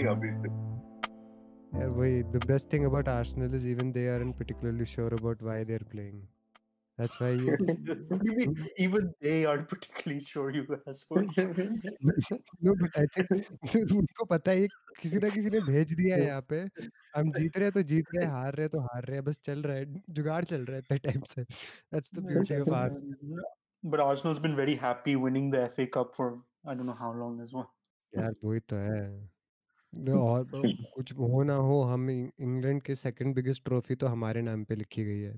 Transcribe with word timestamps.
अभी 0.00 0.32
से 0.32 0.48
यार 1.78 1.88
वही 1.88 2.22
the 2.32 2.46
best 2.46 2.70
thing 2.70 2.84
about 2.84 3.08
Arsenal 3.08 3.54
is 3.54 3.66
even 3.66 3.92
they 3.92 4.08
aren't 4.08 4.36
particularly 4.36 4.86
sure 4.86 5.14
about 5.14 5.42
why 5.42 5.64
they're 5.64 5.90
playing. 5.94 6.28
That's 6.98 7.18
why 7.18 7.30
you, 7.30 7.56
you 8.22 8.36
mean? 8.36 8.68
Even 8.78 9.14
they 9.20 9.44
aren't 9.44 9.68
particularly 9.68 10.22
sure 10.24 10.50
you 10.50 10.66
asshole. 10.86 11.22
no, 12.60 12.74
but 12.82 12.98
I 13.02 13.06
think 13.14 13.30
उनको 14.00 14.24
पता 14.34 14.50
है 14.50 14.66
किसी 15.00 15.18
ना 15.18 15.28
किसी 15.36 15.50
ने 15.50 15.60
भेज 15.70 15.92
दिया 15.92 16.16
है 16.16 16.26
यहाँ 16.26 16.44
पे 16.52 16.60
हम 17.16 17.32
जीत 17.38 17.56
रहे 17.56 17.64
हैं 17.64 17.72
तो 17.72 17.82
जीत 17.94 18.06
रहे 18.14 18.24
हैं 18.24 18.32
हार 18.32 18.54
रहे 18.54 18.64
हैं 18.64 18.70
तो 18.70 18.80
हार 18.80 19.04
रहे 19.04 19.16
हैं 19.16 19.24
बस 19.24 19.40
चल 19.46 19.62
रहा 19.62 19.76
है 19.76 20.02
जुगाड़ 20.20 20.44
चल 20.44 20.64
रहा 20.64 20.76
है 20.76 20.82
इतने 20.86 20.98
टाइम 21.08 21.22
से 21.32 21.46
that's 21.92 22.10
the 22.10 22.22
beauty 22.30 22.54
of 22.54 22.72
Arsenal 22.72 23.44
But 23.82 24.00
Arsenal's 24.00 24.38
been 24.38 24.54
very 24.54 24.76
happy 24.76 25.16
winning 25.16 25.50
the 25.50 25.68
FA 25.68 25.86
Cup 25.86 26.14
for 26.14 26.40
I 26.64 26.74
don't 26.74 26.86
know 26.86 26.98
how 26.98 27.12
long 27.12 27.40
as 27.40 27.52
well. 27.52 27.70
यार 28.12 28.34
वही 28.44 28.60
तो 28.68 28.76
है 28.76 29.02
और 29.94 30.44
कुछ 30.94 31.12
हो 31.12 31.42
ना 31.42 31.54
हो 31.54 31.80
हम 31.82 32.10
इंग- 32.10 32.32
इंग्लैंड 32.40 32.82
के 32.82 32.94
सेकंड 32.94 33.34
बिगेस्ट 33.34 33.64
ट्रॉफी 33.64 33.94
तो 33.94 34.06
हमारे 34.06 34.42
नाम 34.42 34.64
पे 34.64 34.76
लिखी 34.76 35.04
गई 35.04 35.20
है। 35.20 35.36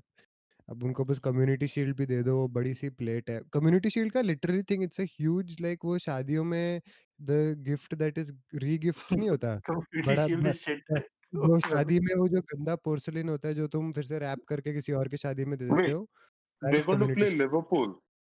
अब 0.69 0.83
उनको 0.83 1.05
बस 1.05 1.19
कम्युनिटी 1.19 1.67
शील्ड 1.67 1.97
भी 1.97 2.05
दे 2.05 2.23
दो 2.23 2.37
वो 2.37 2.47
बड़ी 2.49 2.73
सी 2.75 2.89
प्लेट 2.89 3.29
है। 3.29 3.41
कम्युनिटी 3.53 3.89
शील्ड 3.89 4.13
का 4.13 4.21
literally 4.21 4.63
thing 4.63 4.83
it's 4.83 5.01
a 5.01 5.03
huge 5.03 5.57
like 5.61 5.79
वो 5.85 5.97
शादियों 5.99 6.43
में 6.43 6.81
the 7.21 7.55
gift 7.59 7.95
that 7.95 8.17
is 8.17 8.33
regift 8.77 9.13
नहीं 9.13 9.29
होता 9.29 9.61
बड़ा 10.05 10.27
Shield 10.27 10.83
ब- 11.35 11.59
शादी 11.61 11.99
में 11.99 12.15
वो 12.15 12.27
जो 12.29 12.41
गंदा 12.41 12.75
पोर्सलिन 12.75 13.29
होता 13.29 13.47
है 13.47 13.55
जो 13.55 13.67
तुम 13.67 13.91
फिर 13.93 14.03
से 14.03 14.19
रैप 14.19 14.39
करके 14.47 14.73
किसी 14.73 14.91
और 14.93 15.09
की 15.09 15.17
शादी 15.17 15.45
में 15.45 15.59
दे 15.59 15.65
देते 15.65 15.91
Wait, 15.91 15.91
हो 15.91 16.07
that 16.61 16.73
they're 16.73 16.81
is 16.81 16.85
going 16.85 16.99
to 16.99 17.09
play 17.09 17.31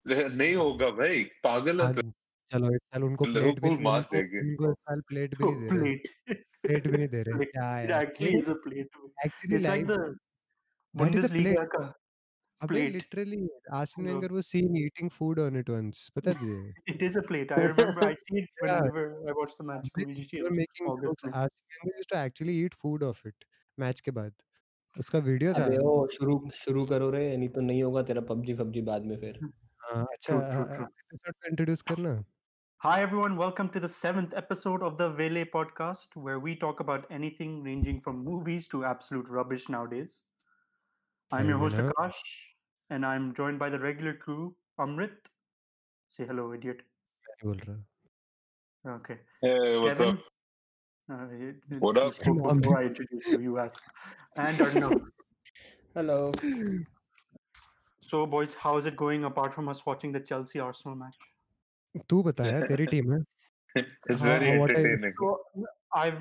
नहीं 0.06 0.56
होगा 0.56 0.90
भाई 0.90 1.24
पागल 1.44 1.82
है 1.82 1.88
हाँ 1.88 1.94
तो। 1.94 2.02
चलो 2.52 2.70
इस 2.76 2.80
साल 2.84 3.04
उनको 3.04 3.26
प्लेट 3.28 3.60
भी 3.62 3.70
मार 3.80 4.02
देंगे। 4.14 4.42
उनको 4.42 4.70
इस 4.70 4.76
साल 4.80 5.02
प्लेट 5.08 5.36
भी 5.38 5.46
नहीं 5.46 5.56
दे 5.58 5.72
रहे 5.72 5.86
प्लेट 6.64 6.88
भी 6.88 6.98
नहीं 6.98 7.10
दे 7.10 7.24
रहे। 7.24 7.40
क्या 7.46 7.70
है 7.72 7.94
actually 7.98 8.38
is 8.40 8.52
a 8.52 8.56
plate 8.64 8.98
actually 9.26 9.60
like 9.60 9.86
the 9.88 9.98
Bundesliga 10.94 11.64
का 11.76 11.84
literally 12.72 13.38
food 15.10 15.40
on 15.40 15.58
it 15.58 15.70
once 15.70 16.08
पता 16.16 16.32
है 16.32 16.74
it 16.90 17.04
is 17.04 17.18
a 17.20 17.22
plate 17.28 17.52
I 17.52 17.68
remember 17.68 18.04
I 18.04 18.16
see 18.18 18.40
it 18.40 18.50
I 18.66 18.80
the 18.82 18.94
match 19.64 19.90
we 19.98 20.06
making 20.52 20.90
actually 22.16 22.54
eat 22.64 22.74
food 22.76 23.04
off 23.04 23.28
it 23.28 23.46
match 23.78 24.00
के 24.02 24.12
बाद. 24.12 24.34
उसका 24.96 25.20
video 25.22 25.54
था। 25.56 25.64
अरे 25.64 25.78
ओ 25.80 25.92
शुरू 26.12 26.36
शुरू 26.56 26.86
करो 26.86 27.10
रे 27.12 27.22
नहीं 27.38 27.50
तो 27.50 27.62
नहीं 27.62 27.84
होगा 27.84 28.04
तेरा 28.04 28.22
पबजी 28.30 28.54
पबजी 28.56 28.82
बाद 28.84 29.06
में 29.06 29.18
फिर। 29.20 29.44
हाँ, 29.80 30.04
अच्छा 30.14 30.36
इंट्रोड्यूस 31.46 31.82
करना। 31.84 32.24
Hi, 32.84 33.02
everyone. 33.02 33.38
Welcome 33.38 33.70
to 33.70 33.80
the 33.80 33.88
seventh 33.88 34.34
episode 34.36 34.84
of 34.84 34.98
the 34.98 35.10
Vele 35.10 35.46
podcast, 35.46 36.08
where 36.16 36.38
we 36.38 36.54
talk 36.54 36.82
about 36.82 37.06
anything 37.10 37.64
ranging 37.64 38.02
from 38.02 38.22
movies 38.26 38.68
to 38.68 38.84
absolute 38.84 39.30
rubbish 39.30 39.70
nowadays. 39.70 40.20
I'm 41.32 41.48
your 41.48 41.60
host. 41.60 41.78
Akash, 41.78 42.12
and 42.90 43.06
I'm 43.06 43.34
joined 43.36 43.58
by 43.58 43.70
the 43.70 43.80
regular 43.80 44.14
crew, 44.14 44.54
Amrit. 44.78 45.30
Say 46.10 46.26
hello, 46.26 46.52
idiot. 46.52 46.82
Okay. 47.46 49.18
Hey, 49.42 49.78
what's 49.78 50.00
Kevin? 50.02 50.20
Uh, 51.10 51.14
up? 51.14 51.22
Uh, 51.22 51.76
what 51.80 51.98
up? 51.98 52.18
Before 52.18 52.80
I 52.80 52.84
introduce 52.88 53.28
you, 53.28 53.40
you 53.40 53.60
ask, 53.60 53.82
And 54.36 54.58
Arnav. 54.58 55.00
hello. 55.96 56.34
So, 58.02 58.26
boys, 58.26 58.56
how 58.56 58.76
is 58.76 58.86
it 58.86 58.98
going 58.98 59.24
apart 59.24 59.54
from 59.54 59.70
us 59.70 59.86
watching 59.86 60.12
the 60.12 60.20
Chelsea 60.20 60.60
Arsenal 60.60 60.98
match? 60.98 61.16
तू 62.11 62.23
बता 62.23 62.47
यार 62.47 62.63
तेरी 62.69 62.87
team 62.87 63.13
है 63.13 63.21
it's 63.77 64.21
हाँ 64.23 64.29
very 64.29 64.49
हाँ 64.49 64.59
what 64.59 64.73
are 64.73 64.81
entertaining 64.81 65.15
So, 65.21 65.31
I've 66.01 66.19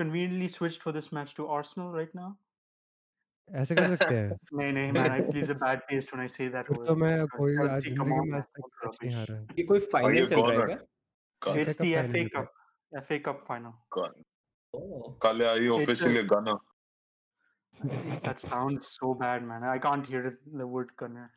conveniently 0.00 0.48
switched 0.54 0.82
for 0.86 0.92
this 0.96 1.08
match 1.16 1.34
to 1.38 1.46
Arsenal 1.56 1.92
right 1.98 2.14
now. 2.20 2.28
ऐसे 3.48 3.74
कर 3.74 3.96
सकते 3.96 4.14
हैं 4.14 4.36
No, 4.58 4.66
no, 4.76 4.82
man, 4.96 5.12
I 5.14 5.20
leaves 5.36 5.52
a 5.54 5.56
bad 5.62 5.80
taste 5.90 6.12
when 6.14 6.22
I 6.24 6.28
say 6.34 6.48
that 6.54 6.68
फिर 6.70 6.76
word. 6.78 6.86
तो 6.86 6.94
मैं 7.02 7.26
कोई 7.36 7.56
आज 7.56 7.82
Chelsea, 7.82 7.94
come 7.98 8.12
जिंदगी 8.12 8.20
on, 8.20 8.28
में 8.28 8.36
man. 8.36 8.40
आज 8.40 8.44
तक 8.56 8.62
What 8.62 8.72
मैच 8.84 8.98
नहीं 9.02 9.12
rubbish. 9.12 9.18
हारा 9.18 9.38
ये 9.58 9.64
कोई 9.70 9.78
are 9.80 9.86
फाइनल 9.94 10.18
you 10.20 10.26
चल 10.32 10.40
रहा 10.40 10.50
है 10.50 10.58
gonna 10.58 10.66
क्या 10.72 10.78
Ka- 11.46 11.54
It's 11.60 11.76
FA 11.76 11.84
the 11.84 11.92
Cup 11.94 12.10
FA 12.10 12.24
final 12.24 12.32
Cup. 12.36 12.48
FA 13.06 13.18
Cup 13.28 13.44
final. 13.48 13.74
ka- 13.96 14.12
oh 14.74 15.08
Kale 15.26 15.46
are 15.52 15.60
you 15.66 15.76
It's 15.76 15.80
a, 15.80 15.82
officially 15.84 16.20
a 16.20 16.28
gunner 16.34 16.56
that 18.26 18.40
sounds 18.46 18.88
so 18.98 19.14
bad, 19.14 19.46
man. 19.50 19.64
I 19.74 19.78
can't 19.86 20.10
hear 20.14 20.26
it, 20.32 20.38
the 20.62 20.66
word 20.76 20.96
gunner. 21.04 21.28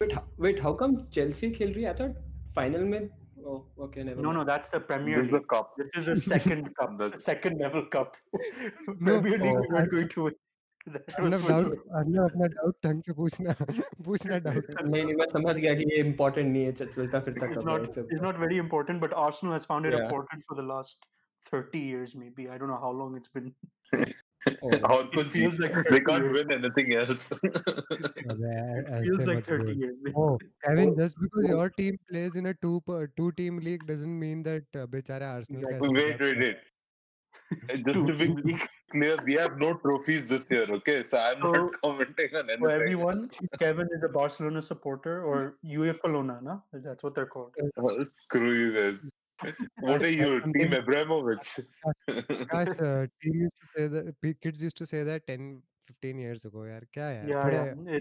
wait 0.00 0.12
wait 0.40 0.60
how 0.62 0.74
come 0.80 0.94
Chelsea 1.14 1.50
खेल 1.50 1.72
रही 1.74 1.84
है 1.84 1.88
I 1.92 1.94
thought 2.00 2.16
final 2.56 2.84
में 2.94 2.98
oh 3.44 3.84
okay 3.84 4.04
never 4.04 4.22
No, 4.22 4.32
no, 4.32 4.34
mind 4.34 4.48
that's 4.50 4.70
the 4.76 4.80
Premier 4.90 5.16
there's 5.20 5.32
a 5.32 5.40
League. 5.40 5.48
cup 5.54 5.74
This 5.80 5.96
is 6.00 6.06
the 6.10 6.16
second 6.24 6.68
cup, 6.80 6.98
the 7.00 7.08
that's 7.14 7.24
second 7.32 7.64
level 7.64 7.84
cup. 7.96 8.16
No 8.34 9.20
Premier 9.22 9.38
League, 9.42 9.42
we 9.44 9.56
oh 9.56 9.74
weren't 9.74 9.92
going 9.96 10.08
to 10.16 10.24
win. 10.28 10.38
That 10.92 11.08
was 11.08 11.16
Arnab 11.20 11.40
for 11.44 11.50
doubt 11.52 11.66
sure. 11.66 11.96
Arnab 12.00 12.24
अपना 12.30 12.46
doubt 12.56 12.76
ढंग 12.86 13.02
से 13.06 13.12
पूछना 13.20 13.54
पूछना 14.04 14.38
doubt 14.48 14.70
नहीं 14.82 15.04
नहीं 15.04 15.14
मैं 15.22 15.26
समझ 15.32 15.54
गया 15.56 15.74
कि 15.80 15.84
ये 15.90 15.96
इम्पोर्टेंट 16.04 16.46
नहीं 16.52 16.64
है 16.64 16.72
चल- 16.80 16.94
चलता 16.94 17.20
फिरता 17.28 17.46
It's 17.46 17.56
कब 17.56 17.68
है 17.68 17.74
not. 17.74 17.88
It's 17.88 18.14
It's 18.16 18.24
not 18.28 18.38
very 18.44 18.60
important, 18.64 19.02
but 19.06 19.16
Arsenal 19.24 19.56
has 19.58 19.66
found 19.72 19.90
it 19.90 19.96
या 19.98 20.04
important 20.06 20.46
for 20.52 20.58
the 20.60 20.66
last 20.70 21.08
thirty 21.50 21.82
years, 21.90 22.14
maybe. 22.22 22.48
I 22.54 22.58
don't 22.62 22.72
know 22.74 22.80
how 22.86 22.94
long 23.02 23.18
it's 23.20 23.34
been. 23.38 23.52
Oh, 24.61 25.09
it 25.13 25.33
feels 25.33 25.59
like 25.59 25.71
they 25.89 26.01
can't 26.01 26.23
years. 26.23 26.45
win 26.45 26.63
anything 26.63 26.95
else. 26.95 27.31
Oh, 28.29 28.35
it 28.39 29.05
feels 29.05 29.25
like 29.27 29.43
30 29.43 29.73
years. 29.73 29.95
Oh, 30.15 30.37
Kevin, 30.63 30.89
oh. 30.89 31.01
just 31.01 31.15
because 31.19 31.47
your 31.47 31.69
team 31.69 31.97
plays 32.09 32.35
in 32.35 32.47
a 32.47 32.53
two 32.53 32.81
per, 32.85 33.07
two 33.07 33.31
team 33.33 33.59
league 33.59 33.85
doesn't 33.85 34.19
mean 34.19 34.43
that 34.43 34.63
uh, 34.75 34.85
Bechara 34.85 35.35
Arsenal. 35.35 35.71
Like, 35.71 35.81
wait, 35.81 36.19
wait, 36.19 36.39
wait. 36.39 36.57
just 37.85 38.07
to 38.07 38.13
be 38.13 38.57
clear, 38.91 39.17
we 39.25 39.33
have 39.35 39.59
no 39.59 39.73
trophies 39.75 40.27
this 40.27 40.49
year, 40.49 40.65
okay? 40.69 41.03
So 41.03 41.19
I'm 41.19 41.41
so, 41.41 41.51
not 41.51 41.81
commenting 41.81 42.35
on 42.35 42.49
anything. 42.49 42.59
For 42.59 42.69
everyone, 42.69 43.29
Kevin 43.59 43.87
is 43.95 44.03
a 44.03 44.09
Barcelona 44.09 44.61
supporter 44.61 45.23
or 45.23 45.57
UEFA 45.65 46.13
Lona, 46.13 46.39
na? 46.41 46.59
That's 46.71 47.03
what 47.03 47.15
they're 47.15 47.25
called. 47.25 47.53
Oh, 47.77 48.03
screw 48.03 48.53
you 48.53 48.73
guys 48.73 49.09
what 49.79 50.03
are 50.03 50.09
you, 50.09 50.41
Team 50.53 50.73
Abramovich? 50.73 51.59
Gosh, 52.07 52.67
uh, 52.79 53.05
team 53.21 53.41
used 53.45 53.59
to 53.61 53.67
say 53.75 53.87
that 53.87 54.37
kids 54.41 54.61
used 54.61 54.77
to 54.77 54.85
say 54.85 55.03
that 55.03 55.25
10, 55.27 55.61
15 55.87 56.19
years 56.19 56.45
ago. 56.45 56.59
Yaar, 56.59 56.83
kya 56.95 57.09
yaar? 57.15 57.27
Yeah, 57.27 57.43
Today, 57.43 57.93
yeah. 57.93 57.99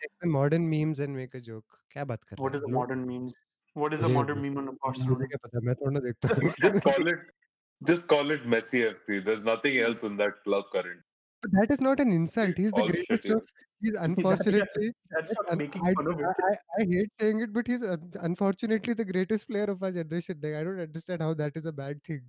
Check 0.00 0.10
the 0.20 0.28
modern 0.28 0.68
memes 0.68 1.00
and 1.00 1.14
make 1.14 1.34
a 1.34 1.40
joke. 1.40 1.64
Kya 1.94 2.06
baat 2.06 2.18
kar 2.28 2.36
What 2.38 2.54
is 2.54 2.62
the 2.62 2.68
modern 2.68 3.06
memes? 3.06 3.34
What 3.74 3.94
is 3.94 4.00
the 4.00 4.08
modern 4.08 4.42
meme 4.42 4.58
on 4.58 4.68
a 4.68 4.72
Barcelona? 4.72 5.26
Just 6.60 6.82
call 6.82 7.06
it, 7.06 7.18
just 7.86 8.08
call 8.08 8.30
it 8.30 8.46
Messi 8.46 8.84
FC. 8.90 9.24
There's 9.24 9.44
nothing 9.44 9.78
else 9.78 10.02
in 10.02 10.16
that 10.16 10.42
club 10.44 10.64
currently. 10.72 11.02
But 11.42 11.52
that 11.52 11.70
is 11.70 11.80
not 11.80 12.00
an 12.00 12.12
insult. 12.12 12.56
He's 12.56 12.72
All 12.72 12.86
the 12.86 12.92
greatest 12.92 13.26
shit, 13.26 13.36
of 13.36 13.42
he's 13.81 13.93
that, 13.93 13.99
yeah, 13.99 14.05
unfortunately 14.05 14.91
that's 15.11 15.33
not 15.35 15.49
un, 15.51 15.57
making 15.57 15.81
I, 15.85 15.93
fun 15.93 16.07
of 16.07 16.19
it. 16.19 16.25
I 16.49 16.53
I 16.81 16.85
hate 16.85 17.11
saying 17.19 17.39
it 17.41 17.53
but 17.53 17.67
he's 17.67 17.83
un, 17.83 18.11
unfortunately 18.21 18.93
the 18.93 19.05
greatest 19.05 19.47
player 19.47 19.65
of 19.65 19.83
our 19.83 19.91
generation 19.91 20.39
like, 20.41 20.55
I 20.55 20.63
don't 20.63 20.79
understand 20.79 21.21
how 21.21 21.33
that 21.35 21.55
is 21.55 21.65
a 21.65 21.73
bad 21.73 22.03
thing 22.03 22.21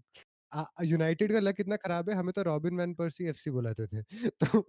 United 0.85 1.33
का 1.33 1.41
luck 1.41 1.61
इतना 1.61 1.77
खराब 1.77 2.09
है 2.11 2.17
हमें 2.17 2.33
तो 2.33 2.43
robin 2.43 2.77
van 2.79 2.93
पर्सी 2.95 3.27
FC 3.29 3.51
बुलाते 3.51 3.87
थे 3.87 4.03
तो 4.45 4.61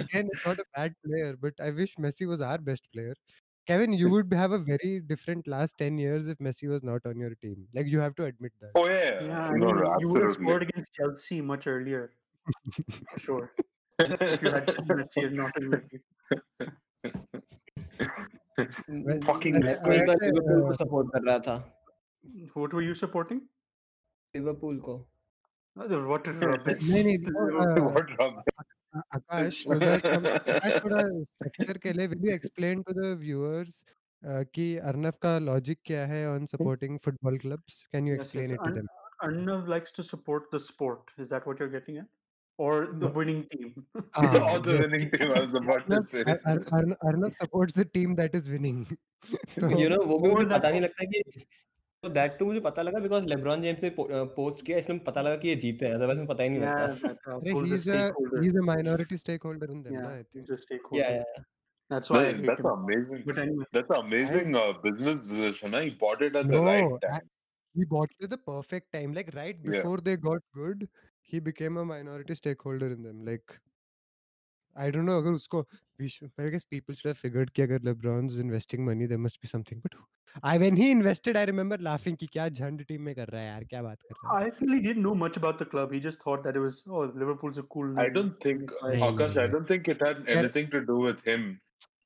again 0.00 0.30
it's 0.34 0.46
not 0.46 0.58
a 0.58 0.64
bad 0.76 0.94
player 1.06 1.32
but 1.42 1.60
I 1.60 1.70
wish 1.80 1.96
Messi 2.04 2.28
was 2.32 2.40
our 2.50 2.58
best 2.58 2.88
player 2.92 3.14
Kevin 3.70 3.92
you 3.92 4.10
would 4.12 4.32
have 4.32 4.52
a 4.52 4.58
very 4.70 5.00
different 5.10 5.48
last 5.48 5.76
10 5.78 5.98
years 5.98 6.28
if 6.28 6.38
Messi 6.38 6.68
was 6.74 6.84
not 6.90 7.10
on 7.12 7.18
your 7.24 7.32
team 7.46 7.66
like 7.74 7.86
you 7.94 8.00
have 8.00 8.14
to 8.22 8.24
admit 8.30 8.52
that 8.60 8.70
oh 8.82 8.86
yeah 8.88 9.20
Yeah, 9.20 9.40
I 9.40 9.52
no 9.52 9.66
mean, 9.66 9.76
no 9.82 9.96
you 9.98 10.08
would 10.08 10.22
have 10.22 10.30
absolutely 10.30 10.44
scored 10.46 10.62
against 10.62 10.92
Chelsea 10.94 11.40
much 11.40 11.66
earlier, 11.66 12.12
for 13.12 13.18
sure. 13.18 13.52
If 14.00 14.42
you 14.42 14.50
had 14.50 14.66
Messi 14.66 15.24
and 15.26 15.36
not 15.36 15.56
in 15.56 15.70
your 15.70 15.80
team. 15.90 16.02
Well, 18.88 19.20
fucking 19.28 19.56
I- 19.56 19.60
मैं 19.64 19.74
I- 19.74 19.88
मैं 19.88 20.14
I- 20.14 20.20
Liverpool 20.22 20.60
को 20.62 20.72
uh, 20.72 20.76
support 20.78 21.08
कर 21.14 21.22
रहा 21.28 21.38
था 21.46 21.56
What 22.54 22.74
were 22.76 22.82
you 22.86 22.94
supporting? 23.02 23.40
Liverpool 24.34 24.78
को 24.88 24.96
Uh, 25.76 25.98
What 26.10 26.26
rubbish. 26.42 26.90
नहीं 26.90 27.04
नहीं 27.04 27.18
वो, 27.18 27.42
uh, 27.62 27.80
what 27.96 28.12
rubbish. 28.18 28.46
A- 28.98 29.02
Akash, 29.18 29.56
so 29.68 29.78
that 29.82 30.06
हम 30.14 30.28
Akash 30.30 30.78
थोड़ा 30.84 31.00
structure 31.24 31.78
के 31.82 31.92
लिए 31.92 32.08
will 32.12 32.24
you 32.28 32.34
explain 32.40 32.82
to 32.90 32.94
the 33.00 33.10
viewers 33.24 33.74
uh, 34.24 34.44
कि 34.54 34.66
अर्नव 34.92 35.18
का 35.26 35.34
logic 35.48 35.76
क्या 35.90 36.06
है 36.12 36.22
on 36.34 36.46
supporting 36.54 36.98
football 37.08 37.38
clubs? 37.46 37.76
Can 37.94 38.06
you 38.10 38.14
Yes, 38.16 38.22
explain 38.24 38.46
yes. 38.46 38.52
it 38.52 38.64
to 38.64 38.70
Arn- 38.70 38.78
them? 38.80 38.88
Arnav 39.28 39.68
likes 39.74 39.92
to 39.98 40.02
support 40.12 40.50
the 40.56 40.60
sport. 40.68 41.12
Is 41.18 41.28
that 41.34 41.46
what 41.46 41.60
you're 41.60 41.74
getting 41.78 41.98
at? 42.04 42.08
or 42.57 42.89
the 42.99 43.07
winning 43.07 43.47
team. 43.51 43.85
Ah, 44.15 44.53
or 44.55 44.59
the 44.59 44.77
winning 44.79 45.09
team, 45.11 45.31
I 45.31 45.39
was 45.39 45.53
about 45.53 45.89
to 45.89 46.03
say. 46.03 46.23
Arnav 46.23 47.35
supports 47.35 47.73
the 47.73 47.85
team 47.85 48.15
that 48.15 48.35
is 48.35 48.49
winning. 48.49 48.85
You 49.81 49.89
know, 49.89 49.99
वो 50.11 50.17
भी 50.19 50.29
मुझे 50.29 50.49
पता 50.49 50.69
नहीं 50.69 50.81
लगता 50.81 51.05
कि 51.05 51.45
तो 52.03 52.09
that 52.09 52.37
to 52.37 52.45
मुझे 52.45 52.59
पता 52.59 52.81
लगा 52.81 52.99
बिकॉज 52.99 53.25
लेब्रॉन 53.29 53.61
जेम्स 53.61 53.83
ने 53.83 53.89
पोस्ट 53.99 54.65
किया 54.65 54.77
इसलिए 54.77 54.99
पता 55.07 55.21
लगा 55.21 55.35
कि 55.41 55.47
ये 55.49 55.55
जीते 55.63 55.85
हैं 55.85 55.93
अदरवाइज 55.95 56.17
मुझे 56.17 56.27
पता 56.33 56.43
ही 56.43 56.49
नहीं 56.49 56.59
लगता 56.61 57.39
he 57.43 57.73
is 57.73 57.89
a 57.89 57.99
he 58.41 58.47
is 58.47 58.57
a 58.57 58.63
minority 58.69 59.17
stakeholder 59.43 59.71
in 59.71 59.81
them 59.83 59.99
ना 59.99 61.23
That's 61.91 62.09
why 62.09 62.19
no, 62.31 62.43
that's 62.47 62.65
amazing. 62.65 63.23
But 63.29 63.39
anyway, 63.41 63.65
that's 63.77 63.91
amazing 63.95 64.53
uh, 64.59 64.67
business 64.83 65.23
decision. 65.31 65.73
Eh? 65.77 65.81
He 65.85 65.89
bought 66.03 66.21
it 66.27 66.37
at 66.41 66.45
no, 66.45 66.51
the 66.51 66.61
right 66.67 67.01
time. 67.05 67.25
He 67.79 67.87
bought 67.93 68.13
it 68.13 68.27
at 68.27 68.29
the 68.33 68.37
perfect 68.37 68.93
time, 68.93 69.17
like 69.17 69.31
right 69.39 69.59
before 69.65 69.97
yeah. 69.97 70.03
they 70.05 70.15
got 70.27 70.45
good 70.59 70.85
He 71.30 71.38
became 71.40 71.76
a 71.76 71.84
minority 71.84 72.34
stakeholder 72.34 72.88
in 72.96 73.02
them. 73.02 73.24
Like 73.24 73.56
I 74.76 74.90
don't 74.90 75.06
know. 75.06 75.18
अगर 75.22 75.32
उसको 75.32 75.64
we 76.00 76.08
should, 76.08 76.30
I 76.38 76.48
guess 76.54 76.64
people 76.72 76.94
should 76.94 77.08
have 77.08 77.18
figured 77.18 77.50
कि 77.54 77.62
अगर 77.62 77.80
LeBron's 77.88 78.38
investing 78.42 78.84
money, 78.88 79.06
there 79.12 79.22
must 79.26 79.40
be 79.44 79.48
something. 79.52 79.80
But 79.86 79.94
I 80.50 80.58
when 80.62 80.76
he 80.80 80.88
invested, 80.94 81.36
I 81.42 81.44
remember 81.50 81.78
laughing 81.88 82.16
कि 82.22 82.26
क्या 82.32 82.48
झंड 82.48 82.84
team 82.88 83.02
में 83.02 83.14
कर 83.14 83.28
रहा 83.34 83.40
है 83.42 83.46
यार 83.48 83.64
क्या 83.70 83.82
बात 83.82 84.02
कर 84.08 84.14
रहा 84.24 84.38
है 84.40 84.48
I 84.48 84.50
feel 84.58 84.74
he 84.76 84.80
didn't 84.86 85.06
know 85.08 85.14
much 85.22 85.38
about 85.42 85.62
the 85.62 85.68
club. 85.74 85.94
He 85.98 86.00
just 86.08 86.26
thought 86.26 86.42
that 86.48 86.58
it 86.60 86.64
was 86.66 86.80
oh 86.88 87.04
Liverpool's 87.22 87.62
a 87.62 87.64
cool 87.76 87.86
name. 87.94 88.02
I 88.04 88.08
don't 88.18 88.38
think 88.46 88.66
It's 88.66 88.82
like- 88.82 88.98
Nahi, 88.98 89.08
Akash, 89.08 89.38
nahi, 89.38 89.44
I 89.44 89.46
nahi. 89.46 89.52
don't 89.56 89.72
think 89.74 89.88
it 89.94 90.04
had 90.08 90.22
There- 90.26 90.42
anything 90.42 90.70
to 90.76 90.82
do 90.92 90.98
with 91.06 91.24
him. 91.30 91.48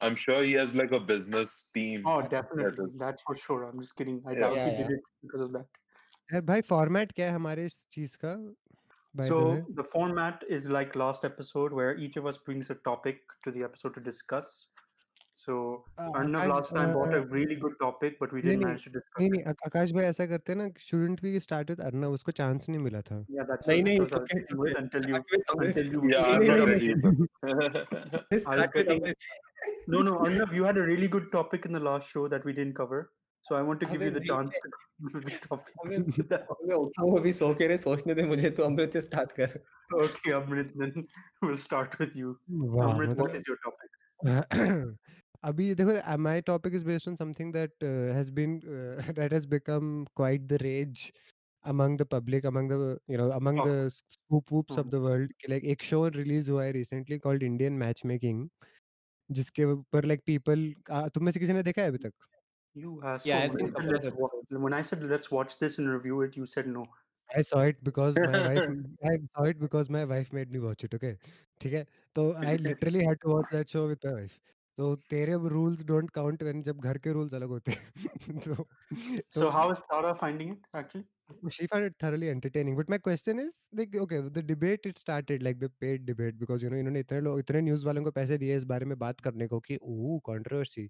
I'm 0.09 0.15
sure 0.27 0.43
he 0.45 0.53
has 0.61 0.75
like 0.83 0.93
a 0.99 1.01
business 1.13 1.57
team. 1.79 2.07
Oh, 2.13 2.19
that 2.23 2.31
definitely. 2.37 2.87
is- 2.93 3.03
That's 3.07 3.27
for 3.31 3.35
sure. 3.47 3.59
I'm 3.71 3.81
just 3.87 3.97
kidding. 4.03 4.23
I 4.27 4.33
Yeah. 4.37 4.41
doubt 4.45 4.57
Yeah, 4.61 4.71
he 4.71 4.77
did 4.83 4.95
yeah. 4.95 5.01
it 5.01 5.11
because 5.27 5.47
of 5.49 5.53
that. 5.59 5.81
यार 6.33 6.41
भाई 6.53 6.61
format 6.71 7.13
क्या 7.13 7.27
है 7.27 7.33
हमारे 7.35 7.65
इस 7.67 7.85
चीज 7.93 8.15
का 8.25 8.33
by 9.15 9.23
the 9.25 9.29
so 9.29 9.39
way 9.51 9.63
the 9.79 9.85
format 9.93 10.45
is 10.57 10.69
like 10.75 10.97
last 11.05 11.25
episode 11.29 11.73
where 11.81 11.95
each 12.09 12.17
of 12.25 12.27
us 12.33 12.37
brings 12.51 12.69
a 12.71 12.77
topic 12.91 13.23
to 13.47 13.51
the 13.57 13.65
episode 13.71 13.95
to 13.95 14.01
discuss. 14.11 14.51
So 15.41 15.55
Uh, 15.97 16.07
Arnav 16.21 16.39
Akash, 16.41 16.49
last 16.53 16.73
time 16.77 16.93
brought 16.95 17.13
a 17.17 17.19
uh, 17.23 17.27
really 17.35 17.57
good 17.65 17.75
topic, 17.83 18.17
but 18.23 18.33
we 18.37 18.41
नहीं, 18.41 18.49
didn't 18.51 18.63
नहीं, 18.63 18.69
manage 18.71 18.85
to 18.87 18.91
discuss 18.97 19.21
नहीं 19.21 19.29
it. 19.29 19.35
नहीं 19.35 19.45
आक- 19.53 19.63
आकाश 19.69 19.93
भाई 19.99 20.05
ऐसा 20.05 20.27
करते 20.33 20.53
हैं 20.53 20.59
ना 20.61 20.67
shouldn't 20.87 21.23
we 21.27 21.33
start 21.45 21.71
with 21.75 21.81
Arnav 21.91 22.13
उसको 22.19 22.33
चांस 22.41 22.67
नहीं 22.69 22.81
मिला 22.87 23.01
था 23.11 23.19
Yeah, 23.37 23.47
that's 23.51 23.69
नहीं 23.73 23.83
what, 23.83 23.89
नहीं 23.89 23.99
that's 24.01 24.13
what 24.13 24.19
I 24.19 24.23
was 24.23 24.33
okay, 24.33 24.41
sticking 24.41 24.61
with 24.65 24.75
okay. 24.75 24.83
until 24.83 25.09
you 25.13 25.21
Start 25.21 25.37
with 25.37 25.53
Amrit. 25.55 25.71
until 25.71 25.93
you 25.95 26.03
Yeah, 26.15 26.27
नहीं, 26.27 26.35
I'm 26.35 26.41
नहीं, 26.41 26.51
not 26.51 26.69
नहीं, 26.69 26.75
ready 26.75 26.91
either. 26.97 27.15
I 27.51 28.35
was 28.35 28.43
Start 28.43 28.61
with 28.61 28.75
getting- 28.81 29.03
Amrit. 29.07 29.31
no 29.95 30.03
no 30.11 30.19
Arnav, 30.27 30.55
you 30.61 30.69
had 30.71 30.83
a 30.85 30.87
really 30.93 31.09
good 31.17 31.31
topic 31.39 31.71
in 31.71 31.79
the 31.79 31.85
last 31.89 32.15
show 32.17 32.27
that 32.35 32.45
we 32.51 32.57
didn't 32.61 32.77
cover. 32.83 33.01
So 33.48 33.56
I 33.56 33.64
want 33.64 33.80
to 33.80 33.88
give 33.92 34.04
you 34.04 34.12
the 34.12 34.24
chance 34.28 34.60
अभी 37.20 37.34
सो 37.34 37.54
के 37.54 37.78
सोचने 37.78 38.16
दे 38.16 38.24
मुझे 38.24 38.50
तो 38.50 38.64
Amrit 38.64 38.98
start 38.98 39.32
कर। 39.40 39.60
Okay 39.96 40.32
Amrit 40.32 40.72
then 40.78 41.06
will 41.44 41.56
start 41.66 42.02
with 42.02 42.12
you 42.16 42.34
Amrit 42.90 43.18
what 43.18 43.36
is 43.36 43.44
your 43.50 43.58
topic 43.64 44.98
अभी 45.44 45.74
देखो 45.76 46.18
my 46.18 46.42
topic 46.42 46.76
is 46.76 46.86
based 46.86 47.10
on 47.10 47.16
something 47.16 47.54
that 47.54 47.84
has 48.16 48.32
been 48.32 48.60
that 48.66 49.34
has 49.34 49.48
become 49.48 50.06
quite 50.16 50.42
the 50.42 50.54
rage 50.62 51.12
among 51.66 51.94
the 51.98 52.06
public 52.06 52.44
among 52.46 52.68
the 52.68 52.76
you 53.12 53.18
know 53.20 53.32
among 53.32 53.60
oh. 53.60 53.64
the 53.68 53.92
scoop 53.92 54.52
whoops 54.52 54.76
hmm. 54.76 54.82
of 54.82 54.92
the 54.92 55.00
world. 55.06 55.32
like 55.48 55.64
जिसके 59.32 59.64
ऊपर 59.66 60.06
like 60.06 60.22
people 60.26 60.74
uh, 60.92 61.10
तुम 61.14 61.24
में 61.26 61.32
से 61.32 61.40
किसी 61.40 61.54
ने 61.54 61.64
देखा 61.64 61.82
है 61.82 61.88
अभी 61.88 61.98
तक? 61.98 62.12
You 62.75 63.03
asshole. 63.05 63.31
Yeah, 63.31 63.45
I've 63.45 63.53
when, 63.53 63.63
I 63.63 63.67
seen 63.67 63.67
said 63.67 63.75
couple 63.75 63.91
of 63.91 63.95
let's 63.95 64.09
wa- 64.09 64.29
episodes. 64.29 64.47
when 64.65 64.73
I 64.73 64.83
said 64.83 65.03
let's 65.03 65.31
watch 65.31 65.59
this 65.59 65.79
and 65.79 65.89
review 65.89 66.23
it, 66.23 66.37
you 66.37 66.47
said 66.47 66.67
no. 66.67 66.85
I 67.37 67.43
saw 67.43 67.61
it 67.61 67.83
because 67.85 68.17
my 68.19 68.39
wife 68.41 68.63
I 69.05 69.19
saw 69.37 69.45
it 69.45 69.59
because 69.61 69.91
my 69.91 70.05
wife 70.05 70.33
made 70.33 70.51
me 70.51 70.59
watch 70.59 70.85
it 70.85 70.95
okay 70.95 71.17
ठीक 71.61 71.73
है 71.73 71.85
तो 72.15 72.33
I 72.45 72.57
literally 72.57 73.05
had 73.09 73.21
to 73.25 73.29
watch 73.35 73.51
that 73.53 73.71
show 73.77 73.87
with 73.89 74.05
my 74.05 74.13
wife 74.21 74.39
तो 74.79 74.95
तेरे 75.11 75.37
rules 75.55 75.85
don't 75.93 76.13
count 76.19 76.43
when 76.49 76.63
जब 76.65 76.81
घर 76.81 76.99
के 77.07 77.13
rules 77.19 77.35
अलग 77.35 77.49
होते 77.57 77.73
हैं 77.73 78.39
तो 78.47 78.67
So 79.35 79.41
तो 79.41 79.51
how 79.59 79.71
is 79.71 79.81
Tara 79.91 80.15
finding 80.15 80.51
it 80.57 80.59
actually? 80.75 81.07
she 81.57 81.67
found 81.73 81.85
it 81.85 81.95
thoroughly 82.01 82.29
entertaining 82.29 82.77
but 82.77 82.89
my 82.89 82.99
question 82.99 83.39
is 83.39 83.59
like 83.81 83.95
okay 84.05 84.21
the 84.39 84.43
debate 84.43 84.81
it 84.91 84.99
started 84.99 85.43
like 85.43 85.61
the 85.61 85.69
paid 85.85 86.05
debate 86.07 86.39
because 86.39 86.63
you 86.63 86.71
know 86.71 86.77
इन्होंने 86.79 87.01
इतने 87.01 87.21
लोग 87.21 87.39
इतने 87.39 87.61
न्यूज़ 87.61 87.85
वालों 87.87 88.03
को 88.05 88.11
पैसे 88.19 88.39
दिए 88.39 88.57
इस 88.57 88.65
बारे 88.73 88.87
में 88.87 88.99
बात 88.99 89.21
करने 89.29 89.47
को 89.49 89.61
कि 89.69 89.79
ओह 89.83 90.19
controversy 90.31 90.89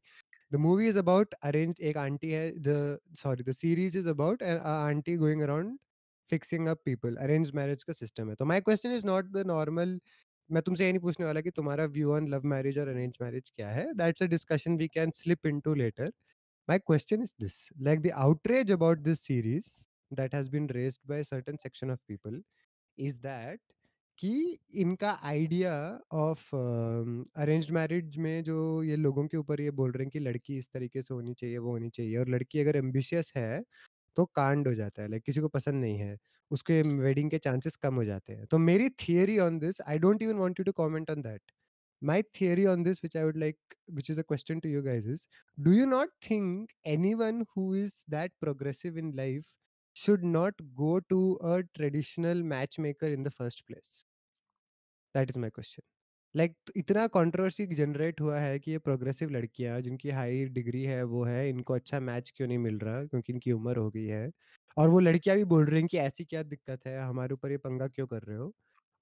the 0.52 0.58
movie 0.58 0.88
is 0.88 1.00
about 1.02 1.34
arranged 1.44 1.80
एक 1.90 1.98
आंटी 1.98 2.32
है 2.32 2.44
the 2.68 2.78
sorry 3.22 3.48
the 3.50 3.58
series 3.62 3.96
is 3.96 4.08
about 4.08 4.42
an 4.42 4.62
auntie 4.74 5.18
going 5.24 5.42
around 5.48 5.78
fixing 6.30 6.70
up 6.74 6.84
people 6.90 7.18
arranged 7.28 7.58
marriage 7.62 7.84
का 7.90 7.96
system 8.02 8.30
है 8.30 8.36
तो 8.36 8.46
my 8.54 8.60
question 8.70 8.96
is 9.00 9.10
not 9.14 9.32
the 9.38 9.44
normal 9.54 10.00
मैं 10.50 10.62
तुमसे 10.62 10.86
ये 10.86 10.92
नहीं 10.92 11.02
पूछने 11.02 11.26
वाला 11.26 11.42
कि 11.42 11.52
तुम्हारा 11.52 11.86
व्यू 11.94 12.12
ऑन 12.14 12.28
लव 12.30 12.44
मैरिज 12.48 12.78
और 12.80 12.88
अरेंज 12.88 13.14
मैरिज 13.22 13.50
क्या 13.56 13.70
है 13.70 13.94
that's 13.98 14.24
a 14.24 14.26
discussion 14.34 14.76
we 14.78 14.88
can 14.88 15.12
slip 15.16 15.48
into 15.48 15.74
later 15.74 16.12
my 16.68 16.80
question 16.80 17.22
is 17.22 17.32
this 17.40 17.56
like 17.88 18.02
the 18.04 18.12
outrage 18.14 18.72
about 18.72 19.04
this 19.04 19.20
series 19.24 19.68
that 20.12 20.34
has 20.34 20.50
been 20.50 20.68
raised 20.68 21.00
by 21.08 21.18
a 21.18 21.26
certain 21.26 21.60
section 21.60 21.92
of 21.96 22.00
people 22.08 22.40
is 22.98 23.18
that 23.18 23.60
कि 24.20 24.58
इनका 24.82 25.12
idea 25.24 25.74
of 26.14 26.56
arranged 26.56 27.72
marriage 27.74 28.18
में 28.18 28.44
जो 28.44 28.58
ये 28.84 28.96
लोगों 28.96 29.26
के 29.28 29.38
ऊपर 29.38 29.62
ये 29.62 29.72
बोल 29.80 29.92
रहे 29.92 30.04
हैं 30.04 30.10
कि 30.12 30.20
लड़की 30.20 30.58
इस 30.58 30.70
तरीके 30.74 31.02
से 31.02 31.14
होनी 31.14 31.34
चाहिए, 31.34 31.58
वो 31.58 31.72
होनी 31.72 31.90
चाहिए 31.90 32.18
और 32.18 32.30
लड़की 32.30 32.60
अगर 32.60 32.76
एम्बिशियस 32.78 33.32
है 33.38 33.64
तो 34.18 34.26
कांड 34.36 34.68
हो 34.68 34.74
जाता 34.76 35.02
है, 35.02 35.10
लाइक 35.10 35.24
किसी 35.26 35.42
को 35.42 35.48
पसंद 35.50 35.82
नहीं 35.82 35.98
है, 36.00 36.18
उसके 36.52 36.82
वेडिंग 37.00 37.30
के 37.32 37.38
चांसेस 37.40 37.76
कम 37.76 37.96
हो 37.96 38.06
जाते 38.06 38.34
हैं। 38.34 38.46
तो 38.52 38.58
मेरी 38.60 38.90
theory 39.08 39.38
on 39.40 39.60
this, 39.60 39.82
I 39.88 40.00
don't 40.00 40.22
even 40.24 40.38
want 40.38 40.60
you 40.60 40.64
to 40.66 40.72
comment 40.84 41.12
on 41.12 41.22
that. 41.22 41.42
my 42.02 42.16
theory 42.38 42.66
on 42.72 42.84
this 42.86 43.00
which 43.04 43.16
i 43.20 43.22
would 43.26 43.38
like 43.42 43.76
which 43.98 44.10
is 44.14 44.18
a 44.22 44.24
question 44.32 44.60
to 44.64 44.72
you 44.72 44.82
guys 44.88 45.06
is 45.14 45.22
do 45.58 45.72
you 45.76 45.86
not 45.92 46.10
think 46.28 46.74
anyone 46.94 47.38
who 47.56 47.64
is 47.82 47.94
that 48.16 48.34
progressive 48.44 48.98
in 49.04 49.12
life 49.20 49.48
should 49.96 50.24
not 50.24 50.54
go 50.76 51.00
to 51.14 51.20
a 51.42 51.64
traditional 51.78 52.44
matchmaker 52.44 53.08
in 53.08 53.24
the 53.24 53.32
first 53.32 53.66
place 53.68 54.04
that 55.16 55.30
is 55.30 55.38
my 55.38 55.50
question 55.50 55.84
like 56.36 56.52
like, 56.52 56.78
इतना 56.78 57.06
controversy 57.08 57.66
generate 57.76 58.22
हुआ 58.22 58.40
है 58.40 58.60
कि 58.60 58.72
ये 58.72 58.78
progressive 58.88 59.30
लड़कियाँ 59.32 59.80
जिनकी 59.82 60.10
high 60.18 60.44
degree 60.58 60.84
है 60.84 61.04
वो 61.12 61.24
है 61.26 61.50
इनको 61.50 61.74
अच्छा 61.74 62.00
मैच 62.00 62.32
क्यों 62.38 62.48
नहीं 62.48 62.58
मिल 62.58 62.80
रहा 62.80 63.04
क्योंकि 63.06 63.34
इनकी 63.34 63.52
उम्र 63.52 63.78
हो 63.78 63.90
गई 63.92 64.06
है 64.08 64.30
और 64.78 64.90
वो 64.90 65.00
लड़कियाँ 65.00 65.38
भी 65.38 65.44
बोल 65.54 65.66
रही 65.66 65.80
हैं 65.82 65.88
कि 65.90 65.98
ऐसी 65.98 66.26
क्या 66.26 66.44
दिक्कत 66.44 66.88
है 66.88 67.00
हमारे 67.02 67.34
ऊपर 67.34 67.52
ये 67.52 67.58
पंगा 67.68 67.88
क्यों 67.88 68.08
कर 68.08 68.24
रहे 68.24 68.38
हो 68.38 68.52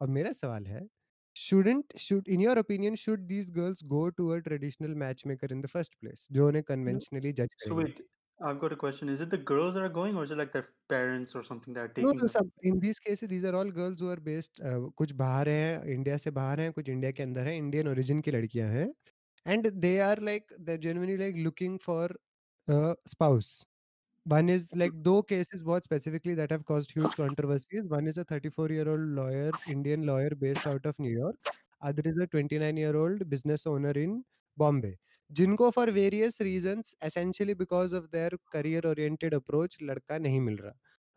और 0.02 0.10
मेरा 0.20 0.32
सवाल 0.42 0.66
है 0.68 0.88
shouldn't 1.36 1.94
should 1.98 2.28
in 2.28 2.42
your 2.46 2.54
opinion 2.62 2.96
should 2.96 3.28
these 3.28 3.50
girls 3.50 3.80
go 3.94 4.02
to 4.12 4.34
a 4.34 4.42
traditional 4.42 4.92
matchmaker 5.04 5.48
in 5.56 5.62
the 5.62 5.72
first 5.76 5.96
place 6.02 6.28
जो 6.32 6.48
उन्हें 6.48 6.64
conventionally 6.64 7.34
judge 7.40 7.56
So 7.58 7.76
wait, 7.76 8.02
I've 8.44 8.60
got 8.60 8.72
a 8.74 8.76
question. 8.76 9.10
Is 9.10 9.22
it 9.22 9.30
the 9.32 9.38
girls 9.40 9.74
that 9.74 9.84
are 9.84 9.90
going, 9.90 10.16
or 10.16 10.24
is 10.24 10.32
it 10.32 10.38
like 10.38 10.52
their 10.52 10.68
parents 10.90 11.36
or 11.36 11.42
something 11.44 11.74
that 11.74 11.80
are 11.82 11.88
no 12.02 12.12
taking 12.12 12.18
no 12.22 12.28
them? 12.28 12.28
सब 12.28 12.50
in 12.70 12.80
these 12.80 13.00
cases 13.00 13.30
these 13.30 13.46
are 13.50 13.56
all 13.56 13.70
girls 13.80 14.00
who 14.00 14.10
are 14.14 14.20
based 14.30 14.60
uh, 14.70 14.80
कुछ 15.02 15.12
बाहर 15.22 15.50
हैं 15.50 15.94
India 15.96 16.18
से 16.24 16.32
बाहर 16.40 16.60
हैं 16.62 16.72
कुछ 16.74 16.90
India 16.90 17.12
के 17.20 17.24
अंदर 17.24 17.48
हैं 17.48 17.56
इंडियन 17.58 17.88
ओरिजिन 17.88 18.22
की 18.28 18.32
लड़कियाँ 18.32 18.70
हैं 18.78 18.88
and 19.54 19.70
they 19.86 19.96
are 20.08 20.18
like 20.28 20.52
they're 20.68 20.82
genuinely 20.86 21.16
like 21.22 21.38
looking 21.46 21.78
for 21.86 22.04
a 22.68 22.96
spouse 23.14 23.50
one 24.26 24.50
is 24.56 24.68
like 24.84 24.94
दो 25.08 25.16
cases 25.32 25.64
बहुत 25.70 25.88
specifically 25.90 26.36
that 26.42 26.54
have 26.56 26.66
caused 26.72 26.94
huge 26.98 27.16
controversies 27.22 27.90
one 27.96 28.08
is 28.14 28.20
a 28.24 28.26
34 28.34 28.68
year 28.78 28.88
old 28.96 29.10
lawyer 29.20 29.52
indian 29.76 30.06
lawyer 30.12 30.36
based 30.46 30.68
out 30.74 30.86
of 30.92 31.02
new 31.08 31.14
york 31.18 31.54
other 31.92 32.06
is 32.14 32.22
a 32.28 32.28
29 32.36 32.82
year 32.84 32.96
old 33.04 33.28
business 33.36 33.68
owner 33.74 33.96
in 34.06 34.16
bombay 34.64 34.94
जिनको 35.30 35.70
for 35.72 35.92
various 35.92 36.42
reason 36.42 36.82
essentially 37.04 37.54
because 37.56 37.96
of 37.96 38.06
their 38.12 38.38
career 38.52 38.88
oriented 38.88 39.34
approach 39.36 39.78
लड़का 39.84 40.18
नहीं 40.20 40.40
मिल 40.42 40.58
रहा। 40.58 40.74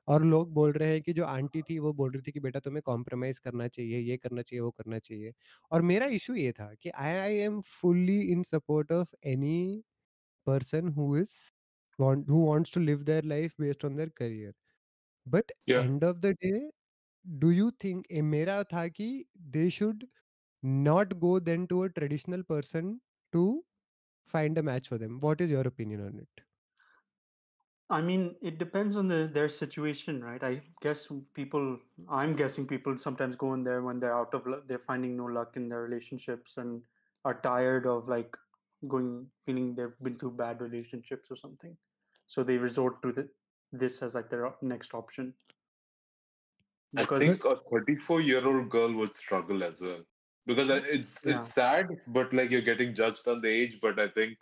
और 0.08 0.24
लोग 0.24 0.52
बोल 0.54 0.72
रहे 0.72 0.90
हैं 0.90 1.00
कि 1.02 1.12
जो 1.12 1.24
आंटी 1.24 1.62
थी 1.62 1.78
वो 1.78 1.92
बोल 1.94 2.10
रही 2.12 2.22
थी 2.26 2.32
कि 2.32 2.40
बेटा 2.40 2.60
तुम्हें 2.60 2.82
कॉम्प्रोमाइज 2.86 3.38
करना 3.38 3.66
चाहिए 3.68 3.98
ये 4.00 4.16
करना 4.16 4.42
चाहिए 4.42 4.60
वो 4.60 4.70
करना 4.70 4.98
चाहिए। 4.98 5.32
और 5.72 5.82
मेरा 5.82 6.06
इशू 6.18 6.34
ये 6.34 6.52
था 6.52 6.72
कि 6.82 6.90
I 6.90 7.14
I 7.16 7.36
am 7.46 7.60
fully 7.72 8.20
in 8.32 8.42
support 8.44 8.92
of 8.92 9.14
any 9.28 9.82
person 10.46 10.88
who 10.90 11.16
is 11.16 11.34
who 11.98 12.46
wants 12.46 12.74
to 12.74 12.80
live 12.80 13.02
their 13.04 13.24
life 13.24 13.54
based 13.60 13.84
on 13.86 13.96
their 13.96 14.08
career 14.16 14.54
but 15.26 15.52
end 15.70 16.04
of 16.04 16.16
the 16.18 16.26
day 16.42 16.52
do 17.24 17.50
you 17.50 17.70
think 17.84 18.06
मेरा 18.24 18.62
था 18.72 18.86
कि 18.88 19.08
they 19.56 19.68
should 19.70 20.04
not 20.62 21.12
go 21.20 21.38
then 21.40 21.66
to 21.66 21.80
a 21.84 21.86
traditional 21.98 22.42
person 22.50 22.98
to 23.32 23.44
find 24.36 24.58
a 24.58 24.66
match 24.70 24.88
for 24.88 24.98
them 25.04 25.20
what 25.20 25.40
is 25.40 25.50
your 25.56 25.66
opinion 25.72 26.06
on 26.08 26.18
it 26.24 26.46
I 27.88 28.00
mean, 28.00 28.34
it 28.42 28.58
depends 28.58 28.96
on 28.96 29.06
the 29.06 29.30
their 29.32 29.48
situation, 29.48 30.22
right? 30.22 30.42
I 30.42 30.60
guess 30.80 31.08
people, 31.34 31.78
I'm 32.08 32.34
guessing 32.34 32.66
people 32.66 32.98
sometimes 32.98 33.36
go 33.36 33.54
in 33.54 33.62
there 33.62 33.82
when 33.82 34.00
they're 34.00 34.16
out 34.16 34.34
of 34.34 34.46
luck, 34.46 34.64
they're 34.66 34.80
finding 34.80 35.16
no 35.16 35.26
luck 35.26 35.56
in 35.56 35.68
their 35.68 35.82
relationships 35.82 36.56
and 36.56 36.82
are 37.24 37.40
tired 37.40 37.86
of 37.86 38.08
like 38.08 38.36
going, 38.88 39.28
feeling 39.44 39.76
they've 39.76 39.98
been 40.02 40.18
through 40.18 40.32
bad 40.32 40.60
relationships 40.60 41.30
or 41.30 41.36
something. 41.36 41.76
So 42.26 42.42
they 42.42 42.56
resort 42.56 43.02
to 43.02 43.12
the, 43.12 43.28
this 43.72 44.02
as 44.02 44.16
like 44.16 44.30
their 44.30 44.52
next 44.62 44.92
option. 44.92 45.34
I 46.96 47.04
think 47.04 47.44
a 47.44 47.56
34 47.70 48.20
year 48.20 48.44
old 48.44 48.68
girl 48.68 48.92
would 48.94 49.14
struggle 49.14 49.62
as 49.62 49.80
well 49.80 50.02
because 50.46 50.70
it's 50.70 51.26
Yeah. 51.26 51.26
it's 51.26 51.52
sad, 51.54 51.86
but 52.06 52.32
like 52.32 52.50
you're 52.50 52.62
getting 52.62 52.94
judged 52.94 53.26
on 53.28 53.40
the 53.40 53.48
age. 53.48 53.80
But 53.80 54.00
I 54.00 54.08
think 54.08 54.38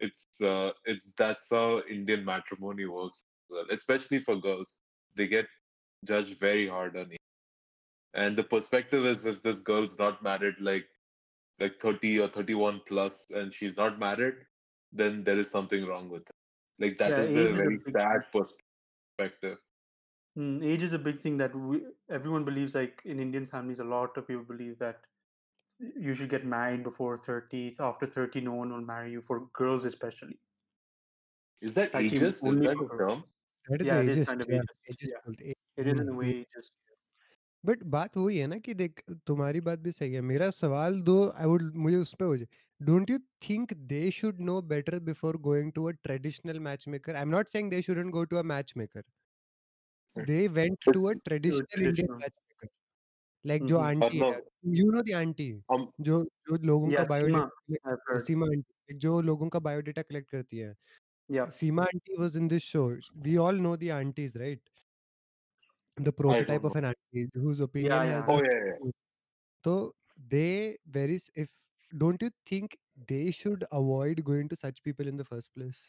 it's 0.00 0.26
uh 0.42 0.72
it's 0.84 1.14
that's 1.14 1.50
how 1.50 1.80
Indian 1.82 2.24
matrimony 2.24 2.86
works, 2.86 3.24
as 3.50 3.54
well, 3.56 3.66
especially 3.70 4.20
for 4.20 4.36
girls. 4.36 4.82
They 5.16 5.28
get 5.28 5.48
judged 6.04 6.38
very 6.40 6.68
hard 6.68 6.96
on 6.96 7.12
age, 7.12 7.18
and 8.14 8.36
the 8.36 8.44
perspective 8.44 9.04
is 9.06 9.26
if 9.26 9.42
this 9.42 9.62
girl's 9.62 9.98
not 9.98 10.22
married, 10.22 10.60
like 10.60 10.86
like 11.60 11.80
30 11.80 12.20
or 12.20 12.28
31 12.28 12.80
plus, 12.86 13.26
and 13.30 13.52
she's 13.54 13.76
not 13.76 13.98
married, 13.98 14.36
then 14.92 15.24
there 15.24 15.38
is 15.38 15.50
something 15.50 15.86
wrong 15.86 16.08
with 16.10 16.26
her. 16.28 16.34
Like 16.78 16.98
that 16.98 17.18
Yeah, 17.18 17.20
is 17.20 17.32
age 17.32 17.48
the 17.48 17.52
is 17.52 17.64
a 17.64 17.70
very 17.70 17.78
sad 17.78 18.20
perspective. 18.32 18.62
perspective. 18.92 19.58
Mm, 20.38 20.62
age 20.64 20.82
is 20.82 20.92
a 20.92 20.98
big 20.98 21.18
thing 21.18 21.36
that 21.38 21.54
we, 21.54 21.82
everyone 22.08 22.44
believes. 22.44 22.74
Like 22.74 23.02
in 23.04 23.18
Indian 23.20 23.46
families, 23.46 23.80
a 23.80 23.84
lot 23.84 24.16
of 24.16 24.26
people 24.26 24.44
believe 24.44 24.78
that 24.78 25.06
you 25.79 26.13
should 26.13 26.29
get 26.29 26.45
married 26.45 26.83
before 26.83 27.17
30. 27.17 27.75
After 27.79 28.05
30, 28.07 28.41
no 28.41 28.53
one 28.53 28.71
will 28.71 28.81
marry 28.81 29.11
you, 29.11 29.21
for 29.21 29.47
girls 29.53 29.85
especially. 29.85 30.39
Is 31.61 31.75
that 31.75 31.93
Actually, 31.93 32.19
ageist? 32.19 32.43
Is 32.43 32.57
only 32.57 32.67
that 32.67 32.77
for 32.77 32.85
a 32.85 32.97
girls. 32.97 33.13
term? 33.13 33.23
That 33.67 33.81
is 33.81 33.87
Yeah, 33.87 33.99
it 33.99 34.09
is 34.09 34.15
ageist, 34.15 34.27
kind 34.27 34.41
of 34.41 34.47
yeah, 34.49 34.61
ageist. 34.61 34.93
ageist 34.93 35.11
Yeah, 35.11 35.25
बोलते 35.25 35.47
हैं, 35.47 35.53
it 35.77 35.87
is 35.87 35.99
in 35.99 36.09
a 36.09 36.13
hmm, 36.13 36.21
way 36.23 36.45
just. 36.55 36.71
But 37.63 37.83
बात 37.93 38.17
वही 38.17 38.37
है 38.37 38.45
ना 38.47 38.57
कि 38.65 38.73
देख 38.73 39.01
तुम्हारी 39.27 39.59
बात 39.61 39.79
भी 39.79 39.91
सही 39.91 40.13
है 40.13 40.21
मेरा 40.29 40.49
सवाल 40.59 41.01
दो 41.09 41.15
आई 41.29 41.45
वुड 41.47 41.75
मुझे 41.83 41.97
उस 41.97 42.13
पे 42.19 42.25
हो 42.25 42.37
जाए 42.37 42.47
don't 42.81 43.09
you 43.09 43.17
think 43.49 43.73
they 43.91 44.09
should 44.11 44.39
know 44.49 44.61
better 44.71 44.99
before 45.09 45.37
going 45.49 45.71
to 45.73 45.85
a 45.89 45.91
traditional 46.03 46.59
match 46.69 46.87
maker 46.95 47.15
I 47.15 47.21
am 47.21 47.29
not 47.29 47.49
saying 47.49 47.69
they 47.71 47.81
shouldn't 47.81 48.11
go 48.13 48.23
to 48.33 48.37
a 48.37 48.43
match 48.53 48.73
maker 48.77 49.03
they 50.15 50.47
went 50.47 50.85
to 50.93 51.05
a 51.09 51.11
It's 51.11 51.23
traditional 51.25 51.81
Indian 51.83 52.07
traditional. 52.07 52.21
Match 52.21 52.31
maker 53.45 53.49
like 53.49 53.65
जो 53.65 53.77
Mhm. 53.77 53.85
Aunty 53.87 54.17
है 54.17 54.23
Arnav, 54.23 54.41
you 54.79 54.91
know 54.91 55.01
the 55.01 55.11
aunty 55.21 55.51
um, 55.73 55.87
जो 56.01 56.23
जो 56.49 56.57
लोगों 56.67 56.91
Yeah, 56.91 56.99
का 56.99 57.05
Seema, 57.05 57.09
biodata 57.09 57.91
I've 57.91 57.99
heard. 58.07 58.27
सीमा 58.27 58.47
aunty 58.47 58.93
जो 59.05 59.19
लोगों 59.21 59.49
का 59.49 59.59
biodata 59.69 60.01
collect 60.01 60.29
करती 60.31 60.57
है 60.57 60.75
Yeah. 61.29 61.47
Seema 61.59 61.83
aunty 61.83 62.17
was 62.21 62.37
in 62.37 62.47
this 62.47 62.63
show 62.63 62.87
we 63.27 63.37
all 63.47 63.59
know 63.61 63.75
the 63.77 63.89
aunties 63.99 64.37
right 64.37 64.69
the 65.97 66.11
I 66.27 66.41
prototype 66.41 66.63
don't 66.63 66.65
of 66.65 66.75
know. 66.75 66.81
an 66.81 66.85
auntie 66.85 67.27
whose 67.33 67.59
opinion 67.59 68.03
Yeah, 68.03 68.03
has 68.03 68.27
yeah. 68.27 68.33
Oh 68.33 68.37
a 68.37 68.41
yeah, 68.43 68.59
yeah. 68.65 68.91
so 69.65 69.93
they 70.29 70.77
very 70.87 71.15
s- 71.15 71.29
if 71.35 71.49
don't 71.91 72.21
you 72.21 72.29
think 72.45 72.77
they 73.07 73.31
should 73.31 73.65
avoid 73.71 74.23
going 74.23 74.49
to 74.49 74.55
such 74.55 74.81
people 74.83 75.07
in 75.07 75.17
the 75.17 75.25
first 75.25 75.53
place 75.53 75.81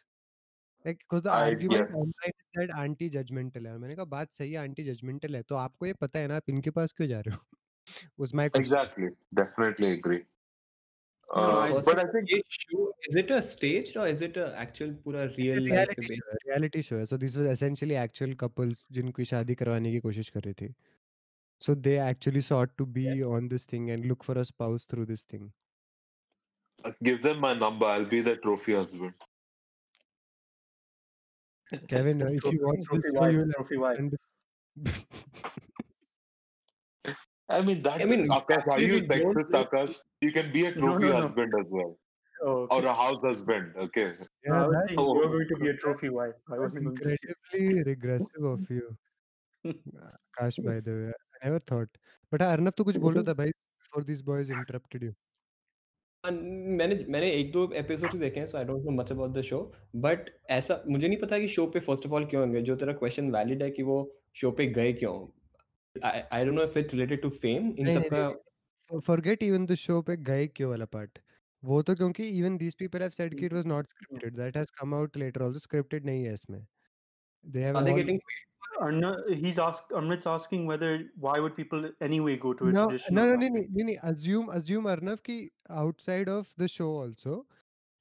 जिनकी 18.91 19.25
शादी 19.25 19.55
करवाने 19.55 19.91
की 19.91 19.99
कोशिश 19.99 20.29
कर 20.29 20.39
रही 20.39 20.53
थी। 20.53 20.73
So 21.61 21.75
they 21.75 22.09
actually 22.09 22.41
sought 22.41 22.71
to 22.77 22.85
be 22.85 23.21
on 23.21 23.47
this 23.47 23.73
thing 23.73 23.89
and 23.89 24.05
look 24.05 24.23
for 24.23 24.37
a 24.37 24.43
spouse 24.43 24.87
through 24.89 25.05
this 25.05 25.25
thing 25.33 25.51
give 27.03 27.17
them 27.17 27.39
my 27.39 27.55
number 27.55 27.87
I 27.87 27.99
will 27.99 28.09
be 28.09 28.21
the 28.21 28.29
trophy 28.29 28.73
husband 28.73 29.13
Kevin 31.88 32.22
uh, 32.22 32.26
if 32.26 32.40
Trophy, 32.40 32.56
you 32.56 32.66
watch 32.66 32.76
this 32.78 32.86
trophy 32.86 33.08
show 33.14 33.20
wife, 33.20 33.32
you 33.32 33.38
will 33.38 33.52
trophy 33.52 33.76
wife. 33.78 33.98
understand 33.98 35.06
I 37.48 37.60
mean 37.62 37.82
that. 37.82 38.00
I 38.00 38.04
mean, 38.04 38.28
Akash, 38.28 38.50
are 38.50 38.72
actually 38.72 38.86
you 38.86 38.92
we 38.94 39.00
don't 39.00 39.08
sexist, 39.36 39.52
know- 39.52 39.64
Akash? 39.64 39.96
You 40.20 40.32
can 40.32 40.52
be 40.52 40.64
a 40.66 40.74
No, 40.74 40.80
trophy 40.80 41.04
no, 41.04 41.08
no. 41.12 41.20
husband 41.20 41.52
as 41.60 41.66
well, 41.70 41.98
Oh, 42.44 42.52
or 42.70 42.78
okay. 42.78 42.86
a 42.88 42.92
house 42.92 43.22
husband. 43.24 43.72
Okay. 43.76 44.12
yeah 44.44 44.54
I 44.54 44.66
was 44.66 44.74
that's 44.74 44.86
thinking 44.88 45.04
you 45.04 45.10
Oh. 45.10 45.14
were 45.18 45.28
going 45.28 45.48
to 45.48 45.56
be 45.64 45.68
a 45.68 45.74
trophy 45.76 46.08
wife. 46.08 46.34
I 46.50 46.56
That's 46.56 46.60
wasn't 46.62 46.84
going 46.84 46.96
to 46.96 47.08
say. 47.10 47.16
incredibly 47.28 47.82
regressive 47.92 48.44
of 48.52 48.70
you. 48.70 48.96
Akash, 49.66 50.64
by 50.64 50.80
the 50.80 50.92
way. 51.00 51.12
I 51.42 51.46
never 51.46 51.58
thought. 51.72 51.88
But 52.30 52.40
हाँ, 52.40 52.52
अर्नब 52.56 52.72
तो 52.78 52.84
कुछ 52.84 52.96
बोल 53.04 53.14
रहा 53.14 53.24
था 53.28 53.34
भाई 53.42 53.50
before 53.84 54.04
these 54.10 54.22
boys 54.22 54.48
interrupted 54.48 55.02
you. 55.02 55.12
Uh, 56.23 56.31
मैंने 56.31 56.95
मैंने 57.09 57.29
एक 57.31 57.51
दो 57.51 57.69
एपिसोड 57.75 58.19
देखे 58.19 58.39
हैं 58.39 58.47
so 58.47 58.57
I 58.57 58.63
don't 58.65 58.85
know 58.85 58.91
much 58.91 59.11
about 59.11 59.31
the 59.31 59.41
show 59.41 59.59
but 59.95 60.29
ऐसा 60.49 60.81
मुझे 60.87 61.07
नहीं 61.07 61.17
पता 61.19 61.39
कि 61.39 61.47
शो 61.47 61.65
पे 61.67 61.79
फ़र्स्ट 61.79 62.05
ऑफ़ 62.05 62.13
ऑल 62.13 62.25
क्यों 62.25 62.49
गए 62.53 62.61
जो 62.61 62.75
तेरा 62.75 62.93
क्वेश्चन 62.93 63.29
वैलिड 63.31 63.63
है 63.63 63.69
कि 63.71 63.83
वो 63.83 63.97
शो 64.33 64.51
पे 64.51 64.67
गए 64.67 64.93
क्यों 64.93 65.15
I 66.03 66.45
don't 66.45 66.55
know 66.55 66.63
if 66.63 66.79
it's 66.79 66.93
related 66.93 67.21
to 67.21 67.29
fame 67.45 67.73
in 67.79 67.93
सब 67.93 68.09
का 68.13 68.27
Forget 68.89 69.41
even 69.43 69.65
the 69.65 69.75
show 69.75 70.01
पे 70.05 70.15
गए 70.17 70.47
क्यों 70.47 70.69
वाला 70.69 70.85
part. 70.87 71.17
वो 71.63 71.81
तो 71.81 71.95
क्योंकि 71.95 72.27
even 72.31 72.57
these 72.57 72.75
people 72.81 73.01
have 73.01 73.15
said 73.15 73.33
कि 73.39 73.47
it 73.47 73.53
was 73.53 73.65
not 73.65 73.89
scripted. 73.93 74.35
That 74.35 74.55
has 74.55 74.69
come 74.71 74.93
out 74.93 75.17
later. 75.23 75.41
Also 75.43 75.63
scripted 75.63 76.05
नहीं 76.05 76.23
है 76.23 76.33
इसमें. 76.33 76.59
They 77.45 77.65
have 77.65 77.75
are 77.75 77.83
they 77.83 77.91
all 77.91 77.99
getting 77.99 78.21
Arna, 78.79 79.15
he's 79.29 79.59
ask, 79.59 79.83
Amrit's 79.91 80.25
asking 80.27 80.65
whether 80.65 81.11
why 81.15 81.39
would 81.39 81.55
people 81.55 81.91
anyway 82.01 82.37
go 82.37 82.53
to 82.53 82.67
a 82.67 82.73
no, 82.73 82.87
traditional 82.87 83.25
no, 83.25 83.25
no, 83.27 83.35
no, 83.35 83.47
no, 83.47 83.65
no, 83.69 83.83
no. 83.83 83.99
Assume, 84.03 84.49
assume 84.49 84.85
Arnav 84.85 85.23
ki 85.23 85.51
outside 85.69 86.27
of 86.29 86.53
the 86.57 86.67
show 86.67 86.89
also, 86.89 87.45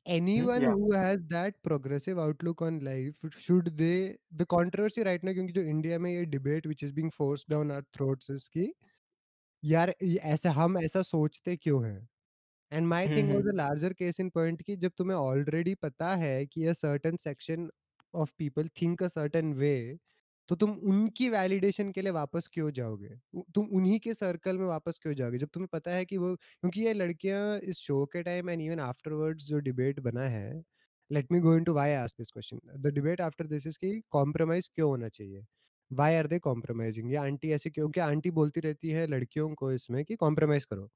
anyone 0.06 0.62
Yeah. 0.62 0.72
who 0.72 0.92
has 0.92 1.18
that 1.28 1.62
progressive 1.62 2.18
outlook 2.18 2.62
on 2.62 2.80
life, 2.80 3.14
should 3.36 3.76
they? 3.76 4.18
The 4.32 4.46
controversy 4.46 5.02
right 5.04 5.22
now, 5.24 5.32
क्योंकि 5.34 5.52
जो 5.54 5.62
India 5.62 5.98
में 6.00 6.10
ये 6.12 6.26
debate 6.30 6.66
which 6.66 6.82
is 6.82 6.92
being 6.92 7.10
forced 7.10 7.48
down 7.48 7.70
our 7.72 7.84
throats 7.98 8.30
is 8.30 8.48
कि 8.48 8.72
यार 9.64 9.94
ऐसा 10.02 10.50
हम 10.52 10.78
ऐसा 10.78 11.02
सोचते 11.02 11.56
क्यों 11.56 11.84
हैं? 11.86 12.08
And 12.72 12.88
my 12.88 13.08
thing 13.08 13.30
was 13.34 13.46
a 13.52 13.56
larger 13.56 13.94
case 13.94 14.20
in 14.20 14.30
point 14.32 14.62
कि 14.66 14.76
जब 14.76 14.92
तुम्हें 14.98 15.16
already 15.18 15.74
पता 15.82 16.14
है 16.16 16.46
कि 16.46 16.66
a 16.70 16.74
certain 16.74 17.18
section 17.18 17.68
of 18.14 18.36
people 18.38 18.64
think 18.80 19.02
a 19.02 19.10
certain 19.10 19.56
way, 19.58 19.98
तो 20.48 20.56
तुम 20.56 20.72
उनकी 20.84 21.28
वैलिडेशन 21.30 21.90
के 21.92 22.02
लिए 22.02 22.12
वापस 22.12 22.48
क्यों 22.52 22.70
जाओगे? 22.72 23.08
उ- 23.34 23.42
तुम 23.54 23.66
उन्हीं 23.72 23.98
के 24.00 24.14
सर्कल 24.14 24.58
में 24.58 24.66
वापस 24.66 24.98
क्यों 25.02 25.14
जाओगे? 25.14 25.38
जब 25.38 25.48
तुम्हें 25.48 25.68
पता 25.72 25.90
है 25.92 26.04
कि 26.04 26.16
वो 26.18 26.34
क्योंकि 26.36 26.80
ये 26.82 26.92
लड़कियाँ 26.94 27.58
इस 27.64 27.76
शो 27.78 28.04
के 28.06 28.22
टाइम 28.22 28.50
एंड 28.50 28.62
इवन 28.62 28.80
आफ्टरवर्ड्स 28.82 29.46
जो 29.46 29.58
डिबेट 29.60 30.00
बना 30.00 30.24
है 30.30 30.62
let 31.10 31.32
me 31.32 31.38
go 31.40 31.54
into 31.56 31.72
why 31.72 31.92
ask 31.94 32.14
this 32.18 32.30
question 32.30 32.60
the 32.80 32.92
debate 32.94 33.20
after 33.20 33.46
this 33.46 33.66
is 33.66 33.78
कि 33.80 34.00
कॉम्प्रोमाइज 34.10 34.68
क्यों 34.68 34.88
होना 34.90 35.08
चाहिए? 35.10 35.44
व्हाई 35.90 36.14
आर 36.14 36.26
दे 36.26 36.38
कॉम्प्रोमाइजिंग 36.40 37.10
ये 37.10 37.16
आंटी 37.16 37.50
ऐसे 37.52 37.70
क्यों 37.70 37.88
कि 37.90 38.00
आंटी 38.00 38.30
बोलती 38.32 38.60
रहती 38.60 38.90
है 38.90 39.06
लड़कियों 39.06 39.48
को 39.54 39.72
इसमें 39.72 40.04
कि 40.04 40.16
कॉम्प्रोमाइज 40.16 40.64
करो? 40.64 40.88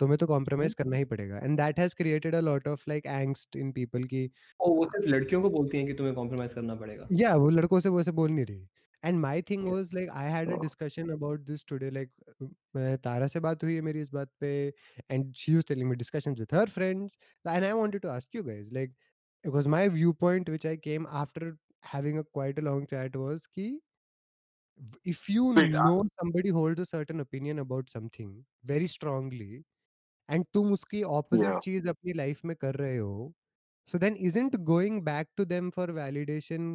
तुम्हें 0.00 0.18
तो 0.18 0.26
कॉम्प्रोमाइज 0.26 0.74
करना 0.74 0.96
ही 0.96 1.04
पड़ेगा। 1.06 1.38
And 1.38 1.56
that 1.58 1.78
has 1.80 1.94
created 1.96 2.34
a 2.34 2.40
lot 2.40 2.68
of 2.68 2.84
like 2.88 3.06
angst 3.08 3.56
in 3.56 3.72
people 3.72 4.04
की 4.06 4.28
ओ 4.60 4.70
वो 4.70 4.84
सिर्फ़ 4.86 5.06
लड़कियों 5.08 5.40
को 5.42 5.50
बोलती 5.50 5.78
हैं 5.78 5.86
कि 5.86 5.92
तुम्हें 5.94 6.14
कॉम्प्रोमाइज 6.14 6.54
करना 6.54 6.74
पड़ेगा। 6.76 7.10
yeah 7.12 7.34
वो 7.36 7.48
लड़कों 7.50 7.80
से 7.80 7.88
वैसे 7.90 8.10
बोल 8.12 8.30
नहीं 8.30 8.44
रही। 8.46 8.66
And 9.03 9.19
my 9.19 9.41
thing 9.49 9.67
was 9.69 9.93
like 9.93 10.09
I 10.09 10.31
had 10.31 10.51
a 10.53 10.55
discussion 10.65 11.09
about 11.13 11.41
this 11.49 11.65
today 11.67 11.89
like 11.91 12.11
मैं 12.75 12.97
तारा 13.03 13.27
से 13.27 13.39
बात 13.47 13.63
हुई 13.63 13.75
है 13.75 13.81
मेरी 13.89 14.01
इस 14.01 14.11
बात 14.13 14.31
पे 14.39 14.51
and 15.11 15.33
she 15.43 15.55
was 15.55 15.65
telling 15.67 15.89
me 15.89 15.95
discussions 15.95 16.39
with 16.39 16.53
her 16.59 16.69
friends 16.79 17.17
and 17.47 17.63
I 17.63 17.71
wanted 17.71 18.01
to 18.01 18.09
ask 18.09 18.35
you 18.35 18.43
guys 18.53 18.71
like 18.73 18.95
it 19.43 19.51
was 19.55 19.67
my 19.73 19.79
viewpoint 19.91 20.49
which 20.53 20.65
I 20.69 20.71
came 20.85 21.05
after 21.19 21.49
having 21.91 22.17
a 22.21 22.23
quite 22.37 22.57
a 22.61 22.63
long 22.65 22.81
chat 22.93 23.13
was 23.21 23.45
कि 23.57 23.67
if 25.03 25.27
you 25.29 25.43
Wait, 25.55 25.75
I- 25.75 25.79
know 25.83 26.03
somebody 26.19 26.49
holds 26.49 26.79
a 26.79 26.85
certain 26.85 27.19
opinion 27.19 27.59
about 27.59 27.89
something 27.89 28.31
very 28.63 28.87
strongly 28.87 29.63
and 30.29 30.45
तुम 30.53 30.71
उसकी 30.73 31.03
opposite 31.19 31.49
Yeah. 31.49 31.59
चीज 31.63 31.87
अपनी 31.89 32.13
life 32.13 32.45
में 32.45 32.55
कर 32.61 32.75
रहे 32.75 32.97
हो 32.97 33.33
so 33.87 33.99
then 34.03 34.15
isn't 34.29 34.57
going 34.65 35.03
back 35.05 35.29
to 35.37 35.45
them 35.45 35.71
for 35.77 35.87
validation 35.99 36.67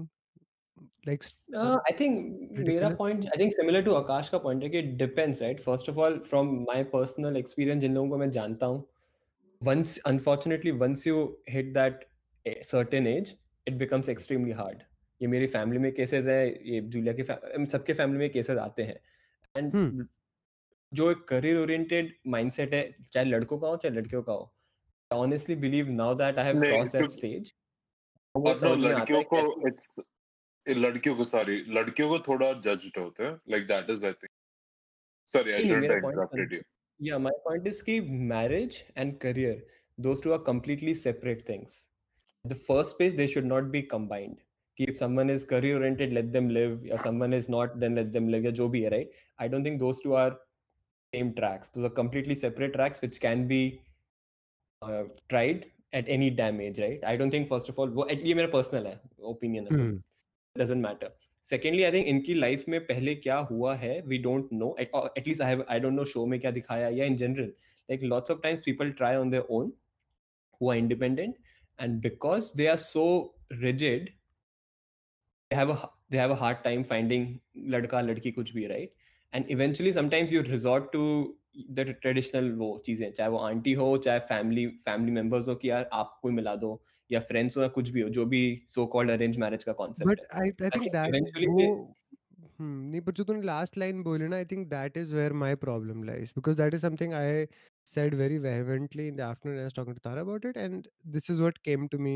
like 1.07 1.25
Uh, 1.55 1.77
I 1.89 1.91
think 1.99 2.17
मेरा 2.51 2.59
ridiculous? 2.59 2.97
point 2.97 3.25
I 3.33 3.37
think 3.41 3.53
similar 3.53 3.79
to 3.85 3.93
आकाश 3.95 4.29
का 4.29 4.41
point 4.43 4.63
है 4.63 4.69
कि 4.69 4.81
it 4.81 4.89
depends 4.97 5.41
right 5.41 5.61
first 5.67 5.89
of 5.93 5.99
all 6.03 6.17
from 6.31 6.51
my 6.67 6.77
personal 6.93 7.39
experience 7.41 7.81
जिन 7.81 7.93
लोगों 7.93 8.09
को 8.09 8.17
मैं 8.17 8.29
जानता 8.31 8.65
हूँ 8.65 8.85
once 9.61 9.95
unfortunately 10.07 10.73
once 10.83 11.05
you 11.07 11.17
hit 11.55 11.71
that 11.77 12.03
a 12.45 12.53
certain 12.63 13.07
age 13.13 13.31
it 13.67 13.79
becomes 13.79 14.11
extremely 14.15 14.55
hard 14.59 14.83
ये 15.21 15.27
मेरी 15.27 15.47
फैमिली 15.47 15.79
में 15.79 15.91
केसेस 15.91 16.25
है 16.25 16.39
ये 16.73 16.81
जूलिया 16.81 17.13
के 17.13 17.23
fa- 17.23 17.39
हम 17.55 17.65
सबके 17.73 17.93
फैमिली 17.93 18.19
में 18.19 18.29
केसेस 18.29 18.57
आते 18.57 18.83
हैं 18.83 18.99
एंड 19.55 19.71
Hmm. 19.73 20.05
जो 20.91 21.09
एक 21.11 21.23
करियर 21.27 21.57
ओरिएंटेड 21.57 22.13
माइंडसेट 22.27 22.73
है 22.73 22.83
चाहे 23.11 23.25
लड़कों 23.25 23.57
का 23.59 23.67
हो 23.67 23.77
चाहे 23.77 23.95
लड़कियों 23.95 24.21
का 24.23 24.33
हो 24.33 24.53
honestly 25.11 25.55
believe 25.65 25.89
now 25.91 26.13
that 26.15 26.39
I 26.39 26.45
have 26.45 26.57
नहीं, 26.59 26.71
क्रॉस 26.71 26.91
दैट 26.91 27.01
क्योंकि- 27.01 27.17
स्टेज 27.17 27.53
और 28.35 28.41
वो 28.41 28.49
no, 28.49 28.55
समझ 28.55 28.77
में 28.79 28.89
आता 28.91 28.97
लड़कियों 28.99 29.19
है 29.19 29.25
को 29.25 29.41
कि 29.61 29.67
इट्स 29.67 29.95
लड़कियों 30.67 31.15
को 31.15 31.23
सॉरी 31.23 31.63
लड़कियों 31.69 32.09
को 32.09 32.19
थोड़ा 32.27 32.51
जज 32.61 32.91
होते 32.97 33.23
हैं 33.23 33.39
like 33.49 33.67
that 33.67 33.89
is 33.89 34.05
I 34.05 34.13
think 34.13 34.31
sorry 35.29 35.51
I 35.51 35.67
should 35.67 35.83
interpret 35.83 36.53
you 36.53 36.59
या 36.99 37.17
माय 37.19 37.33
पॉइंट 37.45 37.67
इज़ 37.67 37.83
कि 37.83 37.99
marriage 38.33 38.83
and 38.97 39.17
career 39.19 39.65
those 39.97 40.23
two 40.23 40.31
are 40.31 40.37
completely 40.47 40.93
separate 40.95 41.47
things 41.49 41.87
the 42.45 42.53
first 42.67 42.91
space 42.91 43.13
they 43.13 43.27
should 43.27 43.45
not 43.45 43.63
be 43.71 43.81
combined 43.91 44.35
कि 44.77 44.83
if 44.83 44.97
someone 44.97 45.29
is 45.29 45.45
career 45.45 45.77
oriented 45.77 46.13
let 46.13 46.25
them 46.33 46.49
live 46.49 46.85
या 46.85 46.95
someone 47.03 47.33
is 47.33 47.51
not 47.51 47.73
then 47.77 47.95
let 47.95 48.07
them 48.07 48.27
live 48.27 48.45
या 48.45 48.51
जो 48.59 48.67
भी 48.69 48.81
है 48.81 48.89
right 48.89 49.11
I 49.39 49.49
don't 49.49 49.65
think 49.65 49.79
those 49.79 50.01
two 50.03 50.13
are 50.15 50.31
same 51.13 51.31
tracks 51.31 51.71
those 51.75 51.83
are 51.83 51.95
completely 51.95 52.35
separate 52.35 52.73
tracks 52.73 53.03
which 53.03 53.17
can 53.17 53.47
be 53.47 53.61
tried 54.81 55.65
at 55.93 56.09
any 56.09 56.29
damage 56.35 56.79
right 56.79 57.05
I 57.05 57.17
don't 57.17 57.33
think 57.33 57.49
first 57.49 57.69
of 57.69 57.79
all 57.81 57.89
वो 57.91 58.05
eight 58.07 58.25
ये 58.25 58.33
मेरा 58.33 58.47
personal 58.49 58.87
है 58.87 58.99
opinion 59.29 59.67
है 59.71 60.08
Hmm. 60.55 60.61
doesn't 60.61 60.81
matter. 60.81 61.09
Secondly, 61.41 61.85
I 61.87 61.91
think 61.91 62.07
इनकी 62.07 62.33
life 62.33 62.65
में 62.69 62.79
पहले 62.85 63.15
क्या 63.15 63.37
हुआ 63.51 63.75
है 63.75 63.99
we 64.07 64.17
don't 64.23 64.49
know 64.53 64.75
at least 64.79 65.41
I 65.41 65.57
I 65.69 65.79
don't 65.79 65.93
know 65.93 66.05
show 66.05 66.25
में 66.25 66.39
क्या 66.39 66.51
दिखाया 66.51 66.89
या 66.89 67.05
in 67.05 67.15
general 67.17 67.53
like 67.89 68.03
lots 68.03 68.31
of 68.31 68.39
times 68.43 68.61
people 68.65 68.91
try 68.97 69.15
on 69.15 69.29
their 69.29 69.47
own 69.59 69.71
who 70.61 70.69
are 70.71 70.77
independent 70.77 71.35
and 71.79 72.01
because 72.05 72.47
they 72.59 72.65
are 72.67 72.79
so 72.85 73.33
rigid 73.59 74.09
they 75.51 75.57
have 75.59 75.69
a 75.69 75.77
they 76.09 76.17
have 76.21 76.31
a 76.31 76.37
hard 76.41 76.57
time 76.65 76.83
finding 76.89 77.27
ladka 77.75 78.01
ladki 78.07 78.33
kuch 78.39 78.51
bhi 78.57 78.65
right 78.71 78.91
and 79.33 79.53
eventually 79.55 79.93
sometimes 79.99 80.33
you 80.37 80.41
resort 80.47 80.91
to 80.97 81.05
the 81.77 81.85
traditional 82.01 82.51
वो 82.57 82.67
चीज़ें 82.85 83.11
चाहे 83.11 83.29
वो 83.29 83.37
aunty 83.37 83.73
हो 83.73 83.87
चाहे 84.07 84.19
family 84.33 84.67
family 84.89 85.11
members 85.11 85.47
हो 85.49 85.55
कि 85.63 85.69
यार 85.69 85.89
आप 85.93 86.19
कोई 86.21 86.33
मिला 86.33 86.55
दो 86.65 86.73
या 87.09 87.19
फ्रेंड्स 87.21 87.57
हो 87.57 87.63
या 87.63 87.67
कुछ 87.69 87.89
भी 87.89 88.01
हो 88.01 88.09
जो 88.09 88.25
भी 88.25 88.41
सो 88.69 88.85
कॉल्ड 88.87 89.11
अरेंज 89.11 89.37
मैरिज 89.37 89.63
का 89.63 89.73
कॉन्सेप्ट 89.73 90.21
नहीं 92.61 93.01
पर 93.01 93.11
जो 93.11 93.23
तूने 93.23 93.41
लास्ट 93.41 93.77
लाइन 93.77 94.01
बोली 94.03 94.27
ना 94.27 94.35
I 94.35 94.45
think 94.45 94.67
that 94.69 94.97
is 94.97 95.13
where 95.15 95.33
my 95.41 95.55
problem 95.57 96.03
lies 96.03 96.31
because 96.35 96.57
that 96.57 96.73
is 96.73 96.81
something 96.81 97.13
I 97.13 97.45
said 97.87 98.15
very 98.15 98.37
vehemently 98.37 99.07
in 99.07 99.15
the 99.15 99.21
afternoon 99.21 99.59
I 99.59 99.69
talking 99.75 99.95
to 99.95 100.01
Tara 100.03 100.21
about 100.21 100.45
it 100.45 100.57
and 100.57 100.87
this 101.07 101.29
is 101.31 101.39
what 101.41 101.57
came 101.65 101.87
to 101.87 101.97
me 101.99 102.15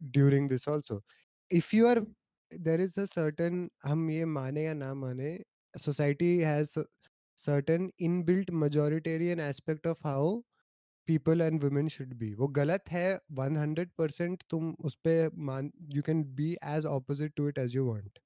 during 0.00 0.48
this 0.48 0.68
also 0.68 1.02
if 1.50 1.74
you 1.76 1.86
are 1.86 2.00
there 2.52 2.80
is 2.80 3.00
a 3.00 3.04
certain 3.06 3.68
हम 3.84 4.10
ये 4.10 4.24
माने 4.36 4.64
या 4.64 4.74
ना 4.74 4.92
माने 4.96 5.38
society 5.74 6.36
has 6.38 6.78
certain 7.38 7.90
inbuilt 8.00 8.50
majoritarian 8.60 9.40
aspect 9.40 9.86
of 9.86 10.06
how 10.06 10.40
people 11.07 11.41
and 11.41 11.61
women 11.63 11.87
should 11.89 12.17
be. 12.19 12.33
वो 12.35 12.47
गलत 12.59 12.89
है 12.91 13.19
100% 13.39 14.43
तुम 14.49 14.71
उस 14.89 14.95
पे 15.03 15.15
मान 15.51 15.71
you 15.97 16.03
can 16.09 16.23
be 16.41 16.57
as 16.75 16.85
opposite 16.85 17.35
to 17.37 17.47
it 17.47 17.57
as 17.65 17.73
you 17.73 17.85
want. 17.85 18.19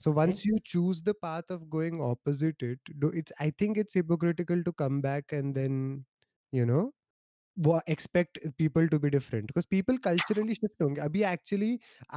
So 0.00 0.10
once 0.10 0.44
you 0.44 0.58
choose 0.64 1.02
the 1.02 1.14
path 1.14 1.50
of 1.50 1.68
going 1.70 2.00
opposite 2.00 2.62
it, 2.62 2.80
do 2.98 3.08
it. 3.08 3.30
I 3.40 3.50
think 3.50 3.78
it's 3.78 3.94
hypocritical 3.94 4.62
to 4.64 4.72
come 4.72 5.00
back 5.00 5.32
and 5.32 5.54
then, 5.54 6.04
you 6.52 6.66
know, 6.66 6.92
wa- 7.56 7.82
expect 7.86 8.38
people 8.58 8.88
to 8.88 8.98
be 8.98 9.10
different 9.10 9.46
because 9.48 9.66
people 9.66 9.98
culturally 10.06 10.54
shift 10.60 10.82
होंगे 10.82 11.00
अभी 11.02 11.22
actually 11.30 11.70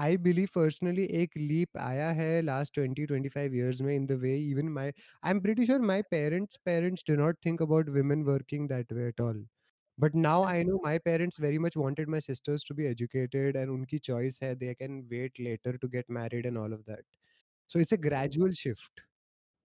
I 0.06 0.10
believe 0.28 0.52
personally 0.58 1.08
एक 1.22 1.38
leap 1.52 1.78
आया 1.88 2.10
है 2.22 2.32
last 2.52 2.74
20 2.80 3.06
25 3.14 3.54
years 3.62 3.82
में 3.82 3.96
in 3.96 4.08
the 4.14 4.18
way 4.26 4.36
even 4.54 4.72
my 4.80 4.92
I'm 5.24 5.42
pretty 5.48 5.66
sure 5.72 5.80
my 5.94 6.02
parents 6.18 6.58
parents 6.72 7.04
do 7.12 7.18
not 7.24 7.42
think 7.48 7.62
about 7.70 7.90
women 8.00 8.26
working 8.34 8.68
that 8.74 8.92
way 9.00 9.08
at 9.14 9.20
all 9.28 9.44
but 10.02 10.14
now 10.14 10.44
I 10.44 10.64
know 10.64 10.80
my 10.84 10.98
parents 11.00 11.38
very 11.38 11.58
much 11.58 11.76
wanted 11.76 12.08
my 12.08 12.20
sisters 12.20 12.64
to 12.66 12.74
be 12.74 12.88
educated 12.88 13.56
and 13.56 13.70
उनकी 13.70 14.00
choice 14.02 14.40
है 14.42 14.56
they 14.60 14.76
can 14.76 15.04
wait 15.10 15.40
later 15.40 15.78
to 15.78 15.88
get 15.98 16.10
married 16.10 16.46
and 16.46 16.58
all 16.58 16.74
of 16.74 16.86
that 16.86 17.06
so 17.72 17.80
it's 17.80 17.92
a 17.92 18.02
gradual 18.08 18.58
shift 18.64 19.08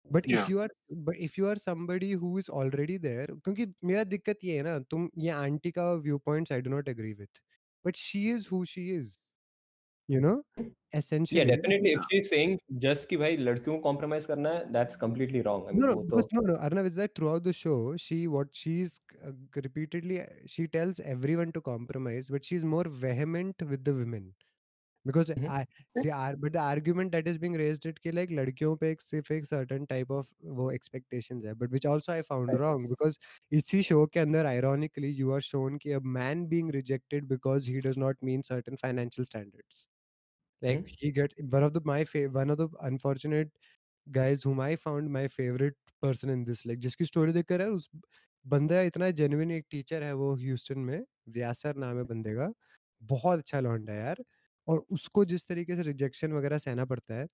but 0.06 0.26
Yeah. 0.30 0.42
If 0.42 0.50
you 0.50 0.58
are 0.58 0.72
but 1.06 1.16
if 1.20 1.38
you 1.38 1.46
are 1.46 1.58
somebody 1.58 2.12
who 2.20 2.38
is 2.38 2.46
already 2.60 2.98
there 2.98 3.32
क्योंकि 3.44 3.66
मेरा 3.84 4.04
दिक्कत 4.04 4.44
ये 4.44 4.56
है 4.56 4.62
ना 4.62 4.78
तुम 4.90 5.08
ये 5.18 5.30
aunty 5.30 5.70
का 5.70 5.92
view 6.06 6.18
points 6.26 6.52
I 6.52 6.60
do 6.60 6.70
not 6.70 6.88
agree 6.88 7.12
with 7.14 7.40
but 7.84 7.96
she 7.96 8.22
is 8.30 8.46
who 8.52 8.64
she 8.70 8.88
is 8.96 9.18
you 10.10 10.20
know 10.20 10.34
yeah 11.30 11.44
essentially 11.44 11.44
definitely 11.44 11.92
if 11.92 12.04
she's 12.10 12.28
saying 12.32 12.52
just 12.84 13.06
कि 13.08 13.16
भाई 13.22 13.36
लड़कियों 13.36 13.78
को 13.78 13.82
compromise 13.88 14.26
करना 14.26 14.50
है 14.54 14.72
that's 14.76 14.96
completely 15.04 15.42
wrong 15.48 15.66
I 15.68 15.72
mean 15.72 15.80
no 15.80 15.86
no 15.86 15.96
वो 15.96 16.04
because 16.10 16.26
तो 16.32 16.36
no 16.36 16.40
no 16.50 16.54
arnav 16.66 16.86
is 16.90 16.94
that 16.96 17.14
throughout 17.14 17.44
the 17.44 17.52
show 17.52 17.96
she 17.96 18.16
what 18.34 18.48
she's 18.60 19.00
uh, 19.26 19.32
repeatedly 19.66 20.20
she 20.46 20.66
tells 20.76 21.00
everyone 21.00 21.52
to 21.52 21.60
compromise 21.60 22.30
but 22.34 22.44
she's 22.44 22.64
more 22.64 22.84
vehement 23.06 23.62
with 23.72 23.84
the 23.84 23.94
women 23.94 24.34
because 25.06 25.30
Mhm. 25.36 25.48
I 25.58 25.66
the 26.02 26.10
are 26.12 26.36
but 26.36 26.52
the 26.54 26.60
argument 26.60 27.12
that 27.12 27.28
is 27.32 27.38
being 27.44 27.54
raised 27.62 27.86
it 27.90 28.00
कि 28.06 28.12
like 28.18 28.30
लड़कियों 28.38 28.76
पे 28.84 28.90
एक 28.92 29.02
सिर्फ 29.02 29.30
एक 29.38 29.46
certain 29.52 29.86
type 29.92 30.10
of 30.20 30.26
वो 30.60 30.70
expectations 30.78 31.46
है 31.50 31.54
but 31.62 31.70
which 31.76 31.86
also 31.94 32.12
I 32.16 32.22
found 32.32 32.58
wrong 32.62 32.88
because 32.94 33.18
इसी 33.60 33.82
show 33.90 34.06
के 34.16 34.20
अंदर 34.20 34.46
ironically 34.54 35.12
you 35.22 35.32
are 35.38 35.42
shown 35.50 35.78
कि 35.86 35.96
a 35.98 36.00
man 36.18 36.46
being 36.54 36.68
rejected 36.80 37.28
because 37.36 37.70
he 37.74 37.80
does 37.88 38.02
not 38.06 38.22
mean 38.30 38.42
certain 38.52 38.76
financial 38.86 39.24
standards 39.32 39.86
Like 40.63 40.79
mm-hmm. 40.79 40.95
he 40.99 41.11
gets 41.11 41.35
one 41.53 41.63
of 41.63 41.73
the 41.73 41.81
my 41.85 42.03
fa- 42.05 42.29
one 42.39 42.49
of 42.49 42.57
the 42.57 42.67
unfortunate 42.81 43.51
guys 44.07 44.43
whom 44.43 44.59
I 44.59 44.75
found 44.75 45.11
my 45.11 45.27
favorite 45.27 45.77
person 46.03 46.29
in 46.29 46.43
this 46.49 46.65
like 46.65 46.79
जिसकी 46.85 47.05
story 47.05 47.33
देखकर 47.33 47.61
है 47.61 47.69
उस 47.71 47.89
बंदा 48.45 48.81
इतना 48.91 49.09
genuine 49.21 49.51
एक 49.51 49.65
teacher 49.75 50.01
है 50.03 50.13
वो 50.21 50.33
Houston 50.35 50.79
में 50.79 51.03
व्यासर 51.29 51.75
नाम 51.85 51.97
है 51.97 52.03
बंदे 52.03 52.35
का 52.35 52.51
बहुत 53.01 53.39
अच्छा 53.39 53.59
लौंडा 53.59 53.93
है 53.93 53.99
यार 53.99 54.23
और 54.67 54.85
उसको 54.91 55.25
जिस 55.25 55.47
तरीके 55.47 55.75
से 55.75 55.83
रिजेक्शन 55.83 56.33
वगैरह 56.33 56.57
सहना 56.57 56.85
पड़ता 56.85 57.15
है 57.15 57.27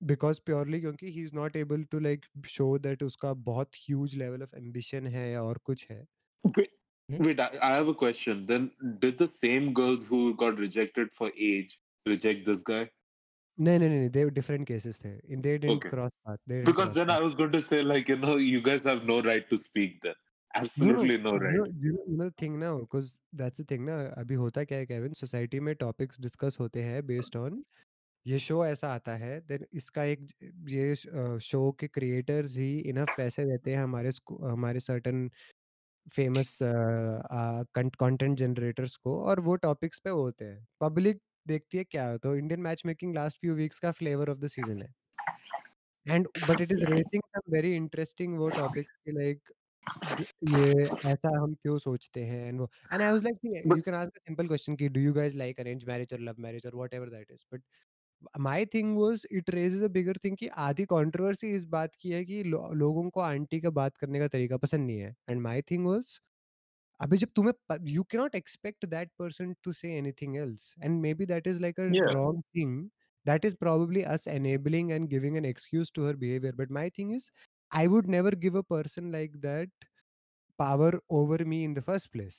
बिकॉज़ 0.00 0.40
प्योरली 0.46 0.80
क्योंकि 0.80 1.10
he 1.12 1.22
is 1.22 1.34
not 1.34 1.56
able 1.56 1.84
to 1.92 1.98
like 1.98 2.24
show 2.48 2.76
that 2.78 3.02
उसका 3.02 3.32
बहुत 3.48 3.70
ह्यूज 3.86 4.14
लेवल 4.16 4.42
ऑफ़ 4.42 4.56
एम्बिशन 4.56 5.06
है 5.06 5.30
या 5.30 5.42
और 5.42 5.58
कुछ 5.64 5.86
है 5.90 6.04
Wait, 6.44 6.70
Hmm? 7.08 7.24
wait 7.24 7.40
I, 7.40 7.46
I 7.60 7.68
have 7.74 7.88
a 7.88 7.94
question. 7.94 8.46
Then, 8.46 8.70
did 9.00 9.18
the 9.18 9.26
same 9.28 9.72
girls 9.72 10.06
who 10.06 10.34
got 10.34 10.58
rejected 10.58 11.08
for 11.12 11.30
age 11.36 11.72
reject 12.06 12.46
this 12.46 12.62
guy? 12.62 12.86
नहीं 13.58 13.78
नहीं 13.78 13.88
नहीं 13.88 14.08
दे 14.10 14.24
डिफरेंट 14.30 14.66
केसेस 14.68 15.00
थे 15.04 15.10
in 15.34 15.40
they 15.40 15.56
didn't 15.58 15.76
Okay. 15.76 15.90
Cross 15.90 16.12
path 16.26 16.36
they 16.48 16.62
Because 16.64 16.74
cross 16.76 16.94
then 16.94 17.08
path. 17.08 17.20
I 17.20 17.24
was 17.24 17.34
going 17.34 17.52
to 17.52 17.60
say, 17.60 17.82
like, 17.82 18.08
you 18.08 18.16
know, 18.16 18.36
you 18.36 18.60
guys 18.68 18.84
have 18.90 19.04
no 19.10 19.20
right 19.22 19.48
to 19.50 19.58
speak 19.58 20.00
then. 20.04 20.14
Absolutely 20.54 21.16
no, 21.24 21.32
you 21.34 21.40
right. 21.42 21.56
know, 21.56 21.66
you 21.82 21.92
know, 21.96 22.04
you 22.08 22.16
know 22.20 22.24
the 22.24 22.34
thing 22.42 22.58
now 22.58 22.70
because 22.78 23.10
that's 23.40 23.62
the 23.62 23.66
thing 23.72 23.84
ना 23.88 23.98
अभी 24.22 24.34
होता 24.44 24.64
क्या 24.70 24.78
है 24.78 24.86
Kevin 24.86 25.12
society 25.20 25.60
में 25.66 25.74
topics 25.82 26.20
discuss 26.20 26.56
होते 26.60 26.82
हैं 26.82 27.06
based 27.06 27.36
on 27.36 27.62
ये 28.26 28.38
show 28.46 28.64
ऐसा 28.66 28.88
आता 28.94 29.16
है 29.16 29.38
देन 29.48 29.64
इसका 29.80 30.04
एक 30.14 30.26
ये 30.70 30.94
शो 31.50 31.70
के 31.80 31.88
क्रिएटर्स 31.88 32.56
ही 32.56 32.70
इनफ 32.92 33.14
पैसे 33.16 33.44
देते 33.50 33.74
हैं 33.74 33.82
हमारे 33.82 34.10
हमारे 34.50 34.80
सर्टन 34.80 35.28
फ़ेमस 36.16 36.58
कंटेंट 36.62 38.36
जनरेटर्स 38.38 38.96
को 38.96 39.20
और 39.22 39.40
वो 39.48 39.56
टॉपिक्स 39.68 39.98
पे 40.04 40.10
होते 40.10 40.44
हैं 40.44 40.66
पब्लिक 40.80 41.20
देखती 41.46 41.78
है 41.78 41.84
क्या? 41.84 42.16
तो 42.18 42.34
Indian 42.36 42.60
matchmaking 42.86 43.14
last 43.14 43.38
few 43.40 43.54
weeks 43.54 43.78
का 43.78 43.92
फ्लेवर 43.92 44.30
ऑफ़ 44.30 44.38
द 44.38 44.48
सीज़न 44.48 44.82
है। 44.82 44.94
And 46.06 46.28
but 46.40 46.60
it 46.60 46.72
is 46.72 46.84
raising 46.86 47.22
some 47.26 47.52
very 47.52 47.72
interesting 47.74 48.38
वो 48.38 48.48
टॉपिक्स 48.50 48.96
की 48.96 49.12
लाइक 49.12 49.52
ये 50.44 50.72
ऐसा 51.06 51.30
हम 51.40 51.54
क्यों 51.54 51.76
सोचते 51.78 52.24
हैं 52.24 52.46
एंड 52.48 52.60
वो 52.60 52.68
and 52.92 53.02
I 53.02 53.12
was 53.12 53.22
like 53.24 53.38
you 53.68 53.82
can 53.82 53.94
ask 53.94 54.16
a 54.16 54.20
simple 54.20 54.46
question 54.48 54.76
कि 54.76 54.88
do 54.88 55.00
you 55.00 55.12
guys 55.12 55.34
like 55.34 55.60
arrange 55.60 55.84
marriage 55.88 56.12
और 56.14 56.20
लव 56.20 56.36
मैरिज 56.38 56.66
और 56.66 56.76
whatever 56.76 57.10
that 57.10 57.30
is 57.30 57.44
but 57.52 57.62
my 58.40 58.66
thing 58.66 58.96
was 58.98 59.22
it 59.32 59.50
raises 59.50 59.82
a 59.82 59.88
bigger 59.90 60.18
thing 60.24 60.36
कि 60.36 60.48
आधी 60.64 60.84
controversy 60.86 61.50
इस 61.50 61.64
बात 61.68 61.94
की 62.00 62.10
है 62.10 62.24
कि 62.24 62.42
लो, 62.44 62.68
लोगों 62.74 63.08
को 63.10 63.20
आंटी 63.20 63.60
का 63.60 63.70
बात 63.72 63.96
करने 63.96 64.18
का 64.18 64.28
तरीका 64.28 64.56
पसंद 64.58 64.86
नहीं 64.86 64.98
है। 64.98 65.14
एंड 65.30 65.40
माय 65.42 65.62
थिंग 65.62 65.86
वाज 65.86 66.18
अभी 66.99 67.17
जब 67.17 67.29
तुम्हें 67.35 67.77
you 67.91 68.03
can 68.11 68.21
not 68.21 68.35
expect 68.35 68.85
that 68.85 69.09
person 69.19 69.53
to 69.63 69.73
say 69.73 69.95
anything 69.97 70.35
else 70.37 70.73
and 70.83 70.99
may 71.01 71.13
be 71.21 71.25
that 71.25 71.47
is 71.47 71.59
like 71.61 71.79
a 71.79 71.83
Yeah. 71.87 72.13
Wrong 72.13 72.43
thing 72.57 72.89
that 73.25 73.45
is 73.47 73.53
probably 73.61 74.01
us 74.13 74.25
enabling 74.31 74.89
and 74.95 75.07
giving 75.11 75.37
an 75.39 75.45
excuse 75.51 75.91
to 75.97 76.03
her 76.07 76.11
behavior 76.23 76.51
but 76.57 76.73
my 76.77 76.83
thing 76.97 77.13
is 77.15 77.23
i 77.71 77.81
would 77.93 78.09
never 78.15 78.33
give 78.43 78.57
a 78.59 78.63
person 78.73 79.07
like 79.15 79.39
that 79.45 79.87
power 80.59 80.89
over 81.19 81.39
me 81.53 81.59
in 81.69 81.73
the 81.79 81.83
first 81.87 82.11
place 82.17 82.37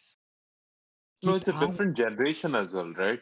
No, 1.23 1.33
कि 1.33 1.38
it's 1.38 1.49
a 1.49 1.53
आप- 1.53 1.61
different 1.61 1.97
generation 1.97 2.55
as 2.55 2.73
well, 2.73 2.92
right? 2.95 3.21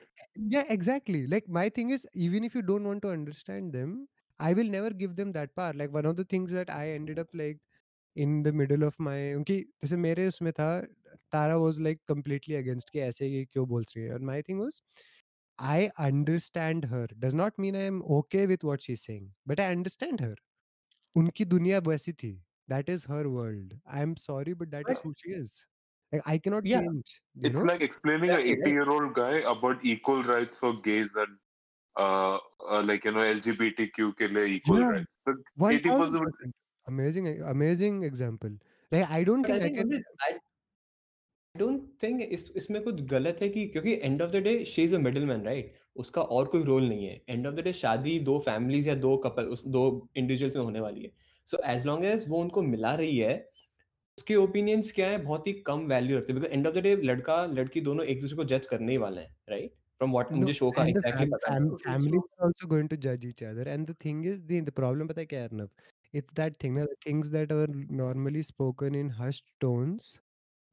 yeah 0.52 0.64
exactly 0.68 1.26
like 1.26 1.48
my 1.48 1.68
thing 1.68 1.90
is 1.90 2.06
even 2.14 2.44
if 2.44 2.54
you 2.54 2.62
don't 2.62 2.84
want 2.84 3.02
to 3.02 3.10
understand 3.10 3.72
them 3.72 3.92
i 4.40 4.52
will 4.52 4.70
never 4.74 4.90
give 4.90 5.14
them 5.16 5.32
that 5.32 5.54
power 5.56 5.72
like 5.74 5.92
one 5.92 6.06
of 6.06 6.16
the 6.16 6.24
things 6.24 6.50
that 6.52 6.70
i 6.70 6.88
ended 6.90 7.18
up 7.18 7.28
like 7.32 7.58
in 8.16 8.42
the 8.42 8.52
middle 8.52 8.84
of 8.88 8.98
my 9.08 9.16
क्योंकि 9.32 9.58
जैसे 9.84 9.96
मेरे 10.06 10.26
उसमें 10.28 10.52
था 10.60 10.70
तारा 11.32 11.58
was 11.64 11.80
like 11.80 12.00
completely 12.12 12.56
against 12.60 12.90
कि 12.94 13.00
ऐसे 13.00 13.26
ये 13.28 13.44
क्यों 13.52 13.66
बोल 13.68 13.84
रही 13.96 14.04
है 14.06 14.14
and 14.18 14.26
my 14.30 14.40
thing 14.48 14.58
was 14.64 14.80
I 15.58 15.90
understand 16.06 16.84
her 16.92 17.06
does 17.24 17.34
not 17.40 17.58
mean 17.64 17.76
I 17.76 17.84
am 17.90 18.02
okay 18.20 18.46
with 18.52 18.64
what 18.70 18.82
she's 18.88 19.02
saying 19.08 19.28
but 19.52 19.60
I 19.60 19.70
understand 19.76 20.20
her 20.26 20.34
उनकी 21.16 21.44
दुनिया 21.44 21.78
वैसी 21.88 22.12
थी 22.22 22.32
that 22.72 22.88
is 22.96 23.04
her 23.12 23.22
world 23.36 23.74
I 23.86 24.02
am 24.08 24.16
sorry 24.24 24.54
but 24.62 24.70
that 24.74 24.88
is 24.88 24.98
But- 24.98 25.02
who 25.04 25.14
she 25.22 25.30
is 25.38 25.54
like, 26.12 26.22
I 26.26 26.38
cannot 26.38 26.64
Yeah. 26.72 26.80
change 26.80 27.14
you 27.34 27.50
It's 27.50 27.58
know 27.60 27.68
like 27.70 27.82
explaining 27.88 28.30
Exactly, 28.30 28.52
a 28.52 28.56
right. 28.56 28.66
80 28.66 28.70
year 28.78 28.90
old 28.96 29.14
guy 29.14 29.32
about 29.54 29.84
equal 29.94 30.22
rights 30.32 30.58
for 30.64 30.72
gays 30.88 31.14
and 31.24 31.38
uh, 31.96 32.38
uh 32.74 32.82
like 32.90 33.04
you 33.04 33.12
know 33.16 33.24
LGBTQ 33.32 34.12
के 34.20 34.28
लिए 34.34 34.46
equal 34.58 34.80
Yeah. 34.82 34.90
rights. 34.92 35.16
So 35.28 35.34
One 35.64 35.74
80 35.74 35.90
thousand 35.90 36.24
percent 36.24 36.32
percent. 36.38 36.54
Amazing, 36.92 37.28
amazing 37.50 38.02
example. 38.04 38.56
Like 38.92 39.10
I 39.18 39.22
don't 39.28 39.42
But 39.42 39.52
I 39.52 39.60
think 39.66 39.78
I 39.78 39.82
think 39.82 39.90
can. 39.90 39.90
Amit, 39.90 40.02
I 40.28 40.32
don't 41.59 41.81
think 42.03 42.21
इस 42.23 42.51
इसमें 42.57 42.81
कुछ 42.83 43.01
गलत 43.11 43.39
है 43.41 43.49
कि 43.49 43.65
क्योंकि 43.67 43.93
end 44.03 44.21
of 44.21 44.31
the 44.31 44.35
day 44.43 44.63
she 44.65 44.83
is 44.83 44.95
a 44.95 44.99
middleman 44.99 45.43
right 45.45 45.73
उसका 45.95 46.21
और 46.21 46.47
कोई 46.47 46.63
रोल 46.63 46.87
नहीं 46.89 47.05
है। 47.07 47.21
एंड 47.29 47.47
ऑफ़ 47.47 47.55
द 47.55 47.59
डे 47.59 47.73
शादी 47.73 48.19
दो 48.19 48.37
फैमिलीज़ 48.39 48.87
या 48.89 48.95
दो 48.95 49.15
कपल 49.17 49.45
उस 49.47 49.65
दो 49.67 49.83
इंडिविजुअल्स 50.17 50.55
में 50.55 50.63
होने 50.63 50.79
वाली 50.79 51.03
है। 51.03 51.11
सो 51.47 51.57
एज 51.65 51.85
लॉन्ग 51.85 52.05
एज 52.05 52.25
वो 52.29 52.41
उनको 52.41 52.61
मिला 52.61 52.93
रही 52.95 53.17
है 53.17 53.33
उसके 54.17 54.35
ओपिनियंस 54.35 54.91
क्या 54.91 55.09
है? 55.09 55.17
बहुत 55.23 55.47
ही 55.47 55.53
कम 55.67 55.85
वैल्यू 55.87 56.17
रखते 56.17 56.33
हैं। 56.33 56.41
Because 56.41 56.53
end 56.53 56.67
of 56.67 56.75
the 56.75 56.79
day 56.79 56.95
लड़का 57.03 57.45
लड़की 57.45 57.81
दोनों 57.81 58.05
एक 58.05 58.21
दूसरे 58.21 58.37
को 58.37 58.43
जज 58.45 58.67
करने 58.67 58.91
ही 58.91 58.97
वाले 58.97 59.21
हैं 59.21 59.35
राइट 59.49 59.71
फ्रॉम 60.01 60.11
व्हाट 60.11 60.31
No, 60.31 60.37
मुझे 60.37 60.53
शो 60.53 60.71
का 60.71 60.81
and 60.81 60.89
the 60.89 60.95
एग्जैक्टली 60.95 61.25
fam- 61.25 61.33
पता 61.33 61.51
है 61.51 61.59
families 61.85 62.21
so- 62.21 62.27
are 62.37 62.47
also 62.47 62.67
going 62.67 62.89
to 62.89 62.97
judge 62.97 63.25
each 63.25 63.41
other. 63.43 63.65
And 63.75 63.87
the 63.87 63.95
thing 64.05 64.23
is, 64.23 64.39
the 64.51 64.61
the 64.61 64.73
problem 64.81 65.09
पता 65.09 65.21
है 65.21 65.25
क्या 65.25 65.39
है 65.39 65.47
Arnav? 65.47 65.69
It's 66.13 66.33
that 66.39 66.57
thing, 66.63 66.77
the 66.81 66.97
things 67.05 67.31
that 67.31 67.51
are 67.51 67.67
normally 68.01 68.43
spoken 68.43 68.95
in 68.95 69.09
hushed 69.21 69.47
tones 69.65 70.09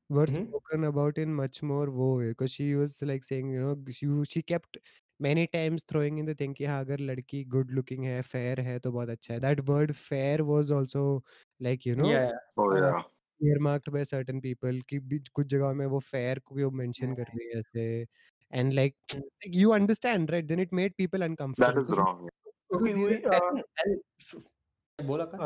were 0.08 0.26
Mhm. 0.26 0.46
spoken 0.48 0.84
about 0.84 1.18
in 1.18 1.34
much 1.34 1.62
more 1.62 1.86
वो 1.90 2.16
way. 2.18 2.28
Because 2.30 2.52
she 2.52 2.74
was 2.74 3.02
like 3.02 3.24
saying, 3.24 3.50
you 3.50 3.60
know, 3.60 3.76
she 3.92 4.08
she 4.32 4.42
kept 4.42 4.78
many 5.20 5.46
times 5.48 5.84
throwing 5.88 6.18
in 6.18 6.26
the 6.26 6.34
thing 6.34 6.54
कि 6.54 6.64
हाँ 6.66 6.80
अगर 6.84 7.00
लड़की 7.00 7.44
good 7.56 7.70
looking 7.78 8.04
है 8.04 8.22
fair 8.22 8.60
है 8.60 8.78
तो 8.80 8.92
बहुत 8.92 9.08
अच्छा 9.08 9.34
है 9.34 9.40
that 9.40 9.64
word 9.68 9.94
fair 9.96 10.44
was 10.44 10.70
also 10.70 11.22
like 11.60 11.86
you 11.86 11.96
know 11.96 12.10
Yeah, 12.10 12.26
yeah. 12.26 12.38
Oh 12.56 12.70
uh, 12.72 12.76
yeah. 12.76 13.02
earmarked 13.40 13.90
by 13.92 14.02
certain 14.04 14.40
people 14.40 14.82
कि 14.90 14.98
बीच 15.14 15.28
कुछ 15.28 15.46
जगह 15.56 15.72
में 15.80 15.86
वो 15.86 16.00
fair 16.12 16.38
को 16.40 16.54
वो 16.62 16.70
mention 16.82 17.16
कर 17.16 17.32
रही 17.34 17.48
है 17.54 17.60
ऐसे 17.60 18.06
and 18.52 18.74
like, 18.74 18.96
Mm. 19.14 19.22
like 19.44 19.54
you 19.62 19.72
understand 19.72 20.30
right 20.30 20.46
then 20.48 20.60
it 20.60 20.72
made 20.72 20.96
people 20.96 21.20
That 21.20 21.30
uncomfortable 21.30 21.82
is 21.82 21.96
wrong. 21.98 22.28
because 22.70 22.88
Okay, 22.88 22.94
these 22.94 23.08
we, 23.08 23.24
uh, 23.24 23.40
and- 23.84 25.06
बोला 25.08 25.24
का 25.34 25.38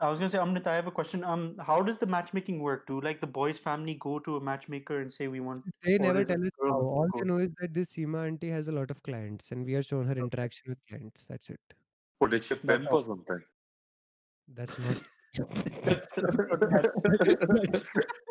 I 0.00 0.08
was 0.08 0.18
gonna 0.18 0.30
say, 0.30 0.38
Amrit, 0.38 0.66
I 0.66 0.76
have 0.76 0.86
a 0.86 0.92
question. 0.92 1.24
Um, 1.24 1.56
how 1.58 1.82
does 1.82 1.98
the 1.98 2.06
matchmaking 2.06 2.60
work? 2.60 2.86
Do 2.86 3.00
like 3.00 3.20
the 3.20 3.26
boy's 3.26 3.58
family 3.58 3.94
go 4.00 4.20
to 4.20 4.36
a 4.36 4.40
matchmaker 4.40 5.00
and 5.00 5.12
say 5.12 5.26
we 5.26 5.40
want? 5.40 5.64
they 5.82 5.98
never 5.98 6.24
tell 6.24 6.40
us 6.44 6.50
how 6.62 6.70
all 6.74 7.08
goes? 7.12 7.22
they 7.22 7.26
know 7.28 7.38
is 7.38 7.50
that 7.60 7.74
this 7.74 7.92
Seema 7.94 8.26
auntie 8.28 8.50
has 8.50 8.68
a 8.68 8.72
lot 8.72 8.90
of 8.92 9.02
clients 9.02 9.50
and 9.50 9.66
we 9.66 9.74
are 9.74 9.82
shown 9.82 10.06
her 10.06 10.14
interaction 10.16 10.66
with 10.68 10.78
clients 10.88 11.24
that's 11.28 11.50
it 11.50 11.60
What 12.18 12.32
is 12.32 12.46
she 12.46 12.54
That's 12.54 12.66
pimp 12.66 12.92
all. 12.92 12.98
or 12.98 13.02
something? 13.02 13.40
that's 14.54 14.78
not 14.78 15.02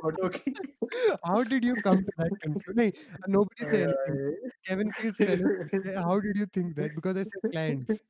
But 0.03 0.15
okay. 0.23 0.53
How 1.25 1.43
did 1.43 1.63
you 1.63 1.75
come 1.75 1.97
to 1.97 2.12
that 2.17 2.32
conclusion? 2.41 2.73
Nahi, 2.75 2.93
nobody 3.27 3.65
said 3.65 3.93
anything. 4.08 4.36
Kevin, 4.65 4.91
please 4.91 5.13
tell 5.17 5.34
us. 5.34 5.95
How 5.95 6.19
did 6.19 6.38
you 6.38 6.47
think 6.53 6.75
that? 6.75 6.95
Because 6.95 7.17
I 7.17 7.23
said 7.23 7.51
clients 7.51 8.01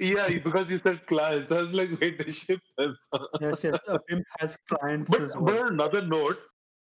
yeah, 0.00 0.28
because 0.42 0.70
you 0.70 0.78
said 0.78 1.06
clients. 1.06 1.52
I 1.52 1.60
was 1.62 1.72
like, 1.72 1.90
wait, 2.00 2.20
a 2.20 2.30
ship 2.30 2.60
yes, 2.78 3.64
yes. 3.64 3.78
A 3.88 3.98
pimp 3.98 4.24
has 4.38 4.56
clients 4.68 5.10
but, 5.10 5.20
as 5.20 5.36
well. 5.36 5.64
But 5.64 5.72
another 5.72 6.02
note, 6.06 6.38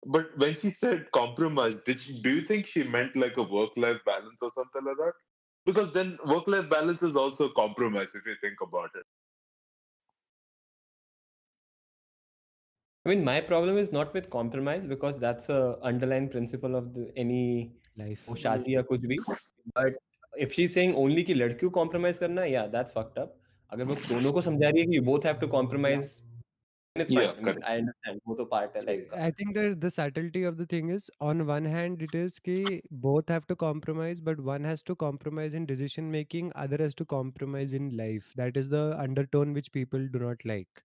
but 0.07 0.37
when 0.38 0.55
she 0.55 0.71
said 0.71 1.07
compromise, 1.12 1.83
did 1.83 2.01
she, 2.01 2.21
do 2.23 2.31
you 2.35 2.42
think 2.42 2.66
she 2.66 2.83
meant 2.85 3.16
like 3.16 3.37
a 3.37 3.42
work-life 3.42 4.01
balance 4.05 4.42
or 4.42 4.51
something 4.51 4.85
like 4.85 4.97
that? 4.99 5.12
Because 5.64 5.92
then 5.92 6.19
work-life 6.27 6.69
balance 6.71 7.03
is 7.03 7.16
also 7.16 7.49
compromise 7.49 8.14
if 8.14 8.25
you 8.27 8.35
think 8.40 8.61
about 8.62 8.90
it. 8.95 9.05
I 13.05 13.09
mean, 13.09 13.25
my 13.25 13.40
problem 13.40 13.79
is 13.79 13.92
not 13.92 14.12
with 14.12 14.31
compromise 14.31 14.83
because 14.85 15.19
that's 15.19 15.49
a 15.49 15.79
underlying 15.83 16.29
principle 16.29 16.75
of 16.75 16.92
the, 16.92 17.12
any 17.16 17.73
life, 17.97 18.25
shadi 18.31 18.77
or 18.77 18.83
kuch 18.83 19.05
bhi. 19.05 19.16
But 19.75 19.95
if 20.44 20.53
she's 20.53 20.72
saying 20.75 20.94
only 21.05 21.25
कि 21.25 21.35
लड़की 21.35 21.66
को 21.66 21.70
compromise 21.81 22.18
करना 22.18 22.42
है 22.42 22.51
yeah 22.53 22.66
that's 22.77 22.96
fucked 22.99 23.18
up 23.25 23.35
अगर 23.72 23.85
वो 23.85 23.94
दोनों 24.14 24.33
को 24.33 24.40
समझा 24.42 24.68
रही 24.68 24.81
है 24.81 24.87
कि 24.87 24.99
you 24.99 25.05
both 25.11 25.25
have 25.31 25.40
to 25.44 25.49
compromise 25.57 26.14
it's 26.96 27.12
Yeah, 27.14 27.33
fine 27.33 27.44
correct. 27.46 27.64
I 27.70 27.77
understand 27.79 28.20
वो 28.29 28.35
तो 28.37 28.44
part 28.53 28.77
है 28.77 28.83
life 28.87 29.05
का 29.11 29.20
I 29.27 29.31
think 29.40 29.55
that 29.59 29.81
the 29.81 29.90
subtlety 29.96 30.42
of 30.51 30.57
the 30.61 30.66
thing 30.72 30.90
is 30.96 31.09
on 31.31 31.44
one 31.51 31.68
hand 31.75 32.03
it 32.09 32.14
is 32.20 32.38
कि 32.49 32.57
both 33.07 33.29
have 33.35 33.46
to 33.53 33.57
compromise 33.62 34.20
but 34.31 34.40
one 34.49 34.64
has 34.64 34.83
to 34.90 34.96
compromise 35.05 35.55
in 35.61 35.66
decision 35.72 36.11
making 36.16 36.51
other 36.64 36.81
has 36.85 36.94
to 37.03 37.07
compromise 37.14 37.77
in 37.81 37.90
life 38.03 38.29
that 38.42 38.57
is 38.62 38.68
the 38.77 38.85
undertone 39.07 39.53
which 39.61 39.70
people 39.79 40.09
do 40.16 40.25
not 40.27 40.44
like 40.53 40.83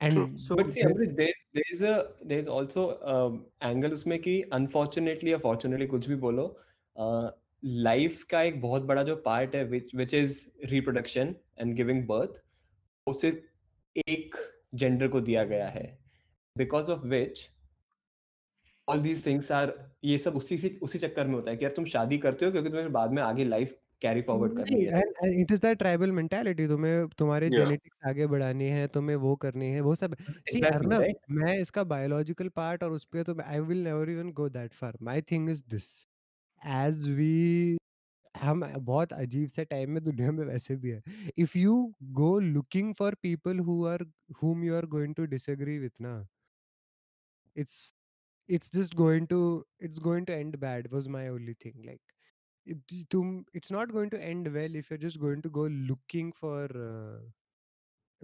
and 0.00 0.38
So 0.38 0.56
but 0.56 0.70
see 0.72 0.80
there- 0.80 0.90
Amrit, 0.92 1.16
there's 1.16 1.44
there's 1.58 1.82
a 1.82 1.94
there's 2.32 2.48
also 2.48 2.82
um, 3.14 3.36
angle 3.60 3.92
उसमें 3.92 4.18
कि 4.26 4.34
unfortunately 4.58 5.30
या 5.30 5.38
fortunately 5.44 5.86
कुछ 5.94 6.08
भी 6.08 6.16
बोलो 6.26 6.46
uh, 6.96 7.30
life 7.66 8.22
का 8.22 8.42
एक 8.42 8.60
बहुत 8.60 8.82
बड़ा 8.82 9.02
जो 9.02 9.16
पार्ट 9.16 9.54
है 9.54 9.70
which 9.70 10.00
which 10.00 10.14
is 10.14 10.34
reproduction 10.72 11.26
and 11.62 11.80
giving 11.80 12.02
birth 12.06 12.36
वो 13.08 13.12
सिर्फ़ 13.12 13.38
एक 14.10 14.34
जेंडर 14.74 15.08
को 15.08 15.20
दिया 15.20 15.44
गया 15.44 15.68
है। 15.68 15.98
Because 16.58 16.90
of 16.90 17.06
which 17.06 17.50
all 18.88 19.00
these 19.00 19.26
things 19.26 19.52
are 19.52 19.92
ये 20.04 20.18
सब 20.18 20.36
उसी 20.36 20.58
से 20.58 20.78
उसी 20.82 20.98
चक्कर 20.98 21.26
में 21.26 21.34
होता 21.34 21.50
है 21.50 21.56
कि 21.56 21.64
यार 21.64 21.72
तुम 21.72 21.84
शादी 21.84 22.18
करते 22.18 22.46
हो 22.46 22.52
क्योंकि 22.52 22.68
तुम्हें 22.70 22.92
बाद 22.92 23.10
में 23.10 23.22
आगे 23.22 23.44
लाइफ 23.44 23.80
कैरी 24.02 24.22
फॉरवर्ड 24.22 24.56
करनी 24.56 24.84
है। 24.84 24.90
and- 24.92 25.12
and 25.24 25.42
it 25.42 25.56
is 25.56 25.60
that 25.60 25.76
tribal 25.82 26.68
तुम्हें 26.68 27.08
तुम्हारे 27.08 27.48
Yeah. 27.48 27.76
आगे 28.08 28.26
बढ़ानी 28.26 28.64
है 28.64 28.88
तुम्हें 28.88 29.16
वो 29.16 29.36
करनी 29.36 29.66
है 29.66 29.80
वो 29.80 29.94
सब। 29.94 30.14
सी 30.14 30.60
Exactly, 30.60 30.76
अर्नब 30.76 31.00
right? 31.00 31.14
मैं 31.30 31.58
इसका 31.58 31.84
बायोलॉजिकल 31.84 32.48
पार्ट 32.48 32.82
और 32.82 32.92
उस 32.92 33.04
पे 33.04 33.22
तो 33.22 33.36
I 33.44 33.60
will 33.60 33.84
never 33.84 34.10
even 34.10 34.32
go 34.32 34.48
that 34.48 34.72
far 34.72 34.98
my 35.02 35.22
thing 35.22 35.50
is 35.50 35.62
this 35.68 36.13
age 36.64 37.08
we 37.08 37.76
हम 38.34 38.64
बहुत 38.86 39.12
अजीब 39.12 39.48
से 39.48 39.64
टाइम 39.64 39.90
में 39.90 40.02
दुनिया 40.04 40.32
में 40.32 40.44
वैसे 40.46 40.76
भी 40.76 40.90
है। 40.90 41.02
If 41.38 41.58
you 41.58 41.74
go 42.20 42.38
looking 42.40 42.94
for 42.94 43.14
people 43.22 43.58
who 43.68 43.84
are 43.86 44.06
whom 44.42 44.64
you 44.64 44.74
are 44.76 44.86
going 44.96 45.14
to 45.14 45.24
disagree 45.26 45.78
with 45.78 46.00
ना 46.00 46.16
it's 47.56 47.94
it's 48.48 48.70
just 48.74 48.94
going 48.94 49.26
to 49.28 49.40
it's 49.82 50.00
going 50.00 50.26
to 50.26 50.32
end 50.32 50.56
bad 50.58 50.88
was 50.92 51.08
my 51.08 51.28
only 51.28 51.54
thing 51.64 51.84
like 51.84 52.00
तुम 53.10 53.44
it's 53.56 53.72
not 53.72 53.92
going 53.92 54.10
to 54.10 54.16
end 54.16 54.48
well 54.48 54.76
if 54.76 54.92
you 54.92 54.98
are 54.98 55.06
just 55.08 55.18
going 55.20 55.42
to 55.42 55.50
go 55.50 55.66
looking 55.68 56.32
for 56.32 56.72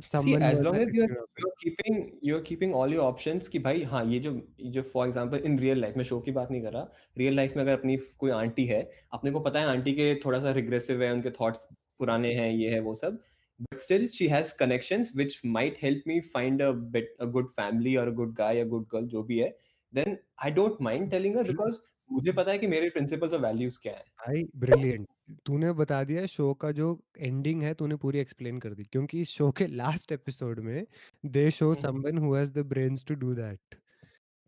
See, 0.03 0.41
as 0.41 0.63
long 0.63 0.77
as 0.77 0.89
you're 0.93 1.09
you're 1.39 1.55
keeping 1.59 2.19
you're 2.23 2.41
keeping 2.43 2.75
all 2.75 2.93
your 2.95 3.05
options 3.05 3.49
कि 3.49 3.59
भाई 3.59 3.83
हाँ 3.85 4.05
ये 4.05 4.19
जो 4.19 4.33
जो 4.71 4.83
for 4.83 5.07
example 5.07 5.39
in 5.45 5.59
real 5.59 5.81
life 5.81 5.97
में 5.97 6.05
show 6.05 6.19
की 6.21 6.31
बात 6.33 6.51
नहीं 6.51 6.63
कर 6.63 6.73
रहा। 6.73 6.93
रियल 7.19 7.37
लाइफ 7.37 7.57
में 7.57 7.63
अगर 7.63 7.79
अपनी 7.79 7.97
कोई 8.19 8.31
आंटी 8.31 8.65
है 8.67 8.81
अपने 9.13 9.31
को 9.31 9.41
पता 9.41 9.61
है 9.61 9.67
आंटी 9.67 9.93
के 9.93 10.15
थोड़ा 10.25 10.41
सा 10.41 10.51
रिग्रेसिव 10.53 11.03
है 11.03 11.13
उनके 11.13 11.31
थॉट्स 11.31 11.69
पुराने 11.99 12.33
हैं 12.35 12.51
ये 12.53 12.71
है 12.71 12.81
वो 12.81 12.95
सब। 12.95 13.21
But 13.61 13.79
still 13.81 14.07
she 14.09 14.27
has 14.29 14.55
connections 14.59 15.11
which 15.17 15.41
might 15.47 15.79
help 15.83 16.03
me 16.09 16.21
find 16.35 16.63
a 16.63 16.71
bit 16.71 17.15
a 17.21 17.25
good 17.27 17.49
family 17.51 17.97
और 17.97 18.09
अ 18.09 18.13
गुड 18.13 18.35
गाय 18.37 18.59
या 18.59 18.65
गुड 18.65 18.87
गर्ल 18.93 19.07
जो 19.07 19.23
भी 19.23 19.39
है। 19.39 19.51
Then 19.93 20.17
I 20.45 20.51
don't 20.51 20.83
mind 20.83 21.11
telling 21.11 21.37
her 21.37 21.45
because 21.45 21.81
मुझे 22.11 22.33
पता 22.33 22.51
है 22.51 22.59
कि 22.59 22.67
मेरे 22.67 22.89
प्रिंसिपल्स 22.91 23.33
और 23.33 23.41
वैल्यूज़ 23.41 23.79
क्या 23.83 23.93
है। 23.93 24.05
भाई 24.21 24.45
ब्रिलियंट 24.57 25.07
तूने 25.47 25.73
बता 25.73 26.03
दिया 26.05 26.27
शो 26.27 26.53
का 26.55 26.71
जो 26.73 26.89
एंडिंग 27.19 27.63
है 27.63 27.75
तूने 27.75 27.97
पूरी 27.97 28.19
एक्सप्लेन 28.19 28.59
कर 28.59 28.75
दी 28.75 28.85
क्योंकि 28.85 29.21
इस 29.23 29.29
शो 29.29 29.51
के 29.53 29.67
लास्ट 29.67 30.13
एपिसोड 30.13 30.61
में 30.61 30.87
they 31.27 31.51
show. 31.51 31.75
Someone 31.75 32.19
who. 32.19 32.35
Has 32.35 32.53
the 32.53 32.67
brains 32.67 33.05
to 33.05 33.15
do 33.15 33.35
that 33.35 33.75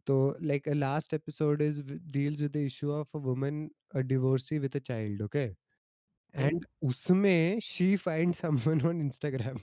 तो 0.06 0.36
like 0.42 0.68
a 0.68 0.74
last 0.74 1.14
episode 1.14 1.62
is 1.62 1.82
deals 2.12 2.40
with 2.40 2.52
the 2.52 2.56
issue 2.56 2.90
of 2.92 3.16
a 3.16 3.20
woman 3.20 3.68
a 3.94 3.98
divorcee 3.98 4.58
with 4.58 4.76
a 4.76 4.78
child 4.78 5.22
okay 5.22 5.44
and 6.34 6.66
उसमें 6.82 7.60
she 7.60 7.96
find 7.96 8.34
someone 8.34 8.82
on 8.82 9.00
Instagram 9.00 9.58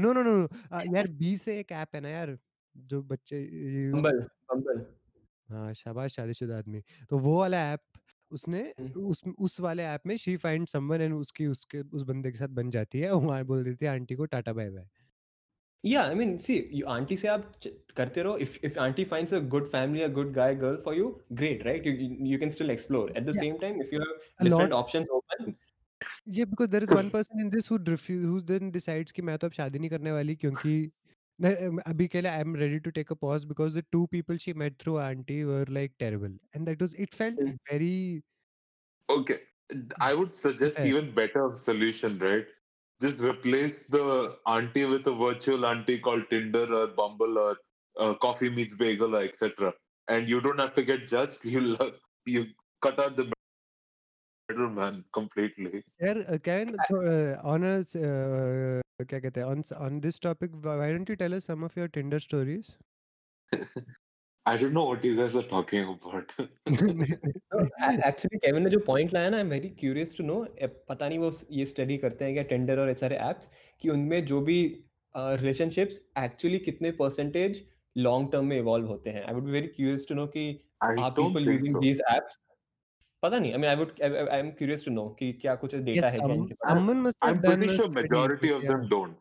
no 0.00 0.12
no 0.12 0.22
no 0.22 0.48
यार 0.96 1.06
B 1.08 1.36
से 1.36 1.58
एक 1.60 1.72
app 1.72 1.94
है 1.94 2.00
ना 2.00 2.08
यार 2.08 2.38
जो 2.74 3.02
बच्चे 3.02 3.40
यूज़ 3.40 3.94
बम्बल 3.94 4.20
बम्बल 4.52 4.84
हाँ 5.48 5.72
शाबाश 5.74 6.14
शादीशुदा 6.16 6.58
आदमी। 6.58 6.80
तो 7.10 7.18
वो 7.18 7.38
वाला 7.38 7.58
ऐप 7.72 7.80
उसने 8.30 8.62
उस 8.96 9.22
उस 9.38 9.60
वाले 9.60 9.82
ऐप 9.84 10.06
में 10.06 10.16
शी 10.16 10.36
फाइंड 10.36 10.66
समवन 10.68 11.00
एंड 11.00 11.14
उसकी 11.14 11.46
उसके 11.46 11.80
उस 11.80 12.02
बंदे 12.02 12.32
के 12.32 12.38
साथ 12.38 12.48
बन 12.58 12.70
जाती 12.70 13.00
है। 13.00 13.10
और 13.10 13.42
बोल 13.44 13.64
देती 13.64 13.86
है 13.86 13.92
आंटी 13.92 14.14
को 14.14 14.24
टाटा 14.26 14.52
बाय 14.52 14.70
बाय। 14.70 14.88
या 15.84 16.02
I 16.02 16.14
mean 16.14 16.36
see 16.38 16.56
you 16.74 16.86
aunty 16.88 17.16
से 17.16 17.28
आप 17.28 17.52
करते 17.96 18.22
रहो। 18.22 18.36
If 18.38 18.58
if 18.64 18.78
aunty 18.80 19.04
finds 19.04 19.34
a 19.34 19.38
good 19.54 19.66
family 19.68 20.04
a 20.04 20.08
good 20.12 20.32
guy 20.32 20.54
girl 20.56 20.76
for 20.84 20.96
you 20.96 21.08
great 21.32 21.64
right 21.66 21.86
you 21.86 21.92
you 22.26 22.38
can 22.38 22.50
still 22.50 22.70
explore 22.70 23.12
at 23.16 23.22
the 23.24 23.34
same 23.36 23.58
time 23.58 23.80
if 23.82 23.94
you 23.94 24.00
have 24.00 24.18
different 24.42 24.72
options 24.72 25.08
open 25.12 25.54
ये 26.28 26.44
because 26.44 26.70
there 26.70 26.82
is 26.82 26.94
one 26.94 27.08
person 27.10 27.40
in 27.40 27.50
this 27.50 27.70
who 27.70 27.76
refuse 27.88 28.24
who 28.26 28.40
then 28.42 28.70
decides 28.70 29.12
कि 29.12 29.22
मैं 29.22 29.36
तो 29.38 29.46
अब 29.46 29.52
शादी 29.52 29.78
नहीं 29.78 29.90
करने 29.90 30.12
वाली 30.12 30.36
क्योंकि 30.36 30.90
No, 31.38 31.50
abhi 31.92 32.08
ke 32.10 32.20
liye 32.24 32.32
I'm 32.40 32.54
ready 32.54 32.78
to 32.80 32.92
take 32.92 33.10
a 33.10 33.16
pause 33.16 33.44
because 33.44 33.74
the 33.74 33.84
two 33.92 34.06
people 34.08 34.36
she 34.38 34.52
met 34.52 34.78
through 34.78 34.98
auntie 35.00 35.44
were 35.44 35.64
like 35.68 35.92
terrible, 35.98 36.30
and 36.54 36.66
that 36.68 36.80
was 36.80 36.94
it 36.94 37.14
felt 37.14 37.36
Mm. 37.36 37.58
very 37.70 38.22
Okay. 39.10 39.40
I 40.00 40.14
would 40.14 40.34
suggest 40.36 40.80
even 40.80 41.14
better 41.14 41.54
solution, 41.54 42.18
right? 42.18 42.46
Just 43.00 43.20
replace 43.22 43.86
the 43.88 44.38
auntie 44.46 44.84
with 44.84 45.06
a 45.06 45.14
virtual 45.14 45.66
auntie 45.66 45.98
called 45.98 46.28
Tinder 46.30 46.72
or 46.72 46.86
Bumble 46.88 47.38
or 47.38 47.56
uh, 47.98 48.14
Coffee 48.14 48.50
Meets 48.50 48.74
Bagel 48.74 49.16
or 49.16 49.22
etc. 49.22 49.74
And 50.08 50.28
you 50.28 50.40
don't 50.40 50.58
have 50.58 50.74
to 50.76 50.84
get 50.84 51.08
judged. 51.08 51.44
You 51.56 51.76
uh, 51.80 51.92
you 52.26 52.46
cut 52.82 52.98
out 53.00 53.16
the 53.16 53.32
middleman 54.48 55.04
completely. 55.12 55.82
यार 56.02 56.38
can 56.44 56.74
on 57.52 57.64
a 57.64 59.04
क्या 59.10 59.18
कहते 59.18 59.40
हैं 59.40 59.46
on 59.46 59.62
on 59.86 60.00
this 60.06 60.18
topic 60.26 60.50
why 60.64 60.88
don't 60.92 61.08
you 61.12 61.16
tell 61.22 61.34
us 61.38 61.46
some 61.50 61.64
of 61.68 61.76
your 61.80 61.88
Tinder 61.88 62.20
stories 62.20 62.76
I 64.46 64.52
don't 64.60 64.74
know 64.76 64.84
what 64.84 65.04
you 65.08 65.16
guys 65.18 65.34
are 65.40 65.42
talking 65.50 65.84
about. 65.90 66.32
no, 66.38 67.60
actually 68.08 68.38
Kevin 68.44 68.64
ने 68.64 68.70
जो 68.70 68.80
point 68.88 69.12
लाया 69.14 69.30
ना, 69.30 69.38
I'm 69.42 69.52
very 69.54 69.70
curious 69.82 70.12
to 70.18 70.26
know. 70.30 70.40
पता 70.88 71.08
नहीं 71.08 71.18
वो 71.18 71.30
ये 71.58 71.64
study 71.70 71.96
करते 71.98 72.24
हैं 72.24 72.34
क्या 72.34 72.44
Tinder 72.50 72.76
और 72.78 72.92
सारे 73.04 73.18
apps 73.28 73.48
कि 73.80 73.88
उनमें 73.90 74.24
जो 74.32 74.40
भी 74.48 74.58
relationships 75.16 76.02
actually 76.24 76.60
कितने 76.68 76.92
percentage 77.00 77.62
long 77.96 78.30
term 78.34 78.52
में 78.52 78.60
evolve 78.60 78.88
होते 78.88 79.10
हैं. 79.10 79.24
I 79.26 79.32
would 79.32 79.46
be 79.46 79.56
very 79.58 79.72
curious 79.78 80.04
to 80.10 80.18
know 80.20 80.26
कि 80.36 80.44
are 80.82 80.94
people 80.96 81.40
think 81.40 81.48
using 81.54 81.72
so. 81.72 81.84
these 81.86 82.02
apps? 82.16 82.40
पता 83.23 83.39
नहीं. 83.39 83.53
I 83.53 83.57
mean, 83.61 83.69
I 83.69 83.75
would 83.79 83.89
I, 84.07 84.09
I- 84.19 84.37
I'm 84.39 84.51
curious 84.59 84.83
to 84.87 84.91
know 84.97 85.07
कि 85.19 85.31
क्या 85.41 85.55
कुछ 85.63 85.75
data 85.75 85.95
yes, 85.95 86.13
है 86.13 86.19
क्या 86.19 86.27
some, 86.27 86.35
इनके 86.37 86.53
पास. 86.61 86.71
someone 86.73 87.01
must 87.07 87.17
have 87.23 87.33
I'm 87.35 87.41
done 87.45 87.57
pretty 87.59 87.71
a 87.73 87.75
sure 87.79 87.89
study, 87.91 88.01
majority 88.01 88.47
but 88.49 88.57
of 88.57 88.63
yeah. 88.63 88.71
them 88.73 88.87
don't. 88.93 89.17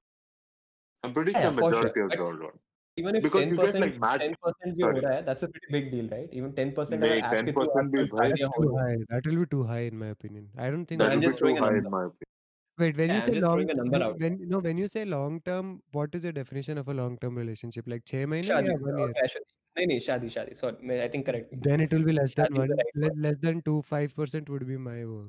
I'm 1.04 1.12
pretty 1.18 1.32
Yeah, 1.32 1.42
sure 1.42 1.50
yeah, 1.50 1.58
for 1.58 1.62
sure. 1.62 1.70
majority 1.70 2.00
of 2.06 2.08
But- 2.14 2.24
them 2.24 2.40
don't. 2.46 2.64
even 3.00 3.16
if 3.18 3.22
because 3.24 3.50
you 3.50 3.56
get 3.56 3.74
10% 3.74 3.82
like 3.82 3.98
match 4.04 4.22
10% 4.22 4.72
भी 4.76 4.82
हो 4.82 4.86
sorry 4.86 5.00
रहा 5.02 5.10
है 5.16 5.24
that's 5.26 5.44
a 5.46 5.48
pretty 5.56 5.68
big 5.74 5.84
deal 5.90 6.06
right 6.14 6.32
even 6.38 6.54
10% 6.54 6.96
अगर 6.96 7.10
Mate, 7.10 7.26
app 7.26 7.34
के 7.48 7.52
through 7.58 7.66
10% 7.66 7.92
भी 7.92 8.00
आजकल 8.00 8.08
भाई 8.14 8.30
शादियां 8.30 8.48
That's 8.48 8.56
हो 8.56 8.64
too 8.64 8.70
रही 8.70 8.78
हैं 8.78 8.96
high. 8.96 9.04
That 9.12 9.28
will 9.30 9.36
be 9.42 9.46
too 9.52 9.60
high 9.68 9.82
in 9.90 10.00
my 10.00 10.08
opinion. 10.14 10.48
I 10.64 10.70
don't 10.76 10.88
think 10.92 11.02
that 11.02 11.12
I'm 11.14 11.20
will 11.20 11.26
be 11.26 11.28
just 11.28 11.38
too 11.38 11.44
throwing 11.44 11.60
a 11.60 11.64
high 11.66 11.76
in 11.82 11.86
number 11.86 11.98
my 11.98 12.08
opinion 12.08 12.34
Wait, 12.82 12.98
when 13.02 13.12
yeah 13.12 13.18
you 13.18 13.22
I'm 13.22 13.28
say 13.28 13.34
just 13.36 13.46
throwing 13.46 13.70
long, 13.70 13.76
a 13.76 13.78
number 13.82 13.98
when, 13.98 14.06
out 14.08 14.20
when 14.24 14.40
no, 14.54 14.60
when 14.66 14.80
you 14.82 14.88
say 14.96 15.04
long 15.12 15.38
term, 15.50 15.70
what 15.98 16.18
is 16.20 16.24
the 16.26 16.32
definition 16.40 16.82
of 16.82 16.90
a 16.94 16.96
long 17.02 17.14
term 17.24 17.38
relationship? 17.42 17.92
Like 17.94 18.04
छह 18.12 18.26
महीने 18.32 18.48
शादी 18.50 18.72
या 18.72 18.76
one 18.88 18.98
year? 19.02 19.08
okay 19.12 19.24
I 19.28 19.30
should 19.36 19.46
नहीं 19.75 19.85
नहीं 19.87 19.99
शादी 19.99 20.29
शादी 20.29 20.55
sorry 20.55 20.87
मैं 20.87 20.99
I 21.01 21.09
think 21.09 21.25
correct 21.25 21.55
then 21.67 21.81
it 21.81 21.93
will 21.93 22.03
be 22.03 22.11
less 22.11 22.33
than 22.39 22.57
1 23.03 23.15
less 23.17 23.37
than 23.37 23.61
2 23.67 23.79
5% 23.91 24.49
would 24.49 24.63
be 24.63 24.77
my 24.79 25.03
वो 25.05 25.21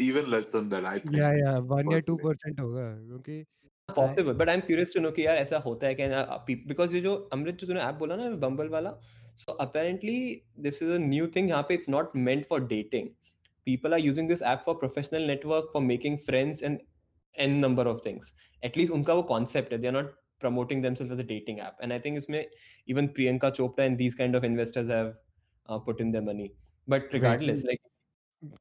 even 0.00 0.30
less 0.30 0.52
than 0.52 0.68
that 0.68 0.84
I 0.84 0.98
think 1.00 1.18
या 1.18 1.32
या 1.34 1.56
1 1.72 1.92
या 1.92 1.98
2% 2.10 2.60
होगा 2.60 2.86
क्योंकि 2.98 3.42
possible 3.88 4.32
but 4.34 4.48
I 4.48 4.54
am 4.54 4.60
curious 4.60 4.94
to 4.94 5.00
know 5.00 5.10
कि 5.10 5.26
यार 5.26 5.36
ऐसा 5.36 5.58
होता 5.66 5.86
है 5.86 5.94
क्या 5.94 6.24
बिकॉज़ 6.48 6.94
ये 6.94 7.00
जो 7.00 7.16
अमृत 7.32 7.54
जो 7.54 7.66
तूने 7.66 7.80
ऐप 7.80 7.94
बोला 7.94 8.16
ना 8.16 8.30
बम्बल 8.46 8.68
वाला 8.68 8.96
so 9.36 9.52
apparently 9.60 10.18
this 10.60 10.82
is 10.82 10.90
a 10.92 10.98
new 11.00 11.26
thing 11.36 11.48
यहाँ 11.48 11.62
पे 11.68 11.74
it's 11.74 11.88
not 11.88 12.16
meant 12.16 12.46
for 12.46 12.66
dating 12.68 13.08
people 13.66 13.94
are 13.94 14.00
using 14.00 14.28
this 14.28 14.42
app 14.44 14.62
for 14.66 14.74
professional 14.76 15.26
network 15.26 15.70
for 15.72 15.82
making 15.82 16.18
friends 16.26 16.62
and 16.62 16.78
an 17.34 17.58
number 17.58 17.86
of 17.86 18.00
things 18.06 18.34
at least 18.62 18.92
उनका 18.92 19.14
वो 19.14 19.22
concept 19.30 19.72
है 19.72 19.78
they 19.78 19.86
are 19.86 19.92
not 19.92 20.14
promoting 20.44 20.82
themselves 20.82 21.12
as 21.12 21.18
a 21.18 21.28
dating 21.32 21.60
app. 21.60 21.76
And 21.80 21.92
I 21.92 21.98
think 21.98 22.18
it's 22.18 22.26
even 22.86 23.08
Priyanka 23.08 23.50
Chopra 23.58 23.86
and 23.86 23.96
these 23.96 24.14
kind 24.14 24.34
of 24.34 24.44
investors 24.44 24.90
have 24.90 25.14
uh, 25.68 25.78
put 25.78 26.00
in 26.00 26.12
their 26.12 26.26
money. 26.30 26.52
But 26.86 27.04
regardless, 27.12 27.62
Wait, 27.62 27.70
like 27.70 27.80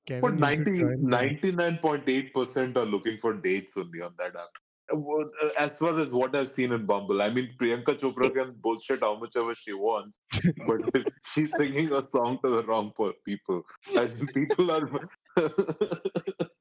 Kevin, 0.07 0.39
but 0.39 0.55
99.8 0.55 2.33
percent 2.33 2.77
are 2.77 2.85
looking 2.85 3.17
for 3.17 3.33
dates 3.33 3.75
only 3.75 4.01
on 4.01 4.13
that 4.17 4.37
app. 4.43 4.53
Uh, 4.93 4.97
uh, 4.97 5.49
as 5.59 5.77
far 5.77 5.97
as 5.99 6.13
what 6.13 6.35
I've 6.37 6.47
seen 6.47 6.71
in 6.71 6.85
Bumble, 6.85 7.21
I 7.21 7.29
mean 7.29 7.49
Priyanka 7.57 7.97
Chopra 8.03 8.33
can 8.33 8.55
bullshit 8.61 9.01
how 9.01 9.15
much 9.19 9.35
ever 9.35 9.53
she 9.55 9.73
wants, 9.73 10.21
but 10.67 10.81
she's 11.25 11.53
singing 11.57 11.91
a 11.91 12.01
song 12.01 12.39
to 12.45 12.49
the 12.49 12.63
wrong 12.63 12.93
people. 13.25 13.63
and 13.93 14.33
people 14.33 14.71
are 14.71 14.89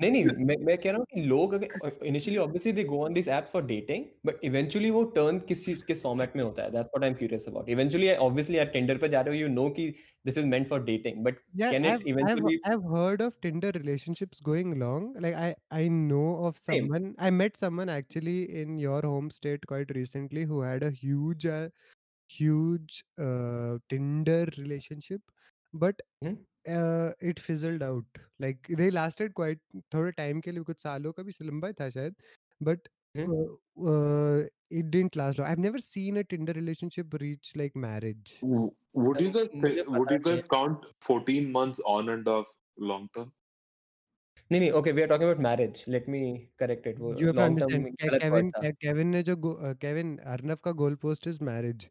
नहीं 0.00 0.10
नहीं 0.10 0.24
मैं 0.46 0.56
मैं 0.66 0.76
कह 0.78 0.90
रहा 0.90 0.98
हूँ 0.98 1.06
कि 1.14 1.20
लोग 1.22 1.54
अगर 1.54 2.06
initially 2.06 2.38
obviously 2.40 2.72
they 2.72 2.84
go 2.92 3.02
on 3.04 3.12
this 3.14 3.28
app 3.38 3.46
for 3.52 3.64
dating 3.66 4.04
but 4.26 4.44
eventually 4.44 4.90
वो 4.90 5.02
टर्न 5.16 5.38
किस 5.48 5.64
चीज़ 5.64 5.84
के 5.86 5.94
फॉर्मेट 6.02 6.36
में 6.36 6.42
होता 6.44 6.62
है 6.62 6.70
that's 6.70 6.90
what 6.94 7.04
I 7.04 7.10
am 7.10 7.16
curious 7.18 7.48
about 7.48 7.68
eventually 7.76 8.12
obviously 8.28 8.58
आप 8.64 8.70
टिंडर 8.72 8.98
पे 9.04 9.08
जा 9.16 9.20
रहे 9.20 9.36
हो 9.36 9.40
यू 9.42 9.48
नो 9.54 9.68
कि 9.78 9.88
this 10.26 10.38
is 10.38 10.46
meant 10.46 10.68
for 10.68 10.84
dating 10.84 11.24
but 11.24 11.38
Yeah, 11.52 11.72
can 11.72 11.84
I've 11.84 12.02
it 12.02 12.06
I've 12.28 12.44
eventually 12.46 12.58
I've 12.64 12.84
heard 12.84 13.20
of 13.20 13.40
Tinder 13.40 13.70
relationships 13.76 14.40
going 14.40 14.78
long. 14.78 15.06
Like 15.24 15.34
I 15.34 15.54
I 15.78 15.88
know 15.88 16.26
of 16.48 16.58
same 16.70 16.90
someone. 16.90 17.08
I 17.18 17.30
met 17.30 17.56
someone 17.56 17.88
actually 17.88 18.36
in 18.62 18.78
your 18.78 19.00
home 19.02 19.30
state 19.30 19.66
quite 19.66 19.90
recently 19.96 20.44
who 20.44 20.60
had 20.62 20.84
a 20.84 20.90
huge 20.92 21.46
uh, 21.46 21.68
huge 22.30 23.04
uh, 23.18 23.78
Tinder 23.88 24.46
relationship, 24.58 25.22
but 25.74 26.02
Mhm. 26.22 26.44
uh, 26.65 27.11
it 27.31 27.39
fizzled 27.39 27.83
out. 27.83 28.19
Like 28.39 28.67
they 28.81 28.89
lasted 28.91 29.33
quite 29.33 29.59
थोड़े 29.95 30.11
time 30.19 30.41
के 30.41 30.51
लिए 30.51 30.63
कुछ 30.63 30.81
सालों 30.83 31.11
का 31.19 31.23
भी 31.23 31.33
लंबा 31.41 31.67
ही 31.67 31.73
था 31.81 31.89
शायद, 31.89 32.15
but 32.69 32.89
Mhm. 33.15 33.33
uh, 33.33 33.91
uh, 33.91 34.43
it 34.79 34.89
didn't 34.95 35.15
last 35.19 35.39
long. 35.39 35.47
I've 35.49 35.63
never 35.65 35.81
seen 35.85 36.17
a 36.17 36.23
Tinder 36.33 36.53
relationship 36.59 37.13
reach 37.21 37.51
like 37.61 37.75
marriage. 37.85 38.31
W- 38.41 38.71
would 39.05 39.21
you 39.25 39.31
guys 39.37 39.51
say, 39.53 39.61
मुझे 39.61 39.85
would 39.87 40.07
पता 40.07 40.15
you 40.15 40.19
नहीं 40.19 40.33
guys 40.33 40.47
count 40.55 40.87
14 41.09 41.51
months 41.57 41.83
on 41.95 42.09
and 42.15 42.31
off 42.35 42.53
long 42.91 43.09
term? 43.17 43.31
नहीं 44.51 44.59
नहीं 44.61 44.71
okay 44.77 44.91
we 44.91 45.01
are 45.01 45.07
talking 45.07 45.29
about 45.29 45.43
marriage 45.43 45.83
let 45.93 46.09
me 46.09 46.19
correct 46.59 46.87
it 46.87 46.99
वो 46.99 47.13
You 47.13 47.27
have 47.27 47.35
to 47.35 47.39
long 47.41 47.59
term 47.59 47.71
understand. 47.71 47.95
Ke- 48.01 48.09
गलत 48.09 48.23
word 48.23 48.23
Kevin, 48.23 48.51
था 48.57 48.61
Ke- 48.65 48.75
Kevin 48.85 49.11
ने 49.11 49.21
जो 49.29 49.35
go, 49.45 49.53
uh, 49.69 49.73
Kevin 49.85 50.11
Arnav 50.33 50.59
का 50.67 50.73
goal 50.81 50.97
post 51.05 51.29
is 51.31 51.39
marriage. 51.49 51.87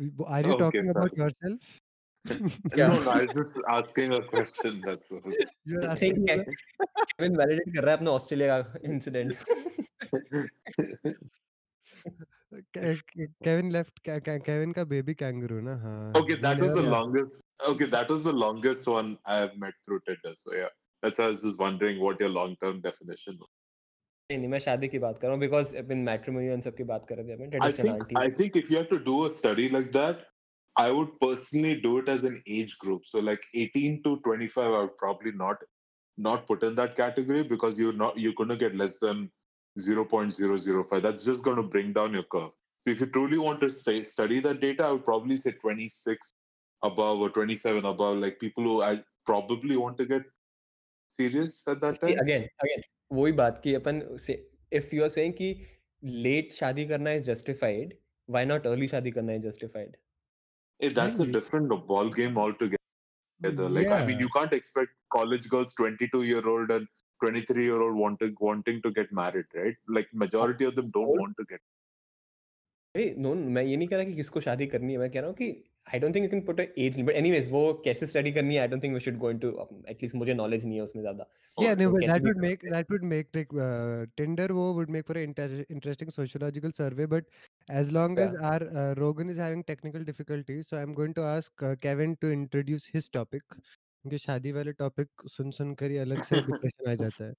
We- 0.00 0.26
Are 0.26 0.42
you 0.48 0.52
Okay, 0.54 0.58
talking 0.64 0.90
about 0.94 1.14
sorry. 1.14 1.22
yourself? 1.22 1.70
क्या 2.26 2.88
No, 2.88 2.96
no, 3.04 3.10
I 3.10 3.20
was 3.24 3.32
just 3.36 3.58
asking 3.74 4.12
a 4.14 4.20
question. 4.32 4.80
That's 4.86 5.12
all. 5.18 5.32
You're 5.70 5.84
I 5.84 5.94
asking 5.94 6.00
think 6.02 6.18
me 6.18 6.26
that? 6.26 6.50
Kevin 7.12 7.36
validate 7.36 7.74
कर 7.76 7.82
रहा 7.84 7.90
है 7.90 7.96
अपना 7.98 8.10
Australia 8.10 8.60
का 8.60 8.78
incident 8.92 9.36
Ke- 12.76 12.92
Ke- 13.10 13.30
Kevin 13.46 13.70
left. 13.74 14.02
Ke- 14.06 14.20
Ke- 14.28 14.40
Kevin 14.46 14.72
का 14.78 14.84
baby 14.92 15.14
kangaroo 15.22 15.60
ना 15.66 15.74
हाँ. 15.82 16.12
okay, 16.20 16.36
He 16.36 16.42
that 16.44 16.58
was 16.58 16.68
never 16.68 16.80
the 16.80 16.82
left. 16.82 16.92
longest. 16.92 17.42
Okay, 17.72 17.86
that 17.94 18.08
was 18.14 18.24
the 18.24 18.32
longest 18.32 18.88
one 18.92 19.10
I 19.24 19.38
have 19.40 19.56
met 19.64 19.74
through 19.84 20.00
Tinder. 20.08 20.32
So 20.42 20.54
yeah, 20.54 20.72
that's 21.02 21.18
why 21.18 21.26
I 21.26 21.28
was 21.34 21.42
just 21.48 21.60
wondering 21.64 22.00
what 22.06 22.20
your 22.24 22.30
long 22.36 22.56
term 22.64 22.80
definition 22.88 23.38
was. 23.44 23.50
नहीं 24.30 24.38
नहीं 24.38 24.48
मैं 24.50 24.58
शादी 24.64 24.88
की 24.88 24.98
बात 25.02 25.18
कर 25.20 25.26
रहा 25.26 25.32
हूँ 25.34 25.40
because 25.40 25.74
upon 25.76 25.98
matrimony 26.08 26.46
and 26.46 26.62
सब 26.62 26.74
की 26.76 26.84
बात 26.90 27.06
कर 27.08 27.16
रहे 27.16 27.26
थे 27.28 27.32
अपन 27.32 27.46
I 27.46 27.48
traditional 27.50 27.86
think 27.86 27.94
aunties 27.94 28.18
I 28.24 28.28
think 28.40 28.58
if 28.60 28.68
you 28.72 28.76
have 28.80 28.90
to 28.90 28.98
do 29.06 29.14
a 29.28 29.30
study 29.38 29.64
like 29.76 29.88
that, 29.96 30.20
I 30.76 30.90
would 30.90 31.08
personally 31.20 31.80
do 31.80 31.98
it 31.98 32.08
as 32.08 32.24
an 32.24 32.42
age 32.46 32.78
group. 32.78 33.06
So 33.06 33.18
like 33.18 33.42
18 33.54 34.02
to 34.04 34.18
25, 34.20 34.72
I 34.72 34.80
would 34.80 34.96
probably 34.98 35.32
not 35.32 35.62
not 36.18 36.46
put 36.46 36.62
in 36.62 36.74
that 36.76 36.96
category 36.96 37.42
because 37.42 37.78
you're 37.78 37.98
not 38.00 38.18
you're 38.18 38.38
going 38.40 38.50
to 38.50 38.56
get 38.56 38.76
less 38.76 38.98
than 38.98 39.30
0.005. 39.78 41.02
That's 41.02 41.24
just 41.24 41.44
going 41.44 41.56
to 41.56 41.62
bring 41.62 41.92
down 41.92 42.12
your 42.12 42.24
curve. 42.24 42.52
So 42.80 42.90
if 42.90 43.00
you 43.00 43.06
truly 43.06 43.38
want 43.38 43.60
to 43.60 43.70
stay, 43.70 44.02
study 44.02 44.40
that 44.40 44.60
data, 44.60 44.84
I 44.84 44.90
would 44.92 45.04
probably 45.04 45.36
say 45.36 45.52
26 45.52 46.34
above 46.82 47.20
or 47.20 47.30
27 47.30 47.84
above, 47.84 48.18
like 48.18 48.38
people 48.40 48.64
who 48.64 48.82
I 48.82 49.02
probably 49.26 49.76
want 49.76 49.98
to 49.98 50.06
get 50.06 50.22
serious 51.08 51.62
at 51.66 51.80
that 51.80 52.00
time. 52.00 52.20
Again 52.24 52.48
again 52.64 52.82
वही 53.12 53.32
बात 53.40 53.60
की 53.64 53.74
अपन 53.74 54.00
if 54.72 54.94
you 54.94 55.02
are 55.02 55.08
saying 55.16 55.32
कि 55.40 55.54
late 56.28 56.52
शादी 56.52 56.86
करना 56.92 57.12
is 57.18 57.24
justified 57.30 57.94
why 58.30 58.44
not 58.52 58.66
early 58.66 58.88
शादी 58.88 59.10
करना 59.10 59.32
is 59.32 59.46
justified 59.46 59.96
Hey, 60.80 60.88
that's 60.88 61.20
a 61.20 61.26
Yeah. 61.26 61.32
different 61.32 61.68
ball 61.86 62.10
game 62.10 62.38
altogether. 62.38 62.76
Like 63.42 63.90
I 63.90 64.06
mean, 64.06 64.16
Yeah. 64.16 64.20
you 64.20 64.28
can't 64.36 64.52
expect 64.52 64.96
college 65.10 65.48
girls, 65.48 65.74
twenty-two 65.74 66.22
year 66.22 66.46
old 66.48 66.70
and 66.70 66.86
twenty-three 67.20 67.64
year 67.64 67.80
old 67.80 67.96
wanting 67.96 68.34
wanting 68.40 68.80
to 68.82 68.90
get 68.90 69.12
married, 69.12 69.46
right? 69.54 69.76
Like 69.98 70.08
majority 70.24 70.64
of 70.64 70.74
them 70.76 70.90
don't 70.90 71.12
Old- 71.14 71.20
want 71.20 71.36
to 71.42 71.46
get. 71.52 71.60
अरे 72.96 73.14
no 73.18 73.34
मैं 73.34 73.62
ये 73.62 73.76
नहीं 73.76 73.88
कह 73.88 73.96
रहा 73.96 74.04
कि 74.04 74.14
किसको 74.14 74.40
शादी 74.40 74.66
करनी 74.66 74.92
है 74.92 74.98
मैं 74.98 75.10
कह 75.10 75.20
रहा 75.20 75.28
हूँ 75.28 75.36
कि 75.36 75.50
आई 75.94 75.98
don't 76.00 76.14
think 76.14 76.24
you 76.24 76.30
can 76.30 76.40
put 76.46 76.60
a 76.60 76.64
age 76.78 77.00
but 77.00 77.14
anyways 77.20 77.50
वो 77.50 77.62
कैसे 77.84 78.06
स्टडी 78.06 78.32
करनी 78.32 78.54
है 78.54 78.60
I 78.60 78.68
don't 78.68 78.82
think 78.82 78.94
we 78.94 79.00
should 79.00 79.16
go 79.18 79.30
into 79.30 79.50
at least 79.88 80.16
मुझे 80.16 80.34
नॉलेज 80.34 80.64
नहीं 80.64 80.76
है 80.76 80.82
उसमें 80.82 81.02
ज्यादा 81.02 81.26
Yeah, 81.58 81.72
Okay. 81.72 81.84
no, 81.84 81.86
तो 81.86 81.92
but 81.94 82.02
कैसे 82.02 82.12
that 82.12 82.22
भी 82.24 82.28
would 82.28 82.36
कर 82.36 82.42
make 82.42 82.60
सकते 82.60 82.68
हैं 82.68 82.74
that 82.74 82.92
would 82.92 83.04
make 83.12 83.36
like 83.36 83.50
uh, 83.62 84.06
Tinder 84.18 84.44
wo 84.58 84.66
would 84.74 84.92
make 84.96 85.08
for 85.08 85.16
an 85.20 85.24
inter- 85.30 85.64
interesting 85.76 86.12
sociological 86.16 86.72
survey. 86.76 87.06
But 87.14 87.26
as 87.80 87.90
long 87.96 88.14
as 88.24 88.36
Yeah. 88.36 88.46
our 88.50 88.68
uh, 88.82 88.94
Rogan 89.00 89.32
is 89.34 89.40
having 89.44 89.64
technical 89.70 90.06
difficulties, 90.10 90.70
so 90.72 90.78
I'm 90.82 90.94
going 91.00 91.16
to 91.18 91.24
ask 91.32 91.64
uh, 91.70 91.74
Kevin 91.86 92.14
to 92.24 92.30
introduce 92.36 92.86
his 92.94 93.10
topic. 93.18 93.58
क्योंकि 94.04 94.18
शादी 94.18 94.52
वाले 94.52 94.72
topic 94.72 95.26
सुन 95.30 95.50
सुन 95.56 95.74
कर 95.80 95.90
ही 95.90 95.96
अलग 96.04 96.22
से 96.28 96.40
depression 96.46 96.90
आ 96.90 96.94
जाता 97.02 97.24
है 97.24 97.32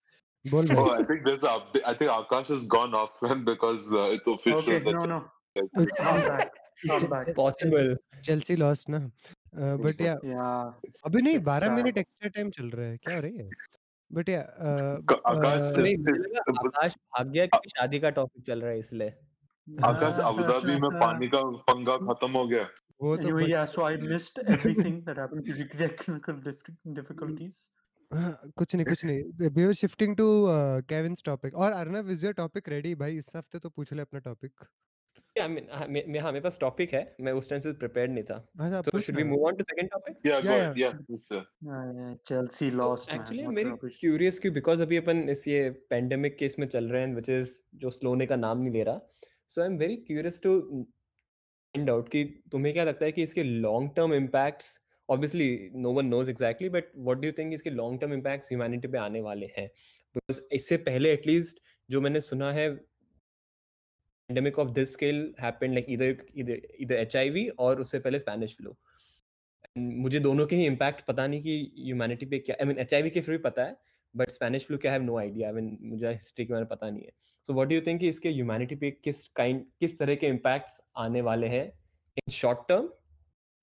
बोल 0.45 0.67
Oh, 0.71 0.75
भाई 0.75 0.99
I 0.99 1.07
think 1.11 1.23
there's 1.29 1.47
a 1.51 1.53
update. 1.59 1.87
I 1.91 1.93
think 2.01 2.11
Akash 2.17 2.51
has 2.55 2.67
gone 2.75 2.93
off 2.99 3.15
then 3.21 3.43
because 3.47 3.87
uh, 4.01 4.09
it's 4.17 4.27
official 4.27 4.79
possible 7.32 7.96
Chelsea 8.24 8.56
lost 8.56 8.88
ना 8.88 8.98
बट 9.54 10.00
या 10.00 10.14
अभी 11.04 11.22
नहीं 11.22 11.38
it's 11.38 11.48
12 11.48 11.70
मिनट 11.70 11.98
एक्स्ट्रा 11.98 12.28
टाइम 12.28 12.50
चल 12.50 12.70
रहा 12.70 12.86
है 12.86 12.96
क्या 12.96 13.14
हो 13.14 13.20
रही 13.20 13.36
है? 13.36 13.48
बट 14.12 14.28
या 14.28 14.40
uh, 14.40 15.16
आकाश 15.26 16.94
भाग 16.94 17.28
गया 17.28 17.46
क्योंकि 17.46 17.68
शादी 17.68 18.00
का 18.00 18.10
टॉपिक 18.10 18.46
चल 18.46 18.60
रहा 18.60 18.70
है 18.70 18.78
इसलिए। 18.78 19.14
Akash 19.78 20.18
Abu 20.18 20.38
Dhabi 20.38 20.80
में 20.80 21.00
पानी 21.00 21.28
का 21.28 21.40
पंगा 21.40 21.96
खत्म 21.96 22.30
हो 22.30 22.46
गया. 22.46 22.68
वो 23.02 23.16
तो 23.16 23.22
Anyway, 23.22 23.46
yeah, 23.50 23.64
so 23.64 23.82
I 23.82 23.96
missed 23.96 24.38
everything 24.48 25.02
that 25.04 25.16
happened 25.16 25.44
due 25.44 25.64
to 25.64 25.88
technical 25.88 26.34
difficulties. 26.94 27.56
हाँ, 28.14 28.50
कुछ 28.56 28.74
नहीं 28.74 28.86
कुछ 28.86 29.04
नहीं। 29.04 29.48
We 29.48 29.64
are 29.64 29.72
shifting 29.72 30.16
to 30.16 30.46
Kevin's 30.80 31.22
topic 31.24 31.54
और 31.54 31.72
Arnav 31.72 32.10
is 32.10 32.24
your 32.24 32.34
topic 32.34 32.68
ready 32.68 32.94
भाई 32.94 33.16
इस 33.16 33.32
हफ़्ते 33.36 33.58
तो 33.58 33.68
पूछ 33.68 33.92
ले 33.92 34.02
अपना 34.02 34.20
टॉपिक 34.20 34.52
मीन 35.44 35.66
मैं 36.08 36.20
हाँ 36.20 36.32
मेरे 36.32 36.42
पास 36.42 36.58
टॉपिक 36.60 36.94
है 36.94 37.16
मैं 37.20 37.32
उस 37.32 37.50
टाइम 37.50 37.60
से 37.60 37.72
प्रिपेयर्ड 37.72 38.12
नहीं 38.12 38.24
था। 38.24 38.36
अच्छा 38.60 38.80
तो 38.82 39.00
should 39.00 39.16
we 39.16 39.24
move 39.24 39.44
on 39.46 39.56
to 39.56 39.64
second 39.64 39.90
topic 39.90 40.16
Yeah, 40.26 40.40
go 40.40 40.50
Yeah, 40.50 40.62
ahead. 40.62 40.78
Yeah, 40.78 41.16
it's, 41.16 41.30
uh, 41.32 41.42
Yeah, 41.62 41.92
yeah, 41.98 42.14
Chelsea 42.30 42.70
lost, 42.80 43.10
man. 43.10 43.20
Actually 43.20 43.46
मेरी. 43.46 43.70
क्यूरियस 44.00 44.38
की 44.38 44.50
बिकॉज़ 44.50 44.82
अभी 44.82 44.96
अपन 44.96 45.28
इस 45.30 45.46
ये 45.48 45.70
पेंडेमिक 45.90 46.36
केस 46.38 46.56
में 46.58 46.66
चल 46.66 46.84
रहे 46.84 47.02
हैं 47.02 47.12
व्हिच 47.14 47.28
इज़ 47.30 47.50
जो 47.74 47.90
स्लो 47.90 48.10
होने 48.10 48.26
का 48.26 48.36
नाम 48.36 48.62
नहीं 48.62 48.72
ले 48.72 48.82
रहा। 48.82 49.00
So 49.48 49.60
I 49.62 49.66
am 49.68 49.76
very 49.78 49.96
curious 49.96 50.40
to 50.42 50.58
find 51.74 51.90
out 51.90 52.08
कि 52.08 52.24
तुम्हें 52.52 52.74
क्या 52.74 52.84
लगता 52.84 53.04
है 53.04 53.12
कि 53.12 53.22
इसके 53.22 53.42
long 53.44 53.90
term 53.96 54.14
impacts 54.14 54.78
obviously 55.08 55.70
no 55.74 55.92
one 55.92 56.06
knows 56.06 56.30
exactly 56.30 56.68
but 56.68 56.84
what 56.96 57.18
do 57.18 57.26
you 57.26 57.32
think 57.38 57.54
इसके 57.54 57.70
लॉन्ग 57.70 58.00
टर्म 58.00 58.12
इम्पैक्ट्स 58.12 58.52
ह्यूमैनिटी 58.52 58.88
पे 58.88 58.98
आने 58.98 59.20
वाले 59.20 59.46
हैं? 59.58 59.66
बिकॉज़ 60.14 60.40
इससे 60.52 60.76
पहले 60.76 61.12
एटलीस्ट 61.12 61.60
जो 61.90 62.00
मैंने 62.00 62.20
सुना 62.20 62.52
है 62.52 62.68
pandemic 64.28 64.58
of 64.58 64.74
this 64.74 64.92
scale 64.92 65.28
happened, 65.38 65.74
like, 65.74 65.88
either 65.88 66.16
either 66.34 66.58
either 66.78 66.96
HIV 67.06 67.48
और 67.58 67.80
उससे 67.80 67.98
पहले 67.98 68.18
स्पेनिश 68.18 68.56
फ्लू 68.56 68.76
मुझे 69.78 70.18
दोनों 70.20 70.46
के 70.46 70.56
ही 70.56 70.66
इम्पैक्ट 70.66 71.04
पता 71.06 71.26
नहीं 71.26 71.40
कि 71.42 71.72
ह्यूमैनिटी 71.78 72.26
पे 72.26 72.38
क्या 72.38 72.56
आई 72.60 72.66
मीन 72.66 72.78
एच 72.78 72.94
के 73.14 73.20
फिर 73.20 73.36
भी 73.36 73.38
पता 73.42 73.64
है 73.64 73.76
बट 74.14 74.30
स्पेनिश 74.30 74.66
फ्लू 74.66 74.78
के 74.78 74.88
have 74.88 75.02
no 75.02 75.18
idea 75.18 75.48
I 75.48 75.54
mean 75.54 75.76
मुझे 75.82 76.08
हिस्ट्री 76.08 76.44
के 76.44 76.52
बारे 76.52 76.64
में 76.64 76.68
पता 76.68 76.90
नहीं 76.90 77.02
है. 77.02 77.12
सो 77.48 77.54
व्हाट 77.54 77.68
डू 77.68 77.80
थिंक 77.86 78.04
इसके 78.04 78.28
ह्यूमैनिटी 78.30 78.76
पे 78.76 78.90
किस 79.04 79.26
काइंड 79.36 79.64
किस 79.80 79.98
तरह 79.98 80.14
के 80.14 80.26
इम्पैक्ट्स 80.26 80.80
आने 80.98 81.20
वाले 81.28 81.48
हैं 81.48 81.64
in 82.16 82.32
short 82.32 82.68
term 82.68 82.88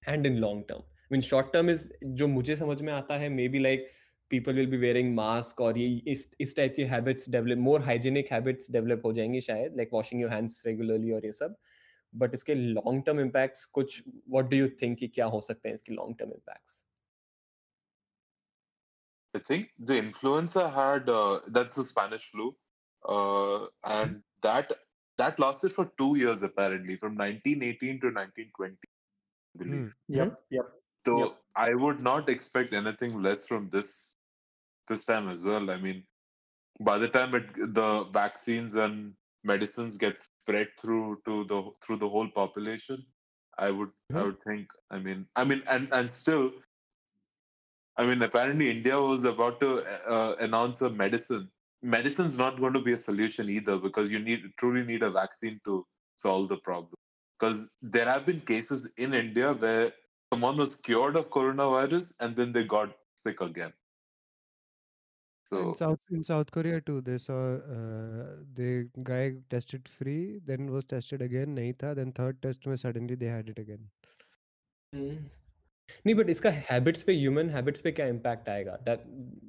and 0.03 0.25
in 0.27 0.37
long 0.37 0.63
term 0.69 0.83
mean 1.11 1.21
short 1.21 1.51
term 1.53 1.69
is 1.69 1.91
जो 2.21 2.27
मुझे 2.27 2.55
समझ 2.55 2.81
में 2.81 2.93
आता 2.93 3.17
है 3.17 3.29
maybe 3.47 3.59
like 3.59 3.87
people 4.30 4.54
will 4.54 4.66
be 4.70 4.76
wearing 4.76 5.14
mask 5.14 5.60
और 5.60 5.78
ये 5.78 5.86
इस 6.12 6.30
इस 6.40 6.56
टाइप 6.56 6.74
की 6.76 6.84
habits 6.94 7.28
develop 7.30 7.58
more 7.58 7.80
hygienic 7.82 8.32
habits 8.32 8.70
develop 8.70 9.02
हो 9.04 9.12
जाएंगी 9.12 9.40
शायद 9.40 9.76
like 9.76 9.90
washing 9.92 10.20
your 10.22 10.32
hands 10.32 10.62
regularly 10.66 11.12
और 11.12 11.26
ये 11.26 11.32
सब 11.32 11.56
बट 12.14 12.34
इसके 12.34 12.54
लॉन्ग 12.54 13.02
टर्म 13.06 13.20
इम्पैक्ट्स 13.20 13.64
कुछ 13.78 14.02
व्हाट 14.08 14.50
डू 14.50 14.56
यू 14.56 14.68
थिंक 14.82 14.98
कि 14.98 15.08
क्या 15.08 15.26
हो 15.36 15.40
सकते 15.40 15.68
हैं 15.68 15.74
इसके 15.74 15.94
long 15.94 16.18
term 16.18 16.32
impacts 16.32 16.84
I 19.34 19.40
think 19.40 19.72
the 19.78 19.96
influenza 19.98 20.68
had 20.68 21.08
uh, 21.08 21.40
that's 21.48 21.74
the 21.74 21.84
Spanish 21.84 22.30
flu, 22.30 22.54
uh, 23.02 23.66
and 23.84 24.22
that 24.42 24.72
that 25.18 25.38
lasted 25.38 25.72
for 25.72 25.90
two 25.98 26.16
years 26.16 26.42
apparently, 26.42 26.96
from 26.96 27.16
1918 27.16 28.00
to 28.00 28.06
1920, 28.08 28.76
I 29.54 29.58
believe. 29.58 29.94
Hmm. 30.08 30.14
Yep, 30.14 30.40
yep. 30.50 30.72
So 31.05 31.15
Yep. 31.15 31.43
I 31.55 31.73
would 31.73 31.99
not 32.01 32.29
expect 32.29 32.73
anything 32.73 33.21
less 33.21 33.47
from 33.47 33.69
this 33.69 34.17
this 34.87 35.05
time 35.05 35.29
as 35.29 35.43
well. 35.43 35.69
I 35.71 35.77
mean, 35.77 36.05
by 36.79 36.97
the 36.97 37.09
time 37.09 37.35
it, 37.35 37.73
the 37.73 38.05
vaccines 38.11 38.75
and 38.75 39.15
medicines 39.43 39.97
get 39.97 40.19
spread 40.19 40.69
through 40.79 41.21
to 41.25 41.43
the 41.45 41.71
through 41.81 41.97
the 41.97 42.09
whole 42.09 42.29
population, 42.29 43.05
I 43.57 43.71
would 43.71 43.91
I 44.13 44.23
Mhm. 44.23 44.25
would 44.25 44.41
think. 44.41 44.71
I 44.89 44.99
mean, 44.99 45.27
I 45.35 45.43
mean, 45.45 45.63
and 45.67 45.89
and 45.93 46.11
still, 46.11 46.51
I 47.97 48.05
mean, 48.05 48.21
apparently 48.21 48.69
India 48.69 48.99
was 48.99 49.23
about 49.23 49.59
to 49.61 49.83
uh, 50.09 50.35
announce 50.39 50.81
a 50.81 50.89
medicine. 50.89 51.51
Medicine's 51.81 52.37
not 52.37 52.59
going 52.59 52.73
to 52.73 52.81
be 52.81 52.93
a 52.93 52.97
solution 52.97 53.49
either 53.49 53.77
because 53.77 54.11
you 54.11 54.19
need 54.19 54.43
truly 54.57 54.83
need 54.83 55.03
a 55.03 55.11
vaccine 55.11 55.59
to 55.65 55.85
solve 56.15 56.49
the 56.49 56.57
problem. 56.57 56.93
Because 57.39 57.71
there 57.81 58.05
have 58.05 58.25
been 58.25 58.41
cases 58.41 58.91
in 58.97 59.13
India 59.13 59.53
where 59.53 59.93
someone 60.32 60.56
was 60.56 60.76
cured 60.76 61.16
of 61.16 61.28
coronavirus 61.30 62.14
and 62.20 62.36
then 62.36 62.52
they 62.52 62.64
got 62.64 62.96
sick 63.16 63.40
again. 63.40 63.72
in 65.50 65.50
So 65.50 65.72
South 65.76 66.00
in 66.16 66.22
South 66.24 66.50
Korea 66.50 66.80
too, 66.80 67.00
they 67.00 67.16
saw 67.18 67.36
uh, 67.76 68.24
the 68.54 68.88
guy 69.02 69.36
tested 69.50 69.88
free, 69.88 70.40
then 70.44 70.70
was 70.70 70.86
tested 70.86 71.22
again, 71.22 71.54
नहीं 71.54 71.72
था, 71.82 71.94
then 72.00 72.12
third 72.12 72.42
test 72.42 72.66
में 72.66 72.76
suddenly 72.82 73.14
they 73.24 73.30
had 73.36 73.48
it 73.54 73.58
again. 73.58 73.88
नहीं 76.06 76.14
but 76.14 76.30
इसका 76.30 76.50
habits 76.70 77.02
पे 77.08 77.12
human 77.18 77.50
habits 77.50 77.80
पे 77.80 77.90
क्या 77.98 78.06
impact 78.14 78.48
आएगा 78.48 78.72
that 78.88 79.04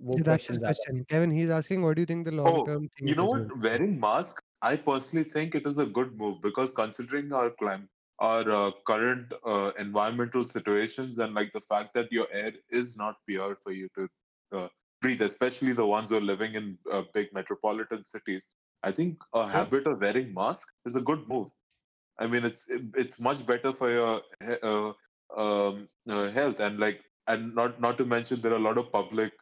वो 0.09 0.17
Yeah, 0.17 0.23
that's 0.27 0.47
क्वेश्चन 0.47 0.53
his 0.53 0.59
ज्यादा 0.59 0.73
question. 0.73 1.03
Kevin, 1.13 1.31
he's 1.37 1.49
asking, 1.55 1.81
what 1.85 1.97
do 1.99 2.03
you 2.05 2.09
think 2.11 2.27
the 2.29 2.33
long 2.39 2.47
Oh, 2.51 2.65
term 2.69 2.85
thing 2.97 3.09
you 3.11 3.15
know 3.19 3.25
is 3.25 3.33
what? 3.33 3.47
going- 3.49 3.65
Wearing 3.65 3.99
mask, 4.03 4.39
I 4.69 4.77
personally 4.85 5.25
think 5.33 5.57
it 5.61 5.67
is 5.71 5.81
a 5.83 5.85
good 5.97 6.13
move 6.21 6.37
because 6.45 6.75
considering 6.79 7.33
our 7.41 7.49
climate, 7.63 7.89
our 8.18 8.48
uh, 8.50 8.70
current 8.86 9.32
uh, 9.44 9.72
environmental 9.78 10.44
situations, 10.44 11.18
and 11.18 11.34
like 11.34 11.52
the 11.52 11.60
fact 11.60 11.94
that 11.94 12.12
your 12.12 12.26
air 12.32 12.52
is 12.70 12.96
not 12.96 13.16
pure 13.26 13.56
for 13.62 13.72
you 13.72 13.88
to 13.98 14.08
uh, 14.56 14.68
breathe, 15.00 15.22
especially 15.22 15.72
the 15.72 15.86
ones 15.86 16.10
who 16.10 16.16
are 16.16 16.20
living 16.32 16.54
in 16.54 16.78
uh, 16.90 17.02
big 17.12 17.32
metropolitan 17.32 18.04
cities, 18.04 18.50
I 18.82 18.92
think 18.92 19.18
a 19.34 19.46
habit 19.48 19.86
of 19.86 20.00
wearing 20.00 20.32
mask 20.34 20.68
is 20.86 20.96
a 20.96 21.00
good 21.00 21.28
move. 21.28 21.48
I 22.18 22.26
mean, 22.26 22.44
it's 22.44 22.68
it's 22.70 23.20
much 23.20 23.44
better 23.46 23.72
for 23.72 23.90
your 23.90 24.22
uh, 24.62 24.92
um, 25.36 25.88
uh, 26.08 26.30
health, 26.30 26.60
and 26.60 26.78
like, 26.78 27.00
and 27.26 27.54
not 27.54 27.80
not 27.80 27.98
to 27.98 28.04
mention 28.04 28.40
there 28.40 28.52
are 28.52 28.62
a 28.62 28.66
lot 28.68 28.78
of 28.78 28.92
public 28.92 29.32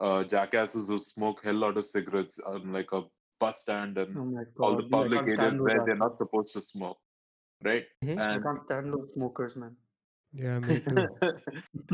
uh, 0.00 0.24
jackasses 0.24 0.88
who 0.88 0.98
smoke 0.98 1.42
hell 1.44 1.54
lot 1.54 1.76
of 1.76 1.86
cigarettes 1.86 2.38
on 2.38 2.72
like 2.72 2.92
a 2.92 3.02
bus 3.38 3.60
stand 3.62 3.98
and 3.98 4.16
Oh 4.16 4.22
all 4.60 4.76
the 4.76 4.84
public 4.84 5.26
can't 5.26 5.40
areas 5.40 5.60
where 5.60 5.82
they're 5.84 5.96
not 5.96 6.16
supposed 6.16 6.52
to 6.54 6.60
smoke, 6.62 6.98
right? 7.64 7.86
Mhm. 8.04 8.18
I 8.18 8.38
can't 8.38 8.62
stand 8.64 8.92
those 8.92 9.12
smokers, 9.14 9.56
man. 9.56 9.76
Yeah, 10.32 10.58
me 10.60 10.80
too. 10.88 11.06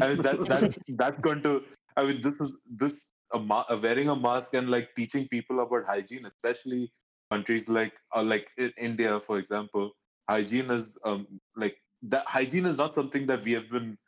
I 0.01 0.09
mean 0.09 0.23
that 0.23 0.47
that's 0.49 0.79
that's 1.03 1.21
going 1.21 1.43
to. 1.43 1.65
I 1.97 2.07
mean 2.07 2.21
this 2.23 2.41
is 2.41 2.63
this 2.67 3.15
a 3.33 3.39
ma- 3.39 3.67
uh, 3.69 3.79
wearing 3.83 4.09
a 4.09 4.17
mask 4.17 4.55
and 4.55 4.71
like 4.71 4.95
teaching 4.97 5.29
people 5.29 5.61
about 5.61 5.87
hygiene, 5.87 6.25
especially 6.27 6.93
countries 7.31 7.69
like 7.69 7.95
uh, 8.15 8.23
like 8.23 8.49
in 8.59 8.73
India, 8.77 9.21
for 9.21 9.39
example. 9.39 9.93
Hygiene 10.29 10.71
is 10.71 10.99
um 11.05 11.41
like 11.57 11.77
that. 12.03 12.27
Hygiene 12.27 12.67
is 12.67 12.79
not 12.79 12.95
something 12.95 13.27
that 13.27 13.45
we 13.45 13.53
have 13.53 13.69
been 13.71 13.99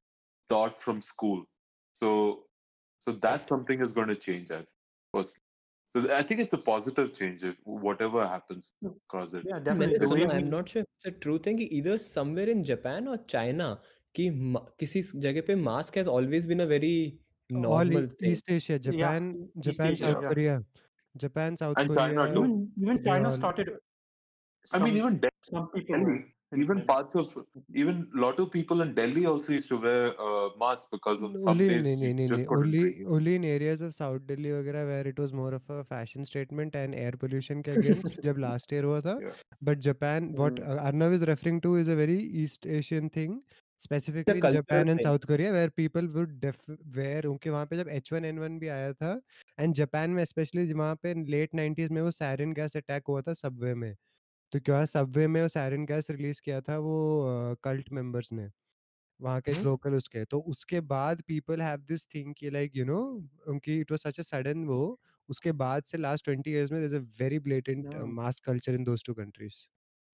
taught 0.51 0.79
from 0.81 1.01
school. 1.03 1.45
So 1.95 2.47
so 3.01 3.13
that 3.23 3.47
something 3.47 3.81
is 3.81 3.93
going 3.93 4.09
to 4.09 4.17
change. 4.17 4.51
I 4.51 4.65
personally. 5.13 5.44
So 5.96 6.02
I 6.16 6.22
think 6.30 6.42
it's 6.42 6.54
a 6.54 6.62
positive 6.66 7.08
change 7.20 7.44
if 7.44 7.56
whatever 7.86 8.26
happens 8.32 8.68
across 8.90 9.32
it. 9.38 9.46
Yeah, 9.52 9.60
मैंने 9.60 9.70
definitely. 9.70 10.00
The 10.04 10.10
way 10.14 10.20
सुना 10.22 10.34
I 10.34 10.40
am 10.40 10.46
we 10.46 10.52
not 10.52 10.68
sure 10.70 10.84
it's 10.84 11.08
a 11.08 11.10
true 11.22 11.38
thing 11.46 11.58
कि 11.58 11.64
इधर 11.78 11.98
somewhere 12.04 12.50
in 12.50 12.62
Japan 12.70 13.08
और 13.14 13.26
China 13.30 13.70
कि 14.16 14.30
मा- 14.56 14.64
किसी 14.80 15.02
जगह 15.26 15.42
पे 15.48 15.56
mask 15.70 15.98
has 15.98 16.08
always 16.18 16.46
been 16.54 16.60
a 16.60 16.66
very 16.76 16.94
All 17.50 17.62
normal 17.62 18.04
E- 18.06 18.10
thing 18.22 18.32
East 18.32 18.50
Asia, 18.56 18.74
yeah, 18.74 18.84
Japan, 18.88 19.30
East 19.38 19.68
Japan, 19.70 19.92
Asia, 19.94 20.06
South 20.06 20.22
yeah. 20.24 20.34
Korea, 20.34 20.58
Japan, 21.16 21.56
South 21.62 21.80
And 21.84 21.94
China 21.98 22.26
Korea. 22.26 22.34
too. 22.36 22.44
Even 22.44 22.52
even 22.84 23.00
they 23.00 23.10
China 23.10 23.30
all- 23.32 23.38
started. 23.38 23.72
I 23.72 23.74
mean, 23.74 24.90
some- 24.90 24.98
even 25.00 25.18
Delhi, 25.24 25.48
some 25.50 25.68
people 25.76 25.96
Delhi, 25.96 26.06
were 26.10 26.16
in 26.18 26.22
Even 26.63 26.81
parts 26.87 27.15
of 27.15 27.33
even 27.75 28.09
lot 28.15 28.39
of 28.39 28.51
people 28.51 28.83
in 28.85 28.95
Delhi 28.95 29.25
also 29.27 29.53
used 29.55 29.69
to 29.69 29.77
wear 29.85 30.15
uh, 30.21 30.49
masks 30.63 30.89
because 30.93 31.23
on 31.23 31.37
some 31.37 31.53
only 31.55 31.69
days 31.69 31.87
no, 31.87 31.95
no, 32.03 32.07
you 32.09 32.15
no, 32.15 32.27
just 32.35 32.51
no, 32.51 32.57
only 32.59 32.83
breathe. 32.83 33.07
only 33.17 33.35
in 33.41 33.45
areas 33.45 33.81
of 33.81 33.95
South 33.95 34.27
Delhi 34.27 34.51
वगैरह 34.53 34.87
where 34.91 35.07
it 35.13 35.19
was 35.19 35.33
more 35.33 35.53
of 35.55 35.69
a 35.71 35.83
fashion 35.85 36.25
statement 36.25 36.75
and 36.83 36.95
air 36.95 37.13
pollution 37.25 37.63
के 37.69 37.77
against 37.79 38.21
जब 38.29 38.39
last 38.47 38.73
year 38.77 38.83
हुआ 38.85 39.01
था 39.09 39.17
Yeah. 39.25 39.43
but 39.71 39.81
Japan 39.89 40.33
what 40.43 40.55
Mm. 40.55 40.71
uh, 40.71 40.79
Arnav 40.93 41.19
is 41.19 41.27
referring 41.33 41.61
to 41.69 41.77
is 41.83 41.89
a 41.89 41.97
very 42.03 42.19
East 42.45 42.67
Asian 42.79 43.11
thing 43.19 43.37
specifically 43.83 44.35
in 44.37 44.41
cultural 44.43 44.63
Japan 44.63 44.89
and 44.89 45.01
thing. 45.01 45.07
South 45.07 45.27
Korea 45.31 45.53
where 45.53 45.71
people 45.83 46.07
would 46.17 46.35
def 46.45 46.61
wear 46.99 47.23
उनके 47.33 47.51
वहाँ 47.57 47.67
पे 47.73 47.77
जब 47.83 47.89
H1N1 47.99 48.59
भी 48.61 48.69
आया 48.79 48.93
था 49.03 49.13
and 49.65 49.75
Japan 49.83 50.15
में 50.19 50.23
especially 50.25 50.67
वहाँ 50.73 50.95
पे 51.07 51.15
late 51.37 51.55
90s 51.63 51.91
में 51.99 52.03
वो 52.03 52.11
sarin 52.21 52.55
gas 52.61 52.77
attack 52.83 53.09
हुआ 53.15 53.23
था 53.29 53.35
subway 53.45 53.75
में 53.85 53.95
तो 54.55 54.59
क्या 54.61 54.85
सबवे 54.85 55.27
में 55.27 55.41
वो 55.43 55.49
sarin 55.49 55.87
gas 55.91 56.11
रिलीज़ 56.11 56.41
किया 56.45 56.61
था 56.61 56.77
वो 56.79 56.97
कल्ट 57.65 57.93
मेंबर्स 57.93 58.33
ने 58.33 58.49
वहाँ 59.21 59.41
के 59.41 59.51
हम्म। 59.51 59.65
लोकल 59.65 59.95
उसके 59.95 60.25
तो 60.25 60.39
उसके 60.53 60.81
बाद 60.93 61.23
पीपल 61.29 61.63
हैव 61.63 61.81
दिस 61.89 62.07
थिंग 62.15 62.35
कि 62.39 62.51
लाइक 62.51 62.77
यू 62.77 62.85
नो 62.85 62.99
उनकी 63.49 63.79
it 63.81 63.91
was 63.91 64.01
such 64.01 64.21
a 64.21 64.23
sudden 64.23 64.65
वो 64.65 64.79
उसके 65.29 65.53
बाद 65.63 65.83
से 65.83 65.99
लास्ट 65.99 66.31
20 66.31 66.49
इयर्स 66.49 66.73
में 66.73 66.81
there 66.81 66.93
is 66.93 66.97
a 66.97 67.07
very 67.21 67.39
blatant. 67.39 67.95
Mass 68.19 68.41
culture 68.41 68.75
in 68.75 68.85
those 68.85 69.05
two 69.07 69.15
countries 69.15 69.63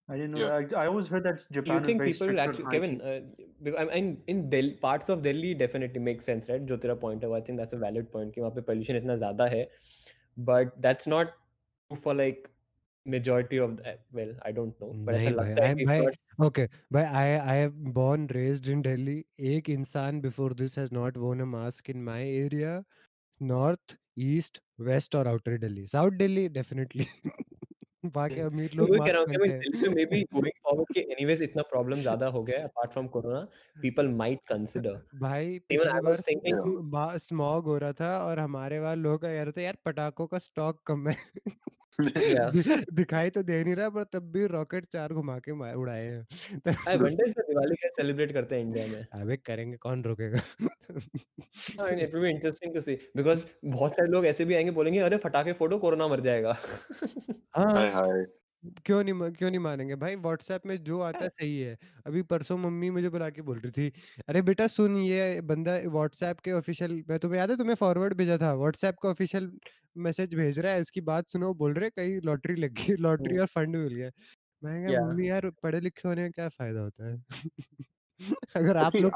I 0.09 0.16
didn't 0.18 0.33
know. 0.35 0.38
Yeah. 0.38 0.61
That. 0.61 0.72
I, 0.74 0.83
I 0.83 0.87
always 0.88 1.09
heard 1.09 1.24
that 1.24 1.42
Do 1.42 1.57
you 1.57 1.62
Japan 1.62 1.83
is 1.83 1.87
think 1.88 2.00
very 2.03 2.12
people 2.12 2.26
will 2.26 2.33
strict 2.35 2.48
actually, 2.48 2.64
on 2.64 2.72
Kevin, 2.72 2.94
hygiene. 3.00 3.26
uh, 3.40 3.44
because 3.62 3.83
I 3.83 4.00
mean, 4.00 4.09
in 4.26 4.40
Delhi, 4.55 4.72
parts 4.85 5.12
of 5.14 5.20
Delhi 5.26 5.50
definitely 5.55 6.00
makes 6.07 6.31
sense, 6.31 6.48
right? 6.48 6.64
जो 6.70 6.79
तेरा 6.85 6.96
point 7.03 7.22
है, 7.22 7.29
वो 7.29 7.37
I 7.37 7.42
think 7.48 7.62
that's 7.62 7.76
a 7.79 7.81
valid 7.83 8.09
point 8.14 8.35
कि 8.35 8.40
वहाँ 8.40 8.55
पे 8.57 8.64
pollution 8.70 8.96
इतना 8.96 9.16
ज़्यादा 9.16 9.46
है, 9.53 9.61
but 10.46 10.72
that's 10.87 11.11
not 11.12 11.37
true 11.90 12.00
for 12.07 12.14
like 12.14 12.48
majority 13.06 13.58
of 13.58 13.76
the, 13.76 13.98
well, 14.12 14.34
I 14.42 14.52
don't 14.52 14.80
know, 14.80 14.92
but 15.04 15.14
ऐसा 15.14 15.30
नहीं 15.30 15.34
भाई 15.36 15.50
लगता 15.50 15.64
है 15.64 15.68
आई 15.68 15.74
कि 15.74 15.82
it's 15.82 15.90
भाई 15.90 16.46
ओके 16.46 16.66
भाई 16.92 17.04
I 17.04 17.32
I 17.38 17.58
have 17.58 17.92
born 17.94 18.26
raised 18.36 18.68
in 18.74 18.82
Delhi. 18.82 19.22
एक 19.52 19.70
इंसान 19.70 20.20
before 20.22 20.50
this 20.54 20.74
has 20.74 20.92
not 20.92 21.16
worn 21.16 21.40
a 21.40 21.46
mask 21.46 21.88
in 21.88 22.04
my 22.04 22.20
area 22.22 22.74
north 23.40 23.96
east 24.30 24.60
west 24.90 25.16
और 25.16 25.28
outer 25.28 25.58
Delhi. 25.58 25.86
South 25.86 26.18
Delhi 26.18 26.48
definitely. 26.48 27.06
वहाँ 28.04 28.28
के 28.28 28.40
हम्म। 28.40 28.50
अमीर 28.50 28.74
लोग 28.74 28.90
वही 28.90 28.98
कह 28.98 29.12
रहा 29.12 29.20
मास्क 29.20 29.40
हूँ 29.40 29.46
कि 29.46 29.48
पहनते 29.48 29.70
दिल्ली 29.70 29.88
में 29.88 29.94
मे 29.94 30.04
बी 30.04 30.18
हैं 30.18 30.24
गोइंग 30.34 30.52
फॉरवर्ड 30.64 30.92
कि 30.94 31.00
एनीवेज 31.00 31.42
इतना 31.42 31.62
प्रॉब्लम 31.70 32.00
ज़्यादा 32.00 32.26
हो 32.36 32.42
गया 32.42 32.62
apart 32.64 32.92
from 32.92 33.07
corona 33.16 33.40
people 33.76 34.09
might 34.20 34.40
consider 34.48 35.01
भाई 35.20 35.46
इवन 35.46 35.61
पिछली 35.68 35.84
आई 35.84 35.92
बार 35.92 36.03
वाज 36.03 36.22
थिंकिंग 36.28 37.18
स्मॉग 37.20 37.64
हो 37.64 37.76
रहा 37.78 37.92
था 38.01 38.16
और 38.24 38.38
हमारे 38.38 38.78
वहाँ 38.78 38.96
लोग 38.96 39.20
कह 39.22 39.42
रहे 39.42 39.53
थे 39.57 39.62
यार 39.62 39.76
पटाखों 39.84 40.26
का 40.26 40.38
स्टॉक 40.38 40.82
कम 40.86 41.09
है। 41.09 41.16
दिखाई 42.95 43.30
तो 43.30 43.43
दे 43.43 43.62
नहीं 43.64 43.74
रहा 43.76 43.88
पर 43.91 44.05
तब 44.05 44.30
भी 44.32 44.47
रॉकेट 44.47 44.86
चार 44.86 45.12
घुमा 45.12 45.38
के 45.38 45.53
मार 45.55 45.74
उड़ाए 45.76 46.05
हैं। 46.05 46.26
आई 46.88 46.97
वंडर 46.99 47.30
दिवाली 47.41 47.74
कैसे 47.76 47.95
सेलिब्रेट 47.95 48.32
करते 48.32 48.55
हैं 48.55 48.62
इंडिया 48.62 48.86
में? 48.88 49.07
अबे 49.14 49.36
करेंगे 49.38 49.76
कौन 49.78 50.03
रोकेगा? 50.05 50.41
हाँ 51.70 51.91
it 51.93 52.14
will 52.14 52.22
be 52.22 52.30
interesting 52.30 52.74
to 52.74 52.80
see 52.80 52.95
because 53.16 53.45
बहुत 53.66 53.93
सारे 53.93 54.09
लोग 54.09 54.26
ऐसे 54.26 54.45
भी 54.45 54.55
आएँगे 54.55 54.70
बोलेंगे 54.72 54.99
अरे 55.01 55.16
फटाके 55.18 55.53
फोड़ो 55.55 55.78
कोरोना 55.78 56.09
मर 56.09 56.20
जाएगा। 56.20 56.57
हाँ। 57.53 57.74
Hi, 57.74 57.91
hi. 57.91 58.26
क्यों 58.86 59.03
नहीं 59.05 59.30
क्यों 59.32 59.51
नहीं 59.51 59.61
मानेंगे? 59.61 59.95
भाई 59.97 60.16
व्हाट्सएप 60.16 60.62
में 60.66 60.76
जो 60.84 61.01
आता 61.03 61.24
है 61.24 61.28
सही 61.30 61.59
है। 61.61 61.76
अभी 62.07 62.22
परसों 62.24 62.57
मम्मी 62.59 62.91
मुझे 62.91 63.09
बुला 63.11 63.28
के 63.30 63.43
बोल 63.43 63.59
रही 63.61 63.72
थी 63.72 63.93
अरे 64.28 64.43
बेटा 64.43 64.66
सुन 64.68 64.97
ये 64.99 65.41
बंदा 65.45 65.76
व्हाट्सएप 65.88 66.41
के 66.41 66.53
ऑफिशियल 66.53 67.03
मैं 67.09 67.18
तुम्हें 67.18 67.38
याद 67.41 67.51
है 67.51 67.57
तुम्हें 67.57 67.74
फॉरवर्ड 67.76 68.14
भेजा 68.16 68.38
था? 68.38 68.53
व्हाट्सएप 68.55 68.97
का 69.03 69.09
ऑफिशियल 69.11 69.51
मैसेज 69.97 70.34
भेज 70.34 70.59
रहा 70.59 70.72
है 70.72 70.80
इसकी 70.80 71.01
बात 71.01 71.28
सुनो 71.28 71.55
बोल 71.55 71.74
रहे 71.74 71.91
कहीं 71.91 72.20
लॉटरी 72.20 72.55
लग 72.55 72.72
गई 72.72 72.97
लॉटरी 72.97 73.38
और 73.38 73.47
फंड 73.47 73.76
मिल 73.76 73.95
गया। 73.95 74.11
मैं 74.64 74.88
yeah. 74.88 75.09
मम्मी 75.09 75.28
यार 75.30 75.51
पढ़े 75.51 75.80
लिखे 75.80 76.09
होने 76.09 76.22
का 76.22 76.30
क्या 76.30 76.49
फ़ायदा 76.49 76.80
होता 76.80 77.11
है? 77.11 77.22
अगर 78.57 78.76
आप 78.76 78.97
लोग 78.97 79.12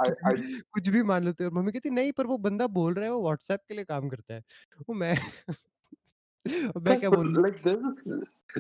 कुछ 0.72 0.88
भी 0.88 1.02
मान 1.02 1.24
लेते 1.24 1.44
हो 1.44 1.50
मम्मी 1.50 1.72
कहती 1.72 1.90
नहीं 1.90 2.12
पर 2.12 2.26
वो 2.26 2.38
बंदा 2.38 2.66
बोल 2.66 2.94
रहा 2.94 3.04
है 3.04 3.10
वो 3.12 3.22
व्हाट्सएप 3.22 3.60
के 3.68 3.74
लिए 3.74 3.84
काम 3.84 4.08
करता 4.08 4.34
है। 4.34 4.40
वो 4.80 4.94
मैं 4.94 5.18
मैं 6.78 6.98
क्या 7.00 7.10
बोल? 7.10 7.32
Like 7.32 7.54
this 7.54 8.08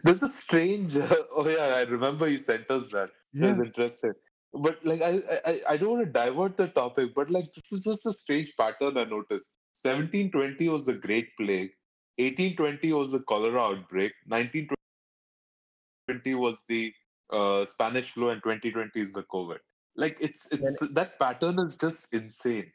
this 0.06 0.22
is 0.22 0.30
strange 0.30 0.98
oh 1.32 1.50
yeah 1.52 1.74
I 1.76 1.84
remember 1.84 2.28
you 2.28 2.38
sent 2.38 2.72
us 2.72 2.82
that 2.82 3.12
this 3.36 3.66
interesting 3.66 4.14
but 4.54 4.86
like 4.86 5.02
I 5.02 5.60
I 5.60 5.78
don't 5.78 5.90
want 5.90 6.06
to 6.06 6.12
divert 6.12 6.60
the 6.60 6.70
topic 6.74 7.14
but 7.18 7.30
like 7.30 7.44
this 7.44 7.72
is 7.72 7.80
just 7.80 8.06
a 8.08 8.10
strange 8.10 8.52
pattern 8.52 8.98
I 8.98 9.04
notice 9.04 9.42
1720 9.86 10.68
was 10.68 10.90
the 10.90 11.00
great 11.00 11.34
plague 11.36 11.70
1820 12.17 12.93
was 12.93 13.11
the 13.11 13.19
cholera 13.21 13.61
outbreak, 13.61 14.13
1920 14.27 16.35
was 16.35 16.65
the 16.67 16.93
uh, 17.31 17.63
Spanish 17.65 18.11
flu, 18.11 18.29
and 18.29 18.43
2020 18.43 18.99
is 18.99 19.13
the 19.13 19.23
COVID. 19.23 19.59
Like 19.95 20.17
it's 20.19 20.51
it's 20.51 20.79
that 20.93 21.17
pattern 21.19 21.57
is 21.59 21.77
just 21.77 22.13
insane. 22.13 22.71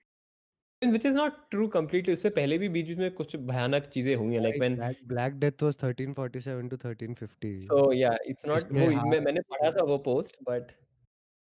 which 0.93 1.05
is 1.09 1.15
not 1.15 1.37
true 1.51 1.67
completely 1.75 2.13
उससे 2.15 2.31
पहले 2.39 2.57
भी 2.59 2.69
बीच 2.69 2.89
में 2.99 3.11
कुछ 3.21 3.35
भयानक 3.51 3.85
चीजें 3.93 4.15
हुई 4.15 4.35
हैं 4.35 4.41
like 4.47 4.55
Right, 4.55 4.63
when 4.63 4.75
black 4.81 4.97
black 5.13 5.37
death 5.45 5.63
was 5.67 5.79
1347 5.83 6.69
to 6.73 6.77
1350 6.77 7.53
so 7.67 7.79
yeah 7.99 8.17
it's 8.33 8.49
not 8.51 8.59
इसमें 8.59 8.81
वो 8.81 8.89
हाँ 8.97 9.05
मैं 9.13 9.21
मैंने 9.29 9.43
पढ़ा 9.53 9.71
था 9.79 9.85
वो 9.93 9.97
post 10.09 10.37
but 10.51 10.75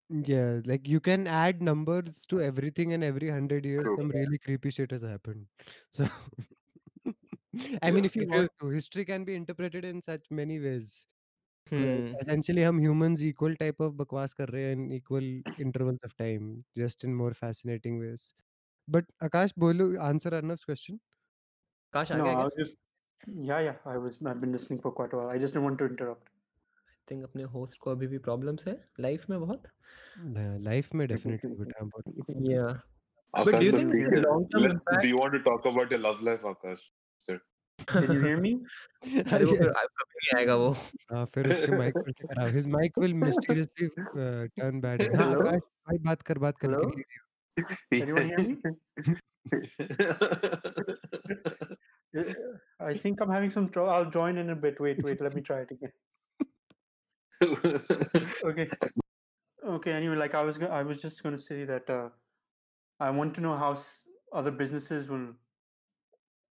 Yeah, 0.09 0.61
like 0.65 0.87
you 0.87 1.01
can 1.01 1.27
add 1.27 1.61
numbers 1.61 2.25
to 2.27 2.41
everything, 2.41 2.93
and 2.93 3.03
every 3.03 3.29
hundred 3.29 3.65
years, 3.65 3.87
True. 3.87 3.97
some 3.97 4.13
yeah 4.13 4.21
really 4.21 4.39
creepy 4.39 4.71
shit 4.71 4.93
has 4.93 5.03
happened. 5.03 5.47
So, 5.93 6.07
I 7.83 7.91
mean, 7.91 8.05
if 8.05 8.17
you 8.17 8.23
if 8.23 8.33
you 8.33 8.33
want 8.33 8.51
to, 8.61 8.69
history 8.69 9.05
can 9.05 9.25
be 9.25 9.35
interpreted 9.35 9.85
in 9.85 10.03
such 10.03 10.27
many 10.31 10.59
ways. 10.61 11.07
Because 11.77 12.05
hmm 12.05 12.15
essentially, 12.23 12.63
हम 12.65 12.81
humans 12.83 13.23
equal 13.23 13.57
type 13.63 13.81
of 13.87 13.95
बकवास 13.97 14.35
कर 14.35 14.49
रहे 14.51 14.65
हैं 14.65 14.77
in 14.77 14.93
equal 14.99 15.29
intervals 15.67 16.01
of 16.11 16.17
time, 16.17 16.51
just 16.83 17.05
in 17.05 17.15
more 17.23 17.33
fascinating 17.43 17.99
ways. 18.05 18.27
But 18.89 19.07
Akash, 19.31 19.55
बोलो 19.67 19.91
answer 20.11 20.31
Arnav's 20.41 20.65
question. 20.65 21.01
काश 21.93 22.13
आ 22.13 22.19
No, 22.19 22.25
गया 22.27 22.35
I 22.41 22.43
क्या 22.43 22.47
was 22.47 22.55
just 22.59 22.77
yeah, 23.51 23.61
yeah. 23.67 23.77
I 23.85 23.99
was 24.07 24.19
I've 24.33 24.41
been 24.41 24.53
listening 24.59 24.81
for 24.87 24.93
quite 24.93 25.13
a 25.13 25.17
while. 25.19 25.31
I 25.31 25.39
just 25.45 25.55
didn't 25.55 25.67
want 25.71 25.79
to 25.85 25.87
interrupt. 25.95 26.31
I 26.31 27.05
think 27.09 27.25
अपने 27.25 27.45
host 27.55 27.79
को 27.85 27.91
अभी 27.91 28.07
भी 28.15 28.19
problems 28.29 28.67
है 28.69 28.77
life 29.09 29.29
में 29.31 29.39
बहुत 29.41 29.67
Life 30.67 30.95
में 30.95 31.07
definitely 31.09 31.57
बेटा 31.59 31.85
बहुत 31.85 32.15
yeah 32.51 32.75
but 33.43 33.59
do 33.59 33.65
Akash, 33.65 33.67
you 33.67 33.73
the 33.73 33.79
think 33.79 33.93
this 33.93 34.01
is 34.01 34.13
a 34.15 34.17
secret. 34.17 34.29
long 34.29 34.49
term 34.55 34.65
Let's. 34.65 34.87
Do 34.87 34.97
impact 34.97 35.09
you 35.09 35.19
want 35.19 35.35
to 35.35 35.43
talk 35.43 35.65
about 35.67 35.91
your 35.91 36.01
love 36.01 36.21
life, 36.23 36.43
Akash? 36.43 36.89
Sir. 37.21 37.41
Can 37.87 38.13
you 38.13 38.21
hear 38.21 38.37
me? 38.47 38.53
अरे 39.07 39.45
वो 39.45 39.53
Yes. 39.53 39.59
फिर 39.63 39.71
कभी 39.71 40.19
नहीं 40.19 40.37
आएगा 40.39 40.55
वो 40.63 40.71
हाँ 41.13 41.25
फिर 41.35 41.49
उसके 41.53 41.77
माइक 41.77 41.95
फिर 42.05 42.13
से 42.21 42.27
खराब 42.35 42.55
his 42.55 42.67
mic 42.77 42.99
will 42.99 43.15
mysteriously 43.25 43.89
uh, 44.25 44.43
turn 44.61 44.81
bad 44.87 45.03
हाँ 45.17 45.27
Hello? 45.29 45.41
आकाश 45.47 45.61
भाई 45.89 45.99
बात 46.09 46.23
कर 46.31 46.39
बात 46.47 46.59
कर 46.65 46.69
Hello? 46.69 46.89
can 46.89 46.97
hear 46.97 47.07
you. 47.17 47.23
Anyone 48.03 48.27
hear 48.31 48.41
me? 48.47 48.53
Uh, 52.17 52.25
I 52.81 52.95
think 52.95 53.21
I'm 53.21 53.31
having 53.31 53.51
some 53.51 53.69
trouble. 53.69 53.91
I'll 53.91 54.11
join 54.11 54.39
in 54.43 54.51
a 54.51 54.57
bit. 54.57 54.79
Wait, 54.81 55.03
wait. 55.07 55.21
Let 55.21 55.35
me 55.35 55.43
try 55.49 55.59
it 55.65 55.71
again. 55.71 55.93
Okay. 58.51 58.69
Okay. 59.75 59.93
Anyway, 59.93 60.17
like 60.17 60.35
I 60.35 60.43
was, 60.43 60.59
go- 60.59 60.73
I 60.79 60.83
was 60.83 61.03
just 61.03 61.23
going 61.23 61.37
to 61.37 61.43
say 61.43 61.65
that 61.65 61.91
uh, 61.91 62.09
I 63.01 63.11
want 63.11 63.35
to 63.35 63.41
know 63.47 63.55
how 63.57 63.73
s- 63.73 64.09
other 64.33 64.51
businesses 64.51 65.09
will 65.11 65.27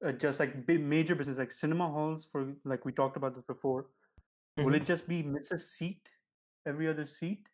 adjust, 0.01 0.39
like 0.39 0.66
big 0.66 0.82
major 0.82 1.16
business, 1.16 1.38
like 1.38 1.51
cinema 1.51 1.88
halls. 1.88 2.26
For 2.26 2.53
like 2.64 2.86
we 2.86 2.91
talked 2.91 3.18
about 3.18 3.36
this 3.36 3.43
before. 3.43 3.88
Will 4.58 4.74
it 4.74 4.86
just 4.86 5.08
be 5.08 5.22
miss 5.24 5.51
a 5.51 5.60
seat 5.60 6.12
every 6.66 6.88
other 6.88 7.06
seat? 7.06 7.49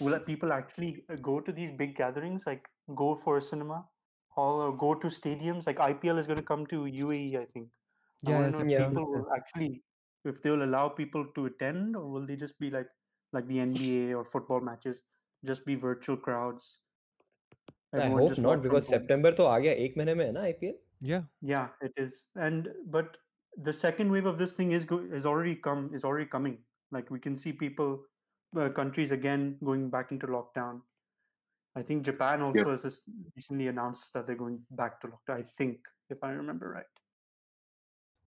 Will 0.00 0.12
that 0.12 0.26
people 0.26 0.52
actually 0.52 1.04
uh, 1.10 1.16
go 1.16 1.40
to 1.40 1.52
these 1.52 1.72
big 1.72 1.94
gatherings, 1.96 2.46
like 2.46 2.68
go 2.94 3.14
for 3.14 3.36
a 3.38 3.42
cinema 3.42 3.84
hall 4.28 4.60
or 4.60 4.76
go 4.76 4.94
to 4.94 5.08
stadiums? 5.08 5.66
Like 5.66 5.78
IPL 5.80 6.18
is 6.18 6.26
going 6.26 6.38
to 6.38 6.42
come 6.42 6.66
to 6.68 6.86
UAE, 6.86 7.36
I 7.36 7.44
think. 7.46 7.68
I 8.26 8.30
Yeah, 8.30 8.36
want 8.36 8.52
to 8.52 8.58
know 8.58 8.64
if 8.64 8.72
Yeah. 8.72 8.88
people 8.88 9.06
will 9.12 9.26
actually, 9.36 9.82
if 10.24 10.42
they 10.42 10.50
will 10.50 10.64
allow 10.64 10.88
people 10.88 11.26
to 11.34 11.46
attend, 11.46 11.96
or 11.96 12.08
will 12.08 12.26
they 12.26 12.36
just 12.36 12.58
be 12.58 12.70
like 12.70 12.88
like 13.32 13.46
the 13.46 13.60
NBA 13.60 14.14
or 14.14 14.24
football 14.24 14.60
matches, 14.60 15.02
just 15.44 15.66
be 15.66 15.74
virtual 15.74 16.16
crowds? 16.16 16.78
I 17.94 17.98
Everyone 17.98 18.20
hope 18.20 18.28
just 18.30 18.40
not 18.40 18.48
work 18.50 18.62
from 18.64 18.74
because 18.74 18.86
home. 18.86 18.94
September 18.94 19.32
तो 19.36 19.44
आ 19.44 19.58
गया 19.58 19.72
एक 19.86 19.94
महीने 19.98 20.14
में 20.14 20.24
है 20.26 20.32
ना 20.32 20.40
IPL 20.50 20.74
Yeah. 21.00 21.22
Yeah, 21.40 21.68
it 21.80 21.92
is. 21.96 22.28
And 22.36 22.68
but 22.86 23.16
the 23.68 23.72
second 23.72 24.10
wave 24.10 24.26
of 24.26 24.38
this 24.38 24.54
thing 24.54 24.72
is 24.72 24.84
go- 24.84 25.04
is 25.20 25.26
already 25.26 25.54
come 25.56 25.90
is 25.94 26.04
already 26.04 26.26
coming. 26.26 26.58
Like 26.90 27.10
we 27.10 27.18
can 27.18 27.36
see 27.36 27.52
people, 27.52 28.04
uh, 28.56 28.68
countries 28.68 29.12
again 29.16 29.58
going 29.64 29.90
back 29.90 30.12
into 30.12 30.26
lockdown. 30.26 30.80
I 31.74 31.82
think 31.82 32.04
Japan 32.04 32.42
also 32.42 32.70
has 32.70 32.82
just 32.82 33.02
recently 33.34 33.68
announced 33.68 34.12
that 34.14 34.26
they're 34.26 34.36
going 34.36 34.58
back 34.70 35.00
to 35.02 35.08
lockdown. 35.08 35.38
I 35.38 35.42
think, 35.42 35.78
if 36.10 36.22
I 36.22 36.32
remember 36.32 36.68
right. 36.68 36.84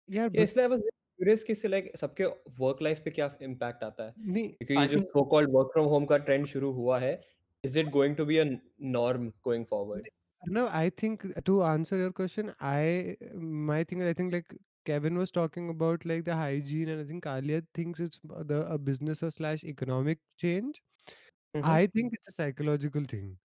Yeah, 0.08 0.24
yeah, 0.24 0.30
but 0.30 0.42
इसलिए 0.44 0.66
I 0.66 0.72
was 0.74 0.82
curious 1.20 1.44
कि 1.44 1.54
इससे 1.54 1.68
like 1.70 1.92
सबके 2.02 2.30
work 2.60 2.82
life 2.88 3.04
पे 3.06 3.12
क्या 3.20 3.30
impact 3.50 3.84
आता 3.84 4.04
है 4.04 4.14
नहीं 4.20 4.50
क्योंकि 4.50 4.74
I 4.76 4.82
ये 4.82 4.88
जो 4.88 5.00
think 5.00 5.12
so 5.16 5.26
called 5.34 5.54
work 5.58 5.74
from 5.78 5.90
home 5.94 6.08
का 6.12 6.24
trend 6.26 6.48
शुरू 6.54 6.72
हुआ 6.80 7.00
है 7.00 7.14
is 7.68 7.76
it 7.84 7.92
going 7.92 8.16
to 8.20 8.26
be 8.32 8.40
a 8.40 8.48
norm 8.98 9.32
going 9.48 9.66
forward 9.74 10.10
no, 10.47 10.69
I 10.69 10.91
think 10.91 11.25
to 11.45 11.63
answer 11.63 11.97
your 11.97 12.13
question, 12.13 12.55
I 12.61 13.17
my 13.35 13.85
thing 13.85 14.03
I 14.03 14.13
think 14.13 14.33
like 14.33 14.55
Kevin 14.85 15.17
was 15.17 15.31
talking 15.31 15.71
about 15.71 16.05
like 16.05 16.25
the 16.25 16.35
hygiene, 16.37 16.89
and 16.89 17.01
I 17.01 17.05
think 17.05 17.27
Alia 17.27 17.63
thinks 17.75 18.01
it's 18.01 18.19
the 18.25 18.67
a 18.71 18.79
business 18.79 19.23
or 19.23 19.31
slash 19.31 19.65
economic 19.65 20.19
change. 20.39 20.83
Mhm. 21.55 21.63
I 21.63 21.87
think 21.87 22.15
it's 22.15 22.29
a 22.29 22.33
psychological 22.33 23.05
thing 23.05 23.39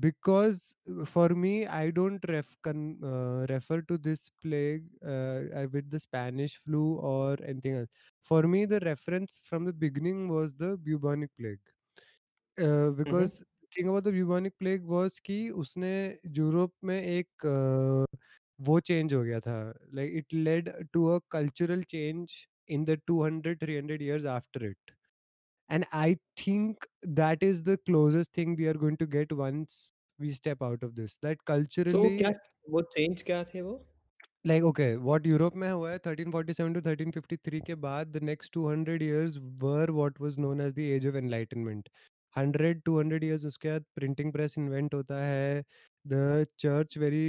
because 0.00 0.74
uh, 0.90 1.04
for 1.04 1.30
me, 1.30 1.66
I 1.66 1.90
don't 1.90 2.24
ref 2.28 2.56
con, 2.62 2.98
uh, 3.04 3.46
refer 3.50 3.82
to 3.82 3.98
this 3.98 4.30
plague 4.42 4.86
uh, 5.04 5.42
uh, 5.62 5.66
with 5.72 5.90
the 5.90 6.00
Spanish 6.00 6.56
flu 6.58 6.96
or 6.98 7.36
anything 7.44 7.76
else. 7.76 7.88
For 8.22 8.42
me, 8.44 8.66
the 8.66 8.80
reference 8.80 9.40
from 9.44 9.64
the 9.66 9.72
beginning 9.74 10.28
was 10.28 10.54
the 10.54 10.76
bubonic 10.78 11.30
plague. 11.38 11.60
uh, 12.60 12.90
because 12.90 13.42
thing 13.74 13.88
about 13.88 14.04
the 14.04 14.12
bubonic 14.12 14.52
plague 14.58 14.84
was 14.84 15.18
कि 15.26 15.38
उसने 15.64 15.94
Europe 16.36 16.72
में 16.84 17.00
एक 17.00 17.46
uh, 17.46 18.18
वो 18.68 18.78
change 18.80 19.14
हो 19.14 19.22
गया 19.24 19.40
था 19.40 19.58
like 19.94 20.14
it 20.20 20.38
led 20.46 20.72
to 20.94 21.10
a 21.14 21.20
cultural 21.36 21.82
change 21.94 22.48
in 22.76 22.84
the 22.84 22.96
200 23.10 23.58
300 23.60 24.00
years 24.02 24.24
after 24.24 24.64
it 24.70 24.94
and 25.70 25.86
i 25.92 26.16
think 26.36 26.86
that 27.20 27.42
is 27.42 27.62
the 27.62 27.76
closest 27.90 28.32
thing 28.32 28.56
we 28.56 28.66
are 28.72 28.78
going 28.84 28.96
to 28.96 29.06
get 29.06 29.32
once 29.32 29.78
we 30.18 30.32
step 30.32 30.62
out 30.62 30.82
of 30.82 30.94
this 30.94 31.16
that 31.26 31.38
so 31.38 31.52
culturally 31.52 32.18
क्या 32.18 32.32
वो 32.72 32.82
change 32.96 33.22
क्या 33.30 33.42
थे 33.54 33.62
वो 33.62 33.78
like 34.44 34.64
okay 34.64 34.90
what 35.08 35.26
Europe 35.26 35.56
में 35.56 35.70
हुआ 35.70 35.90
है 35.92 35.98
1347 35.98 36.74
to 36.74 36.80
1353 36.80 37.60
के 37.66 37.74
बाद 37.86 38.12
the 38.12 38.24
next 38.30 38.52
200 38.52 39.02
years 39.02 39.38
were 39.64 39.88
what 40.00 40.20
was 40.26 40.38
known 40.44 40.60
as 40.66 40.74
the 40.74 40.90
age 40.92 41.08
of 41.12 41.16
enlightenment 41.22 41.88
hundred 42.38 42.82
to 42.84 42.98
hundred 42.98 43.24
years 43.24 43.44
उसके 43.46 43.68
बाद 43.68 43.84
प्रिंटिंग 43.96 44.32
प्रेस 44.32 44.54
इन्वेंट 44.58 44.94
होता 44.94 45.22
है। 45.24 45.62
The 46.04 46.46
church 46.58 46.98
very 46.98 47.26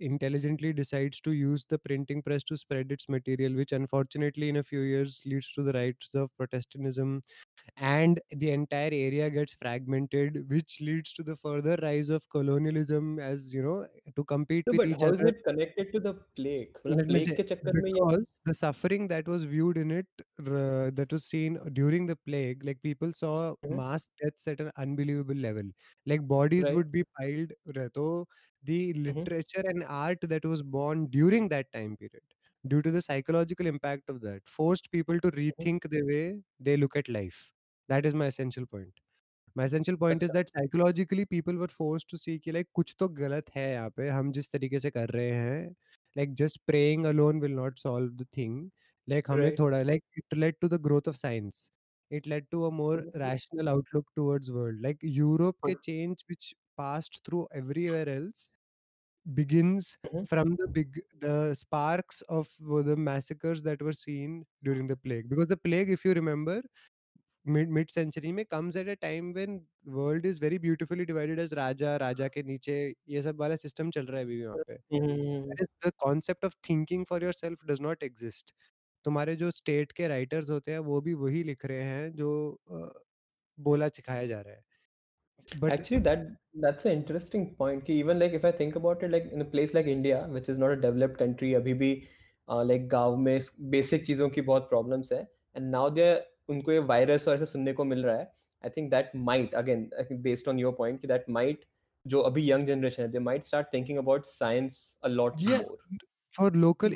intelligently 0.00 0.72
decides 0.72 1.20
to 1.20 1.32
use 1.32 1.64
the 1.68 1.78
printing 1.78 2.22
press 2.22 2.42
to 2.44 2.56
spread 2.56 2.90
its 2.92 3.08
material, 3.08 3.54
which 3.54 3.72
unfortunately 3.72 4.48
in 4.48 4.56
a 4.56 4.62
few 4.62 4.80
years 4.80 5.20
leads 5.24 5.52
to 5.52 5.62
the 5.62 5.72
rise 5.72 5.94
of 6.14 6.30
Protestantism, 6.36 7.22
and 7.76 8.20
the 8.32 8.50
entire 8.50 8.90
area 8.92 9.30
gets 9.30 9.54
fragmented, 9.60 10.44
which 10.48 10.78
leads 10.80 11.12
to 11.14 11.22
the 11.22 11.36
further 11.36 11.78
rise 11.82 12.08
of 12.08 12.28
colonialism 12.30 13.18
as 13.18 13.52
you 13.54 13.62
know 13.62 13.86
to 14.16 14.24
compete 14.24 14.64
no, 14.66 14.78
with 14.78 14.90
each 14.90 15.02
other. 15.02 15.16
How 15.16 15.22
is 15.22 15.28
it 15.28 15.44
connected 15.44 15.92
to 15.92 16.00
the 16.00 16.14
plague? 16.36 16.76
Plague 16.82 17.36
say, 17.38 17.56
because 17.62 18.24
the 18.44 18.54
suffering 18.54 19.08
that 19.08 19.26
was 19.26 19.44
viewed 19.44 19.76
in 19.76 19.90
it, 19.90 20.06
uh, 20.40 20.90
that 20.94 21.08
was 21.10 21.24
seen 21.24 21.58
during 21.72 22.06
the 22.06 22.16
plague, 22.26 22.64
like 22.64 22.82
people 22.82 23.12
saw 23.12 23.54
mm-hmm. 23.64 23.76
mass 23.76 24.08
deaths 24.22 24.48
at 24.48 24.60
an 24.60 24.72
unbelievable 24.76 25.36
level, 25.36 25.64
like 26.06 26.26
bodies 26.26 26.64
right. 26.64 26.74
would 26.74 26.90
be 26.90 27.04
piled. 27.18 27.52
So 27.94 28.26
the 28.64 28.92
Mhm. 29.04 29.26
literature 29.26 29.64
and 29.72 29.84
art 29.84 30.20
that 30.32 30.44
was 30.44 30.62
born 30.62 31.06
during 31.16 31.48
that 31.48 31.70
time 31.72 31.96
period 31.96 32.22
due 32.72 32.82
to 32.82 32.90
the 32.96 33.02
psychological 33.02 33.66
impact 33.66 34.08
of 34.08 34.20
that 34.22 34.42
forced 34.48 34.90
people 34.90 35.20
to 35.20 35.30
rethink 35.32 35.88
the 35.94 36.02
way 36.10 36.24
they 36.60 36.76
look 36.76 36.96
at 36.96 37.08
life 37.08 37.40
that 37.88 38.06
is 38.06 38.14
my 38.14 38.26
essential 38.26 38.66
point 38.66 39.00
my 39.56 39.64
essential 39.64 39.96
point 39.96 40.22
is 40.22 40.30
अच्छा 40.30 40.34
that 40.38 40.50
psychologically 40.56 41.24
people 41.26 41.54
were 41.62 41.68
forced 41.78 42.08
to 42.14 42.18
see 42.24 42.38
कि 42.46 42.52
like 42.58 42.68
कुछ 42.80 42.94
तो 43.00 43.08
गलत 43.22 43.50
है 43.56 43.70
यहाँ 43.72 43.90
पे 43.96 44.08
हम 44.10 44.32
जिस 44.38 44.50
तरीके 44.52 44.80
से 44.80 44.90
कर 44.90 45.10
रहे 45.18 45.30
हैं 45.30 45.74
like 46.18 46.34
just 46.42 46.58
praying 46.70 47.06
alone 47.12 47.40
will 47.46 47.56
not 47.62 47.78
solve 47.86 48.10
the 48.22 48.26
thing 48.38 48.56
like 49.08 49.28
हमें 49.30 49.50
Right. 49.50 49.58
थोड़ा 49.60 49.82
like 49.90 50.04
it 50.22 50.36
led 50.44 50.56
to 50.64 50.68
the 50.74 50.78
growth 50.88 51.08
of 51.12 51.16
science 51.22 51.60
it 52.10 52.26
led 52.32 52.46
to 52.54 52.64
a 52.66 52.70
more 52.80 52.96
Mhm. 52.96 53.12
rational 53.24 53.68
outlook 53.74 54.06
towards 54.20 54.50
world 54.58 54.80
like 54.86 54.98
Europe 55.18 55.58
के 55.68 55.74
But- 55.74 55.82
change 55.88 56.24
which 56.32 56.52
passed 56.78 57.20
through 57.24 57.46
everywhere 57.52 58.08
else 58.08 58.52
begins 59.34 59.96
Mhm. 60.04 60.26
from 60.26 60.56
the 60.56 60.68
big 60.68 61.00
the 61.20 61.54
sparks 61.54 62.22
of 62.28 62.48
uh, 62.70 62.82
the 62.82 62.96
massacres 62.96 63.62
that 63.62 63.82
were 63.82 63.92
seen 63.92 64.44
during 64.62 64.86
the 64.88 64.96
plague 64.96 65.28
because 65.28 65.48
the 65.48 65.56
plague 65.56 65.90
if 65.90 66.04
you 66.04 66.14
remember 66.14 66.62
mid 67.46 67.68
mid 67.78 67.90
century 67.90 68.32
में 68.32 68.44
comes 68.48 68.76
at 68.76 68.88
a 68.88 68.96
time 68.96 69.32
when 69.38 69.60
world 69.98 70.24
is 70.26 70.38
very 70.38 70.58
beautifully 70.66 71.06
divided 71.12 71.38
as 71.44 71.52
राजा 71.60 71.96
राजा 72.06 72.28
के 72.36 72.42
नीचे 72.52 72.76
ये 73.16 73.22
सब 73.22 73.40
वाला 73.40 73.56
system 73.66 73.90
चल 73.98 74.06
रहा 74.06 74.18
है 74.18 74.24
अभी 74.24 74.36
भी 74.36 74.44
वहाँ 74.46 74.58
पे 74.68 74.78
हम्म, 74.92 75.56
the 75.82 75.92
concept 76.06 76.44
of 76.44 76.54
thinking 76.68 77.04
for 77.06 77.20
yourself 77.20 77.66
does 77.72 77.80
not 77.88 78.02
exist 78.10 78.52
तुम्हारे 79.04 79.34
जो 79.36 79.50
स्टेट 79.50 79.92
के 79.92 80.08
राइटर्स 80.08 80.50
होते 80.50 80.72
हैं 80.72 80.78
वो 80.90 81.00
भी 81.02 81.14
वही 81.22 81.42
लिख 81.44 81.64
रहे 81.66 81.82
हैं 81.84 82.12
जो 82.16 82.30
अ, 82.72 82.90
बोला 83.58 83.88
सिखाया 83.90 84.26
जा 84.26 84.40
रहा 84.40 84.54
है 84.54 84.62
but 85.61 85.75
Actually, 85.75 85.99
that 85.99 86.19
that's 86.63 86.85
an 86.85 86.91
interesting 86.93 87.43
point. 87.55 87.83
कि 87.85 87.93
even 87.99 88.19
like 88.19 88.33
if 88.33 88.45
I 88.45 88.51
think 88.51 88.75
about 88.75 89.03
it, 89.03 89.11
like 89.11 89.25
in 89.31 89.41
a 89.41 89.45
place 89.45 89.73
like 89.73 89.85
India, 89.85 90.27
which 90.37 90.49
is 90.49 90.57
not 90.57 90.71
a 90.71 90.75
developed 90.85 91.17
country, 91.19 91.53
अभी 91.55 91.73
भी 91.81 91.91
uh, 92.47 92.63
like 92.71 92.87
गांव 92.93 93.15
में 93.25 93.39
basic 93.75 94.05
चीज़ों 94.07 94.29
की 94.37 94.41
बहुत 94.49 94.69
problems 94.73 95.11
है, 95.13 95.21
and 95.55 95.71
now 95.75 95.83
they 95.99 96.09
उनको 96.49 96.71
ये 96.71 96.79
virus 96.93 97.27
और 97.27 97.33
ऐसे 97.35 97.45
सुनने 97.45 97.73
को 97.73 97.83
मिल 97.85 98.03
रहा 98.05 98.17
है. 98.17 98.31
I 98.63 98.69
think 98.69 98.91
that 98.93 99.15
might 99.29 99.53
again, 99.63 99.89
I 99.99 100.03
think 100.09 100.23
based 100.29 100.47
on 100.53 100.61
your 100.65 100.73
point, 100.81 101.01
कि 101.01 101.07
that 101.13 101.29
might 101.39 101.65
जो 102.05 102.21
अभी 102.31 102.47
young 102.49 102.65
generation 102.71 103.05
है, 103.05 103.11
they 103.11 103.23
might 103.29 103.47
start 103.53 103.71
thinking 103.75 103.97
about 104.05 104.27
science 104.33 104.81
a 105.03 105.09
lot 105.09 105.43
Yeah. 105.45 105.59
more. 105.59 105.77
for 106.31 106.51
local 106.51 106.93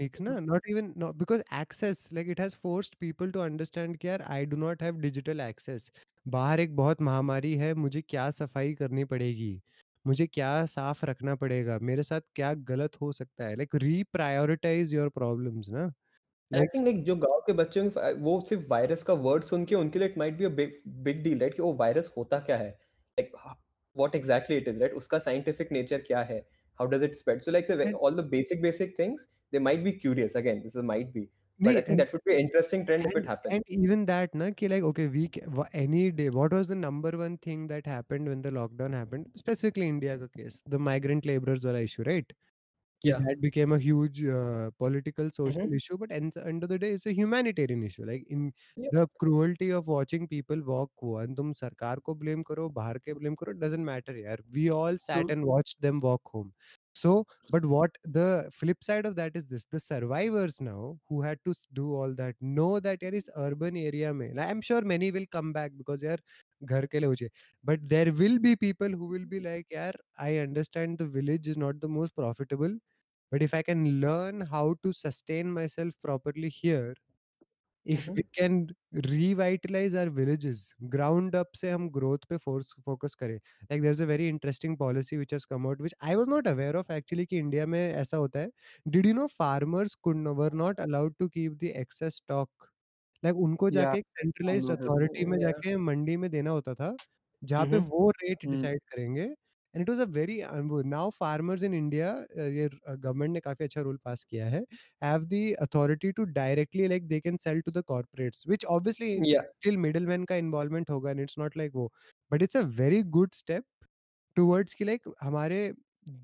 Technique 0.00 0.20
na 0.20 0.40
not 0.40 0.62
even 0.66 0.92
not 0.96 1.18
because 1.18 1.42
access 1.50 2.10
like 2.10 2.26
it 2.26 2.38
has 2.38 2.54
forced 2.54 2.98
people 3.00 3.30
to 3.32 3.40
understand 3.42 3.98
कि 4.00 4.08
यार 4.08 4.22
I 4.28 4.44
do 4.46 4.56
not 4.56 4.80
have 4.80 5.00
digital 5.02 5.40
access. 5.46 5.90
बाहर 6.26 6.60
एक 6.60 6.74
बहुत 6.76 7.00
महामारी 7.02 7.54
है 7.56 7.72
मुझे 7.74 8.02
क्या 8.02 8.28
सफ़ाई 8.30 8.74
करनी 8.74 9.04
पड़ेगी? 9.04 9.52
मुझे 10.04 10.26
क्या 10.28 10.50
साफ़ 10.66 11.04
रखना 11.06 11.34
पड़ेगा? 11.36 11.78
मेरे 11.82 12.02
साथ 12.02 12.20
क्या 12.34 12.52
गलत 12.72 13.00
हो 13.00 13.12
सकता 13.12 13.44
है? 13.44 13.56
Like 13.56 13.78
reprioritize 13.84 14.92
your 14.98 15.10
problems 15.20 15.68
ना। 15.70 15.90
आई 16.50 16.66
थिंक 16.66 16.84
लाइक 16.84 17.02
जो 17.04 17.14
गाँव 17.16 17.40
के 17.46 17.52
बच्चे 17.52 17.80
होंगे 17.80 18.12
वो 18.22 18.40
सिर्फ़ 18.48 18.64
वायरस 18.70 19.02
का 19.02 19.12
वर्ड 19.26 19.44
सुन 19.44 19.64
के 19.64 19.74
उनके 19.74 19.98
लिए 19.98 20.08
it 20.08 20.16
might 20.18 20.36
be 20.38 20.44
a 20.44 20.48
big 20.50 20.72
big 21.04 21.22
deal 21.24 21.38
right 21.40 21.54
कि 21.54 21.62
वो 21.62 21.72
वायरस 21.74 22.10
होता 22.16 22.38
क्या 22.40 22.56
है? 22.56 22.68
Like 23.18 23.32
what 23.96 24.14
exactly 24.16 24.56
it 24.56 24.68
is 24.68 24.78
right 24.80 24.92
उसका 24.94 25.18
साइंटिफिक 25.18 25.72
नेचर 25.72 26.00
क्या 26.06 26.22
है? 26.22 26.38
how 26.80 26.86
does 26.94 27.02
it 27.02 27.14
spread 27.16 27.42
so 27.42 27.52
like 27.52 27.68
the, 27.68 27.74
mm. 27.74 27.94
all 28.00 28.16
the 28.22 28.28
basic 28.36 28.62
basic 28.62 28.96
things 28.96 29.28
they 29.52 29.62
might 29.68 29.84
be 29.84 29.92
curious 29.92 30.34
again 30.34 30.60
this 30.64 30.74
is 30.74 30.82
might 30.94 31.12
be 31.14 31.28
but 31.62 31.76
I 31.76 31.80
think 31.82 31.98
that 31.98 32.12
would 32.12 32.24
be 32.24 32.34
an 32.34 32.40
interesting 32.40 32.86
trend 32.86 33.04
and, 33.04 33.12
if 33.12 33.18
it 33.18 33.26
happened. 33.26 33.52
And 33.52 33.64
even 33.68 34.06
that, 34.06 34.34
na, 34.34 34.50
ki 34.50 34.68
like 34.68 34.82
okay, 34.82 35.08
week 35.08 35.38
any 35.74 36.10
day. 36.10 36.30
What 36.30 36.52
was 36.52 36.68
the 36.68 36.74
number 36.74 37.10
one 37.10 37.36
thing 37.38 37.66
that 37.66 37.86
happened 37.86 38.28
when 38.28 38.40
the 38.40 38.50
lockdown 38.50 38.94
happened? 38.94 39.26
Specifically, 39.36 39.86
India 39.86 40.16
ka 40.16 40.28
case, 40.28 40.62
the 40.66 40.78
migrant 40.78 41.26
laborers 41.26 41.64
were 41.64 41.76
issue, 41.76 42.02
right? 42.06 42.24
Yeah. 43.03 43.21
that 43.23 43.37
became 43.41 43.71
a 43.71 43.79
huge 43.79 44.23
uh, 44.25 44.71
political 44.79 45.29
social 45.31 45.67
Mhm. 45.67 45.73
issue 45.73 45.97
but 45.97 46.11
end, 46.11 46.33
end 46.37 46.63
of 46.63 46.69
the 46.69 46.77
day 46.79 46.91
it's 46.93 47.05
a 47.05 47.13
humanitarian 47.13 47.83
issue 47.83 48.05
like 48.05 48.25
in 48.29 48.51
Yeah. 48.75 48.89
the 48.91 49.07
cruelty 49.19 49.71
of 49.71 49.87
watching 49.87 50.27
people 50.27 50.61
walk 50.71 50.91
one 51.01 51.35
तुम 51.35 51.53
सरकार 51.61 51.99
को 52.09 52.15
blame 52.23 52.43
करो 52.47 52.67
बाहर 52.73 52.97
के 53.07 53.13
blame 53.19 53.35
करो 53.43 53.53
doesn't 53.59 53.85
matter 53.91 54.15
यार 54.17 54.41
we 54.57 54.69
all 54.69 54.97
sat 55.07 55.25
True. 55.25 55.35
and 55.35 55.45
watched 55.45 55.81
them 55.81 55.99
walk 56.01 56.21
home 56.33 56.51
so 56.93 57.25
but 57.51 57.65
what 57.65 57.91
the 58.17 58.49
flip 58.53 58.83
side 58.83 59.05
of 59.05 59.15
that 59.15 59.35
is 59.35 59.45
this 59.45 59.65
the 59.71 59.79
survivors 59.79 60.59
now 60.61 60.97
who 61.07 61.21
had 61.21 61.39
to 61.45 61.51
s- 61.51 61.67
do 61.73 61.93
all 61.95 62.13
that 62.21 62.35
know 62.41 62.79
that 62.79 63.03
यार 63.03 63.15
इस 63.21 63.29
urban 63.37 63.77
area 63.77 64.13
में 64.13 64.27
like, 64.35 64.49
I'm 64.49 64.61
sure 64.61 64.81
many 64.81 65.11
will 65.11 65.27
come 65.37 65.51
back 65.53 65.71
because 65.77 66.03
यार 66.03 66.19
घर 66.63 66.85
के 66.91 66.99
लिए 66.99 67.07
हो 67.07 67.15
जाए 67.15 67.29
but 67.65 67.87
there 67.89 68.11
will 68.13 68.39
be 68.39 68.55
people 68.55 68.89
who 68.89 69.07
will 69.15 69.25
be 69.35 69.39
like 69.39 69.67
यार 69.73 69.97
I 70.19 70.37
understand 70.47 70.97
the 70.97 71.07
village 71.17 71.47
is 71.47 71.57
not 71.57 71.79
the 71.81 71.89
most 71.99 72.15
profitable 72.15 72.77
but 73.32 73.42
if 73.42 73.54
i 73.54 73.62
can 73.62 73.84
learn 74.00 74.40
how 74.54 74.74
to 74.84 74.92
sustain 74.92 75.50
myself 75.52 75.94
properly 76.02 76.48
here 76.50 76.94
if 77.84 78.04
Mhm. 78.06 78.20
we 78.20 78.22
can 78.38 78.68
revitalize 79.10 79.94
our 79.94 80.10
villages 80.18 80.60
ground 80.94 81.34
up 81.40 81.56
से 81.56 81.70
हम 81.70 81.88
growth 81.96 82.26
पे 82.30 82.38
force 82.46 82.72
focus 82.88 83.14
करें 83.22 83.38
like 83.70 83.82
there's 83.86 84.00
a 84.00 84.06
very 84.10 84.28
interesting 84.34 84.76
policy 84.82 85.18
which 85.22 85.32
has 85.36 85.46
come 85.46 85.66
out 85.66 85.80
which 85.86 85.94
I 86.00 86.16
was 86.16 86.28
not 86.34 86.46
aware 86.52 86.76
of 86.82 86.90
actually 86.98 87.26
कि 87.26 87.38
India 87.38 87.66
में 87.74 87.80
ऐसा 87.80 88.16
होता 88.16 88.40
है 88.40 88.50
did 88.96 89.06
you 89.10 89.14
know 89.20 89.28
farmers 89.42 89.96
could 90.08 90.26
were 90.42 90.50
not 90.64 90.80
allowed 90.88 91.16
to 91.22 91.30
keep 91.38 91.58
the 91.64 91.72
excess 91.84 92.16
stock 92.24 92.50
like 93.22 93.36
उनको 93.48 93.70
जाके 93.70 93.98
एक 93.98 94.06
centralized 94.22 94.70
noticed. 94.78 94.78
authority 94.78 95.26
में. 95.32 95.38
जाके 95.40 95.76
मंडी 95.90 96.16
में 96.18 96.30
देना 96.30 96.50
होता 96.50 96.74
था 96.74 96.96
जहाँ 97.42 97.66
पे 97.72 97.78
Mhm. 97.78 97.92
वो 97.92 98.10
रेट 98.22 98.46
Hmm. 98.46 98.50
डिसाइड 98.50 98.80
करेंगे 98.92 99.28
and 99.74 99.82
it 99.82 99.90
was 99.90 100.00
a 100.00 100.04
very 100.12 100.40
now 100.86 101.10
farmers 101.10 101.62
in 101.62 101.74
India 101.74 102.08
ये 102.38 102.68
गवर्नमेंट 102.88 103.32
ने 103.32 103.40
काफ़ी 103.40 103.64
अच्छा 103.64 103.80
रूल 103.80 103.98
पास 104.04 104.24
किया 104.30 104.46
है। 104.48 104.64
Have 105.02 105.24
the 105.26 105.42
authority 105.62 106.12
to 106.12 106.24
directly 106.32 106.88
like 106.88 107.06
they 107.08 107.20
can 107.20 107.36
sell 107.38 107.60
to 107.60 107.70
the 107.70 107.82
corporates 107.88 108.44
which 108.48 108.64
obviously 108.76 109.16
still 109.30 109.76
middle 109.78 110.06
man 110.06 110.24
का 110.24 110.36
involvement 110.36 110.90
होगा 110.90 111.10
and 111.10 111.20
it's 111.20 111.38
not 111.38 111.56
like 111.56 111.72
वो 111.74 111.90
but 112.30 112.42
it's 112.42 112.56
a 112.56 112.62
very 112.78 113.02
good 113.18 113.34
step 113.34 113.64
towards 114.36 114.74
की 114.74 114.84
like 114.84 115.12
हमारे 115.22 115.72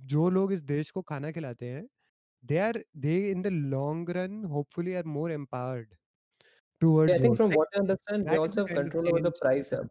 जो 0.06 0.28
लोग 0.30 0.52
इस 0.52 0.60
देश 0.64 0.90
को 0.90 1.02
खाना 1.02 1.30
खिलाते 1.32 1.66
हैं 1.66 1.86
they 2.44 2.58
are 2.58 2.82
they 2.96 3.18
in 3.30 3.42
the 3.42 3.46
long 3.46 4.10
run 4.16 4.42
hopefully 4.44 4.94
are 4.94 5.04
more 5.16 5.32
empowered 5.32 5.94
towards 6.80 7.10
yeah, 7.10 7.16
i 7.16 7.20
think 7.20 7.30
work. 7.30 7.38
from 7.38 7.50
what 7.52 7.68
i 7.74 7.80
understand 7.80 8.26
they 8.26 8.36
also 8.36 8.66
have 8.66 8.76
control 8.76 9.08
over 9.08 9.20
the 9.20 9.32
price 9.32 9.72
up. 9.72 9.86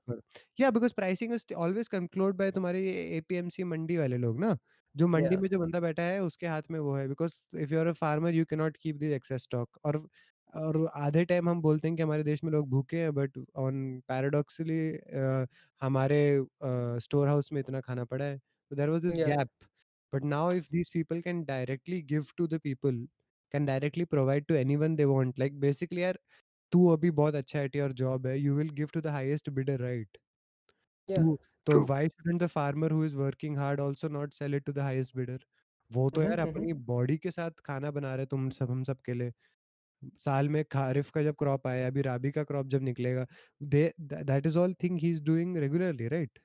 yeah 0.58 0.72
because 0.72 0.94
pricing 0.94 1.32
is 1.32 1.46
always 1.56 1.88
controlled 1.88 2.38
by 2.38 2.50
tumhari 2.52 2.84
apmc 3.20 3.66
mandi 3.66 3.98
wale 3.98 4.18
log 4.20 4.42
na 4.46 4.56
जो 4.96 5.08
मंडी 5.08 5.30
yeah. 5.30 5.42
में 5.42 5.50
जो 5.50 5.58
बंदा 5.60 5.80
बैठा 5.80 6.04
है 6.04 6.22
उसके 6.24 6.48
हाथ 6.48 6.62
में 6.72 6.80
वो 6.80 6.96
है 6.96 7.08
because 7.08 7.34
if 7.62 7.74
you 7.74 7.80
are 7.80 7.88
a 7.88 7.92
farmer 7.94 8.34
you 8.34 8.46
can 8.46 8.60
not 8.60 8.78
keep 8.82 8.96
this 8.96 9.12
excess 9.14 9.44
stock 9.44 9.80
और 9.86 9.98
और 10.54 10.90
आधे 10.96 11.24
टाइम 11.26 11.50
हम 11.50 11.62
बोलते 11.62 11.88
हैं 11.88 11.98
कि 11.98 12.04
हमारे 12.04 12.24
देश 12.24 12.44
में 12.44 12.52
लोग 12.52 12.70
भूखे 12.70 12.98
हैं 12.98 13.14
बट 13.14 13.38
ऑन 13.56 13.82
पैराडॉक्सली 14.08 14.80
हमारे 15.82 16.22
स्टोर 17.00 17.26
uh, 17.26 17.32
हाउस 17.32 17.50
में 17.54 17.60
इतना 17.60 17.82
खाना 17.82 18.06
पड़ा 18.06 18.26
है 18.26 18.38
तो 18.38 18.76
there 18.76 18.90
was 18.90 19.04
this 19.04 19.14
gap 19.14 19.50
but 20.14 20.24
now 20.24 20.52
if 20.52 20.68
this 20.72 20.90
people 20.94 21.22
can 21.22 21.44
directly 21.44 22.02
give 22.14 22.26
to 22.38 22.48
the 22.48 22.60
people 22.64 23.06
can 23.52 23.66
directly 23.66 24.06
provide 24.06 24.46
to 24.46 24.56
any 24.56 24.78
they 24.96 25.06
want 25.06 25.40
like 25.40 25.60
basically 25.60 26.04
are 26.04 26.20
तू 26.76 26.88
अभी 26.90 27.12
बहुत 27.14 27.36
अच्छा 27.36 27.60
है 27.60 27.70
योर 27.76 27.94
जॉब 28.04 28.28
है 28.28 28.38
you 28.40 28.56
will 28.56 28.70
give 28.76 28.90
to 28.94 29.02
the 29.02 29.08
highest 29.10 29.50
bidder 29.52 29.80
right. 29.82 30.18
तू 31.10 31.38
तो 31.68 31.74
True. 31.74 31.86
Why 31.86 32.08
shouldn't 32.10 32.42
the 32.42 32.48
farmer 32.48 32.92
who 32.92 33.04
is 33.06 33.16
working 33.16 33.58
hard 33.58 33.82
also 33.82 34.08
not 34.10 34.34
sell 34.34 34.56
it 34.56 34.64
to 34.66 34.72
the 34.74 34.80
highest 34.80 35.16
bidder 35.18 35.40
वो 35.92 36.10
तो 36.10 36.22
Mhm, 36.22 36.24
यार 36.24 36.40
mhm. 36.40 36.40
अपनी 36.40 36.74
बॉडी 36.86 37.18
के 37.18 37.32
साथ 37.32 37.52
खाना 37.66 37.92
बना 37.92 38.14
रहे 38.16 38.26
तुम 38.26 38.50
सब 38.50 38.72
हम 38.72 38.84
सब 38.84 39.02
के 39.06 39.14
लिए 39.14 39.32
साल 40.26 40.50
में 40.50 40.64
खारिफ 40.72 41.10
का 41.12 41.24
जब 41.24 41.36
क्रॉप 41.40 41.68
आया 41.68 41.88
अभी 41.88 42.02
राबी 42.02 42.32
का 42.32 42.44
क्रॉप 42.44 42.68
जब 42.70 42.82
निकलेगा 42.84 43.26
they 43.74 43.92
that 44.02 44.46
is 44.48 44.58
all 44.58 44.74
thing 44.84 45.00
he 45.00 45.12
is 45.12 45.24
doing 45.26 45.58
regularly 45.58 46.08
right 46.08 46.40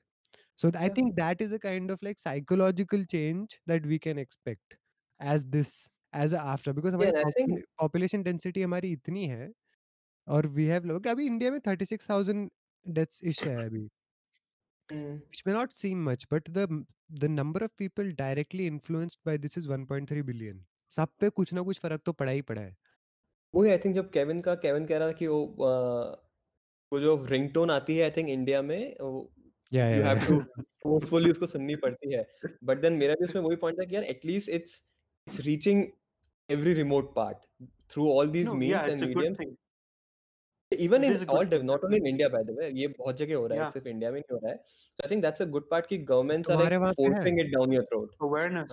th- 0.59 0.75
i 0.77 0.87
Yeah. 0.87 0.93
think 0.95 1.15
that 1.17 1.41
is 1.41 1.53
a 1.53 1.59
kind 1.59 1.91
of 1.93 2.03
like 2.07 2.19
psychological 2.19 3.03
change 3.05 3.55
that 3.67 3.85
we 3.85 3.99
can 3.99 4.19
expect 4.23 4.75
as 5.19 5.45
this 5.55 5.71
as 6.13 6.33
a 6.33 6.41
after 6.53 6.73
हमारी 6.75 7.45
population 7.81 8.23
density 8.23 8.63
हमारी 8.63 8.91
इतनी 8.91 9.25
है 9.27 9.47
और 10.27 10.47
we 10.55 10.67
have 10.69 10.85
लोग 10.85 11.07
अभी 11.07 11.25
India 11.25 11.51
में 11.51 11.59
36000 11.59 12.47
deaths 12.85 13.23
इश 13.23 13.43
है 13.43 13.55
अभी। 13.65 13.89
Mm. 14.89 15.11
which 15.29 15.41
may 15.45 15.53
not 15.53 15.73
seem 15.73 15.99
much 16.05 16.23
but 16.29 16.47
the 16.55 16.63
the 17.21 17.27
number 17.29 17.59
of 17.63 17.71
people 17.77 18.09
directly 18.15 18.65
influenced 18.67 19.19
by 19.25 19.35
this 19.37 19.57
is 19.61 19.67
1.3 19.67 20.23
billion 20.29 20.57
सब 20.91 21.07
पे 21.19 21.29
कुछ 21.29 21.53
ना 21.53 21.61
कुछ 21.61 21.79
फ़र्क 21.79 22.01
तो 22.05 22.13
पड़ा 22.13 22.31
ही 22.31 22.41
पड़ा 22.41 22.61
है। 22.61 22.75
वही 23.53 23.71
आई 23.71 23.77
थिंक 23.77 23.95
जब 23.95 24.09
केविन 24.11 24.41
का 24.41 24.55
केविन 24.55 24.85
कह 24.85 24.97
रहा 24.97 25.07
था 25.07 25.11
कि 25.11 25.27
वो 25.27 25.45
वो 26.91 26.99
जो 26.99 27.15
रिंगटोन 27.25 27.71
आती 27.71 27.97
है 27.97 28.03
आई 28.03 28.11
थिंक 28.11 28.29
इंडिया 28.29 28.61
में 28.61 28.79
या 29.73 29.89
यू 29.95 30.03
हैव 30.03 30.17
टू 30.27 30.39
फोर्सफुली 30.83 31.31
उसको 31.31 31.47
सुननी 31.47 31.75
पड़ती 31.75 32.13
है। 32.13 32.25
बट 32.63 32.81
देन 32.81 32.93
मेरा 32.93 33.13
भी 33.13 33.23
उसमें 33.23 33.41
वही 33.41 33.55
पॉइंट 33.55 33.79
था 33.79 33.83
कि 33.83 33.95
यार 33.95 34.03
at least 34.03 34.49
it's 34.49 34.81
it's 35.27 35.39
reaching 35.39 35.83
every 36.49 36.73
remote 36.73 37.13
part 37.15 37.37
through 37.91 38.11
all 38.11 38.29
these 38.29 38.47
No, 38.47 38.53
and 38.53 39.03
mediums. 39.03 39.37
Even 40.72 41.02
It 41.02 41.06
in 41.06 41.14
is 41.14 41.22
a 41.22 41.26
good 41.26 41.36
all 41.38 41.46
thing, 41.50 41.62
not 41.64 41.84
only 41.84 41.96
in 41.96 42.02
definitely. 42.02 42.10
India 42.10 42.28
by 42.28 42.42
the 42.44 42.56
way 42.58 42.68
ये 42.80 42.86
बहुत 42.98 43.16
जगह 43.16 43.36
हो 43.36 43.46
रहा 43.46 43.58
है 43.58 43.64
Yeah. 43.64 43.72
सिर्फ 43.72 43.86
India 43.86 44.10
में 44.10 44.18
नहीं 44.18 44.34
हो 44.34 44.40
रहा 44.44 44.52
है 44.52 44.56
so 44.56 45.04
I 45.04 45.10
think 45.10 45.22
that's 45.22 45.42
a 45.42 45.44
good 45.56 45.68
part 45.70 45.86
कि 45.86 45.98
गवर्नमेंट्स 46.10 46.50
आर 46.50 46.56
तुम्हारे 46.56 46.76
लाइक 46.76 46.82
वहाँ 46.82 46.94
पे 46.94 47.02
है? 47.02 47.10
Forcing 47.10 47.40
it 47.40 47.52
down 47.54 47.72
your 47.72 47.84
throat 47.92 48.14
Awareness, 48.28 48.72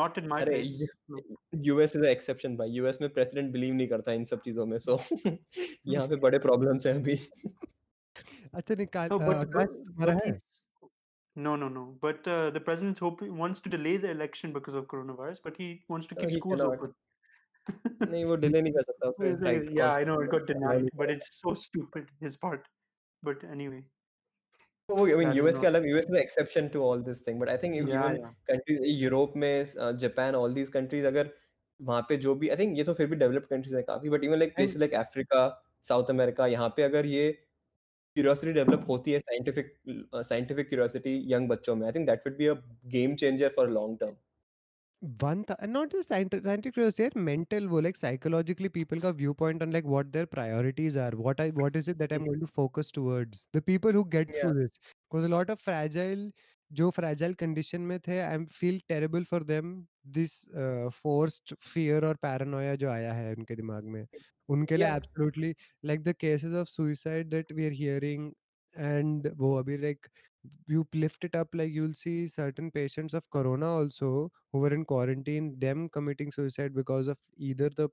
not 0.00 0.18
in 0.22 0.28
my 0.32 0.40
अरे 0.42 0.58
place. 0.62 0.92
No. 1.14 1.36
US 1.68 1.96
is 1.96 2.04
exception 2.06 2.56
भाई 2.56 2.70
यूएस 2.70 2.98
में 3.00 3.08
प्रेसिडेंट 3.12 3.52
बिलीव 3.52 3.74
नहीं 3.74 3.88
करता 3.88 4.12
इन 4.20 4.24
सब 4.34 4.40
चीजों 4.44 4.66
में 4.66 4.76
सो 4.88 4.98
यहाँ 5.26 6.06
पे 6.08 6.16
बड़े 6.26 6.38
प्रॉब्लम्स 6.48 6.86
हैं 6.86 6.94
अभी 6.94 7.18
अच्छा 8.54 8.74
निकाल 8.74 9.08
No, 9.08 9.20
a, 9.20 9.26
but, 9.28 9.36
Akash 9.36 9.68
but, 9.68 9.76
तुम्हारा 9.86 10.14
but 10.14 10.24
है 10.26 10.32
he's, 10.32 10.44
no, 11.36 11.52
no, 11.60 11.68
no. 11.76 11.80
But 12.02 12.26
uh, 12.32 12.50
the 12.56 12.60
president's 12.66 13.02
hoping 13.04 13.30
wants 13.38 13.62
to 13.62 13.70
delay 13.70 13.94
the 14.02 14.10
election 14.16 14.52
because 14.56 14.76
of 14.80 14.84
coronavirus, 14.92 15.40
but 15.46 15.56
he 15.62 15.70
wants 15.94 16.10
to 16.10 16.16
No, 16.16 16.20
keep 16.20 16.34
he 16.34 16.36
schools 16.40 16.60
cannot. 16.60 16.76
open. 16.82 16.92
नहीं 18.01 18.23
वो 18.25 18.35
delay 18.37 18.61
नहीं 18.61 18.73
कर 18.73 18.81
सकता 18.81 19.09
उसके 19.09 19.53
yeah, 19.71 19.93
I 19.93 20.03
know 20.03 20.19
it 20.19 20.31
got 20.31 20.47
denied, 20.51 20.89
but 20.95 21.15
it's 21.15 21.31
so 21.37 21.55
stupid 21.55 22.11
his 22.19 22.37
part. 22.37 22.67
But 23.23 23.49
anyway, 23.51 23.81
वो 24.89 25.05
I 25.07 25.15
mean 25.15 25.31
US 25.33 25.57
के 25.59 25.67
अलग 25.67 25.85
US 25.87 26.05
is 26.09 26.15
exception 26.17 26.67
to 26.67 26.81
all 26.83 27.01
this 27.03 27.27
thing 27.27 27.39
but 27.39 27.49
I 27.49 27.57
think 27.57 27.75
even 27.75 28.15
countries 28.47 28.83
Europe 29.01 29.33
में 29.37 29.65
Japan 29.97 30.35
all 30.35 30.53
these 30.53 30.69
countries 30.69 31.05
अगर 31.07 31.29
वहाँ 31.79 32.01
पे 32.09 32.17
जो 32.23 32.33
भी 32.35 32.49
I 32.49 32.57
think 32.57 32.77
ये 32.77 32.83
तो 32.83 32.93
फिर 32.93 33.07
भी 33.07 33.15
डेवलप्ड 33.15 33.47
कंट्रीज़ 33.47 33.75
है 33.75 33.81
काफ़ी 33.83 34.09
but 34.09 34.23
even 34.23 34.39
like 34.39 34.55
places 34.55 34.77
like 34.77 34.93
Africa 34.95 35.43
South 35.85 36.09
America 36.09 36.47
यहाँ 36.47 36.69
पे 36.77 36.83
अगर 36.83 37.05
ये 37.05 37.31
क्यूरियोसिटी 38.17 38.53
डेवलप 38.53 38.85
होती 38.89 39.11
है 39.11 39.19
साइंटिफिक 39.19 39.73
साइंटिफिक 40.23 40.69
क्यूरियोसिटी 40.69 41.15
यंग 41.33 41.49
बच्चों 41.49 41.75
में 41.75 41.85
I 41.87 41.91
think 41.91 42.07
that 42.07 42.27
would 42.27 42.37
be 42.37 42.45
a 42.45 42.53
game 42.95 43.15
changer 43.15 43.53
for 43.55 43.69
long 43.69 43.99
term 43.99 44.15
one 45.01 45.43
th- 45.45 45.59
not 45.69 45.89
just 45.91 46.09
scientific, 46.09 46.45
scientific 46.45 46.73
curiosity, 46.73 47.19
mental 47.19 47.67
wo, 47.67 47.79
like 47.79 47.95
psychologically 47.97 48.69
people 48.69 48.99
ka 48.99 49.11
viewpoint 49.11 49.61
on 49.61 49.71
like 49.71 49.85
what 49.85 50.11
their 50.11 50.25
priorities 50.27 50.95
are 50.97 51.11
what 51.11 51.39
i 51.39 51.49
what 51.51 51.75
is 51.75 51.87
it 51.87 51.97
that 51.97 52.11
i'm 52.11 52.25
going 52.25 52.39
to 52.39 52.47
focus 52.47 52.91
towards 52.91 53.47
the 53.53 53.61
people 53.61 53.91
who 53.93 54.03
get 54.05 54.33
Yeah. 54.33 54.41
through 54.41 54.53
this 54.61 54.79
because 55.09 55.25
a 55.25 55.29
lot 55.29 55.49
of 55.49 55.59
fragile 55.59 56.29
जो 56.71 56.89
fragile 56.95 57.33
condition 57.35 57.79
में 57.91 57.99
थे 58.07 58.19
I 58.19 58.43
feel 58.59 58.79
terrible 58.89 59.23
for 59.29 59.43
them 59.43 59.71
this 60.17 60.33
forced 61.01 61.53
fear 61.73 62.05
और 62.05 62.15
paranoia 62.21 62.75
जो 62.83 62.89
आया 62.89 63.13
है 63.13 63.33
उनके 63.35 63.55
दिमाग 63.55 63.83
में 63.95 64.05
उनके 64.49 64.77
लिए 64.77 64.87
Yeah. 64.87 64.95
Absolutely 64.97 65.53
like 65.85 66.03
the 66.03 66.13
cases 66.19 66.53
of 66.61 66.67
suicide 66.69 67.29
that 67.29 67.51
we 67.51 67.65
are 67.65 67.71
hearing 67.81 68.31
and 68.75 69.27
वो 69.37 69.53
अभी 69.59 69.77
like 69.77 70.07
you 70.67 70.87
lift 70.93 71.23
it 71.23 71.35
up 71.35 71.47
like 71.53 71.71
you'll 71.71 71.93
see 71.93 72.27
certain 72.27 72.71
patients 72.71 73.13
of 73.13 73.29
corona 73.29 73.67
also 73.67 74.31
who 74.51 74.59
were 74.59 74.73
in 74.73 74.85
quarantine 74.85 75.55
them 75.59 75.89
committing 75.89 76.31
suicide 76.31 76.73
because 76.73 77.07
of 77.07 77.17
either 77.37 77.69
the 77.75 77.89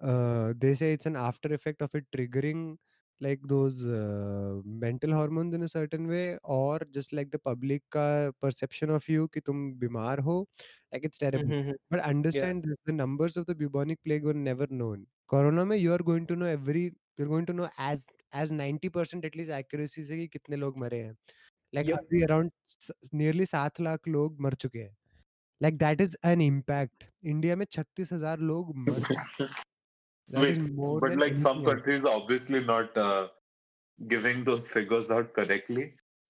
uh, 0.00 0.52
they 0.58 0.74
say 0.74 0.92
it's 0.92 1.06
an 1.06 1.16
after 1.16 1.52
effect 1.54 1.82
of 1.82 1.94
it 1.94 2.04
triggering 2.16 2.76
like 3.20 3.40
those 3.46 3.84
uh, 3.86 4.60
mental 4.64 5.12
hormones 5.14 5.54
in 5.54 5.62
a 5.62 5.68
certain 5.68 6.08
way 6.08 6.36
or 6.42 6.80
just 6.92 7.12
like 7.12 7.30
the 7.30 7.38
public 7.38 7.82
uh, 7.94 8.30
perception 8.40 8.90
of 8.90 9.08
you 9.08 9.28
ki 9.34 9.42
tum 9.48 9.60
bimar 9.82 10.18
ho 10.28 10.46
like 10.92 11.04
it's 11.04 11.18
terrible. 11.18 11.44
Mm-hmm. 11.44 11.70
Hmm. 11.70 11.80
but 11.90 12.00
understand 12.00 12.66
the 12.86 12.92
numbers 12.92 13.36
of 13.36 13.46
the 13.46 13.54
bubonic 13.54 14.02
plague 14.04 14.24
were 14.24 14.34
never 14.34 14.66
known. 14.70 15.06
Corona 15.28 15.64
mein 15.64 15.80
you 15.80 15.92
are 15.92 16.04
going 16.10 16.26
to 16.26 16.36
know 16.36 16.46
every 16.46 16.92
you're 17.16 17.28
going 17.28 17.46
to 17.46 17.52
know 17.52 17.70
as 17.78 18.06
as 18.32 18.50
90% 18.50 19.24
at 19.24 19.36
least 19.36 19.50
accuracy 19.60 20.04
se 20.10 20.18
ki 20.22 20.28
kitne 20.34 20.60
log 20.64 20.76
mare 20.84 20.98
hain 20.98 21.16
like 21.72 21.88
Yep. 21.88 21.98
अभी 21.98 22.22
around 22.26 22.50
nearly 23.22 23.46
सात 23.46 23.80
लाख 23.80 24.08
लोग 24.08 24.40
मर 24.40 24.54
चुके 24.64 24.78
हैं 24.78 24.96
like 25.60 25.76
that 25.82 26.00
is 26.06 26.16
an 26.30 26.40
impact 26.46 27.04
India 27.32 27.56
में 27.56 27.64
छत्तीस 27.72 28.12
हज़ार 28.12 28.38
लोग 28.52 28.72
हैं 28.78 28.94
else. 30.40 31.42
countries 31.64 32.04
are 32.04 32.14
obviously 32.20 32.60
not 32.64 32.96
uh, 32.96 33.28
giving 34.14 34.44
those 34.44 34.70
figures 34.72 35.10
out 35.10 35.32
correctly. 35.34 35.84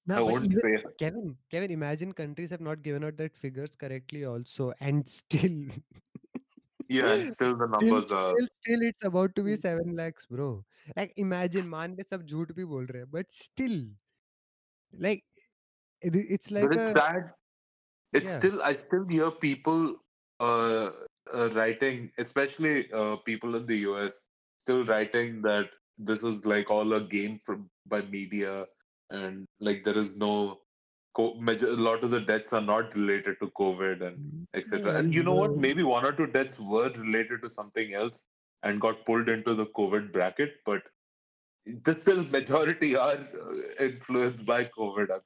No, 0.06 0.16
I 0.16 0.22
won't 0.22 0.46
even- 0.46 0.60
say. 0.60 0.70
Kevin, 1.00 1.36
Kevin, 1.50 1.70
imagine 1.70 2.12
countries 2.20 2.50
have 2.50 2.60
not 2.68 2.82
given 2.82 3.04
out 3.04 3.16
that 3.18 3.36
figures 3.36 3.76
correctly 3.82 4.24
also, 4.24 4.72
and 4.80 5.08
still, 5.08 5.58
Yeah, 6.88 7.12
and 7.12 7.28
still 7.28 7.56
the 7.56 7.68
numbers 7.74 8.06
still, 8.06 8.18
are. 8.18 8.32
still, 8.32 8.48
still, 8.62 8.82
it's 8.88 9.04
about 9.04 9.36
to 9.36 9.44
be 9.44 9.56
seven 9.56 9.94
lakhs, 10.00 10.26
bro. 10.26 10.48
Like, 10.96 11.12
imagine, 11.26 11.68
मान 11.76 11.94
ले 12.00 12.02
सब 12.10 12.24
झूठ 12.26 12.52
भी 12.52 12.64
बोल 12.72 12.86
रहे 12.86 13.02
हैं, 13.02 13.10
but 13.10 13.30
still, 13.30 13.78
like, 14.92 15.24
it, 16.02 16.14
it's 16.16 16.50
like 16.50 16.68
but 16.68 16.76
a 16.76 16.80
it's 16.80 16.92
sad. 16.92 17.30
It's 18.12 18.30
yeah. 18.30 18.38
still 18.38 18.62
I 18.62 18.72
still 18.72 19.06
hear 19.06 19.30
people 19.30 19.96
uh, 20.40 20.90
uh, 21.32 21.50
writing, 21.54 22.10
especially 22.18 22.92
uh, 22.92 23.16
people 23.16 23.56
in 23.56 23.66
the 23.66 23.76
US, 23.90 24.22
still 24.58 24.84
writing 24.84 25.42
that 25.42 25.70
this 25.98 26.22
is 26.22 26.44
like 26.46 26.70
all 26.70 26.92
a 26.94 27.00
game 27.00 27.38
from 27.44 27.70
by 27.86 28.02
media, 28.02 28.66
and 29.10 29.46
like 29.60 29.84
there 29.84 29.98
is 29.98 30.16
no. 30.16 30.58
Co- 31.14 31.34
major, 31.40 31.68
a 31.68 31.72
lot 31.72 32.02
of 32.02 32.10
the 32.10 32.20
deaths 32.20 32.54
are 32.54 32.62
not 32.62 32.94
related 32.94 33.36
to 33.42 33.48
COVID 33.48 34.00
and 34.00 34.16
Mm, 34.16 34.46
etc. 34.54 34.96
and 34.96 35.14
you 35.14 35.22
know 35.22 35.34
what? 35.34 35.56
Maybe 35.56 35.82
one 35.82 36.04
or 36.04 36.12
two 36.12 36.26
deaths 36.26 36.58
were 36.58 36.90
related 36.90 37.42
to 37.42 37.50
something 37.50 37.94
else 37.94 38.26
and 38.62 38.80
got 38.80 39.04
pulled 39.04 39.28
into 39.28 39.54
the 39.54 39.66
COVID 39.66 40.12
bracket, 40.12 40.54
but 40.64 40.82
the 41.84 41.94
still 41.94 42.24
majority 42.24 42.96
are 42.96 43.16
uh, 43.16 43.84
influenced 43.84 44.46
by 44.46 44.64
COVID. 44.64 45.10
I'm. 45.12 45.20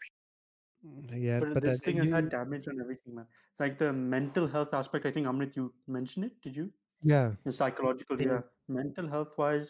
yeah, 1.13 1.39
But 1.39 1.53
but 1.55 1.63
this 1.63 1.81
I 1.81 1.85
thing 1.85 1.95
think 1.95 1.99
has 1.99 2.09
you- 2.09 2.15
had 2.15 2.29
damage 2.29 2.67
on 2.67 2.79
everything, 2.81 3.15
man. 3.15 3.27
It's 3.51 3.59
like 3.59 3.77
the 3.77 3.91
mental 3.93 4.47
health 4.47 4.73
aspect. 4.73 5.05
I 5.05 5.11
think 5.11 5.27
Amrit, 5.27 5.55
you 5.55 5.73
mentioned 5.87 6.25
it. 6.25 6.41
Did 6.41 6.55
you? 6.55 6.71
yeah, 7.03 7.31
The 7.45 7.51
psychological, 7.51 8.21
Yeah. 8.21 8.31
yeah. 8.33 8.41
Mental 8.81 9.07
health 9.07 9.37
wise, 9.37 9.69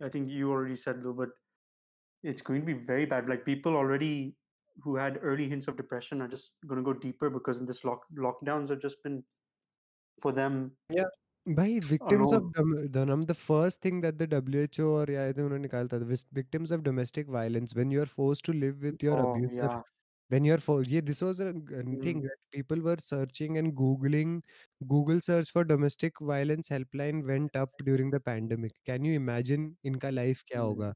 I 0.00 0.08
think 0.08 0.30
you 0.30 0.50
already 0.50 0.76
said 0.76 1.02
though, 1.02 1.12
but 1.12 1.30
it's 2.22 2.42
going 2.42 2.60
to 2.62 2.66
be 2.66 2.72
very 2.92 3.04
bad. 3.06 3.28
Like 3.28 3.44
people 3.44 3.76
already 3.76 4.36
who 4.82 4.96
had 4.96 5.18
early 5.22 5.48
hints 5.48 5.68
of 5.68 5.76
depression 5.76 6.22
are 6.22 6.28
just 6.28 6.52
going 6.66 6.78
to 6.82 6.86
go 6.92 6.94
deeper 7.02 7.30
because 7.30 7.60
in 7.60 7.66
this 7.66 7.84
lock 7.84 8.06
lockdowns 8.28 8.70
have 8.74 8.80
just 8.86 9.02
been 9.08 9.22
for 10.22 10.32
them. 10.32 10.56
भाई 11.56 11.78
victims 11.86 12.32
of 12.32 12.42
alone. 12.42 12.52
dom- 12.58 12.90
the 12.92 13.04
num- 13.08 13.24
the 13.30 13.34
first 13.38 13.80
thing 13.86 14.00
that 14.04 14.18
the 14.20 14.26
WHO 14.36 14.86
और 14.98 15.10
या 15.14 15.24
I 15.28 15.32
think 15.32 15.46
उन्होंने 15.50 15.62
निकाला 15.68 15.88
था 15.92 15.98
vis- 16.12 16.26
victims 16.38 16.70
of 16.76 16.82
domestic 16.86 17.28
violence 17.36 17.74
when 17.80 17.90
you 17.96 18.00
are 18.04 18.10
forced 18.12 18.44
to 18.50 18.54
live 18.60 18.86
with 18.88 19.02
your 19.08 19.18
Oh, 19.18 19.26
abuser 19.34 19.58
yeah. 19.62 19.82
when 20.29 20.45
you're 20.45 20.59
for 20.65 20.83
yeah 20.83 21.01
this 21.09 21.21
was 21.21 21.39
a 21.39 21.53
g- 21.53 21.81
Mm. 21.91 21.99
thing 22.03 22.21
that 22.21 22.37
people 22.55 22.79
were 22.87 22.97
searching 22.99 23.57
and 23.61 23.75
googling 23.81 24.41
google 24.93 25.21
search 25.21 25.51
for 25.51 25.63
domestic 25.63 26.19
violence 26.31 26.67
helpline 26.75 27.23
went 27.31 27.55
up 27.63 27.71
during 27.89 28.09
the 28.11 28.19
pandemic 28.19 28.73
can 28.91 29.03
you 29.09 29.13
imagine 29.23 29.67
inka 29.91 30.13
life 30.21 30.43
kya 30.51 30.61
Mm. 30.61 30.69
hoga 30.69 30.93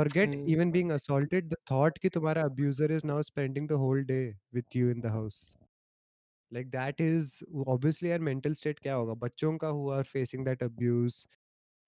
forget 0.00 0.36
Mm. 0.36 0.56
even 0.56 0.72
being 0.78 0.92
assaulted 0.98 1.50
the 1.54 1.60
thought 1.72 2.00
ki 2.06 2.10
tumhara 2.18 2.46
abuser 2.52 2.90
is 2.98 3.04
now 3.14 3.20
spending 3.32 3.66
the 3.74 3.80
whole 3.86 4.04
day 4.14 4.24
with 4.58 4.80
you 4.82 4.90
in 4.96 5.00
the 5.08 5.14
house 5.18 5.40
like 6.50 6.70
that 6.70 7.00
is 7.00 7.42
obviously 7.66 8.12
our 8.12 8.18
mental 8.28 8.54
state 8.60 8.80
kya 8.86 8.94
hoga 9.00 9.16
बच्चों 9.24 9.52
का 9.64 9.70
who 9.78 9.88
are 9.98 10.04
facing 10.12 10.44
that 10.48 10.62
abuse 10.68 11.18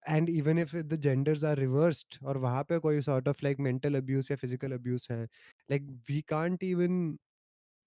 and 0.09 0.29
even 0.29 0.59
if 0.59 0.75
the 0.77 0.99
genders 1.01 1.43
are 1.43 1.57
reversed 1.59 2.17
और 2.25 2.37
वहाँ 2.39 2.63
पे 2.69 2.79
कोई 2.79 3.01
sort 3.01 3.27
of 3.27 3.43
like 3.43 3.59
mental 3.61 3.95
abuse 3.97 4.27
या 4.31 4.37
physical 4.37 4.71
abuse 4.73 5.07
है 5.11 5.23
like 5.23 5.83
we 6.09 6.21
can't 6.29 6.63
even 6.63 7.17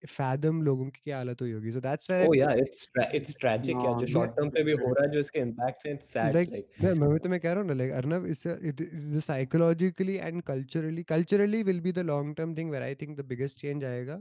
fathom 0.02 0.60
लोगों 0.62 0.86
की 0.86 1.00
क्या 1.04 1.16
हालत 1.16 1.42
हुई 1.42 1.52
होगी। 1.52 1.72
सो 1.72 1.80
दैट्स 1.80 2.10
वेयर 2.10 2.26
ओह 2.28 2.36
या 2.36 2.52
इट्स 2.54 2.88
इट्स 3.14 3.36
ट्रैजिक 3.40 3.76
या 3.76 3.92
जो 3.94 4.06
शॉर्ट 4.06 4.30
टर्म 4.36 4.50
पे 4.50 4.62
भी 4.64 4.72
हो 4.74 4.92
रहा 4.92 5.04
है 5.04 5.10
जो 5.12 5.18
इसके 5.20 5.40
इंपैक्ट्स 5.40 5.86
हैं 5.86 5.92
इट्स 5.94 6.12
सैड 6.12 6.34
लाइक 6.34 6.50
मैं 6.82 7.18
तो 7.18 7.28
मैं 7.28 7.40
कह 7.40 7.52
रहा 7.52 7.60
हूँ 7.60 7.68
ना 7.68 7.74
like 7.74 7.92
Arnav 7.92 8.26
is 8.26 8.46
the 8.46 9.20
psychologically 9.24 10.16
and 10.16 10.42
culturally 10.44 11.02
culturally 11.04 11.62
will 11.62 11.80
be 11.80 11.92
the 11.92 11.98
long 12.06 12.36
term 12.36 12.54
thing 12.56 12.70
where 12.70 12.82
I 12.82 12.94
think 12.94 13.18
the 13.18 13.24
biggest 13.26 13.60
change 13.60 13.84
आएगा। 13.84 14.20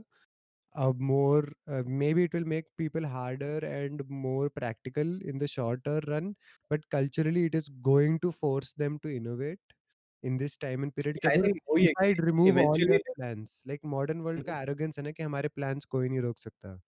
uh, 0.75 0.93
more 0.97 1.43
uh, 1.67 1.83
maybe 1.85 2.23
it 2.23 2.33
will 2.33 2.45
make 2.45 2.65
people 2.77 3.05
harder 3.05 3.57
and 3.59 4.01
more 4.09 4.49
practical 4.49 5.09
in 5.31 5.37
the 5.39 5.47
shorter 5.47 5.99
run 6.07 6.35
but 6.69 6.87
culturally 6.89 7.45
it 7.45 7.55
is 7.55 7.69
going 7.91 8.19
to 8.19 8.31
force 8.31 8.73
them 8.73 8.99
to 8.99 9.09
innovate 9.15 9.59
in 10.23 10.37
this 10.37 10.57
time 10.57 10.83
and 10.83 10.95
period 10.95 11.19
Yeah, 11.23 11.31
I 11.33 11.37
कि 11.37 11.43
think 11.43 11.57
वही 11.71 11.85
है 11.87 11.93
decide 11.93 12.19
कि 12.19 12.21
remove 12.29 12.57
all 12.57 12.79
eventually 12.83 12.91
your 12.91 13.01
plans 13.17 13.61
like 13.71 13.83
modern 13.95 14.23
world 14.27 14.45
का 14.49 14.59
arrogance 14.65 14.97
है 14.99 15.03
ना 15.03 15.11
कि 15.19 15.23
हमारे 15.23 15.49
plans 15.59 15.85
कोई 15.95 16.09
नहीं 16.09 16.21
रोक 16.29 16.39
सकता 16.39 16.79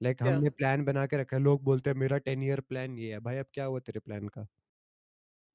like 0.00 0.22
Yeah. 0.22 0.40
हमने 0.40 0.50
plan 0.62 0.86
बना 0.86 1.06
के 1.14 1.16
रखा 1.22 1.36
है 1.36 1.42
लोग 1.42 1.64
बोलते 1.64 1.90
हैं 1.90 1.96
मेरा 2.06 2.18
टेन 2.30 2.42
ईयर 2.42 2.60
प्लान 2.70 2.98
ये 2.98 3.12
है 3.12 3.20
भाई 3.30 3.36
अब 3.38 3.46
क्या 3.54 3.64
हुआ 3.66 3.80
तेरे 3.90 4.00
प्लान 4.06 4.28
का 4.38 4.46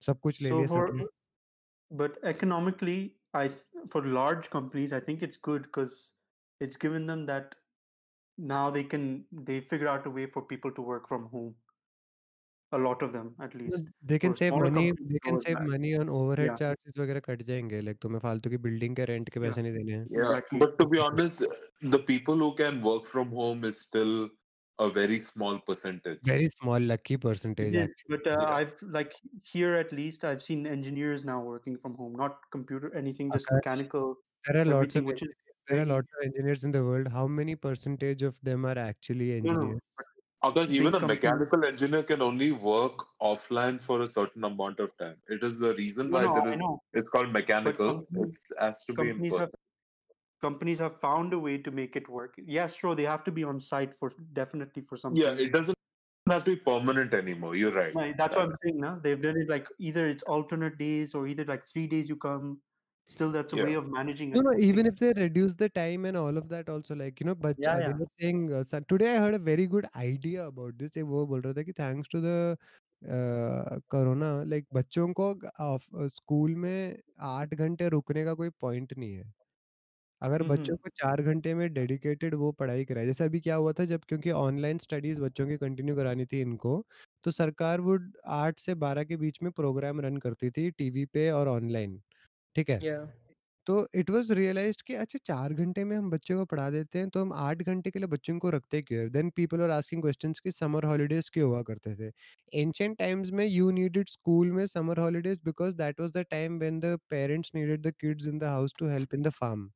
सब 0.02 0.20
कुछ 0.24 0.42
ले 0.42 0.52
So 0.52 0.58
लिया 0.60 0.68
for, 0.68 0.78
सबने 0.78 1.06
but 1.92 2.24
economically, 2.24 3.18
I 3.34 3.48
th- 3.50 3.66
for 3.90 4.06
large 4.06 4.50
companies, 4.50 4.94
I 4.94 5.00
think 5.00 5.24
it's 5.24 5.38
good 5.38 5.64
because 5.64 6.14
it's 6.60 6.78
given 6.78 7.06
them 7.06 7.26
that 7.28 7.56
now 8.38 8.70
they 8.72 8.84
can 8.84 9.28
they 9.32 9.62
figure 9.62 9.88
out 9.88 10.06
a 10.08 10.10
way 10.10 10.26
for 10.28 10.44
people 10.46 10.72
to 10.74 10.82
work 10.82 11.08
from 11.08 11.28
home. 11.30 11.56
A 12.74 12.78
lot 12.78 13.02
of 13.02 13.14
them, 13.14 13.36
at 13.40 13.56
No, 13.66 13.78
least. 13.78 13.86
they 14.02 14.20
can 14.20 14.34
For 14.34 14.38
save 14.38 14.50
smaller 14.50 14.66
money 14.66 14.92
companies, 14.92 15.10
they 15.10 15.20
it 15.20 15.24
can 15.26 15.36
goes 15.36 15.46
save 15.46 15.58
back. 15.58 15.68
money 15.72 15.96
on 15.96 16.10
overhead 16.20 16.52
Yeah. 16.52 16.58
charges 16.62 16.98
वगैरह 17.00 17.20
cut 17.28 17.42
जाएंगे 17.50 17.82
like 17.88 18.00
तुम्हें 18.02 18.20
फालतू 18.26 18.50
की 18.50 18.58
building 18.66 18.96
के 18.96 19.06
rent 19.12 19.30
के 19.36 19.40
Yeah. 19.42 19.50
पैसे 19.50 19.62
नहीं 19.62 19.74
देने 19.74 19.94
हैं 19.94 20.06
Yeah, 20.10 20.22
Exactly. 20.24 20.60
but 20.64 20.78
to 20.80 20.88
be 20.94 21.00
honest, 21.00 21.44
the 21.96 22.00
people 22.12 22.36
who 22.46 22.50
can 22.62 22.82
work 22.88 23.06
from 23.14 23.32
home 23.42 23.64
is 23.72 23.80
still 23.88 24.30
a 24.80 24.90
very 25.00 25.20
small 25.30 25.60
percentage. 25.72 26.34
very 26.34 26.50
small 26.58 26.80
lucky 26.94 27.16
It 27.16 27.22
percentage 27.28 27.76
is, 27.76 27.88
actually 27.88 28.18
but 28.18 28.28
uh, 28.28 28.38
Yeah. 28.42 28.56
I've 28.58 28.76
like 28.98 29.14
here 29.54 29.74
at 29.76 29.92
least 29.92 30.24
I've 30.26 30.42
seen 30.42 30.66
engineers 30.68 31.24
now 31.26 31.42
working 31.44 31.78
from 31.78 31.96
home, 31.96 32.16
not 32.16 32.40
computer 32.52 32.94
anything, 32.96 33.32
just 33.32 33.46
Akash, 33.46 33.60
mechanical, 33.60 34.16
there 34.48 34.58
are 34.62 34.66
lots 34.66 34.96
everything, 34.96 35.04
of 35.04 35.06
which 35.06 35.22
is 35.24 35.30
there 35.69 35.81
are 35.81 35.85
very 35.85 35.87
lots 35.87 36.09
of 36.19 36.25
engineers 36.27 36.65
in 36.65 36.73
the 36.73 36.83
world 36.85 37.09
how 37.09 37.27
many 37.27 37.55
percentage 37.57 38.23
of 38.23 38.41
them 38.43 38.65
are 38.67 38.79
actually 38.79 39.33
no 39.41 39.53
no. 39.53 39.69
engineers 39.69 39.81
Because 40.43 40.73
big 40.77 40.77
even 40.79 40.95
a 40.95 41.01
companies, 41.01 41.11
mechanical 41.13 41.65
engineer 41.65 42.03
can 42.05 42.23
only 42.23 42.53
work 42.53 43.07
offline 43.23 43.81
for 43.83 44.03
a 44.03 44.07
certain 44.09 44.45
amount 44.45 44.81
of 44.81 44.97
time. 44.99 45.17
It 45.29 45.45
is 45.45 45.59
the 45.61 45.75
reason 45.77 46.11
no 46.11 46.19
why 46.19 46.23
no 46.27 46.33
there 46.37 46.49
I 46.53 46.57
is 46.57 46.61
know, 46.63 46.83
it's 46.93 47.11
called 47.11 47.33
but 47.65 47.81
mechanical. 47.81 47.87
companies 47.87 48.41
It 48.51 48.61
has 48.61 48.85
to 48.87 48.95
be 48.95 49.09
in 49.11 49.17
companies 49.17 49.37
have 49.37 49.51
person. 49.51 49.61
companies 50.43 50.79
have 50.81 51.01
found 51.01 51.33
a 51.35 51.39
way 51.39 51.59
to 51.59 51.71
make 51.71 51.97
it 51.97 52.09
work. 52.09 52.35
Yes, 52.39 52.75
sure, 52.77 52.95
they 52.97 53.05
have 53.05 53.25
to 53.25 53.33
be 53.33 53.45
on 53.45 53.61
site 53.61 53.95
for 53.95 54.13
definitely 54.33 54.83
for 54.83 54.97
some 54.97 55.15
Yeah, 55.15 55.31
things. 55.31 55.41
it 55.49 55.53
doesn't 55.53 55.77
have 56.31 56.45
to 56.45 56.57
be 56.57 56.63
permanent 56.71 57.15
anymore. 57.15 57.57
You're 57.57 57.73
right. 57.73 57.95
Right, 57.95 58.15
that's 58.17 58.37
what 58.37 58.47
I'm 58.49 58.55
saying 58.65 58.79
now. 58.81 58.99
They've 59.03 59.21
done 59.21 59.39
it 59.39 59.49
like 59.49 59.67
either 59.79 60.09
it's 60.09 60.23
alternate 60.25 60.79
days 60.79 61.15
or 61.15 61.27
either 61.27 61.45
like 61.45 61.65
three 61.65 61.87
days 61.87 62.09
you 62.09 62.17
come. 62.17 62.61
Still, 63.09 63.33
that's 63.33 63.53
a 63.53 63.57
Yeah. 63.57 63.67
way 63.67 63.75
of 63.75 63.87
managing 63.89 64.35
no 64.35 64.41
no 64.43 64.53
even 64.59 64.87
if 64.87 64.97
they 65.01 65.13
reduce 65.15 65.55
the 65.55 65.69
time 65.71 66.05
and 66.07 66.17
all 66.17 66.37
of 66.39 66.49
that 66.51 66.69
also 66.69 66.95
like 66.95 67.21
you 67.21 67.27
know 67.27 67.35
but 67.37 67.57
Yeah, 67.57 67.75
uh, 67.75 67.81
they 67.83 67.93
yeah. 67.93 67.99
were 68.01 68.09
saying 68.21 68.53
uh, 68.53 68.63
so- 68.65 68.81
today 68.93 69.17
I 69.17 69.19
heard 69.21 69.35
a 69.35 69.39
very 69.41 69.67
good 69.67 69.87
idea 69.97 70.47
about 70.47 70.79
this 70.79 70.97
एक 70.99 71.05
वो 71.15 71.27
बोल 71.27 71.41
रहा 71.43 71.55
था 71.55 71.63
कि 71.71 71.73
thanks 71.81 72.09
to 72.17 72.21
the 72.27 72.57
corona 73.93 74.29
like 74.45 74.67
बच्चों 74.75 75.09
को 75.21 76.09
school 76.09 76.55
में 76.65 76.99
आठ 77.31 77.55
घंटे 77.55 77.89
रुकने 77.89 78.25
का 78.25 78.35
कोई 78.35 78.51
पॉइंट 78.61 78.93
नहीं 78.99 79.13
है 79.15 79.25
अगर 80.23 80.43
बच्चों 80.45 80.75
Mm-hmm. 80.75 80.79
को 80.79 80.89
चार 81.01 81.23
घंटे 81.23 81.55
में 81.55 81.73
डेडिकेटेड 81.75 82.35
वो 82.37 82.51
पढ़ाई 82.61 82.85
कराए 82.85 83.07
जैसे 83.07 83.25
अभी 83.25 83.41
क्या 83.41 83.57
हुआ 83.57 83.73
था 83.81 83.85
जब 83.95 84.05
क्योंकि 84.09 84.31
ऑनलाइन 84.43 84.79
स्टडीज़ 84.79 85.21
बच्चों 85.21 85.47
की 85.49 85.57
कंटिन्यू 85.59 85.97
करानी 85.97 86.27
थी 86.33 86.41
इनको 86.41 86.77
तो 87.25 87.31
सरकार 87.31 87.81
वुड 87.81 88.13
आठ 88.41 88.59
से 88.59 88.75
बारह 88.87 89.05
के 89.05 89.17
बीच 89.25 89.43
में 89.43 89.51
प्रोग्राम 89.53 90.01
रन 90.01 90.17
करती 90.27 90.51
थी 90.59 90.71
टीवी 90.73 91.05
पे 91.15 91.31
और 91.33 91.49
ऑनलाइन 91.49 92.01
ठीक 92.59 92.71
है. 92.71 92.79
तो 93.67 93.75
इट 93.95 94.11
वाज 94.11 94.31
रियलाइज्ड 94.33 94.83
कि 94.83 94.95
अच्छा 94.95 95.19
4 95.25 95.53
घंटे 95.55 95.85
में 95.85 95.97
हम 95.97 96.11
बच्चों 96.11 96.37
को 96.39 96.45
पढ़ा 96.45 96.69
देते 96.71 96.99
हैं 96.99 97.09
तो 97.11 97.21
हम 97.21 97.33
8 97.35 97.63
घंटे 97.63 97.91
के 97.91 97.99
लिए 97.99 98.09
बच्चों 98.09 98.39
को 98.39 98.51
रखते 98.51 98.81
क्यों 98.83 99.01
हैं? 99.01 99.11
Then 99.13 99.31
people 99.31 99.61
were 99.61 99.71
asking 99.71 100.03
questions 100.03 100.41
कि 100.41 100.51
समर 100.53 100.85
हॉलिडेज 100.85 101.29
क्यों 101.29 101.49
हुआ 101.51 101.63
करते 101.63 101.95
थे? 101.97 102.11
एंशिएंट 102.53 102.99
टाइम्स 102.99 103.31
में 103.33 103.47
यू 103.47 103.71
नीडेड 103.71 104.09
स्कूल 104.09 104.53
में 104.53 104.65
summer 104.67 105.01
holidays 105.01 105.41
because 105.45 105.77
that 105.77 106.01
was 106.01 106.13
the 106.13 106.25
time 106.31 106.59
when 106.59 106.81
the 106.81 106.99
parents 107.11 107.53
needed 107.55 107.83
the 107.83 107.93
kids 108.01 108.27
in 108.29 108.39
the 108.39 108.45
house 108.45 108.75
to 108.79 108.89
help 108.89 109.15
in 109.15 109.23
the 109.23 109.31
farm. 109.31 109.71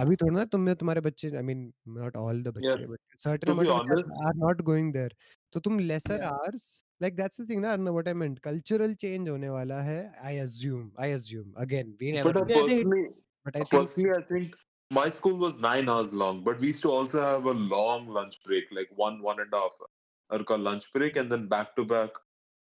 अभी 0.00 0.16
थोड़ा 0.16 0.36
ना 0.38 0.44
तुम 0.44 0.60
में 0.60 0.74
तुम्हारे 0.76 1.00
बच्चे 1.00 1.30
I 1.36 1.42
mean 1.42 1.72
not 1.88 2.16
all 2.16 2.42
the 2.42 2.48
बच्चे 2.48 2.86
but 2.86 2.98
certain 3.18 3.52
amount 3.52 3.92
of 3.92 4.26
are 4.26 4.34
not 4.36 4.62
going 4.62 4.92
there 4.92 5.14
तो 5.52 5.60
तुम 5.60 5.78
lesser 5.78 6.18
Yeah. 6.18 6.32
Hours 6.32 6.66
like 7.01 7.15
that's 7.15 7.41
the 7.41 7.49
thing 7.49 7.61
ना 7.61 7.71
Arnav 7.73 7.91
what 7.91 8.07
I 8.07 8.13
meant 8.23 8.39
cultural 8.49 8.93
change 9.05 9.29
होने 9.29 9.49
वाला 9.49 9.81
है 9.89 9.99
I 10.25 10.37
assume 10.47 10.91
I 11.05 11.11
assume 11.11 11.53
again 11.65 11.95
we 12.01 12.11
but 12.11 12.35
never 12.35 12.37
I 12.37 12.45
Yeah, 12.49 12.61
I 12.61 12.67
think 12.67 12.75
personally, 12.75 13.05
but 13.45 13.57
I 13.57 13.61
think 13.61 13.71
personally, 13.79 14.11
I 14.17 14.21
think 14.33 14.59
my 14.97 15.05
school 15.17 15.37
was 15.43 15.55
nine 15.65 15.87
hours 15.91 16.11
long, 16.21 16.39
but 16.47 16.59
we 16.63 16.67
used 16.71 16.83
to 16.85 16.91
also 16.95 17.21
have 17.27 17.45
a 17.51 17.53
long 17.75 18.09
lunch 18.17 18.35
break, 18.49 18.73
like 18.79 18.91
one, 19.03 19.15
one 19.27 19.39
and 19.45 19.55
a 19.59 19.61
half 19.63 19.79
hour 19.85 20.43
का 20.51 20.57
lunch 20.65 20.85
break, 20.97 21.15
and 21.21 21.33
then 21.35 21.47
back 21.53 21.71
to 21.79 21.85
back 21.93 22.19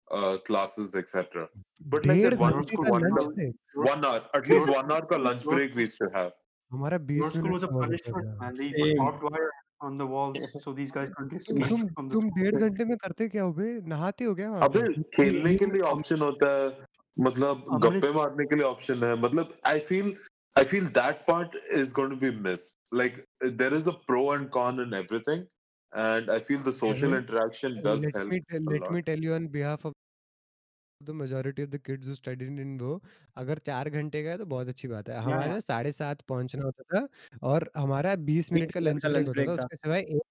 uh, 0.07 0.31
classes, 0.47 0.95
etc. 1.01 1.43
But 1.93 2.07
like 2.11 2.21
डेढ़ 2.21 2.33
that 2.35 2.43
one, 2.45 2.57
घंटे 2.57 2.73
school 2.73 2.85
का 2.87 2.95
one, 2.95 3.05
lunch 3.05 3.19
was- 3.19 3.35
break 3.35 3.85
one 3.89 4.07
hour, 4.09 4.23
at 4.39 4.49
Your- 4.51 4.59
least 4.59 4.73
one 4.77 4.91
hour 4.95 5.05
का 5.13 5.21
lunch 5.27 5.45
your- 5.47 5.55
break 5.55 5.77
we 5.81 5.87
used 5.87 6.01
to 6.01 6.09
have. 6.17 6.33
हमारा 6.71 6.99
Your 7.17 7.29
20 7.29 7.37
school 7.37 7.47
minute 7.47 7.55
was 7.57 7.67
a 7.67 7.71
का 7.71 7.75
हुआ 7.75 7.87
करता 7.87 8.11
punishment, 8.11 8.27
था 8.31 9.11
man. 9.29 9.49
on 9.88 9.98
the 9.98 10.06
walls 10.06 10.38
so 10.64 10.72
these 10.72 10.90
guys 10.96 11.10
can't 11.18 11.32
escape 11.40 11.68
तुम 11.68 11.84
from 11.94 12.08
the 12.08 12.14
तुम 12.14 12.30
डेढ़ 12.38 12.56
घंटे 12.56 12.84
में 12.84 12.96
करते 13.04 13.28
क्या 13.28 13.42
हो 13.42 13.52
बे 13.60 13.68
नहाते 13.92 14.24
हो 14.24 14.34
क्या 14.40 14.50
अबे 14.68 14.82
खेलने 15.16 15.54
के 15.62 15.66
लिए 15.74 15.82
ऑप्शन 15.92 16.20
होता 16.28 16.50
है 16.56 16.66
मतलब 17.28 17.64
गप्पे 17.84 18.12
मारने 18.18 18.44
के 18.50 18.56
लिए 18.56 18.64
ऑप्शन 18.64 19.04
है 19.04 19.14
मतलब 19.22 19.56
I 19.72 19.80
feel 19.92 20.16
I 20.56 20.64
feel 20.64 20.86
that 20.94 21.26
part 21.26 21.52
is 21.70 21.92
going 21.92 22.10
to 22.10 22.16
be 22.16 22.30
missed. 22.30 22.76
Like 23.00 23.24
there 23.40 23.72
is 23.72 23.86
a 23.86 23.92
pro 23.92 24.32
and 24.32 24.50
con 24.50 24.80
in 24.80 24.94
everything, 24.94 25.44
and 25.92 26.30
I 26.30 26.38
feel 26.40 26.64
the 26.64 26.72
social 26.72 27.14
interaction 27.18 27.76
does 27.84 28.02
let 28.04 28.16
help. 28.16 28.28
Me, 28.28 28.40
let 28.50 28.80
lot. 28.80 28.92
me 28.92 29.02
tell 29.02 29.18
you 29.18 29.34
on 29.34 29.46
behalf 29.46 29.84
of 29.84 29.94
the 31.06 31.14
majority 31.14 31.62
of 31.62 31.70
the 31.70 31.78
kids 31.78 32.06
who 32.06 32.14
studied 32.14 32.58
in 32.64 32.80
वो 32.80 33.02
अगर 33.36 33.58
चार 33.66 33.90
घंटे 33.90 34.22
का 34.24 34.30
है 34.30 34.38
तो 34.38 34.46
बहुत 34.46 34.68
अच्छी 34.68 34.88
बात 34.88 35.08
है 35.08 35.18
हमारे 35.20 35.42
yeah. 35.42 35.52
ना 35.52 35.60
साढ़े 35.60 35.92
सात 35.92 36.20
पहुँचना 36.20 36.64
होता 36.64 36.82
था 36.92 37.08
और 37.42 37.70
हमारा 37.76 38.14
बीस 38.30 38.52
मिनट 38.52 38.68
20 38.68 38.74
का 38.74 38.80
मिनट 38.80 38.92
लंच 38.94 39.02
का 39.02 39.08
ब्रेक 39.08 39.26
lunch 39.26 39.38
होता 39.38 39.40
था 39.40 39.44
break 39.44 39.58
था। 39.58 39.64
उसके 39.64 39.76
सिवाय 39.76 40.00
एक 40.00 40.22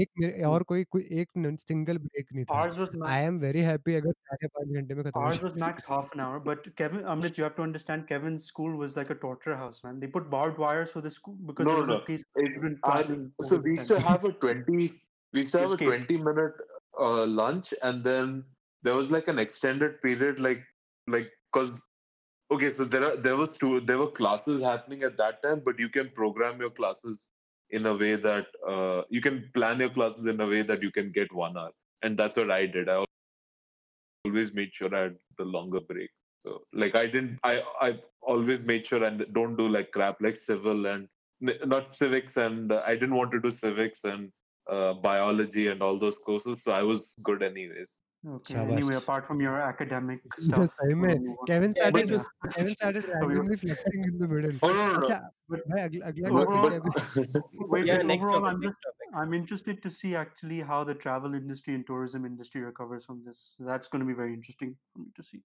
एक 0.00 0.08
मिनट 0.20 0.44
और 0.44 0.62
कोई 0.62 0.84
कोई 0.84 1.08
एक 1.20 1.28
सिंगल 1.60 1.98
ब्रेक 1.98 2.26
नहीं 2.34 2.44
था 2.44 2.62
Ours 2.62 2.78
was 2.80 2.90
max, 2.94 3.08
I 3.08 3.22
am 3.24 3.38
very 3.38 3.60
happy 3.60 3.94
अगर 3.94 4.12
साढ़े 4.12 4.46
पाँच 4.46 4.74
घंटे 4.80 4.94
में 4.94 5.04
खत्म 5.04 5.20
हो 5.20 5.26
ours 5.26 5.38
जाए 5.38 5.48
was 5.48 5.56
max 5.62 5.86
half 5.92 6.10
an 6.16 6.22
hour. 6.24 6.40
But 6.48 6.66
Kevin, 6.80 7.04
Amrit, 7.14 7.38
you 7.40 7.46
have 7.46 7.56
to 7.60 7.64
understand, 7.66 8.06
Kevin's 8.10 8.48
school 8.52 8.76
was 8.82 8.96
like 9.00 9.12
a 9.16 9.18
torture 9.26 9.56
house, 9.56 9.82
man. 9.84 10.00
They 10.04 10.10
put 10.18 10.30
barbed 10.36 10.58
wire 10.64 10.86
so 10.94 11.04
the 11.08 11.14
school 11.18 11.38
because 11.52 11.70
No, 11.70 11.72
there 11.72 11.86
was 11.86 11.94
no. 11.94 11.98
a 12.02 12.06
case 12.06 12.24
of 12.36 12.44
It, 12.44 12.78
I, 12.92 13.02
traveling. 13.02 13.24
so 13.42 13.56
over 13.56 13.62
we 13.62 13.70
the 13.70 13.76
used 13.76 13.94
to 13.94 14.00
have 14.10 14.28
a 14.30 14.32
20 14.46 14.92
we 15.34 15.40
used 15.40 15.52
to 15.52 15.60
have 15.64 15.72
Escape. 15.72 15.92
a 15.94 15.98
20 15.98 16.18
minute 16.30 16.62
uh, 17.06 17.26
lunch 17.26 17.72
and 17.82 18.04
then 18.04 18.44
there 18.82 18.94
was 18.94 19.10
like 19.10 19.28
an 19.28 19.38
extended 19.38 20.00
period 20.00 20.38
like 20.38 20.62
like 21.06 21.30
because 21.52 21.80
okay 22.50 22.70
so 22.70 22.84
there 22.84 23.04
are 23.04 23.16
there 23.16 23.36
was 23.36 23.56
two 23.56 23.80
there 23.80 23.98
were 23.98 24.10
classes 24.10 24.62
happening 24.62 25.02
at 25.02 25.16
that 25.16 25.42
time 25.42 25.60
but 25.64 25.78
you 25.78 25.88
can 25.88 26.10
program 26.10 26.60
your 26.60 26.70
classes 26.70 27.32
in 27.70 27.86
a 27.86 27.94
way 27.94 28.14
that 28.16 28.46
uh, 28.66 29.02
you 29.10 29.20
can 29.20 29.50
plan 29.54 29.78
your 29.78 29.90
classes 29.90 30.26
in 30.26 30.40
a 30.40 30.46
way 30.46 30.62
that 30.62 30.82
you 30.82 30.90
can 30.90 31.12
get 31.12 31.32
one 31.32 31.56
hour. 31.56 31.70
And 32.02 32.16
that's 32.16 32.38
what 32.38 32.50
i 32.50 32.66
did. 32.66 32.88
I 32.88 33.04
always 34.24 34.54
made 34.54 34.74
sure 34.74 34.94
i 34.94 35.02
had 35.02 35.16
the 35.36 35.44
longer 35.44 35.80
break. 35.80 36.10
So 36.40 36.62
like 36.72 36.94
i 36.94 37.06
didn't 37.06 37.38
i 37.42 37.62
i 37.80 37.98
always 38.22 38.64
made 38.64 38.86
sure 38.86 39.02
and 39.04 39.24
don't 39.32 39.56
do 39.56 39.68
like 39.68 39.90
crap 39.90 40.20
like 40.20 40.36
civil 40.36 40.86
and 40.86 41.08
not 41.40 41.88
civics 41.90 42.36
and 42.36 42.72
uh, 42.72 42.82
i 42.86 42.94
didn't 42.94 43.14
want 43.14 43.32
to 43.32 43.40
do 43.40 43.50
civics 43.50 44.04
and 44.04 44.30
uh, 44.70 44.92
biology 44.94 45.68
and 45.68 45.82
all 45.82 45.98
those 45.98 46.18
courses 46.18 46.62
so 46.62 46.72
i 46.72 46.82
was 46.82 47.14
good 47.24 47.42
anyways 47.42 47.98
Okay. 48.23 48.53
Shabash. 48.55 48.71
Anyway, 48.73 48.95
apart 48.97 49.25
from 49.29 49.41
your 49.43 49.53
academic 49.61 50.21
Yeah, 50.25 50.43
stuff, 50.43 50.69
सही 50.75 50.93
में 50.99 51.07
we'll 51.07 51.23
move 51.23 51.39
on. 51.39 51.47
Kevin 51.47 51.73
Yeah, 51.77 51.87
I 51.87 51.89
started 51.89 52.11
think 52.11 52.21
Yeah. 52.21 52.51
Kevin 52.53 52.75
started 52.75 53.05
So 53.07 53.09
you're- 53.15 53.25
randomly 53.31 53.57
flexing 53.63 54.05
in 54.09 54.13
the 54.21 54.29
middle 54.33 54.53
oh 54.67 54.69
no 54.77 54.85
no, 54.91 54.93
no. 54.93 55.07
अच्छा 55.07 55.17
But- 55.53 55.65
भाई 55.71 55.81
अगला 55.87 56.05
अगला 56.11 56.29
Overall- 56.43 56.69
topic 56.75 57.01
Kevin 57.15 57.67
Wait, 57.73 57.89
Yeah, 57.89 57.97
wait, 57.97 58.05
next 58.11 58.23
overall, 58.27 58.45
topic, 58.45 58.53
I'm 58.53 58.61
next 58.67 58.77
just 58.77 58.87
topic. 58.87 59.17
I'm 59.23 59.35
interested 59.39 59.81
to 59.87 59.91
see 59.97 60.13
actually 60.21 60.61
how 60.71 60.79
the 60.91 60.95
travel 61.05 61.35
industry 61.41 61.75
and 61.79 61.87
tourism 61.91 62.29
industry 62.31 62.63
recovers 62.69 63.09
from 63.11 63.19
this. 63.27 63.43
That's 63.71 63.93
going 63.95 64.05
to 64.07 64.09
be 64.13 64.17
very 64.21 64.33
interesting 64.39 64.71
for 64.93 65.03
me 65.03 65.11
to 65.19 65.27
see. 65.31 65.41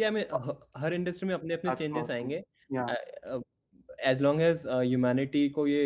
Yeah, 0.00 0.08
I 0.08 0.16
mean, 0.18 0.34
uh, 0.40 0.56
her 0.84 0.94
industry 1.00 1.28
में 1.28 1.34
अपने 1.34 1.54
अपने 1.54 1.70
That's 1.70 1.82
changes 1.82 1.96
powerful. 1.96 2.14
आएंगे 2.14 2.42
Yeah. 2.78 3.40
As 4.12 4.20
long 4.22 4.42
as 4.42 4.66
humanity 4.68 5.48
को 5.58 5.66
ये 5.66 5.84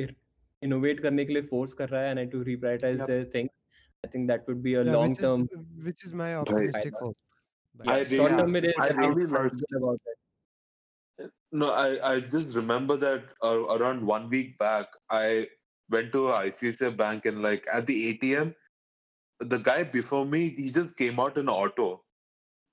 innovate 0.63 1.01
करने 1.01 1.25
के 1.25 1.33
लिए 1.33 1.43
force 1.51 1.73
कर 1.81 1.89
रहा 1.89 2.03
है 2.03 2.19
and 2.19 2.31
to 2.33 2.43
रिप्रायोरिटाइज 2.43 2.99
Yep. 3.01 3.07
There 3.07 3.31
things 3.35 3.53
I 4.06 4.08
think 4.08 4.28
that 4.28 4.48
would 4.48 4.62
be 4.62 4.76
a 4.76 4.84
yeah, 4.84 4.96
long 4.96 5.16
term. 5.16 5.48
Uh, 5.56 5.62
which 5.84 6.04
is 6.04 6.14
my 6.14 6.36
optimistic 6.36 6.94
right. 6.94 7.02
hope. 7.02 7.18
But 7.78 7.90
I 7.90 8.00
really, 8.02 8.18
short 8.18 8.38
term, 8.38 8.56
it 8.56 8.66
is. 8.66 8.74
I 8.80 8.88
really 8.90 9.24
about 9.24 9.54
it. 9.56 11.24
Uh, 11.24 11.28
no, 11.52 11.72
I, 11.72 12.14
I 12.14 12.20
just 12.20 12.56
remember 12.56 12.98
that 12.98 13.34
uh, 13.44 13.64
around 13.78 14.06
one 14.06 14.30
week 14.30 14.58
back, 14.60 14.88
I 15.10 15.48
went 15.90 16.12
to 16.12 16.28
ICICI 16.44 16.96
bank 16.96 17.26
and 17.26 17.42
like 17.42 17.66
at 17.74 17.88
the 17.88 17.98
ATM, 18.14 18.54
the 19.40 19.58
guy 19.58 19.84
before 19.84 20.26
me, 20.26 20.50
he 20.50 20.72
just 20.72 20.98
came 20.98 21.20
out 21.20 21.38
in 21.38 21.50
auto. 21.50 22.04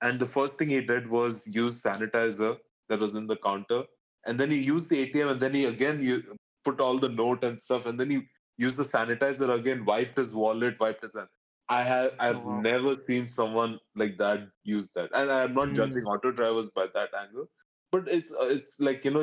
And 0.03 0.20
the 0.20 0.26
first 0.26 0.59
thing 0.59 0.68
he 0.68 0.80
did 0.80 1.09
was 1.09 1.47
use 1.47 1.83
sanitizer 1.83 2.57
that 2.89 3.01
was 3.01 3.14
in 3.14 3.26
the 3.26 3.37
counter. 3.37 3.85
And 4.26 4.39
then 4.39 4.51
he 4.51 4.59
used 4.59 4.91
the 4.91 5.07
ATM 5.07 5.33
and 5.33 5.41
then 5.41 5.55
he 5.55 5.64
again 5.64 6.03
you 6.03 6.22
put 6.64 6.80
all 6.80 6.99
the 6.99 7.09
note 7.09 7.45
and 7.45 7.61
stuff. 7.61 7.87
And 7.87 7.99
then 7.99 8.11
he 8.11 8.22
used 8.59 8.78
the 8.78 8.84
sanitizer 8.84 9.59
again, 9.59 9.84
wiped 9.84 10.16
his 10.18 10.34
wallet, 10.34 10.78
wiped 10.80 11.03
his 11.03 11.14
hand. 11.16 11.28
I 11.68 11.82
have 11.82 12.12
I've 12.18 12.44
wow. 12.44 12.61
never 12.61 12.96
seen 12.96 13.28
someone 13.28 13.78
like 13.94 14.18
that 14.18 14.48
use 14.64 14.92
that. 14.92 15.11
And 15.14 15.30
I'm 15.30 15.55
not 15.55 15.68
Mm. 15.68 15.76
judging 15.76 16.05
auto 16.05 16.30
drivers 16.32 16.70
by 16.70 16.86
that 16.94 17.14
angle 17.14 17.48
but 17.92 18.09
it's 18.09 18.32
uh, 18.32 18.46
it's 18.46 18.80
like 18.80 19.05
you 19.05 19.11
know 19.11 19.22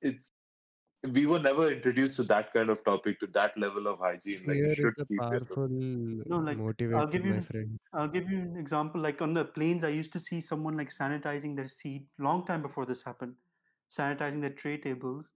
it's 0.00 0.32
we 1.12 1.26
were 1.26 1.38
never 1.38 1.70
introduced 1.70 2.16
to 2.16 2.22
that 2.24 2.52
kind 2.52 2.70
of 2.70 2.84
topic 2.84 3.18
to 3.20 3.26
that 3.28 3.56
level 3.56 3.86
of 3.86 3.98
hygiene 3.98 4.40
like 4.46 4.56
fear 4.56 4.64
you 4.68 4.74
should 4.74 4.94
a 4.98 5.06
keep 5.06 5.18
yourself 5.32 5.48
powerful 5.48 5.68
No, 6.32 6.38
like, 6.38 6.58
I'll 6.58 6.66
motivator 6.66 7.10
give 7.12 7.24
my 7.24 7.36
you- 7.36 7.42
friend 7.42 7.78
I'll 7.92 8.08
give 8.08 8.30
you 8.30 8.38
an 8.38 8.56
example. 8.56 9.00
Like 9.00 9.22
on 9.22 9.32
the 9.34 9.44
planes, 9.44 9.84
I 9.84 9.88
used 9.88 10.12
to 10.14 10.20
see 10.20 10.40
someone 10.40 10.76
like 10.76 10.90
sanitizing 10.90 11.56
their 11.56 11.68
seat 11.68 12.08
long 12.18 12.44
time 12.44 12.62
before 12.62 12.84
this 12.84 13.02
happened, 13.02 13.36
sanitizing 13.88 14.40
their 14.40 14.50
tray 14.62 14.76
tables 14.76 15.32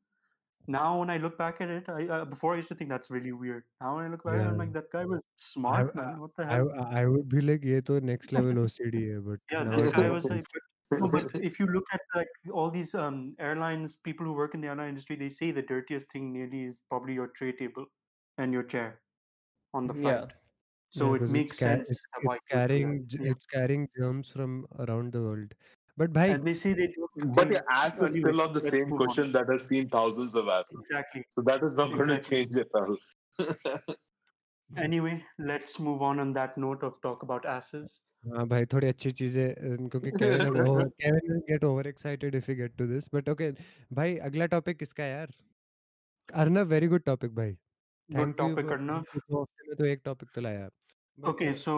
now 0.66 0.98
when 0.98 1.10
I 1.10 1.16
look 1.16 1.36
back 1.38 1.60
at 1.60 1.68
it, 1.68 1.88
I 1.88 2.06
uh, 2.06 2.24
before 2.24 2.54
I 2.54 2.56
used 2.56 2.68
to 2.68 2.74
think 2.74 2.90
that's 2.90 3.10
really 3.10 3.32
weird. 3.32 3.64
Now 3.80 3.96
when 3.96 4.04
I 4.04 4.08
look 4.08 4.24
back, 4.24 4.36
yeah. 4.36 4.48
I'm 4.48 4.58
like 4.58 4.72
that 4.72 4.90
guy 4.92 5.04
was 5.04 5.20
smart, 5.36 5.92
I, 5.96 6.00
man. 6.00 6.20
What 6.20 6.30
the 6.36 6.46
hell? 6.46 6.70
I, 6.78 7.02
I 7.02 7.06
would 7.06 7.28
be 7.28 7.40
like, 7.40 7.64
yeah, 7.64 7.80
to 7.82 8.00
next 8.00 8.32
level 8.36 8.52
OCD, 8.52 9.24
but 9.24 9.40
yeah, 9.50 9.64
this 9.64 9.92
guy 9.92 10.10
was 10.10 10.24
like. 10.24 10.44
But 10.90 11.24
if 11.34 11.60
you 11.60 11.66
look 11.66 11.84
at 11.92 12.00
like 12.16 12.28
all 12.52 12.68
these 12.68 12.94
um, 12.96 13.36
airlines, 13.38 13.96
people 14.02 14.26
who 14.26 14.32
work 14.32 14.54
in 14.54 14.60
the 14.60 14.68
airline 14.68 14.88
industry, 14.88 15.14
they 15.14 15.28
say 15.28 15.52
the 15.52 15.62
dirtiest 15.62 16.10
thing 16.10 16.32
nearly 16.32 16.64
is 16.64 16.80
probably 16.88 17.14
your 17.14 17.28
tray 17.28 17.52
table 17.52 17.86
and 18.38 18.52
your 18.52 18.64
chair 18.64 19.00
on 19.72 19.86
the 19.86 19.94
flight. 19.94 20.14
Yeah. 20.14 20.26
So 20.90 21.14
yeah, 21.14 21.22
it 21.22 21.30
makes 21.30 21.58
sense. 21.58 21.90
It's, 21.90 22.02
it's 22.24 22.38
carrying, 22.50 23.06
it's 23.08 23.46
carrying 23.46 23.88
germs 23.96 24.30
from 24.30 24.66
around 24.80 25.12
the 25.12 25.22
world. 25.22 25.54
but 25.97 26.13
bhai 26.19 26.27
And 26.35 26.47
they 26.49 26.53
say 26.61 26.73
they 26.79 26.87
don't. 26.95 27.25
but 27.35 27.35
clean- 27.37 27.51
your 27.55 27.63
ass 27.75 27.97
is 27.97 28.03
Anyway, 28.07 28.19
still 28.23 28.41
on 28.45 28.53
the 28.55 28.61
let's 28.63 28.75
same 28.77 28.89
move 28.93 29.01
on. 29.01 29.07
cushion 29.07 29.31
that 29.35 29.51
has 29.55 29.67
seen 29.73 29.89
thousands 29.97 30.35
of 30.43 30.49
asses 30.55 30.81
Exactly. 30.85 31.23
so 31.37 31.43
that 31.51 31.63
is 31.69 31.77
not 31.81 31.93
going 31.99 32.11
to 32.13 32.17
Exactly. 32.17 32.39
change 32.45 32.57
at 32.57 32.81
all 32.81 33.95
Anyway, 34.77 35.13
let's 35.37 35.79
move 35.79 36.01
on 36.01 36.19
on 36.19 36.33
that 36.33 36.57
note 36.57 36.83
of 36.83 36.99
talk 37.01 37.23
about 37.29 37.45
asses. 37.45 38.01
हाँ 38.35 38.45
भाई 38.51 38.65
थोड़ी 38.73 38.87
अच्छी 38.87 39.11
चीजें 39.17 39.43
अ, 39.47 39.87
क्योंकि 39.91 40.11
Kevin 40.11 40.45
अब 40.45 40.55
over 40.61 40.83
Kevin 41.01 41.27
will 41.31 41.41
get 41.49 41.63
over 41.67 41.81
excited 41.89 42.35
if 42.39 42.47
we 42.51 42.55
get 42.61 42.71
to 42.81 42.87
this 42.91 43.07
but 43.15 43.27
okay 43.33 43.49
भाई 43.99 44.15
अगला 44.29 44.45
topic 44.53 44.77
किसका 44.79 45.03
है 45.03 45.09
यार 45.11 45.33
अर्नव 46.43 46.65
वेरी 46.69 46.87
गुड 46.93 47.03
टॉपिक 47.11 47.35
भाई 47.35 47.51
Good 47.51 48.17
thank 48.19 48.39
you 48.39 48.47
topic, 48.47 48.71
Arnav. 48.77 49.05
दो 49.29 49.41
हफ्ते 49.41 49.67
में 49.67 49.75
तो 49.77 49.85
एक 49.85 50.01
टॉपिक 50.05 50.29
तो 50.35 50.41
लाया 50.41 50.67
But, 50.69 51.29
Okay, 51.33 51.49
uh, 51.51 51.59
so 51.65 51.75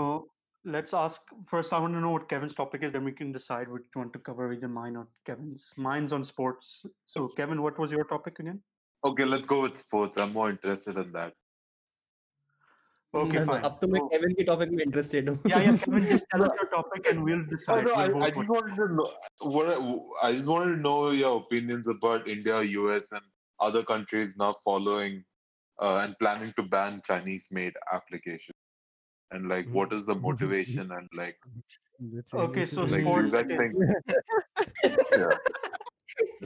let's 0.64 0.94
ask 0.94 1.22
first. 1.46 1.72
I 1.72 1.78
want 1.78 1.94
to 1.94 2.00
know 2.00 2.10
what 2.10 2.28
Kevin's 2.28 2.54
topic 2.54 2.82
is, 2.82 2.92
then 2.92 3.04
we 3.04 3.12
can 3.12 3.32
decide 3.32 3.68
which 3.68 3.84
one 3.94 4.10
to 4.12 4.18
cover, 4.18 4.52
either 4.52 4.68
mine 4.68 4.96
or 4.96 5.08
Kevin's. 5.24 5.72
Mine's 5.76 6.12
on 6.12 6.24
sports. 6.24 6.84
So, 7.06 7.28
Kevin, 7.28 7.62
what 7.62 7.78
was 7.78 7.90
your 7.90 8.04
topic 8.04 8.38
again? 8.38 8.60
Okay, 9.04 9.24
let's 9.24 9.46
go 9.46 9.62
with 9.62 9.76
sports. 9.76 10.16
I'm 10.18 10.32
more 10.32 10.50
interested 10.50 10.96
in 10.96 11.12
that. 11.12 11.32
Okay, 13.14 13.40
no, 13.40 13.44
fine. 13.44 13.64
Up 13.64 13.80
to 13.82 13.88
so, 13.94 14.08
Kevin 14.08 14.34
ki 14.34 14.44
topic 14.44 14.70
mein 14.70 14.80
interested 14.80 15.26
yeah, 15.44 15.58
yeah, 15.60 15.76
Kevin, 15.76 16.06
just 16.08 16.24
tell 16.30 16.44
us 16.44 16.50
your 16.60 16.68
topic 16.70 17.06
and 17.10 17.22
we'll 17.22 17.40
oh, 17.40 17.50
decide. 17.50 17.84
No, 17.84 17.92
I, 17.92 18.04
I 18.04 18.30
just 18.30 18.48
wanted 18.48 18.76
to 18.76 18.94
know 18.94 19.10
what 19.40 19.68
I, 20.22 20.32
just 20.32 20.48
wanted 20.48 20.76
to 20.76 20.80
know 20.80 21.10
your 21.10 21.36
opinions 21.36 21.88
about 21.88 22.26
India, 22.26 22.62
US, 22.62 23.12
and 23.12 23.20
other 23.60 23.82
countries 23.82 24.38
now 24.38 24.54
following 24.64 25.24
uh, 25.78 25.96
and 25.96 26.18
planning 26.18 26.54
to 26.56 26.62
ban 26.62 27.02
Chinese-made 27.04 27.74
applications 27.92 28.61
and 29.32 29.48
like 29.48 29.66
mm-hmm. 29.66 29.74
what 29.74 29.92
is 29.92 30.06
the 30.06 30.14
mm-hmm. 30.14 30.26
motivation 30.26 30.90
and 30.92 31.08
like 31.14 31.38
okay 32.34 32.66
so 32.66 32.82
like, 32.82 33.00
sports 33.00 33.32
guys 33.32 33.48
think, 33.48 33.74
yeah. 35.12 35.36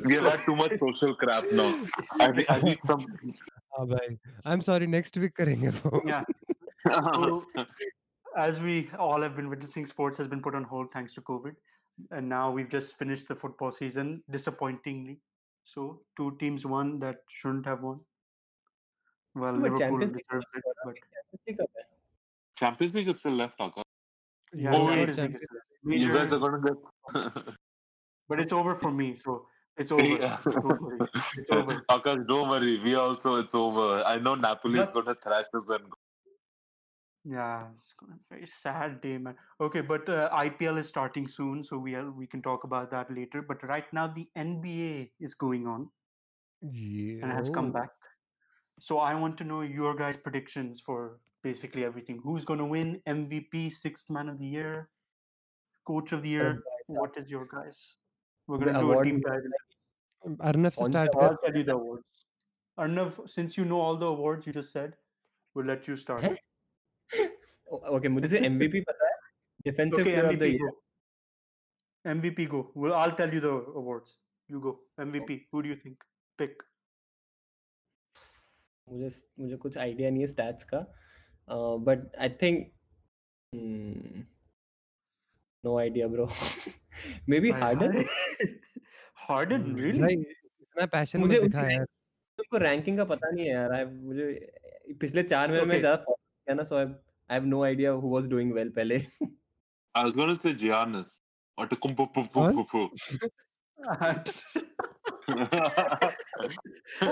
we've 0.05 0.21
had 0.21 0.41
too 0.45 0.55
much 0.55 0.73
social 0.79 1.15
crap 1.15 1.45
now. 1.53 1.75
I 2.21 2.31
need, 2.33 2.47
I 2.49 2.61
need 2.61 2.83
some 2.83 3.07
ah, 3.79 3.87
i'm 4.45 4.61
sorry 4.61 4.87
next 4.87 5.17
week 5.17 5.33
yeah. 5.39 6.23
So, 6.85 7.45
as 8.37 8.61
we 8.61 8.91
all 8.99 9.23
have 9.23 9.35
been 9.35 9.49
witnessing 9.49 9.87
sports 9.87 10.19
has 10.19 10.29
been 10.29 10.43
put 10.43 10.55
on 10.55 10.63
hold 10.63 10.93
thanks 10.93 11.15
to 11.15 11.23
covid 11.23 11.57
and 12.11 12.29
now 12.29 12.51
we've 12.51 12.69
just 12.69 12.97
finished 12.99 13.29
the 13.29 13.35
football 13.35 13.73
season 13.73 14.23
disappointingly. 14.31 15.19
So 15.65 16.01
two 16.17 16.37
teams 16.39 16.65
won 16.65 16.99
that 17.01 17.23
shouldn't 17.29 17.67
have 17.67 17.83
won. 17.83 18.01
Well 19.35 19.55
liverpool 19.55 19.99
deserves 19.99 20.47
it 20.55 20.65
but 20.85 20.95
Champions 22.57 22.95
League 22.95 23.09
is 23.09 23.19
still 23.21 23.33
left, 23.33 23.59
Akash. 23.59 23.83
yeah, 24.55 24.75
Oh, 24.75 24.89
Champions 24.89 25.19
yeah. 25.19 25.25
League 25.25 26.01
is 26.01 26.03
You 26.03 26.13
guys 26.15 26.33
are 26.33 26.39
gonna 26.39 26.61
get. 26.61 26.77
but 28.29 28.41
it's 28.41 28.53
over 28.53 28.75
for 28.75 28.91
me. 28.91 29.15
So 29.15 29.47
it's 29.77 29.93
over. 29.97 30.03
Yeah. 30.03 30.39
Don't 30.45 30.81
worry. 30.83 30.99
It's 31.15 31.51
over. 31.51 31.81
Akash, 31.91 32.27
don't 32.27 32.49
worry. 32.49 32.79
We 32.83 32.95
also, 32.95 33.37
it's 33.37 33.55
over. 33.55 34.03
I 34.05 34.19
know 34.19 34.35
Napoli 34.35 34.81
is 34.81 34.91
gonna 34.91 35.15
thrash 35.23 35.45
us 35.55 35.69
and 35.69 35.85
Yeah, 37.25 37.67
it's 37.83 37.95
gonna 38.01 38.15
be 38.15 38.21
a 38.31 38.35
very 38.35 38.47
sad 38.47 39.01
day, 39.01 39.19
man. 39.19 39.37
Okay, 39.61 39.81
but 39.83 40.09
uh, 40.09 40.31
IPL 40.31 40.79
is 40.79 40.89
starting 40.89 41.29
soon, 41.29 41.65
so 41.65 41.77
we 41.77 41.95
are, 41.95 42.11
we 42.11 42.27
can 42.27 42.41
talk 42.43 42.65
about 42.65 42.91
that 42.93 43.11
later. 43.15 43.43
But 43.43 43.63
right 43.65 43.93
now, 43.93 44.07
the 44.07 44.29
NBA 44.37 45.11
is 45.21 45.35
going 45.35 45.67
on 45.67 45.91
yeah 46.63 47.23
and 47.23 47.33
has 47.33 47.51
come 47.51 47.71
back. 47.73 47.91
So 48.81 48.99
I 48.99 49.15
want 49.15 49.37
to 49.39 49.45
know 49.45 49.61
your 49.61 49.95
guys' 49.95 50.17
predictions 50.17 50.81
for 50.81 51.19
basically 51.44 51.84
everything. 51.86 52.20
Who's 52.24 52.46
going 52.46 52.60
to 52.64 52.70
win 52.74 52.92
MVP, 53.16 53.64
Sixth 53.78 54.10
Man 54.18 54.30
of 54.30 54.38
the 54.40 54.50
Year, 54.56 54.90
Coach 55.92 56.12
of 56.18 56.24
the 56.24 56.30
Year? 56.30 56.52
What 56.88 57.18
is 57.24 57.30
your 57.36 57.46
guys? 57.54 57.82
We're 58.48 58.58
The 58.58 58.66
going 58.66 58.76
to 58.76 58.82
do 58.82 58.90
a 58.90 58.94
award 58.94 59.08
deep 59.08 59.16
we- 59.16 59.22
dive. 59.32 59.50
Arnav 60.50 60.70
से 60.78 60.84
On 60.84 60.92
start 60.92 61.10
So 61.14 61.20
कर 61.20 61.28
I'll 61.28 61.38
tell 61.44 61.56
you 61.58 61.64
the 61.70 61.76
awards. 61.76 62.26
Arnav, 62.84 63.16
since 63.36 63.56
you 63.60 63.64
know 63.70 63.80
all 63.86 63.98
the 64.02 64.10
awards 64.16 64.48
you 64.48 64.54
just 64.58 64.72
said, 64.78 64.92
we'll 65.56 65.66
let 65.70 65.88
you 65.92 65.96
start. 66.02 66.24
हैं? 66.24 66.36
Okay 67.98 68.10
मुझे 68.10 68.28
सिर्फ 68.30 68.44
MVP 68.46 68.82
पता 68.90 69.08
है 69.08 69.14
defensive 69.66 70.00
Okay, 70.00 70.04
player 70.04 70.26
of 70.26 70.32
the 70.32 70.36
MVP 70.38 70.52
year 70.52 70.70
go. 70.70 70.78
MVP 72.16 72.46
go. 72.54 72.62
Well, 72.84 72.94
I'll 73.00 73.16
tell 73.22 73.34
you 73.38 73.42
the 73.48 73.54
awards. 73.82 74.14
You 74.54 74.62
go. 74.68 74.74
MVP. 75.08 75.40
Who 75.52 75.64
do 75.66 75.70
you 75.74 75.80
think? 75.84 76.06
Pick. 76.42 76.64
मुझे 78.90 79.10
मुझे 79.40 79.58
कुछ 79.66 79.78
idea 79.78 80.10
नहीं 80.12 80.22
है 80.22 80.28
स्टैट्स 80.28 80.64
का 80.74 80.80
but 81.88 82.16
I 82.20 82.30
think 82.42 82.72
no 85.64 85.78
idea 85.80 86.08
bro 86.08 86.28
may 87.30 87.40
be 87.40 87.52
By 87.52 87.60
harden 87.62 87.92
Harden? 87.92 88.56
Harden, 89.26 89.66
really? 89.82 90.02
भाई 90.02 90.14
इतना 90.16 90.86
passion 90.96 91.20
मुझे 91.20 91.36
मत 91.36 91.42
उनकी 91.44 91.48
दिखा 91.58 91.70
यार 91.72 91.86
उनको 92.40 92.58
रैंकिंग 92.64 92.98
का 92.98 93.04
पता 93.14 93.30
नहीं 93.32 93.46
है 93.46 93.52
यार 93.54 93.74
I- 93.80 93.88
मुझे 94.10 94.28
पिछले 95.00 95.24
चार 95.24 95.52
महीने 95.52 95.66
में 95.66 95.76
Okay. 95.76 95.82
ज्यादा 95.82 96.04
follow 96.04 96.18
किया 96.18 96.56
ना 96.56 96.64
so 96.72 96.76
I 96.78 96.86
have 97.30 97.46
no 97.56 97.64
idea 97.64 97.92
who 98.06 98.10
was 98.16 98.26
doing 98.36 98.54
well 98.54 98.70
पहले 98.80 99.00
I 99.96 100.04
was 100.08 100.16
gonna 100.22 100.36
say 100.42 100.54
Giannis. 100.64 101.10
Or 101.58 101.66
to 101.72 101.76
kumpu 101.86 102.06
pu 103.78 103.86
pu 103.92 103.98
What? 104.02 104.32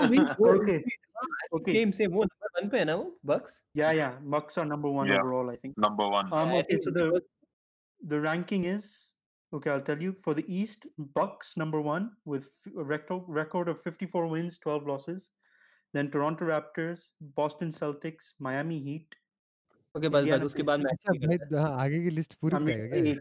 pu 0.08 0.24
pu. 0.36 0.48
okay. 0.56 0.78
Okay. 1.56 1.72
Game 1.72 1.90
से 1.96 2.06
वो 2.12 2.24
नंबर 2.24 2.60
1 2.62 2.70
पे 2.72 2.78
है 2.78 2.84
ना 2.84 2.94
वो 2.96 3.06
बक्स 3.30 3.56
Yeah, 3.80 3.92
yeah. 4.00 4.12
Bucks 4.34 4.58
are 4.62 4.66
number 4.72 4.92
one 4.98 5.10
Yeah. 5.10 5.22
overall, 5.24 5.50
I 5.54 5.56
think. 5.62 5.76
Number 5.86 6.06
one. 6.14 6.30
Um, 6.32 6.52
I 6.54 6.60
okay, 6.60 6.62
think 6.70 6.82
so 6.86 6.92
the 6.98 7.04
because- 7.10 7.28
the 8.12 8.20
ranking 8.26 8.64
is 8.72 8.86
okay. 9.58 9.70
I'll 9.74 9.84
tell 9.90 10.04
you. 10.06 10.12
For 10.26 10.34
the 10.38 10.44
East, 10.60 10.86
Bucks 11.18 11.50
number 11.62 11.80
one 11.88 12.06
with 12.34 12.46
f- 12.66 12.72
a 12.84 12.86
record 12.94 13.28
record 13.40 13.72
of 13.74 13.82
54 13.90 14.24
wins, 14.34 14.58
12 14.66 14.86
losses. 14.92 15.28
Then 15.98 16.10
Toronto 16.14 16.48
Raptors, 16.52 17.04
Boston 17.40 17.74
Celtics, 17.80 18.32
Miami 18.48 18.78
Heat. 18.88 19.18
Okay 19.96 20.08
बस 20.08 20.22
बस 20.22 20.26
Indiana 20.26 20.44
उसके 20.46 20.62
बाद 20.70 20.80
match 20.80 20.98
अच्छा 21.08 21.26
भाई 21.26 21.60
हाँ, 21.60 21.70
आगे 21.84 22.02
की 22.02 22.10
list 22.20 22.34
पूरी 22.44 22.56
I 22.56 23.14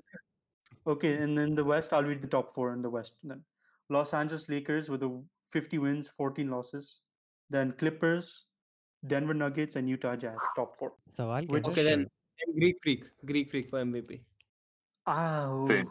Okay, 0.86 1.14
and 1.14 1.36
then 1.36 1.54
the 1.54 1.64
West, 1.64 1.92
I'll 1.92 2.04
read 2.04 2.20
the 2.20 2.26
top 2.26 2.52
four 2.52 2.72
in 2.72 2.82
the 2.82 2.90
West. 2.90 3.14
Then 3.22 3.40
Los 3.88 4.12
Angeles 4.12 4.48
Lakers 4.48 4.90
with 4.90 5.02
a 5.02 5.22
50 5.50 5.78
wins, 5.78 6.08
14 6.08 6.50
losses. 6.50 7.00
Then 7.48 7.72
Clippers, 7.72 8.44
Denver 9.06 9.34
Nuggets, 9.34 9.76
and 9.76 9.88
Utah 9.88 10.16
Jazz. 10.16 10.38
Top 10.56 10.76
four. 10.76 10.92
So 11.16 11.30
I'll 11.30 11.44
get 11.44 11.64
okay, 11.66 11.84
then, 11.84 12.06
Greek 12.54 12.76
Freak, 12.82 13.04
Greek 13.24 13.50
Freak 13.50 13.70
for 13.70 13.84
MVP. 13.84 14.20
Oh, 15.06 15.66
Same. 15.68 15.90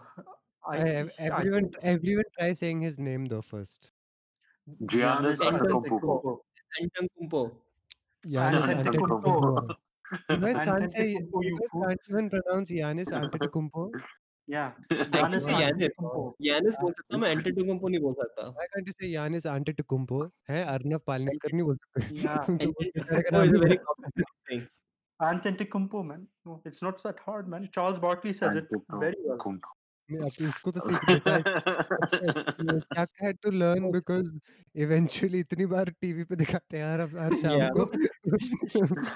I, 0.66 0.78
I, 0.78 1.08
everyone, 1.20 1.70
I, 1.84 1.88
everyone, 1.88 2.24
try 2.38 2.54
saying 2.54 2.82
his 2.82 2.98
name 2.98 3.26
though 3.26 3.42
first. 3.42 3.92
Giannis 4.86 5.40
Antetokounmpo. 5.40 6.40
Antetokounmpo. 6.82 7.52
Giannis 8.26 8.66
Antetokounmpo. 8.72 9.76
You 10.30 10.38
can't 10.38 10.92
say 10.92 11.10
you 11.12 11.60
guys 11.82 11.98
can't 12.08 12.10
even 12.10 12.30
pronounce 12.30 12.70
Giannis 12.70 13.08
Antetokounmpo. 13.08 13.92
Yeah, 14.48 14.72
Actually, 14.92 15.06
Giannis 15.12 15.46
Giannis. 15.50 15.68
Antetokounmpo. 15.74 16.24
Giannis 16.46 16.76
बोल 16.82 16.92
सकता 16.94 17.16
हूँ 17.16 17.22
मैं 17.22 17.30
एंटनकुम्पो 17.32 17.88
नहीं 17.90 18.00
बोल 18.06 18.14
सकता 18.22 18.48
why 18.58 18.66
can't 18.74 18.90
you 18.92 18.94
say 19.02 19.12
Giannis 19.12 19.46
Antetokounmpo 19.52 20.18
है 20.50 20.64
अर्नव 20.74 21.00
पालनेकर 21.08 21.54
नहीं 21.54 21.64
बोल 21.70 21.78
सकते 21.84 22.24
Yeah, 22.24 22.46
तुम 22.48 22.58
तो 22.58 22.70
वो 22.70 22.90
बेचारे 22.98 23.22
का 23.22 23.38
एंटनकुम्पो 23.38 23.38
नाम 23.38 23.44
इज़ 23.44 23.54
ही 23.54 23.60
अ 23.60 23.64
वेरी 23.64 23.78
बोल- 23.78 23.86
complicated 23.86 24.26
thing 24.52 24.66
Antetokounmpo, 25.20 26.04
man. 26.10 26.28
No, 26.46 26.60
it's 26.72 26.84
not 26.88 27.02
that 27.06 27.24
hard, 27.30 27.48
man. 27.56 27.70
Charles 27.78 28.00
Barkley 28.08 28.34
says 28.42 28.60
it 28.64 28.68
very 28.74 28.84
well. 29.00 29.38
Antetokounmpo. 29.38 29.78
नहीं, 30.10 30.22
अब 30.28 30.32
तो 30.38 30.46
इसको 30.46 30.72
तो 30.72 30.80
सीख 30.86 31.04
बेटा 31.10 32.82
Chuck 32.96 33.22
had 33.26 33.38
to 33.46 33.52
learn 33.62 33.86
because 33.94 34.28
eventually 34.86 35.40
इतनी 35.48 35.66
बार 35.74 35.90
टीवी 36.02 36.24
पे 36.32 36.36
दिखाते 36.42 36.78
हैं 36.78 36.84
यार 36.84 37.00
अब 37.06 37.16
हर 37.20 37.36
शाम 37.44 37.56
Yeah. 37.62 37.70
को 37.78 37.86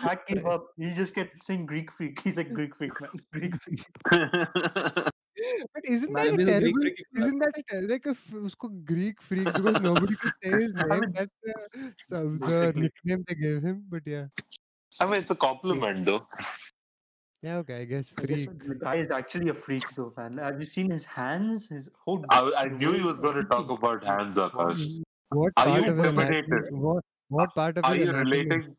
Jack 0.05 0.25
gave 0.31 0.47
up. 0.53 0.71
He 0.85 0.93
just 1.01 1.17
kept 1.19 1.43
saying 1.49 1.67
Greek 1.73 1.91
freak. 1.99 2.23
He's 2.29 2.39
like 2.43 2.55
Greek 2.61 2.79
freak, 2.81 3.03
man. 3.05 3.21
Greek 3.39 3.61
freak. 3.67 5.13
But 5.74 5.84
isn't 5.84 6.12
that 6.14 6.26
मैंने 6.26 6.32
a 6.32 6.36
भी 6.36 6.44
तो 6.44 6.58
ग्रीक 6.60 6.76
terrible? 6.76 6.82
फ्रीक 6.82 6.98
ही 6.98 7.04
बोला 7.04 7.26
Isn't 7.26 7.38
that 7.42 7.58
a 7.58 7.62
ter- 7.70 7.86
like 7.92 8.06
a 8.06 8.10
f- 8.10 8.34
उसको 8.48 8.68
Greek 8.90 9.22
freak 9.28 9.52
because 9.58 9.80
nobody 9.86 10.16
could 10.16 10.34
say 10.42 10.50
his 10.50 10.74
I 10.76 10.86
name? 10.88 11.00
mean, 11.00 11.12
That's 11.12 11.36
the, 11.42 11.92
some, 12.02 12.38
the 12.38 12.48
basically. 12.50 12.82
nickname 12.82 13.24
they 13.30 13.34
gave 13.44 13.62
him. 13.62 13.78
But 13.94 14.02
yeah, 14.06 14.26
I 15.00 15.06
mean, 15.06 15.20
it's 15.24 15.30
a 15.30 15.38
compliment, 15.46 16.04
though. 16.04 16.18
yeah, 17.42 17.56
okay, 17.62 17.80
I 17.80 17.84
guess 17.94 18.12
I 18.18 18.26
guess 18.32 18.44
freak. 18.44 18.68
the 18.68 18.74
guy 18.84 18.94
is 18.96 19.10
actually 19.10 19.48
a 19.48 19.54
freak, 19.54 19.88
though, 19.96 20.12
man. 20.18 20.38
Have 20.38 20.60
you 20.60 20.66
seen 20.74 20.90
his 20.90 21.04
hands? 21.04 21.68
His 21.68 21.88
whole. 22.04 22.24
I, 22.28 22.42
I 22.64 22.68
the 22.68 22.76
knew 22.76 22.92
way 22.92 22.98
he 22.98 23.04
was 23.04 23.20
going 23.20 23.36
to 23.36 23.44
talk 23.54 23.70
about 23.78 24.04
hands, 24.04 24.38
Akash. 24.38 24.84
What 25.30 25.52
Are 25.56 25.66
part 25.66 25.82
you 25.82 25.90
of 25.90 25.96
his 25.96 26.06
intimidated? 26.06 26.52
anatomy? 26.52 26.78
What 26.86 27.04
what 27.40 27.54
part 27.54 27.78
of 27.78 27.84
Are 27.84 27.94
his 27.94 28.04
you 28.04 28.14
anatomy? 28.14 28.44
relating? 28.44 28.76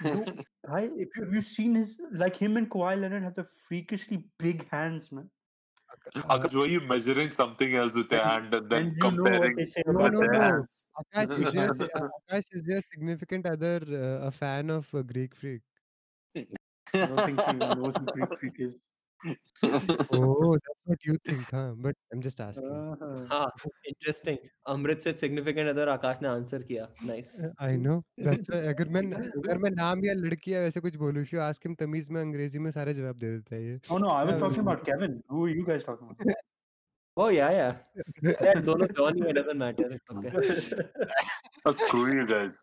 No, 0.00 0.24
guy, 0.66 0.88
if 0.96 1.08
you, 1.16 1.24
have 1.24 1.34
you 1.34 1.40
seen 1.40 1.74
his 1.74 2.00
like 2.12 2.36
him 2.36 2.56
and 2.56 2.70
Kawhi 2.70 3.00
Leonard 3.00 3.24
have 3.24 3.34
the 3.34 3.44
freakishly 3.44 4.28
big 4.38 4.68
hands, 4.70 5.12
man. 5.12 5.30
Akash, 6.16 6.54
were 6.54 6.66
you 6.66 6.80
measuring 6.80 7.30
something 7.30 7.74
else 7.74 7.94
with 7.94 8.10
your 8.10 8.22
hand 8.22 8.52
and 8.54 8.68
then 8.68 8.86
and 8.86 8.96
you 8.96 9.10
know 9.12 9.22
what 9.22 9.24
comparing 9.24 9.56
they 9.56 9.64
say 9.66 9.82
No, 9.86 9.92
about 9.92 10.12
no, 10.12 10.20
their 10.20 10.28
their 10.28 10.32
no. 10.32 10.40
hands. 10.40 10.88
hands? 11.14 11.30
Akash, 11.30 11.46
is 11.46 11.54
your, 11.54 11.74
Akash, 12.30 12.44
is 12.52 12.66
your 12.66 12.82
significant 12.90 13.46
other 13.46 13.80
uh, 13.88 14.26
a 14.26 14.30
fan 14.30 14.70
of 14.70 14.92
uh, 14.94 15.02
Greek 15.02 15.34
freak? 15.34 15.62
I 16.36 16.46
don't 16.94 17.24
think 17.24 17.40
he 17.40 17.52
knows 17.52 17.94
who 17.96 18.06
Greek 18.06 18.38
freak 18.38 18.54
is. 18.58 18.76
Oh, 19.24 20.52
that's 20.52 20.82
what 20.84 20.98
you 21.04 21.16
think, 21.24 21.50
huh? 21.50 21.72
But 21.76 21.94
I'm 22.12 22.20
just 22.20 22.40
asking. 22.40 22.70
Uh-huh. 22.70 23.26
हाँ 23.32 23.46
interesting 23.88 24.38
अमृत 24.68 25.00
से 25.00 25.12
significant 25.20 25.68
other 25.70 25.88
आकाश 25.88 26.18
ने 26.22 26.28
answer 26.28 26.62
किया 26.62 26.88
nice 27.02 27.34
Uh, 27.40 27.50
I 27.66 27.76
know. 27.76 27.96
That's 28.26 28.50
why 28.52 28.60
अगर 28.72 28.88
मैं 28.96 29.02
अगर 29.20 29.58
मैं 29.58 29.70
नाम 29.70 30.04
या 30.04 30.14
लड़की 30.14 30.54
या 30.54 30.60
वैसे 30.60 30.80
कुछ 30.80 30.96
बोलूँ 30.96 31.24
you 31.26 31.40
ask 31.48 31.66
him 31.68 31.76
तमीज 31.80 32.10
में 32.10 32.20
अंग्रेज़ी 32.20 32.58
में 32.58 32.70
सारे 32.70 32.94
जवाब 32.94 33.18
दे 33.18 33.30
देता 33.36 33.54
है 33.56 33.62
ये 33.64 33.78
Oh 33.90 33.98
no, 33.98 34.10
I 34.10 34.24
was 34.24 34.34
Yeah, 34.34 34.42
talking 34.44 34.64
about 34.66 34.84
Kevin. 34.90 35.14
Who 35.28 35.46
are 35.46 35.54
you 35.54 35.64
guys 35.70 35.86
talking 35.90 36.10
about? 36.10 36.34
ओ 37.16 37.30
या 37.30 37.50
या 37.50 37.66
यार 38.44 38.60
दोनों 38.64 38.86
John 38.98 39.24
he 39.24 39.32
doesn't 39.32 39.56
matter 39.62 39.98
okay 40.16 40.90
Oh, 41.64 41.70
screw 41.70 42.06
you 42.12 42.26
guys. 42.26 42.56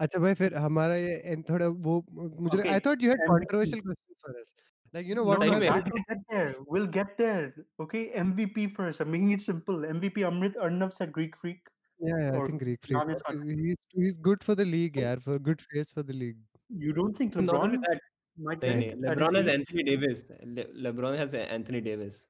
अच्छा 0.00 0.18
भाई 0.18 0.34
फिर 0.40 0.54
हमारा 0.66 0.96
ये 0.96 1.14
and 1.34 1.48
थोड़ा 1.50 1.66
वो 1.86 1.94
मुझे 2.16 2.58
Okay, 2.58 2.74
I 2.74 2.78
thought 2.86 3.00
you 3.06 3.10
had 3.14 3.20
MVP. 3.24 3.32
controversial 3.34 3.82
questions 3.88 4.20
for 4.26 4.34
us. 4.42 4.52
Like 4.96 5.06
you 5.06 5.14
know 5.18 5.24
No, 5.24 5.30
what 5.30 5.40
no, 5.40 5.48
Same 5.48 5.54
my 5.54 5.58
way. 5.60 5.80
that 5.80 5.90
we'll 5.94 6.04
get 6.10 6.22
there. 6.34 6.54
We'll 6.74 6.86
get 6.98 7.16
there. 7.22 7.64
Okay, 7.86 8.02
MVP 8.24 8.66
first. 8.78 9.00
I'm 9.04 9.10
making 9.16 9.32
it 9.38 9.42
simple. 9.46 9.82
MVP 9.94 10.24
Amrit 10.30 10.56
Arnav 10.68 10.92
said 11.00 11.12
Greek 11.18 11.36
freak. 11.42 11.60
Yeah, 12.06 12.20
yeah, 12.22 12.30
I 12.32 12.38
Or 12.38 12.46
think 12.46 12.62
Greek 12.62 12.80
freak. 12.86 12.96
Giannis 12.98 13.22
but 13.26 13.34
are- 13.34 13.58
He's 13.64 13.76
he's 14.02 14.16
good 14.30 14.46
for 14.50 14.54
the 14.62 14.66
league, 14.76 14.96
yeah, 15.02 15.16
for 15.26 15.38
good 15.50 15.66
face 15.72 15.92
for 15.98 16.04
the 16.12 16.16
league. 16.22 16.38
You 16.86 16.94
don't 17.00 17.20
think 17.22 17.36
Not 17.36 17.54
only 17.60 17.78
LeBron 17.78 17.88
that, 17.90 18.00
might 18.48 18.60
नहीं, 18.66 18.80
get 18.86 18.98
नहीं, 19.00 19.10
at 19.12 19.18
LeBron 19.18 19.36
his 19.36 19.40
has 19.42 19.52
age? 19.52 19.58
Anthony 19.60 19.84
Davis. 19.90 20.24
Le, 20.58 20.66
LeBron 20.88 21.18
has 21.24 21.34
Anthony 21.44 21.80
Davis. 21.90 22.20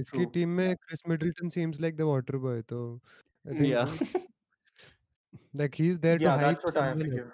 इसकी 0.00 0.18
True. 0.18 0.26
Team 0.34 0.48
में 0.56 0.76
Chris 0.86 1.00
Middleton 1.12 1.50
seems 1.58 1.80
like 1.84 1.96
the 2.00 2.06
water 2.12 2.38
boy, 2.48 2.56
so 2.72 2.82
I 3.46 3.54
think 3.54 3.68
Yeah. 3.68 3.96
Like 5.53 5.75
he's 5.75 5.99
there 5.99 6.17
yeah, 6.19 6.35
to 6.35 6.45
hype. 6.45 6.61
That's 6.61 6.75
what 6.75 6.77
I 6.77 6.93
figured. 6.93 7.31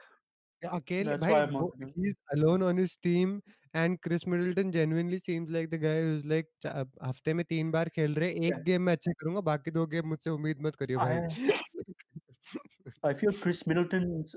Akele, 0.64 1.20
bhai, 1.20 1.90
he's 1.96 2.16
alone 2.34 2.62
on 2.62 2.78
his 2.78 2.96
team 2.98 3.42
and 3.74 4.02
Khris 4.02 4.28
Middleton 4.28 4.72
genuinely 4.72 5.20
seems 5.20 5.50
like 5.50 5.70
the 5.70 5.78
guy 5.78 6.02
who's 6.02 6.26
like 6.26 6.48
हफ्ते 6.66 7.34
में 7.34 7.44
तीन 7.50 7.72
बार 7.72 7.90
खेल 7.96 8.14
रहे 8.16 8.48
एक 8.48 8.64
game 8.64 8.82
में 8.82 8.94
अच्छा 8.94 9.12
करूंगा 9.12 9.42
बाकी 9.50 9.72
दो 9.72 9.86
गेम 9.94 10.08
मुझसे 10.08 10.30
उम्मीद 10.30 10.62
मत 10.62 10.76
करियो 10.82 11.00
भाई 11.00 11.20
I 13.10 13.14
feel 13.20 13.34
Khris 13.44 13.66
Middleton's 13.68 14.36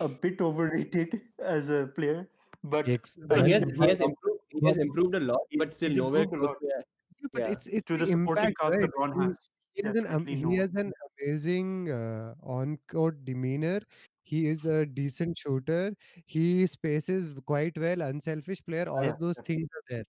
a 0.00 0.08
bit 0.08 0.40
overrated 0.40 1.20
as 1.56 1.68
a 1.68 1.86
player 1.96 2.28
but 2.74 2.86
he 2.86 2.94
has, 2.94 3.64
he 3.80 3.88
has 3.88 4.00
improved 4.06 4.40
he 4.54 4.66
has 4.66 4.78
improved 4.84 5.14
a 5.14 5.20
lot 5.20 5.58
but 5.62 5.74
still 5.78 5.96
nowhere 5.96 6.26
close 6.26 6.54
to 6.60 6.70
yeah. 6.70 6.84
but 7.32 7.42
it's, 7.56 7.66
it's 7.66 7.86
to 7.86 7.98
the, 7.98 8.04
the 8.04 8.06
supporting 8.12 8.46
impact, 8.46 8.60
cast 8.60 8.78
right? 8.78 8.88
LeBron 8.88 9.18
has 9.22 9.50
he 9.73 9.83
has 9.83 9.95
an 9.95 10.07
um, 10.07 10.25
Definitely 10.25 10.35
he 10.35 10.55
no. 10.57 10.61
has 10.61 10.75
an 10.75 10.93
amazing 11.21 11.91
uh, 11.91 12.35
on-court 12.43 13.23
demeanor. 13.25 13.81
He 14.23 14.47
is 14.47 14.65
a 14.65 14.85
decent 14.85 15.37
shooter. 15.37 15.95
He 16.25 16.67
spaces 16.67 17.29
quite 17.45 17.77
well. 17.77 18.01
Unselfish 18.01 18.63
player. 18.65 18.87
All 18.87 19.03
Yeah, 19.03 19.11
of 19.11 19.19
those 19.19 19.35
definitely. 19.37 19.55
things 19.55 19.69
are 19.79 19.83
there. 19.89 20.05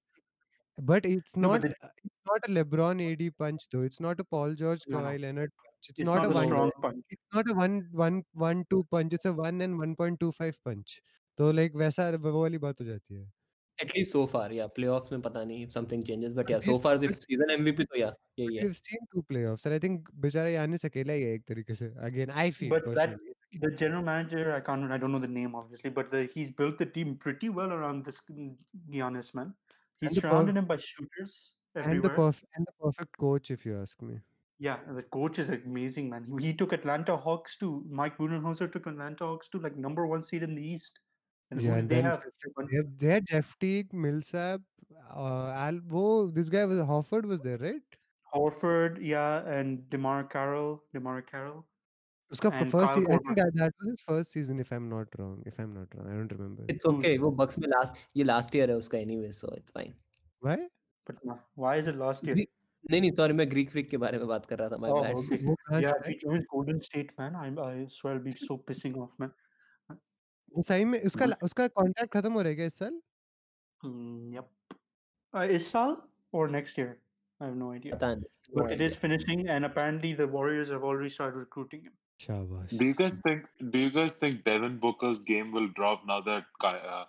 But 0.79 1.07
it's 1.07 1.37
No, 1.37 1.49
not. 1.49 1.63
but 1.63 1.71
the- 1.71 1.87
uh, 1.87 1.91
it's 2.05 2.25
not 2.27 2.49
a 2.49 2.53
LeBron 2.53 3.01
AD 3.13 3.31
punch 3.39 3.69
though. 3.71 3.83
It's 3.83 4.01
not 4.01 4.21
a 4.21 4.25
Paul 4.25 4.55
George 4.55 4.83
No, 4.89 4.99
no. 5.01 5.05
Kawhi 5.05 5.21
Leonard 5.21 5.51
punch. 5.57 5.91
It's, 5.91 6.01
It's 6.01 6.11
not, 6.11 6.17
not 6.17 6.27
a 6.27 6.31
a 6.31 6.35
one. 6.35 6.47
strong 6.49 6.71
punch. 6.83 7.05
It's 7.11 7.35
not 7.35 7.51
a 7.51 7.55
one 7.55 7.89
one 7.93 8.23
one 8.35 8.65
two 8.71 8.87
punch. 8.91 9.13
It's 9.13 9.25
a 9.25 9.33
one 9.33 9.61
and 9.63 9.79
one 9.79 9.97
point 9.97 10.21
two 10.21 10.33
five 10.33 10.57
punch. 10.65 11.01
तो 11.39 11.53
like 11.55 11.73
वैसा 11.73 12.11
वो 12.21 12.41
वाली 12.43 12.59
बात 12.59 12.81
हो 12.81 12.85
जाती 12.85 13.15
है. 13.15 13.27
At 13.83 13.93
least 13.97 14.13
so 14.13 14.23
far, 14.27 14.53
yeah. 14.53 14.67
Playoffs 14.79 15.11
में 15.13 15.21
पता 15.23 15.43
नहीं 15.47 15.67
if 15.67 15.73
something 15.75 16.03
changes, 16.09 16.33
but 16.39 16.47
But 16.47 16.51
yeah, 16.55 16.59
so 16.65 16.73
we've- 16.73 16.83
far 16.87 16.95
if 16.97 17.05
but- 17.13 17.23
season 17.27 17.53
MVP 17.55 17.87
तो 17.93 17.99
yeah, 18.01 18.11
yeah, 18.41 18.49
yeah. 18.57 18.65
We've 18.67 18.81
seen 18.89 19.07
two 19.15 19.23
playoffs, 19.31 19.65
and 19.71 19.75
I 19.75 19.79
think 19.85 20.11
बेचारा 20.25 20.49
यानिस 20.55 20.85
अकेला 20.91 21.13
ही 21.13 21.23
है 21.23 21.33
एक 21.35 21.45
तरीके 21.53 21.75
से. 21.79 21.89
Again, 22.11 22.33
I 22.43 22.51
feel 22.59 22.75
But 22.75 22.89
that 22.99 23.15
personally. 23.15 23.63
the 23.63 23.71
general 23.83 24.05
manager, 24.11 24.43
I 24.57 24.61
can't, 24.67 24.93
I 24.93 24.99
don't 25.05 25.17
know 25.17 25.23
the 25.25 25.33
name 25.39 25.55
obviously, 25.63 25.95
but 26.01 26.11
the, 26.17 26.25
he's 26.35 26.51
built 26.61 26.77
the 26.85 26.91
team 26.99 27.17
pretty 27.27 27.49
well 27.61 27.73
around 27.79 28.05
this 28.11 28.21
Giannis 28.99 29.35
man. 29.41 29.55
He's 30.01 30.11
And 30.11 30.17
the 30.17 30.21
per- 30.21 30.29
surrounded 30.29 30.57
him 30.63 30.67
by 30.67 30.77
shooters 30.77 31.55
and 31.75 31.85
the 31.85 31.89
everywhere. 31.89 32.17
perf- 32.17 32.45
and 32.57 32.67
the 32.67 32.77
perfect 32.85 33.17
coach, 33.27 33.51
if 33.51 33.65
you 33.71 33.79
ask 33.81 34.03
me. 34.03 34.21
Yeah, 34.59 34.81
and 34.87 34.97
the 34.99 35.03
coach 35.17 35.39
is 35.39 35.49
amazing, 35.57 36.11
man. 36.11 36.27
He, 36.39 36.49
he 36.49 36.53
took 36.55 36.75
Atlanta 36.75 37.17
Hawks 37.17 37.57
to 37.65 37.73
Mike 37.89 38.19
Budenholzer 38.19 38.71
took 38.73 38.87
Atlanta 38.87 39.25
Hawks 39.25 39.49
to 39.57 39.59
like 39.59 39.77
number 39.77 40.07
one 40.07 40.23
seed 40.23 40.43
in 40.43 40.55
the 40.55 40.63
East. 40.75 41.01
yeah, 41.52 41.72
who 41.72 41.74
and 41.74 41.90
they 41.90 41.96
then 41.96 42.06
have? 42.06 42.24
They 42.70 42.76
had, 42.76 43.00
they 43.00 43.08
had 43.08 43.26
Jeff 43.26 43.56
Teague, 43.60 43.94
Millsap, 43.94 44.62
uh, 45.16 45.50
Albo. 45.50 46.28
This 46.28 46.50
guy 46.50 46.66
was 46.66 46.80
Horford 46.80 47.26
was 47.26 47.42
there, 47.42 47.58
right? 47.58 47.82
Horford, 48.34 48.98
yeah, 49.02 49.48
and 49.48 49.80
DeMarre 49.90 50.30
Carroll, 50.30 50.84
DeMarre 50.94 51.26
Carroll. 51.32 51.64
उसका 52.32 52.50
first 52.50 53.08
I 53.08 53.18
think 53.18 53.38
that, 53.38 53.74
was 53.80 53.90
his 53.90 54.02
first 54.02 54.32
season 54.32 54.60
if 54.60 54.72
I'm 54.76 54.90
not 54.90 55.08
wrong 55.20 55.44
if 55.46 55.60
I'm 55.60 55.74
not 55.74 55.92
wrong 55.96 56.08
I 56.12 56.16
don't 56.16 56.32
remember 56.36 56.64
it's 56.74 56.88
okay 56.92 57.18
वो 57.20 57.30
Bucks 57.42 57.58
last. 57.60 58.00
Last 58.18 58.26
last 58.30 58.56
year, 58.56 58.64
year 58.64 58.70
है 58.70 58.78
उसका 58.78 58.98
anyway 58.98 59.32
so 59.40 59.52
it's 59.58 59.76
fine 59.76 59.94
why 60.48 60.56
but 61.10 61.20
why 61.64 61.76
is 61.82 61.90
it 61.92 62.00
last 62.00 62.28
year 62.28 62.36
नहीं 62.92 63.02
नहीं 63.02 63.12
sorry 63.12 63.34
मैं 63.34 63.50
Greek 63.52 63.70
freak 63.72 63.90
के 63.90 63.98
बारे 63.98 64.18
में 64.18 64.28
बात 64.28 64.46
कर 64.46 64.60
रहा 64.60 64.70
था 64.70 64.78
माय 64.82 64.92
बैड 64.92 65.84
या 65.84 65.90
if 65.90 66.10
you 66.10 66.16
join 66.24 66.42
Golden 66.54 66.80
State 66.88 67.12
man 67.20 67.36
I 67.36 67.56
I 67.68 67.86
swear 67.92 68.20
be 68.26 68.32
so 68.42 68.58
pissing 68.68 68.98
off 69.02 69.16
man 69.22 69.32
वो 70.57 70.63
सही 70.63 70.85
में 70.85 71.03
उसका 71.03 71.27
Good. 71.27 71.43
उसका 71.43 71.67
कॉन्ट्रैक्ट 71.81 72.13
खत्म 72.13 72.33
हो 72.33 72.41
रहा 72.43 72.49
है 72.51 72.55
क्या 72.57 72.67
इस 72.67 72.79
साल? 72.79 73.01
Mm, 73.83 74.35
yep. 74.37 74.49
Uh, 75.33 75.47
is 75.57 75.67
Sal 75.75 75.93
or 76.33 76.49
next 76.55 76.79
year? 76.79 76.99
I 77.41 77.47
have 77.47 77.57
no 77.57 77.69
idea. 77.75 77.93
पता 77.95 78.15
नहीं. 78.15 78.25
But 78.55 78.63
No 78.63 78.67
it 78.67 78.73
idea. 78.77 78.87
is 78.93 78.97
finishing, 79.03 79.45
and 79.57 79.65
apparently 79.69 80.13
the 80.21 80.27
Warriors 80.37 80.69
have 80.75 80.83
already 80.91 81.11
started 81.17 81.39
recruiting 81.43 81.85
him. 81.89 81.93
शाबाश. 82.25 82.73
Do 82.81 82.85
you 82.91 82.95
guys 83.03 83.21
think? 83.27 83.47
Do 83.77 83.83
you 83.85 83.91
guys 83.99 84.17
think 84.25 84.43
Devin 84.49 84.75
Booker's 84.87 85.23
game 85.31 85.53
will 85.59 85.69
drop 85.79 86.03
now 86.13 86.19
that 86.31 86.51
Ki- 86.65 86.83
uh, 86.95 87.05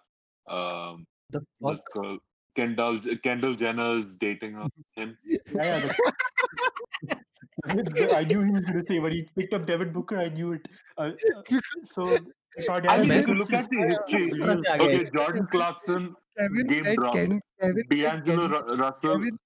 um, 0.59 1.01
The 1.35 1.41
this 1.69 1.83
fuck? 1.87 1.97
girl 1.97 2.17
Kendall 2.59 2.99
Kendall 3.27 3.57
Jenner 3.63 3.89
is 4.03 4.15
dating 4.23 4.55
him? 4.61 5.17
Yeah, 5.25 5.41
yeah. 5.55 5.79
the- 5.79 7.19
I 7.68 8.24
knew 8.24 8.44
he 8.44 8.50
was 8.52 8.64
going 8.64 8.78
to 8.80 8.86
say 8.86 8.98
when 8.98 9.12
he 9.12 9.26
picked 9.36 9.54
up 9.54 9.66
Devin 9.66 9.92
Booker. 9.92 10.18
I 10.18 10.28
knew 10.28 10.52
it. 10.52 10.68
Uh, 10.98 11.12
so 11.84 12.08
I 12.14 12.18
Kardashian 12.62 13.08
mean, 13.08 13.20
you 13.20 13.24
curse 13.26 13.34
look 13.34 13.52
at 13.52 13.68
the 13.70 13.86
history. 13.88 14.30
Okay. 14.42 15.10
Jordan 15.12 15.46
Clarkson, 15.46 16.14
Kevin 16.38 16.66
Game 16.66 16.84
said. 16.84 17.12
Ken, 17.12 17.40
Kevin 17.60 17.84
D'Angelo 17.90 18.48
Ken- 18.66 18.78
Russell. 18.78 19.12
Kevin, 19.14 19.38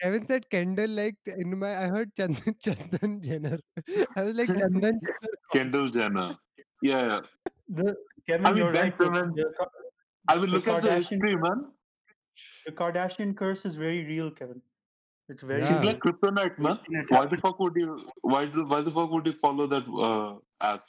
Kevin 0.00 0.24
said 0.26 0.48
Kendall 0.50 0.88
like 0.90 1.16
in 1.26 1.58
my 1.58 1.76
I 1.84 1.88
heard 1.88 2.14
Chandan 2.14 2.54
Chandan 2.64 3.22
Jenner. 3.22 3.58
I 4.16 4.22
was 4.22 4.34
like 4.36 4.48
Chandan 4.48 4.94
Kendall 5.52 5.88
Jenner. 5.88 6.36
Yeah, 6.82 7.06
yeah. 7.06 7.20
The, 7.68 7.96
Kevin, 8.28 8.46
I 8.46 8.50
mean, 8.50 8.58
you're 8.58 8.72
Ben 8.72 8.82
right. 8.84 8.94
Simmons- 8.94 9.36
the, 9.36 9.66
I 10.28 10.36
mean, 10.36 10.46
The 10.46 10.52
look 10.52 10.68
at 10.68 10.82
the 10.84 10.94
history, 10.94 11.36
man. 11.36 11.66
the 12.66 12.72
Kardashian 12.72 13.36
curse 13.36 13.66
is 13.66 13.74
very 13.74 14.04
real, 14.04 14.30
Kevin. 14.30 14.62
It's 15.28 15.42
very. 15.42 15.64
She's 15.64 15.80
Yeah. 15.80 15.86
like 15.86 15.98
kryptonite, 16.00 16.58
man. 16.58 16.78
Why 17.10 17.26
the 17.26 17.36
fuck 17.36 17.58
would 17.60 17.76
you? 17.76 17.94
Why 18.22 18.46
do? 18.46 18.66
Why 18.66 18.80
the 18.82 18.92
fuck 18.98 19.10
would 19.10 19.26
you 19.26 19.32
follow 19.32 19.66
that 19.66 19.88
uh, 20.08 20.36
ass? 20.68 20.86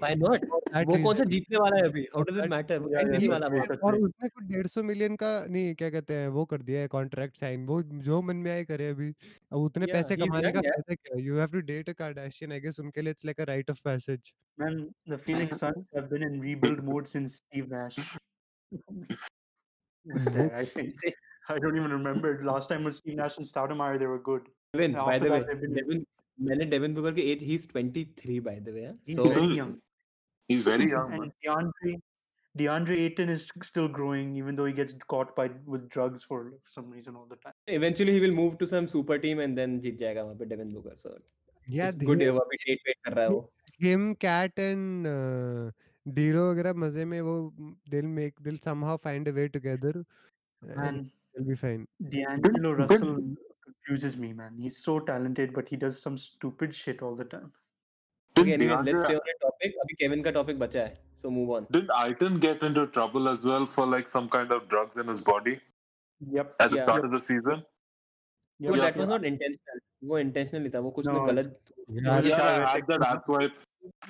Why 0.00 0.14
not? 0.14 0.46
वो 0.88 0.96
कौन 1.04 1.16
सा 1.16 1.24
जीतने 1.34 1.58
वाला 1.58 1.76
है 1.76 1.82
अभी? 1.88 2.04
How 2.14 2.24
does 2.30 2.40
it 2.42 2.48
matter? 2.52 2.78
वो 2.82 2.90
Yeah, 2.94 3.06
जीतने 3.12 3.28
वाला 3.28 3.48
है. 3.54 3.60
और 3.88 3.96
उसने 4.08 4.28
कुछ 4.28 4.44
डेढ़ 4.44 4.66
सौ 4.74 4.82
मिलियन 4.82 5.16
का 5.22 5.30
नहीं 5.46 5.74
क्या 5.82 5.90
कहते 5.90 6.14
हैं 6.14 6.28
वो 6.38 6.44
कर 6.52 6.62
दिया 6.70 6.80
है 6.80 6.88
कॉन्ट्रैक्ट 6.96 7.36
साइन 7.36 7.66
वो 7.66 7.80
जो 8.08 8.20
मन 8.30 8.36
में 8.46 8.50
आए 8.52 8.64
करे 8.64 8.88
अभी 8.90 9.08
अब 9.08 9.58
उतने 9.58 9.86
Yeah, 9.86 9.96
पैसे 9.96 10.16
कमाने 10.16 10.52
का 10.52 10.60
फ़ायदा 10.60 10.94
क्या 10.94 11.16
है 11.16 11.22
you 11.24 11.38
have 11.38 11.52
to 11.52 11.60
date 11.72 11.88
a 11.88 11.92
Kardashian 12.02 12.52
I 12.52 12.60
guess 12.60 12.80
उनके 12.80 13.02
लिए 13.02 13.10
it's 13.10 13.24
like 13.24 13.40
a 13.40 13.44
rite 13.54 13.70
of 13.70 13.80
passage 13.84 14.32
Man, 14.58 14.74
the 15.10 15.16
Phoenix 15.18 15.60
Suns 15.60 15.84
have 15.96 16.08
been 16.08 16.24
in 16.24 16.34
rebuild 16.40 16.80
mode 16.88 17.06
since 17.12 17.36
Steve 17.36 17.68
Nash 17.68 18.00
was 20.06 20.26
there. 20.34 20.50
I 20.54 20.64
think 20.74 20.92
I 21.49 21.57
don't 21.63 21.77
even 21.81 21.91
remember. 21.91 22.31
Last 22.43 22.69
time 22.69 22.83
with 22.83 22.95
Steve 22.95 23.15
Nash 23.17 23.37
and 23.37 23.45
Stoudemire, 23.49 23.97
they 23.99 24.07
were 24.13 24.19
good. 24.29 24.47
Devin, 24.73 24.93
by 24.93 25.15
After 25.15 25.19
the 25.25 25.31
way, 25.33 25.39
that, 25.39 25.47
they've 25.47 25.61
been- 25.61 25.75
Devin, 25.75 26.05
मैंने 26.49 26.69
Devin 26.71 26.93
Booker 26.97 27.11
की 27.19 27.23
age 27.33 27.43
he's 27.51 27.67
23 27.75 28.39
by 28.47 28.55
the 28.65 28.73
way. 28.77 28.81
yeah? 28.87 28.97
He's 29.11 29.21
So 29.21 29.29
very 29.35 29.55
young. 29.59 29.71
He's 30.49 30.63
very 30.67 30.89
young, 30.89 31.09
man. 31.13 31.21
And 31.23 31.31
DeAndre, 31.45 31.93
DeAndre 32.55 32.97
Ayton 33.05 33.29
is 33.35 33.47
still 33.69 33.87
growing, 33.99 34.35
even 34.41 34.55
though 34.59 34.65
he 34.71 34.73
gets 34.81 34.93
caught 35.13 35.33
by 35.39 35.47
with 35.75 35.87
drugs 35.95 36.23
for 36.33 36.39
some 36.75 36.91
reason 36.97 37.15
all 37.21 37.25
the 37.33 37.39
time. 37.47 37.55
eventually 37.79 38.13
he 38.17 38.21
will 38.25 38.35
move 38.41 38.57
to 38.61 38.67
some 38.73 38.87
super 38.93 39.17
team 39.25 39.41
and 39.47 39.57
then 39.61 39.79
जीत 39.87 39.97
जाएगा 40.03 40.23
वहाँ 40.29 40.37
पे 40.43 40.49
Devin 40.53 40.71
Booker. 40.77 40.95
So 41.05 41.15
या 41.67 41.89
it's 41.93 42.05
good 42.11 42.21
है 42.21 42.29
वो 42.37 42.39
अभी 42.47 42.57
date 42.65 42.87
wait 42.89 43.01
कर 43.05 43.13
रहा 43.13 43.25
है 43.25 43.29
वो. 43.31 43.41
हिम 43.81 44.13
कैट 44.25 44.59
एंड 44.59 45.07
डीरो 46.19 46.49
वगैरह 46.51 46.73
मजे 46.85 47.05
में 47.13 47.19
वो 47.21 47.35
दिल 47.95 48.05
मेक 48.19 48.41
दिल 48.43 48.57
somehow 48.67 48.97
find 49.07 49.27
a 49.31 49.33
way 49.39 49.47
together 49.57 49.93
and 49.97 50.77
Man, 50.83 51.01
They'll 51.34 51.46
be 51.46 51.54
fine. 51.54 51.86
D'Angelo 52.10 52.72
Russell 52.72 53.18
confuses 53.64 54.16
me, 54.18 54.32
man. 54.32 54.56
He's 54.58 54.78
so 54.78 55.00
talented, 55.00 55.52
but 55.52 55.68
he 55.68 55.76
does 55.76 56.00
some 56.00 56.18
stupid 56.18 56.74
shit 56.74 57.02
all 57.02 57.14
the 57.14 57.24
time. 57.24 57.52
Okay, 58.38 58.52
anyway, 58.54 58.76
let's 58.84 59.04
stay 59.04 59.14
on 59.14 59.20
the 59.30 59.34
topic. 59.40 59.74
अभी 59.84 59.94
Kevin 60.00 60.22
का 60.22 60.30
topic 60.30 60.96
so 61.16 61.30
move 61.30 61.50
on. 61.50 61.66
Did 61.70 61.88
Ayton 61.98 62.38
get 62.38 62.62
into 62.62 62.86
trouble 62.86 63.28
as 63.28 63.44
well 63.44 63.66
for 63.66 63.86
like 63.86 64.06
some 64.06 64.28
kind 64.28 64.50
of 64.52 64.68
drugs 64.68 64.96
in 64.96 65.06
his 65.06 65.20
body? 65.20 65.60
Yep. 66.30 66.56
At 66.60 66.70
the 66.70 66.76
yeah. 66.76 66.82
start 66.82 66.96
yep. 66.98 67.04
of 67.04 67.10
the 67.12 67.20
season. 67.20 67.62
Yep. 68.58 68.70
No, 68.70 68.76
yeah, 68.76 68.82
that 68.82 68.96
was 68.96 69.08
not 69.08 69.24
intentional. 69.24 69.80
वो 70.04 70.18
intentional 70.20 70.70
था, 70.74 70.80
वो 70.80 70.94
कुछ 70.94 71.06
no. 71.06 71.26
गलत. 71.26 71.56
Yeah, 71.88 72.20
yeah, 72.20 72.42
I 72.42 72.76
had 72.76 72.86
that 72.88 73.02
ass 73.06 73.28
wipe. 73.28 73.52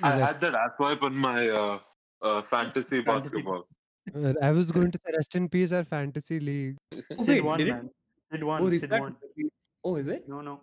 I 0.01 0.11
had 0.11 0.41
that 0.41 0.55
ass 0.55 0.79
wipe 0.79 1.03
on 1.03 1.15
my 1.15 1.49
uh, 1.49 1.79
uh, 2.21 2.41
fantasy 2.41 3.01
basketball. 3.01 3.67
Uh, 4.13 4.33
I 4.41 4.51
was 4.51 4.71
going 4.71 4.91
to 4.91 4.97
say 4.97 5.13
rest 5.15 5.35
in 5.35 5.47
peace 5.49 5.71
our 5.71 5.83
fantasy 5.83 6.39
league. 6.39 6.77
Sid 7.11 7.43
one, 7.43 7.59
won, 7.59 7.67
man. 7.67 7.89
Sid 8.31 8.43
won. 8.43 8.61
Oh, 8.61 8.71
Sid 8.71 8.91
won. 8.91 9.15
Oh, 9.83 9.95
is 9.95 10.07
it? 10.07 10.27
No, 10.27 10.41
no. 10.41 10.61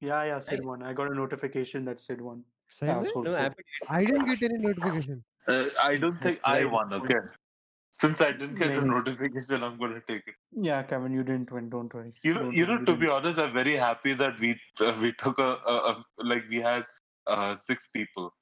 Yeah, 0.00 0.24
yeah. 0.24 0.38
Sid 0.38 0.64
one. 0.64 0.80
won. 0.80 0.88
I 0.88 0.92
got 0.92 1.10
a 1.10 1.14
notification 1.14 1.84
that 1.86 1.98
Sid 1.98 2.20
won. 2.20 2.44
Yeah, 2.82 3.02
so 3.02 3.22
no, 3.22 3.50
I 3.88 4.04
didn't 4.04 4.26
get 4.26 4.50
any 4.50 4.58
notification. 4.58 5.22
Uh, 5.46 5.66
I 5.82 5.96
don't 5.96 6.20
think 6.20 6.40
I 6.44 6.64
won. 6.64 6.92
Okay. 6.92 7.14
Since 7.92 8.20
I 8.20 8.32
didn't 8.32 8.56
get 8.56 8.68
Maybe. 8.68 8.80
a 8.80 8.84
notification, 8.84 9.62
I'm 9.62 9.78
gonna 9.78 10.02
take 10.06 10.26
it. 10.26 10.34
Yeah, 10.52 10.82
Kevin, 10.82 11.12
you 11.12 11.22
didn't 11.22 11.50
win. 11.50 11.70
Don't 11.70 11.92
worry. 11.94 12.12
You 12.22 12.34
know, 12.34 12.42
don't 12.42 12.52
you 12.52 12.66
know. 12.66 12.84
To 12.84 12.96
be 12.96 13.08
honest, 13.08 13.38
I'm 13.38 13.54
very 13.54 13.74
happy 13.74 14.12
that 14.14 14.38
we 14.38 14.58
uh, 14.80 14.94
we 15.00 15.12
took 15.12 15.38
a, 15.38 15.58
a, 15.66 15.74
a 15.74 16.04
like 16.18 16.44
we 16.50 16.60
had 16.60 16.84
uh, 17.26 17.54
six 17.54 17.88
people 17.88 18.34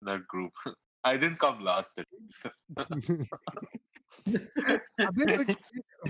in 0.00 0.06
that 0.06 0.26
group. 0.26 0.52
I 1.03 1.15
didn't 1.17 1.39
come 1.39 1.63
last 1.63 1.99
at 1.99 2.07
least. 2.19 2.47
अबे 5.05 5.25
but 5.37 5.55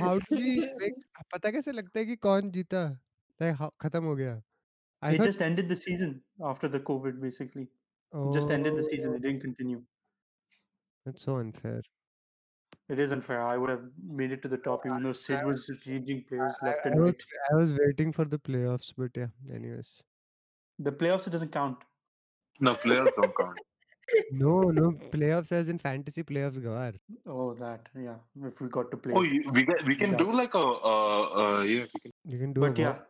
how 0.02 0.14
do 0.20 0.36
we 0.36 0.54
like 0.84 1.04
पता 1.34 1.52
कैसे 1.52 1.72
लगता 1.72 2.00
है 2.00 2.06
कि 2.06 2.16
कौन 2.28 2.52
जीता? 2.52 2.82
Like 3.42 3.56
how 3.62 3.70
खत्म 3.82 4.04
हो 4.06 4.16
गया? 4.16 4.42
I 5.02 5.12
it 5.14 5.18
thought 5.18 5.26
just 5.32 5.42
ended 5.42 5.70
the 5.70 5.76
season 5.76 6.22
after 6.54 6.68
the 6.68 6.80
COVID, 6.92 7.22
basically. 7.22 7.68
It 8.14 8.34
just 8.34 8.50
ended 8.58 8.76
the 8.76 8.84
season. 8.84 9.12
Oh, 9.12 9.16
It 9.16 9.22
didn't 9.28 9.42
continue. 9.42 9.82
that's 11.06 11.24
so 11.28 11.36
unfair. 11.42 11.82
It 12.94 13.00
is 13.04 13.12
unfair. 13.16 13.42
I 13.44 13.56
would 13.62 13.70
have 13.70 13.84
made 14.22 14.32
it 14.38 14.42
to 14.46 14.50
the 14.54 14.58
top, 14.58 14.86
even 14.90 15.04
though 15.04 15.12
Sid 15.20 15.38
I- 15.38 15.46
was 15.46 15.66
changing 15.86 16.24
players 16.32 16.58
I, 16.62 16.66
left 16.70 16.86
I 16.86 16.90
and 16.90 17.02
was 17.02 17.12
right. 17.12 17.26
I 17.52 17.56
was 17.62 17.74
waiting 17.80 18.12
for 18.20 18.26
the 18.26 18.40
playoffs, 18.50 18.92
but 19.04 19.20
yeah. 19.24 19.30
Anyways, 19.60 19.92
The 20.88 20.92
playoffs, 21.04 21.28
it 21.28 21.34
doesn't 21.38 21.52
count. 21.54 21.84
No, 22.68 22.74
players 22.84 23.10
don't 23.22 23.36
count. 23.40 23.58
no, 24.32 24.54
no 24.78 24.92
playoffs 25.16 25.52
as 25.52 25.70
in 25.70 25.78
fantasy 25.80 26.24
playoffs, 26.24 26.60
Gawar. 26.68 26.94
Oh, 27.28 27.54
that 27.56 27.90
yeah. 27.96 28.16
If 28.52 28.60
we 28.62 28.68
got 28.78 28.90
to 28.92 28.98
play, 28.98 29.14
Oh, 29.16 29.22
you, 29.24 29.52
we 29.58 29.64
get, 29.64 29.84
we 29.86 29.96
can 29.96 30.12
Yeah. 30.12 30.18
do 30.24 30.32
like 30.32 30.56
a 30.56 30.64
uh, 30.94 31.26
uh 31.44 31.62
yeah. 31.62 31.86
We 31.94 32.00
can, 32.06 32.12
You 32.36 32.40
can 32.40 32.54
do. 32.54 32.62
but 32.62 32.78
a 32.80 32.82
yeah. 32.82 32.88
what? 32.94 33.08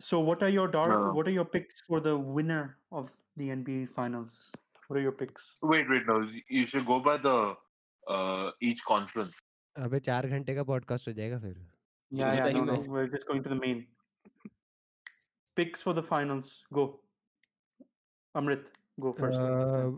So, 0.00 0.20
what 0.28 0.42
are 0.42 0.48
your 0.48 0.68
dar- 0.68 0.88
No. 0.92 1.12
What 1.16 1.26
are 1.28 1.34
your 1.38 1.44
picks 1.44 1.80
for 1.88 2.00
the 2.00 2.16
winner 2.38 2.76
of 3.00 3.12
the 3.36 3.48
NBA 3.56 3.88
Finals? 3.88 4.38
What 4.86 4.98
are 5.00 5.02
your 5.02 5.12
picks? 5.22 5.56
wait, 5.72 5.88
wait, 5.90 6.06
no. 6.06 6.16
You 6.48 6.64
should 6.66 6.86
go 6.86 7.00
by 7.00 7.16
the 7.28 7.36
uh 8.16 8.50
each 8.70 8.84
conference. 8.92 9.42
अबे 9.78 9.98
चार 10.06 10.26
घंटे 10.28 10.54
का 10.54 10.62
podcast 10.70 11.08
हो 11.08 11.12
जाएगा 11.18 11.38
फिर 11.44 11.54
Yeah, 12.20 12.32
yeah. 12.34 12.44
सही 12.46 12.54
No, 12.54 12.64
no. 12.64 12.72
में। 12.78 12.88
We're 12.94 13.10
just 13.16 13.26
going 13.28 13.42
to 13.44 13.52
the 13.52 13.60
main 13.66 13.78
picks 15.60 15.82
for 15.88 15.94
the 15.98 16.02
finals. 16.08 16.50
Go, 16.78 16.86
Amrit. 18.40 18.66
Go 19.00 19.12
first. 19.20 19.38
uh, 19.38 19.92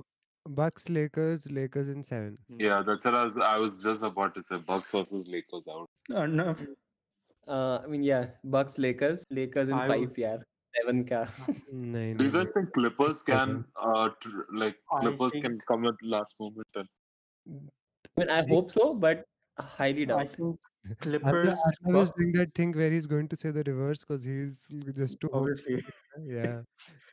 Bucks, 0.47 0.89
Lakers, 0.89 1.49
Lakers 1.49 1.89
in 1.89 2.03
seven. 2.03 2.37
Yeah, 2.57 2.81
that's 2.81 3.05
what 3.05 3.15
I 3.15 3.23
was, 3.23 3.39
I 3.39 3.57
was 3.57 3.83
just 3.83 4.03
about 4.03 4.33
to 4.35 4.43
say. 4.43 4.57
Bucks 4.57 4.91
versus 4.91 5.27
Lakers 5.27 5.67
out. 5.67 5.89
Enough. 6.09 6.65
Uh, 7.47 7.79
I 7.83 7.87
mean, 7.87 8.03
yeah, 8.03 8.27
Bucks, 8.43 8.77
Lakers, 8.77 9.25
Lakers 9.29 9.69
in 9.69 9.75
I 9.75 9.87
five. 9.87 10.17
Yeah, 10.17 10.37
seven 10.75 11.03
ka. 11.03 11.27
no, 11.71 12.13
Do 12.13 12.25
you 12.25 12.31
guys 12.31 12.51
think 12.51 12.73
Clippers 12.73 13.21
can, 13.21 13.65
okay. 13.81 13.99
uh, 13.99 14.09
tr- 14.19 14.53
like 14.53 14.75
Clippers 14.99 15.33
think... 15.33 15.45
can 15.45 15.59
come 15.67 15.85
at 15.85 15.95
last 16.03 16.35
moment? 16.39 16.67
And... 16.75 16.87
I 17.47 18.21
mean, 18.21 18.29
I 18.29 18.47
hope 18.47 18.71
so, 18.71 18.93
but 18.93 19.25
highly 19.59 20.05
doubt. 20.05 20.21
I 20.21 20.25
think 20.25 20.59
Clippers. 21.00 21.48
Arnav 21.48 21.52
is 21.52 21.92
Bucks- 21.94 22.10
doing 22.18 22.32
that 22.32 22.54
thing 22.54 22.72
where 22.72 22.90
he's 22.90 23.06
going 23.06 23.28
to 23.28 23.36
say 23.36 23.50
the 23.50 23.62
reverse 23.66 24.00
because 24.04 24.22
he's 24.22 24.66
just 24.96 25.18
too 25.20 25.30
old. 25.32 25.48
Obviously, 25.50 25.82
Yeah. 26.36 26.62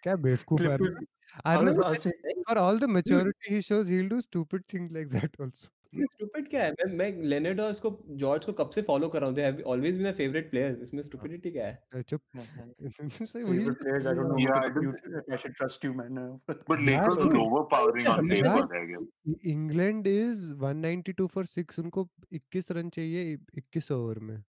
क्या 0.05 0.15
बेवकूफ 0.25 0.61
है 0.61 0.77
Clippers. 0.77 0.95
Arnav. 0.95 1.07
I'll, 1.45 1.61
Arnav, 1.61 1.83
I'll 1.89 1.95
say 2.05 2.11
for 2.49 2.57
all 2.57 2.77
the 2.77 2.87
maturity 2.87 3.53
he 3.55 3.61
shows, 3.61 3.87
he'll 3.87 4.09
do 4.09 4.19
stupid 4.21 4.65
things 4.67 4.91
like 4.99 5.09
that 5.17 5.39
also. 5.39 5.69
Stupid 5.94 6.50
क्या 6.50 6.64
है? 6.64 6.70
मैं 6.72 6.96
मैं 6.96 7.22
Leonard 7.22 7.60
और 7.60 7.70
इसको 7.70 7.98
George 8.08 8.44
को 8.44 8.52
कब 8.52 8.70
से 8.70 8.82
फॉलो 8.82 9.08
कर 9.08 9.20
रहा 9.20 9.28
हूँ? 9.28 9.36
They 9.36 9.42
have 9.42 9.62
always 9.66 9.94
been 9.94 10.02
my 10.02 10.12
favourite 10.12 10.50
players 10.50 10.78
इसमें 10.78 11.02
स्टूपिडिटी 11.02 11.50
क्या 11.50 11.66
है? 11.66 12.02
चुप। 12.02 12.20
सही 13.22 13.42
वही 13.42 13.70
players 13.70 14.06
I 14.06 14.14
don't 14.14 14.26
know 14.26 15.32
I 15.32 15.36
should 15.36 15.54
trust 15.54 15.84
you 15.84 15.94
man 15.94 16.14
but 16.50 16.80
Lakers 16.80 17.26
is 17.26 17.36
overpowering 17.36 18.08
on 18.08 18.28
paper 18.28 19.48
England 19.50 20.06
is 20.06 20.54
192 20.54 21.26
for 21.26 21.46
6 21.46 21.78
उनको 21.78 22.08
21 22.32 22.70
रन 22.70 22.90
चाहिए 22.90 23.36
21 23.36 23.92
ओवर 23.92 24.18
में। 24.18 24.42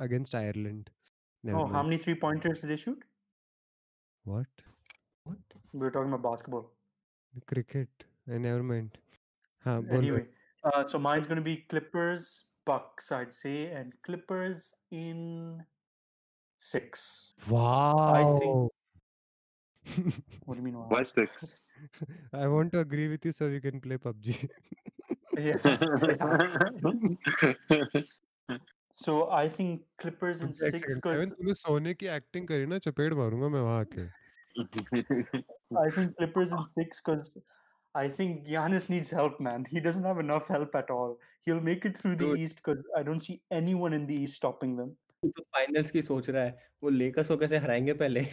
अगेंस्ट 0.00 0.34
आयरलैंड 0.34 0.90
क्रिकेट 7.48 8.04
how 8.28 8.62
हाँ 9.65 9.81
बोलो 9.83 10.01
Anyway, 10.01 10.25
uh, 10.63 10.85
so 10.85 10.99
mine's 10.99 11.27
going 11.27 11.41
to 11.41 11.47
be 11.47 11.57
Clippers, 11.73 12.45
Bucks, 12.65 13.11
I'd 13.11 13.33
say, 13.33 13.67
and 13.67 13.93
Clippers 14.03 14.73
in 14.91 15.63
six. 16.57 17.33
Wow. 17.49 18.69
What 20.45 20.55
do 20.55 20.59
you 20.59 20.63
mean? 20.63 20.77
wow? 20.77 20.87
Why 20.89 21.01
six? 21.03 21.67
I 22.33 22.47
want 22.47 22.73
to 22.73 22.79
agree 22.79 23.07
with 23.07 23.25
you 23.25 23.31
so 23.31 23.49
we 23.49 23.61
can 23.61 23.79
play 23.79 23.97
PUBG. 23.97 24.49
Yeah, 25.37 25.55
yeah. 28.49 28.57
So 28.97 29.29
I 29.29 29.47
think 29.47 29.81
Clippers 29.99 30.41
in 30.41 30.49
एक 30.49 30.55
six 30.55 30.71
second, 30.71 31.01
Kevin, 31.03 31.19
because 31.19 31.31
तूने 31.31 31.53
सोने 31.53 31.93
की 31.93 32.07
acting 32.13 32.47
करी 32.47 32.65
ना 32.65 32.77
चपेट 32.85 33.13
मारूंगा 33.19 33.49
मैं 33.55 33.59
वहां 33.61 33.79
आके 33.81 34.05
I 35.81 35.89
think 35.97 36.15
Clippers 36.17 36.51
in 36.51 36.63
six 36.77 37.01
because 37.01 37.29
I 37.95 38.07
think 38.15 38.45
Giannis 38.47 38.87
needs 38.89 39.09
help, 39.19 39.39
man. 39.39 39.65
He 39.69 39.79
doesn't 39.79 40.03
have 40.03 40.19
enough 40.23 40.47
help 40.55 40.75
at 40.75 40.89
all. 40.95 41.17
He'll 41.45 41.61
make 41.67 41.85
it 41.89 41.97
through 41.97 42.15
the 42.15 42.25
Dude. 42.31 42.39
East 42.45 42.57
because 42.63 42.83
I 42.95 43.01
don't 43.03 43.19
see 43.27 43.41
anyone 43.59 43.93
in 43.99 44.05
the 44.11 44.17
East 44.25 44.35
stopping 44.41 44.75
them. 44.81 44.95
तू 45.23 45.29
तो 45.37 45.43
finals 45.55 45.91
की 45.91 46.01
सोच 46.07 46.29
रहा 46.29 46.43
है 46.43 46.67
वो 46.83 46.89
Lakers 46.89 47.27
को 47.27 47.37
कैसे 47.43 47.57
हराएंगे 47.63 47.93
पहले 48.01 48.25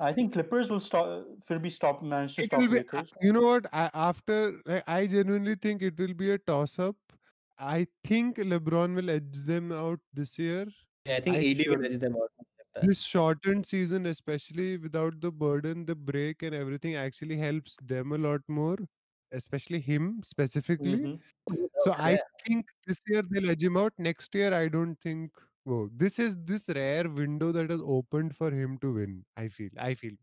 I 0.00 0.12
think 0.12 0.32
Clippers 0.32 0.70
will 0.70 0.80
stop. 0.80 1.10
Will 1.50 1.58
be 1.64 1.70
stop 1.70 2.02
manage 2.12 2.36
to 2.36 2.42
it 2.42 2.46
stop 2.46 2.60
will 2.62 2.68
be 2.74 2.78
Lakers. 2.78 3.12
you 3.20 3.32
know 3.36 3.42
what 3.48 3.66
I, 3.72 3.90
after 4.04 4.38
like, 4.70 4.82
i 4.94 5.06
genuinely 5.06 5.54
think 5.66 5.82
it 5.82 5.98
will 6.04 6.14
be 6.22 6.30
a 6.36 6.38
toss 6.52 6.78
up 6.86 6.96
i 7.58 7.86
think 8.10 8.38
lebron 8.52 8.96
will 9.00 9.10
edge 9.16 9.42
them 9.52 9.70
out 9.82 10.00
this 10.20 10.38
year 10.38 10.64
I 11.10 11.20
think 11.26 11.36
I 11.36 11.38
AD 11.38 11.54
will 11.68 11.74
should- 11.74 11.86
as 11.86 11.94
them 12.06 12.16
out 12.22 12.30
this 12.82 13.00
shortened 13.02 13.66
season 13.66 14.06
especially 14.06 14.76
without 14.78 15.20
the 15.20 15.30
burden 15.30 15.84
the 15.86 15.94
break 16.10 16.42
and 16.42 16.54
everything 16.54 16.94
actually 16.96 17.36
helps 17.36 17.76
them 17.92 18.12
a 18.12 18.18
lot 18.18 18.40
more 18.48 18.76
especially 19.32 19.80
him 19.88 20.06
specifically 20.30 20.96
Mhm. 21.02 21.68
so 21.86 21.92
i 22.10 22.12
think 22.44 22.72
this 22.86 23.00
year 23.12 23.22
they'll 23.30 23.50
edge 23.54 23.64
him 23.68 23.76
out 23.82 23.92
next 24.08 24.34
year 24.40 24.52
i 24.60 24.66
don't 24.76 25.00
think 25.08 25.42
whoa 25.64 25.80
this 26.04 26.18
is 26.26 26.36
this 26.52 26.66
rare 26.80 27.08
window 27.20 27.50
that 27.58 27.70
has 27.76 27.84
opened 27.98 28.34
for 28.40 28.50
him 28.60 28.78
to 28.86 28.92
win 28.98 29.14
i 29.36 29.48
feel 29.58 29.70
i 29.90 29.94
feel 30.02 30.16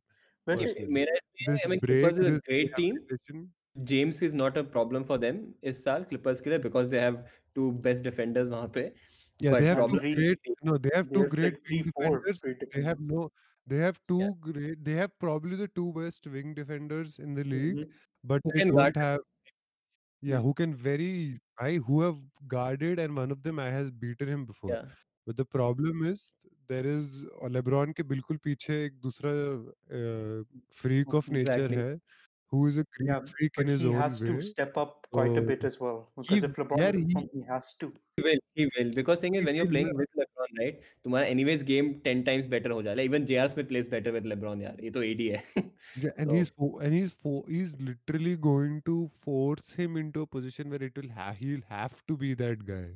वैसे 0.47 0.65
personally. 0.65 0.93
मेरा 0.93 1.15
this 1.47 1.65
I 1.65 1.69
mean, 1.69 1.80
break 1.80 2.03
Clippers 2.03 2.19
is 2.19 2.27
a 2.27 2.32
this 2.32 2.39
great 2.49 2.75
team. 2.75 2.95
rehabilitation, 2.95 3.47
James 3.89 4.21
is 4.23 4.34
not 4.36 4.57
a 4.57 4.61
problem 4.75 5.03
for 5.09 5.17
them 5.19 5.38
इस 5.71 5.84
साल 5.84 6.03
Clippers 6.11 6.41
के 6.41 6.49
लिए 6.49 6.59
because 6.59 6.88
they 6.89 6.99
have 6.99 7.23
to 7.55 7.69
best 7.84 8.03
defenders 8.03 8.49
वहां 8.49 8.67
पे 8.77 8.82
yeah 9.39 9.51
but 9.51 9.61
they 9.61 9.67
have 9.67 9.77
two 9.77 9.88
probably- 9.88 10.15
great 10.15 10.39
no 10.69 10.77
they 10.77 10.91
have 10.95 11.11
two 11.13 11.19
there's 11.19 11.32
great 11.34 11.53
like 11.53 11.61
three, 11.67 11.82
wing 11.82 11.91
four 11.97 12.17
defenders 12.17 12.41
great 12.41 12.59
they 12.73 12.82
have 12.89 12.97
defenders. 12.97 13.17
no 13.17 13.32
they 13.67 13.77
have 13.86 13.99
two 14.07 14.36
great 14.47 14.84
they 14.84 14.93
have 15.01 15.11
probably 15.19 15.55
the 15.63 15.67
two 15.80 15.91
best 15.93 16.27
wing 16.36 16.53
defenders 16.61 17.19
in 17.19 17.34
the 17.41 17.43
league 17.55 17.77
Mhm. 17.84 17.89
but 18.23 18.41
Who 18.43 18.51
they 18.53 18.59
can 18.59 18.69
don't 18.69 18.77
guard 18.82 18.97
have 19.05 19.19
yeah 20.21 20.41
who 20.47 20.53
can 20.53 20.73
very 20.75 21.39
I 21.59 21.73
who 21.89 22.01
have 22.01 22.17
guarded 22.47 22.99
and 22.99 23.15
one 23.15 23.32
of 23.32 23.43
them 23.43 23.59
I 23.59 23.69
has 23.69 23.91
beaten 23.91 24.27
him 24.34 24.45
before 24.45 24.71
yeah 24.71 24.86
but 25.27 25.38
the 25.38 25.45
problem 25.45 26.03
is 26.11 26.32
there 26.67 26.86
is 26.86 27.23
uh, 27.41 27.47
LeBron 27.55 27.93
के 27.97 28.03
बिल्कुल 28.11 28.38
पीछे 28.45 28.84
एक 28.86 28.99
दूसरा 29.05 29.32
freak 30.82 31.13
of 31.19 31.30
nature 31.38 31.57
Exactly. 31.57 31.77
है 31.77 31.99
who 32.53 32.59
is 32.67 32.77
a 32.77 32.84
Greek 32.97 33.09
Yeah, 33.09 33.19
freak 33.32 33.51
in 33.57 33.63
but 33.63 33.67
his 33.71 33.82
he 33.82 33.88
own 33.88 33.93
has 33.95 34.21
way 34.21 34.27
to 34.27 34.41
step 34.41 34.77
up 34.84 35.07
quite 35.11 35.32
a 35.32 35.36
So, 35.36 35.41
bit 35.49 35.63
as 35.69 35.80
well. 35.80 35.97
Because 36.17 36.41
he- 36.43 36.47
if 36.47 36.55
LeBron 36.61 36.80
yeah, 36.80 36.91
doesn't 36.91 37.07
he- 37.07 37.13
perform, 37.13 37.30
he 37.34 37.41
has 37.49 37.67
to. 37.84 37.89
he 38.18 38.23
will 38.27 38.39
he 38.61 38.65
will 38.77 38.89
because 38.99 39.19
thing 39.19 39.35
is 39.35 39.41
He 39.41 39.45
when 39.49 39.56
you're 39.60 39.65
will, 39.65 39.72
playing 39.76 39.88
yeah. 39.91 39.99
with 40.01 40.10
LeBron 40.22 40.57
right 40.61 40.80
तुम्हारा 41.06 41.27
anyways 41.34 41.64
game 41.69 41.91
10 42.07 42.23
times 42.30 42.47
better 42.53 42.72
हो 42.77 42.80
जाएगा 42.88 43.06
even 43.10 43.27
JR 43.31 43.45
Smith 43.53 43.69
plays 43.73 43.91
better 43.93 44.14
with 44.18 44.30
LeBron 44.34 44.64
यार 44.65 44.81
ये 44.88 44.91
तो 44.97 45.03
AD 45.10 45.22
है 45.35 45.43
Yeah, 46.06 46.15
and 46.18 46.31
So- 46.31 46.38
he's 46.39 46.49
fo- 46.61 46.72
and 46.88 46.97
he's 46.99 47.14
fo- 47.27 47.45
he's 47.57 47.76
literally 47.91 48.35
going 48.47 48.73
to 48.89 48.97
force 49.27 49.72
him 49.81 50.01
into 50.03 50.26
a 50.27 50.31
position 50.38 50.73
where 50.76 50.84
it 50.89 50.97
will 51.01 51.11
ha- 51.19 51.35
he'll 51.43 51.65
have 51.76 52.01
to 52.14 52.18
be 52.26 52.34
that 52.43 52.65
guy. 52.72 52.88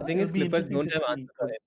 the 0.00 0.06
thing 0.10 0.24
is 0.24 0.30
It'll 0.30 0.38
be 0.38 0.40
Clippers 0.40 0.66
interesting 0.66 0.76
don't 0.78 0.92
to 0.94 0.98
have 0.98 1.06
see, 1.06 1.12
answer 1.12 1.34
for 1.38 1.46
'cause 1.46 1.54
him 1.54 1.62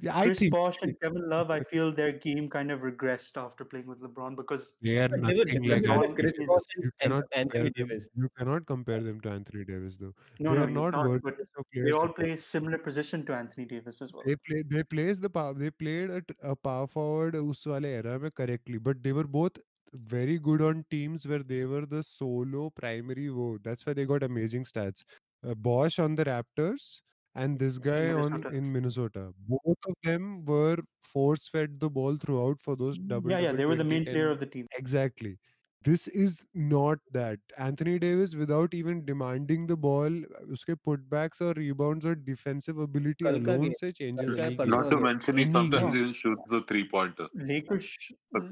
yeah, 0.00 0.22
Chris 0.22 0.38
think, 0.38 0.52
Bosh 0.52 0.76
and 0.82 0.98
Kevin 1.00 1.28
Love, 1.28 1.50
I 1.50 1.60
feel 1.60 1.92
their 1.92 2.12
game 2.12 2.48
kind 2.48 2.70
of 2.70 2.80
regressed 2.80 3.36
after 3.36 3.64
playing 3.64 3.86
with 3.86 4.00
LeBron 4.00 4.36
because 4.36 4.70
they 4.82 4.98
are 4.98 5.08
nothing 5.08 5.64
like 5.64 6.16
Chris 6.16 6.32
Bosh 6.46 6.62
and 7.00 7.22
Anthony 7.32 7.70
Davis. 7.70 8.08
You 8.14 8.28
cannot 8.38 8.66
compare 8.66 9.00
them 9.00 9.20
to 9.22 9.30
Anthony 9.30 9.64
Davis, 9.64 9.96
though. 9.96 10.12
No, 10.38 10.54
they 10.54 10.72
no, 10.72 10.90
not. 10.90 11.06
not 11.06 11.22
but 11.22 11.34
they 11.74 11.92
all 11.92 12.08
play 12.08 12.36
similar 12.36 12.78
position 12.78 13.24
to 13.26 13.34
Anthony 13.34 13.66
Davis 13.66 14.02
as 14.02 14.12
well. 14.12 14.22
They 14.26 14.36
play. 14.36 14.62
They 14.68 14.82
plays 14.82 15.20
the 15.20 15.30
power. 15.30 15.54
They 15.54 15.70
played 15.70 16.10
a, 16.10 16.22
a 16.42 16.56
power 16.56 16.86
forward 16.86 17.36
us 17.36 17.66
wale 17.66 17.86
era 17.86 18.18
mein 18.18 18.30
correctly, 18.30 18.78
but 18.78 19.02
they 19.02 19.12
were 19.12 19.24
both 19.24 19.52
very 19.94 20.38
good 20.38 20.60
on 20.60 20.84
teams 20.90 21.26
where 21.26 21.42
they 21.42 21.64
were 21.64 21.86
the 21.86 22.02
solo 22.02 22.70
primary. 22.70 23.30
Wo. 23.30 23.58
That's 23.62 23.86
why 23.86 23.94
they 23.94 24.04
got 24.04 24.22
amazing 24.22 24.64
stats. 24.64 25.04
Uh, 25.46 25.54
Bosh 25.54 25.98
on 25.98 26.14
the 26.14 26.24
Raptors 26.24 27.00
and 27.36 27.58
this 27.58 27.78
guy 27.78 28.00
Minnesota. 28.12 28.48
on 28.48 28.54
in 28.54 28.72
Minnesota. 28.72 29.32
Both 29.48 29.78
of 29.88 29.94
them 30.02 30.44
were 30.44 30.78
force 31.00 31.48
fed 31.48 31.78
the 31.80 31.90
ball 31.90 32.16
throughout 32.16 32.60
for 32.60 32.76
those 32.76 32.98
double. 32.98 33.30
Yeah, 33.30 33.38
yeah, 33.40 33.52
they 33.52 33.66
were 33.66 33.76
the 33.76 33.84
main 33.84 34.04
player 34.04 34.30
of 34.30 34.40
the 34.40 34.46
team. 34.46 34.66
Exactly. 34.78 35.38
This 35.86 36.08
is 36.08 36.42
not 36.52 36.98
that. 37.12 37.38
Anthony 37.58 37.98
Davis, 38.00 38.34
without 38.34 38.74
even 38.74 39.04
demanding 39.04 39.68
the 39.68 39.76
ball, 39.76 40.06
uh, 40.06 40.52
uske 40.52 40.74
putbacks 40.84 41.40
or 41.40 41.52
rebounds 41.52 42.04
or 42.04 42.16
defensive 42.16 42.78
ability 42.78 43.24
Kalka 43.24 43.54
alone 43.54 43.72
se 43.80 43.92
changes. 43.92 44.40
Kalka, 44.40 44.56
Kalka. 44.56 44.66
Not 44.66 44.90
to 44.90 44.98
mention, 44.98 45.38
he 45.38 45.44
sometimes 45.44 45.94
even 45.94 46.12
shoots 46.12 46.48
the 46.48 46.62
three 46.62 46.88
pointer. 46.88 47.28
Lakers, 47.34 47.96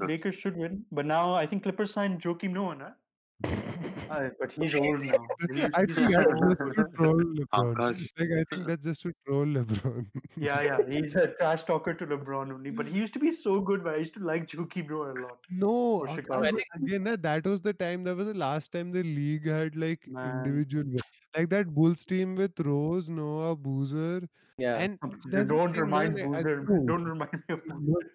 Lakers 0.02 0.36
should 0.36 0.56
win, 0.56 0.84
but 0.92 1.06
now 1.06 1.34
I 1.34 1.44
think 1.46 1.64
Clippers 1.64 1.92
signed 1.92 2.22
Joakim 2.22 2.52
Noah, 2.52 2.76
right? 2.76 2.92
But 4.40 4.52
he's 4.52 4.74
old 4.74 5.00
now. 5.00 5.26
He 5.52 5.60
used 5.60 5.72
to 5.74 5.78
I 5.78 5.84
think 5.86 6.10
that's 6.10 6.66
just 6.66 6.76
to 6.76 6.86
troll 6.96 7.14
LeBron. 7.14 7.78
Like 8.18 8.28
I 8.40 8.44
think 8.54 8.66
that's 8.68 8.84
just 8.84 9.02
to 9.02 9.12
troll 9.26 9.46
LeBron. 9.46 10.06
Yeah, 10.36 10.62
yeah. 10.62 10.78
He's 10.88 11.16
a 11.16 11.28
trash 11.28 11.64
talker 11.64 11.94
to 11.94 12.06
LeBron 12.06 12.52
only. 12.52 12.70
But 12.70 12.86
he 12.86 12.98
used 12.98 13.12
to 13.14 13.18
be 13.18 13.30
so 13.30 13.60
good, 13.60 13.84
man. 13.84 13.94
I 13.94 13.98
used 13.98 14.14
to 14.14 14.20
like 14.24 14.46
Juki 14.46 14.86
bro 14.86 15.02
a 15.10 15.14
lot. 15.20 15.38
No, 15.50 16.04
For 16.06 16.08
I 16.32 16.50
think- 16.50 16.62
again, 16.76 17.04
that 17.22 17.44
was 17.46 17.62
the 17.62 17.72
time. 17.72 18.04
That 18.04 18.16
was 18.16 18.26
the 18.26 18.34
last 18.34 18.72
time 18.72 18.92
the 18.92 19.02
league 19.02 19.46
had 19.46 19.74
like 19.76 20.06
Man. 20.06 20.44
individual, 20.44 20.84
like 21.36 21.48
that 21.50 21.74
Bulls 21.74 22.04
team 22.04 22.36
with 22.36 22.58
Rose, 22.60 23.08
Noah, 23.08 23.56
Boozer, 23.56 24.28
Yeah. 24.58 24.76
and 24.76 24.98
Don't 25.48 25.76
remind 25.76 26.16
Boozer. 26.16 26.60
Don't 26.62 27.04
remind 27.04 27.32
me 27.32 27.54
of 27.54 27.60
No. 27.66 27.76
Boozer. 27.80 28.10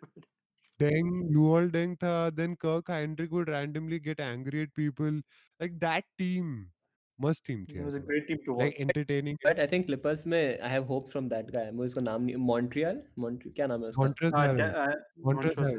Deng, 0.79 1.31
Luol 1.35 1.71
Deng 1.71 1.99
tha, 1.99 2.31
then 2.35 2.55
Kirk 2.55 2.87
Heinrich 2.87 3.31
would 3.31 3.49
randomly 3.49 3.99
get 3.99 4.19
angry 4.19 4.61
at 4.63 4.73
people. 4.73 5.21
Like 5.59 5.79
that 5.79 6.05
team, 6.17 6.71
must 7.19 7.43
team 7.43 7.65
It 7.69 7.83
was 7.83 7.95
a 7.95 7.99
great 7.99 8.27
team 8.27 8.37
to 8.45 8.53
watch. 8.53 8.65
like 8.65 8.79
entertaining. 8.79 9.37
But 9.43 9.59
I 9.59 9.67
think 9.67 9.87
Clippers 9.87 10.25
में 10.25 10.61
I 10.61 10.69
have 10.69 10.85
hopes 10.85 11.11
from 11.11 11.27
that 11.29 11.51
guy. 11.51 11.65
मुझे 11.71 11.87
उसका 11.87 12.01
नाम 12.01 12.25
नहीं 12.25 12.37
Montreal 12.37 13.01
Montreal 13.19 13.55
क्या 13.55 13.67
नाम 13.67 13.83
है 13.83 13.89
उसका? 13.89 14.03
Uh, 14.31 14.95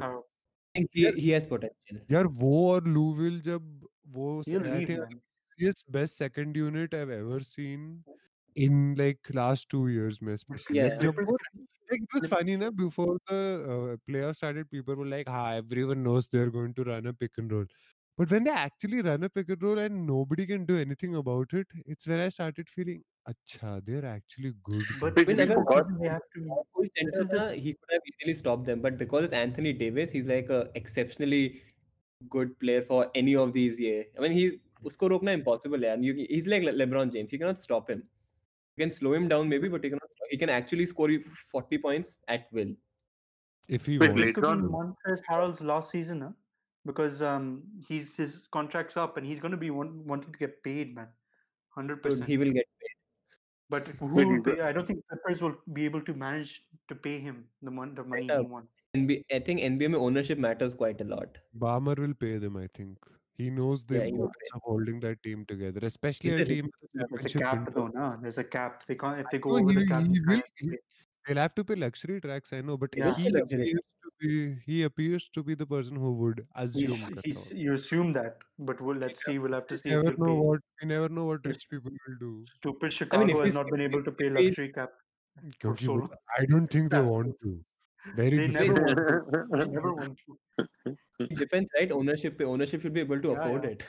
uh. 0.06 0.20
I 0.72 0.78
think 0.78 0.90
he, 0.92 1.10
he 1.12 1.30
has 1.30 1.46
potential. 1.46 2.00
यार 2.10 2.26
वो 2.42 2.70
और 2.72 2.88
Louisville 2.96 3.40
जब 3.40 3.88
वो 4.08 4.42
think 4.44 4.90
man. 4.90 5.20
easiest 5.58 5.90
best 5.90 6.16
second 6.16 6.56
unit 6.56 6.94
I've 6.94 7.10
ever 7.10 7.40
seen 7.40 8.04
in 8.56 8.94
like 8.96 9.18
last 9.32 9.68
two 9.68 9.88
years 9.88 10.20
में 10.22 10.34
especially. 10.34 10.76
Yeah. 10.76 10.96
Clippers 10.96 11.32
like 11.91 12.01
it 12.01 12.13
was 12.13 12.21
Clip- 12.21 12.31
funny 12.37 12.57
na 12.61 12.69
before 12.83 13.17
the 13.31 13.41
uh, 13.73 13.97
players 14.09 14.37
started 14.37 14.69
people 14.77 14.95
were 15.01 15.05
like 15.17 15.27
ha 15.37 15.43
everyone 15.63 16.01
knows 16.07 16.27
they're 16.31 16.53
going 16.61 16.73
to 16.79 16.85
run 16.91 17.07
a 17.11 17.13
pick 17.23 17.31
and 17.43 17.51
roll 17.57 17.65
but 18.21 18.31
when 18.33 18.45
they 18.47 18.51
actually 18.59 19.01
run 19.09 19.23
a 19.27 19.29
pick 19.37 19.49
and 19.55 19.63
roll 19.67 19.79
and 19.85 20.05
nobody 20.09 20.45
can 20.53 20.65
do 20.71 20.77
anything 20.85 21.15
about 21.21 21.53
it 21.61 21.67
it's 21.85 22.07
when 22.13 22.19
I 22.25 22.29
started 22.37 22.69
feeling 22.75 23.01
acha 23.33 23.73
they're 23.85 24.05
actually 24.11 24.53
good 24.71 24.83
But 25.03 25.15
Wait, 25.21 25.27
this 25.31 25.39
I 25.39 25.43
is 25.43 25.49
the 25.49 25.55
forgot- 25.55 25.85
season 25.85 26.01
they 26.01 26.09
have 26.15 26.27
to. 26.35 26.41
कोई 26.77 26.85
This 26.87 26.91
center 26.99 27.21
is 27.21 27.29
the 27.35 27.39
था, 27.39 27.55
he 27.67 27.73
could 27.73 27.93
have 27.97 28.11
easily 28.13 28.35
stopped 28.41 28.65
them, 28.71 28.81
but 28.89 28.97
because 29.05 29.25
it's 29.29 29.33
Anthony 29.43 29.73
Davis, 29.85 30.11
he's 30.17 30.25
like 30.33 30.49
a 30.49 30.61
exceptionally 30.81 31.43
good 32.35 32.51
player 32.59 32.81
for 32.91 32.99
any 33.23 33.35
of 33.43 33.53
these. 33.55 33.79
Yeah, 33.85 34.03
I 34.17 34.21
mean, 34.25 34.35
he 34.39 34.43
उसको 34.91 35.07
रोकना 35.13 35.33
impossible 35.39 35.83
है. 35.87 35.93
And 35.95 36.05
you, 36.05 36.13
he's 36.29 36.47
like 36.53 36.63
Le- 36.67 36.75
LeBron 36.83 37.11
James. 37.15 37.33
You 37.35 37.39
cannot 37.43 37.59
stop 37.67 37.89
him. 37.89 38.03
you 38.80 38.86
can 38.86 38.96
slow 38.96 39.12
him 39.14 39.28
down 39.28 39.48
maybe, 39.48 39.68
but 39.68 39.84
you 39.84 39.90
cannot. 39.90 40.10
He 40.30 40.36
can 40.36 40.50
actually 40.50 40.86
score 40.86 41.10
you 41.10 41.24
40 41.52 41.78
points 41.78 42.20
at 42.28 42.46
will. 42.52 42.74
if 43.68 43.86
he 43.86 43.98
Wait, 43.98 44.08
wants 44.08 44.20
This 44.20 44.32
could 44.32 44.44
Later 44.44 44.56
be 44.56 44.68
Montrezl 44.74 45.22
Harrell's 45.30 45.60
last 45.60 45.90
season, 45.90 46.20
huh? 46.20 46.30
because 46.86 47.22
um, 47.22 47.62
he's 47.88 48.16
his 48.16 48.40
contract's 48.52 48.96
up 48.96 49.16
and 49.16 49.26
he's 49.26 49.40
going 49.40 49.52
to 49.52 49.56
be 49.64 49.70
want, 49.70 49.92
wanting 50.06 50.32
to 50.32 50.38
get 50.38 50.62
paid, 50.62 50.94
man, 50.94 51.08
hundred 51.70 52.02
percent. 52.02 52.28
he 52.28 52.38
will 52.38 52.52
get 52.52 52.66
paid. 52.80 52.96
But 53.68 53.88
who 53.98 54.28
will 54.30 54.42
pay? 54.42 54.60
I 54.60 54.72
don't 54.72 54.86
think 54.86 55.04
Clippers 55.08 55.42
will 55.42 55.56
be 55.72 55.84
able 55.84 56.02
to 56.02 56.14
manage 56.14 56.64
to 56.88 56.94
pay 56.94 57.20
him 57.20 57.48
the, 57.62 57.70
mon- 57.70 57.94
the 57.94 58.04
money 58.04 58.22
he 58.22 58.28
Yes, 58.28 58.44
wants. 58.56 58.72
NBA, 58.96 59.24
I 59.36 59.38
think 59.40 59.60
NBA 59.60 59.90
में 59.90 60.00
ownership 60.00 60.38
matters 60.38 60.74
quite 60.74 61.00
a 61.00 61.04
lot. 61.04 61.38
Ballmer 61.66 61.98
will 61.98 62.14
pay 62.14 62.38
them 62.38 62.56
I 62.56 62.68
think 62.80 62.98
he 63.40 63.48
knows 63.48 63.84
the 63.84 63.98
yeah, 63.98 64.08
importance 64.12 64.50
of 64.54 64.60
holding 64.64 65.00
that 65.00 65.22
team 65.22 65.44
together, 65.46 65.80
especially 65.82 66.30
a 66.42 66.44
team. 66.44 66.70
There's 66.92 67.34
a 67.34 67.38
cap, 67.38 67.70
though, 67.74 67.86
na? 67.86 68.16
There's 68.22 68.36
a 68.36 68.44
cap. 68.44 68.82
They 68.86 68.96
can't 68.96 69.20
if 69.20 69.26
they 69.32 69.38
go 69.38 69.52
over 69.56 69.70
he, 69.70 69.78
the 69.78 69.86
cap. 69.86 70.02
He 70.02 70.42
he, 70.58 70.70
they'll 71.26 71.42
have 71.44 71.54
to 71.54 71.64
pay 71.64 71.76
luxury 71.76 72.20
tax, 72.20 72.52
I 72.52 72.60
know, 72.60 72.76
but 72.76 72.90
yeah. 72.94 73.14
he, 73.14 73.28
appears 73.28 73.72
to 74.02 74.10
be, 74.20 74.56
he 74.66 74.82
appears 74.82 75.30
to 75.38 75.42
be 75.42 75.54
the 75.54 75.64
person 75.64 75.96
who 75.96 76.12
would 76.20 76.46
assume. 76.54 77.00
He's, 77.24 77.48
he's 77.48 77.58
you 77.64 77.72
assume 77.72 78.12
that, 78.12 78.36
but 78.58 78.78
we'll 78.80 79.02
let's 79.04 79.22
yeah. 79.26 79.32
see. 79.32 79.38
We'll 79.38 79.54
have 79.54 79.68
to 79.68 79.78
see. 79.78 79.88
Never 79.88 80.14
know 80.18 80.34
what 80.34 80.60
we 80.82 80.88
never 80.88 81.08
know 81.08 81.26
what 81.32 81.50
rich 81.52 81.66
people 81.70 81.92
will 81.92 82.18
do. 82.20 82.44
Stupid 82.56 82.92
Chicago 82.92 83.22
I 83.22 83.26
mean, 83.26 83.44
has 83.44 83.54
not 83.54 83.70
been 83.70 83.80
able 83.80 84.04
to 84.04 84.12
pay 84.22 84.28
luxury 84.28 84.72
cap. 84.80 84.90
I 86.38 86.44
don't 86.46 86.70
think 86.78 86.90
they 86.92 87.00
want 87.00 87.34
to. 87.42 87.58
Very 88.16 88.36
they 88.36 88.48
never. 88.48 89.46
They 89.52 89.64
never 89.64 89.94
want 89.94 90.18
to. 90.26 90.96
It 91.19 91.37
depends, 91.39 91.69
right? 91.79 91.91
Ownership 91.91 92.37
पे 92.39 92.45
ownership 92.45 92.81
should 92.81 92.93
be 92.93 93.01
able 93.01 93.21
to 93.21 93.31
Yeah, 93.31 93.39
afford 93.39 93.63
yeah. 93.63 93.69
it. 93.71 93.83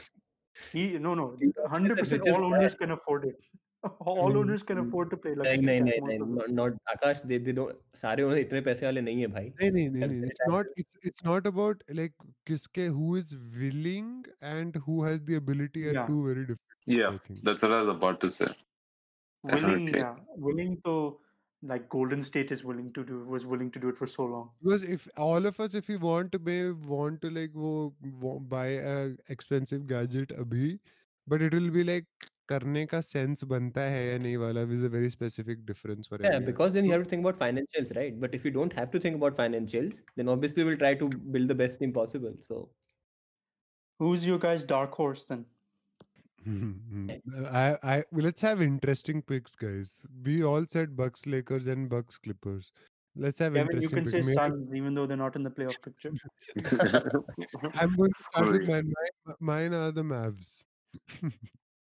He 0.73 0.99
no 0.99 1.15
no. 1.15 1.27
He's 1.41 1.53
the 1.55 1.69
Hundred 1.77 1.99
percent. 1.99 2.23
richest 2.23 2.39
All 2.39 2.45
guy. 2.51 2.57
owners 2.57 2.75
can 2.75 2.91
afford 2.93 3.27
it. 3.27 3.37
All 4.01 4.37
Mm, 4.37 4.39
owners 4.39 4.63
can 4.63 4.79
mm. 4.79 4.89
afford 4.89 5.11
to 5.11 5.17
pay 5.17 5.35
नहीं 5.47 5.59
luxury 5.59 5.67
नहीं 5.67 5.81
cap. 5.81 5.87
नहीं 5.89 6.01
most 6.01 6.05
नहीं 6.09 6.19
of 6.21 6.31
them. 6.35 6.39
not, 6.39 6.51
not 6.61 6.73
Akash 6.95 7.23
they 7.33 7.39
they 7.49 7.53
don't 7.61 7.83
सारे 8.05 8.23
owner 8.23 8.39
इतने 8.39 8.61
पैसे 8.71 8.87
वाले 8.87 9.01
नहीं 9.11 9.21
है 9.21 9.27
भाई 9.39 9.53
नहीं 9.61 9.71
नहीं 9.73 9.89
नहीं 9.91 10.05
Like, 10.05 10.11
नहीं. 10.11 10.23
they 10.23 10.33
It's 10.33 10.41
have 10.45 10.55
not. 10.55 10.67
It's 10.83 10.97
it's 11.11 11.25
not 11.25 11.47
about 11.51 11.83
like 12.01 12.15
किसके 12.51 12.87
who 12.99 13.15
is 13.21 13.35
willing 13.65 14.11
and 14.55 14.77
who 14.87 14.97
has 15.05 15.23
the 15.31 15.37
ability 15.43 15.85
are 15.93 15.95
Yeah. 15.95 16.07
two 16.07 16.19
very 16.29 16.47
different. 16.51 16.81
things, 16.87 16.99
Yeah, 16.99 17.11
I 17.15 17.19
think. 17.29 17.43
that's 17.43 17.63
what 17.63 17.73
I 17.73 17.81
was 17.81 17.89
about 17.97 18.21
to 18.27 18.31
say. 18.39 18.49
Willing, 19.43 19.87
Definitely. 19.87 20.01
yeah, 20.01 20.17
willing 20.49 20.81
to 20.85 21.21
like 21.63 21.89
Golden 21.89 22.23
State 22.23 22.53
is 22.53 22.65
willing 22.65 22.93
to 22.93 23.05
do 23.05 23.25
was 23.25 23.47
willing 23.47 23.71
to 23.73 23.79
do 23.81 23.89
it 23.89 23.97
for 23.97 24.07
so 24.07 24.25
long. 24.25 24.51
Because 24.63 24.85
if 24.85 25.09
all 25.17 25.47
of 25.47 25.59
us, 25.61 25.75
if 25.75 25.89
we 25.89 25.97
want 25.97 26.33
to 26.33 26.39
may 26.39 26.71
want 26.71 27.21
to 27.23 27.31
like 27.31 27.51
wo, 27.55 27.95
wo, 28.21 28.39
buy 28.41 28.67
a 28.95 29.11
expensive 29.29 29.87
gadget 29.87 30.31
abhi, 30.45 30.79
but 31.27 31.43
it 31.43 31.53
will 31.55 31.71
be 31.71 31.85
like 31.85 32.07
करने 32.51 32.85
का 32.87 33.01
sense 33.05 33.43
बनता 33.53 33.81
है 33.91 34.03
या 34.09 34.19
नहीं 34.19 34.37
वाला 34.39 34.63
is 34.75 34.83
a 34.85 34.89
very 34.89 35.11
specific 35.11 35.65
difference 35.67 36.07
for 36.07 36.19
yeah 36.21 36.27
everyone. 36.29 36.45
because 36.49 36.73
then 36.73 36.85
you 36.85 36.93
have 36.93 37.03
to 37.03 37.09
think 37.13 37.25
about 37.27 37.39
financials 37.41 37.95
right 37.97 38.21
but 38.21 38.35
if 38.39 38.45
you 38.45 38.53
don't 38.57 38.73
have 38.81 38.91
to 38.93 39.01
think 39.07 39.17
about 39.17 39.37
financials 39.37 40.01
then 40.17 40.29
obviously 40.29 40.63
we'll 40.69 40.77
try 40.85 40.95
to 40.95 41.09
build 41.37 41.49
the 41.49 41.57
best 41.63 41.81
team 41.81 41.93
possible 41.93 42.37
so 42.51 42.61
Who's 43.99 44.27
your 44.27 44.39
guys' 44.39 44.65
dark 44.65 44.95
horse 44.95 45.27
then? 45.27 45.47
Mm-hmm. 46.48 47.10
Eh, 47.10 47.18
I, 47.50 47.78
I 47.84 48.04
let's 48.12 48.42
have 48.42 48.62
interesting 48.62 49.22
picks, 49.22 49.56
guys. 49.56 49.92
We 50.24 50.44
all 50.44 50.66
said 50.66 50.96
Bucks 50.96 51.26
Lakers 51.26 51.68
and 51.68 51.90
Bucks 51.90 52.18
Clippers. 52.18 52.72
Let's 53.16 53.40
have 53.40 53.54
Kevin, 53.54 53.76
interesting. 53.76 53.98
You 53.98 54.04
can 54.04 54.12
picks. 54.12 54.28
say 54.28 54.34
Suns, 54.34 54.74
even 54.74 54.96
though 54.96 55.06
they're 55.06 55.18
not 55.18 55.36
in 55.36 55.44
the 55.44 55.50
playoff 55.50 55.82
picture. 55.82 56.12
I'm 57.80 57.96
going 57.96 58.12
to 58.12 58.24
start 58.24 58.52
with 58.52 58.68
mine. 58.68 58.92
mine. 59.26 59.36
Mine 59.40 59.74
are 59.74 59.92
the 59.92 60.02
Mavs. 60.02 60.64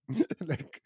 like 0.41 0.81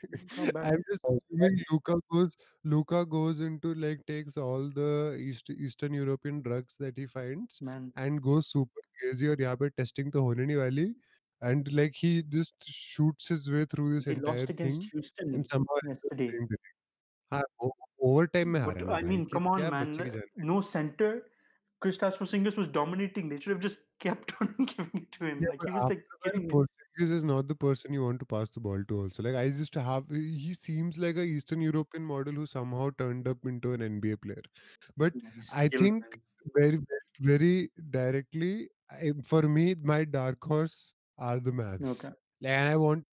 I'm 0.56 0.82
just 0.90 1.00
oh, 1.04 1.20
assuming 1.30 1.62
Luka 1.70 1.96
goes 2.10 2.36
Luka 2.64 3.06
goes 3.06 3.40
into 3.40 3.72
like 3.74 4.04
takes 4.06 4.36
all 4.36 4.68
the 4.68 5.16
East 5.18 5.48
Eastern 5.50 5.94
European 5.94 6.42
drugs 6.42 6.74
that 6.80 6.96
he 6.96 7.06
finds 7.06 7.60
Man. 7.60 7.92
and 7.96 8.20
goes 8.20 8.48
super 8.48 8.80
crazy 9.00 9.28
or 9.28 9.36
yeah, 9.38 9.54
testing 9.76 10.10
the 10.10 10.18
Honani 10.18 10.56
Valley 10.56 10.94
and 11.42 11.70
like 11.72 11.94
he 11.94 12.22
just 12.22 12.54
shoots 12.64 13.26
his 13.26 13.50
way 13.50 13.64
through 13.64 13.94
this 13.94 14.04
he 14.04 14.12
entire 14.12 14.46
thing. 14.46 14.80
Houston 14.92 15.44
somehow 15.44 15.74
yesterday. 15.86 16.30
overtime 18.00 18.56
I 18.56 19.02
mean 19.02 19.28
come 19.28 19.46
on 19.46 19.60
man 19.70 20.22
no 20.36 20.60
center. 20.60 21.24
Kristaps 21.82 22.16
Porzingis 22.16 22.56
was 22.56 22.68
dominating. 22.68 23.28
They 23.28 23.40
should 23.40 23.50
have 23.50 23.60
just 23.60 23.78
kept 23.98 24.34
on 24.40 24.54
giving 24.58 24.90
it 24.94 25.12
to 25.12 25.24
him. 25.24 25.40
Yeah, 25.42 25.48
like 25.48 25.68
he 25.68 25.74
was 25.74 25.88
like 25.90 26.04
getting 26.24 26.48
Porzingis 26.48 27.12
is 27.16 27.24
not 27.24 27.48
the 27.48 27.56
person 27.56 27.92
you 27.92 28.04
want 28.04 28.20
to 28.20 28.24
pass 28.24 28.50
the 28.50 28.60
ball 28.60 28.84
to 28.86 28.98
also. 28.98 29.24
Like 29.24 29.34
I 29.34 29.50
just 29.50 29.74
have 29.74 30.04
he 30.08 30.54
seems 30.54 30.96
like 30.96 31.16
a 31.16 31.22
Eastern 31.22 31.60
European 31.60 32.04
model 32.04 32.34
who 32.34 32.46
somehow 32.46 32.90
turned 32.98 33.26
up 33.26 33.38
into 33.44 33.72
an 33.72 33.80
NBA 33.80 34.22
player. 34.22 34.42
But 34.96 35.12
I 35.52 35.66
think 35.66 36.04
man. 36.04 36.20
very 36.54 36.78
very 37.20 37.70
directly 37.90 38.68
for 39.24 39.42
me 39.42 39.74
my 39.82 40.04
dark 40.04 40.42
horse 40.44 40.92
are 41.18 41.40
the 41.40 41.50
Mavs. 41.50 41.84
Okay. 41.84 42.08
Like, 42.40 42.52
and 42.52 42.68
I 42.68 42.76
want, 42.76 43.04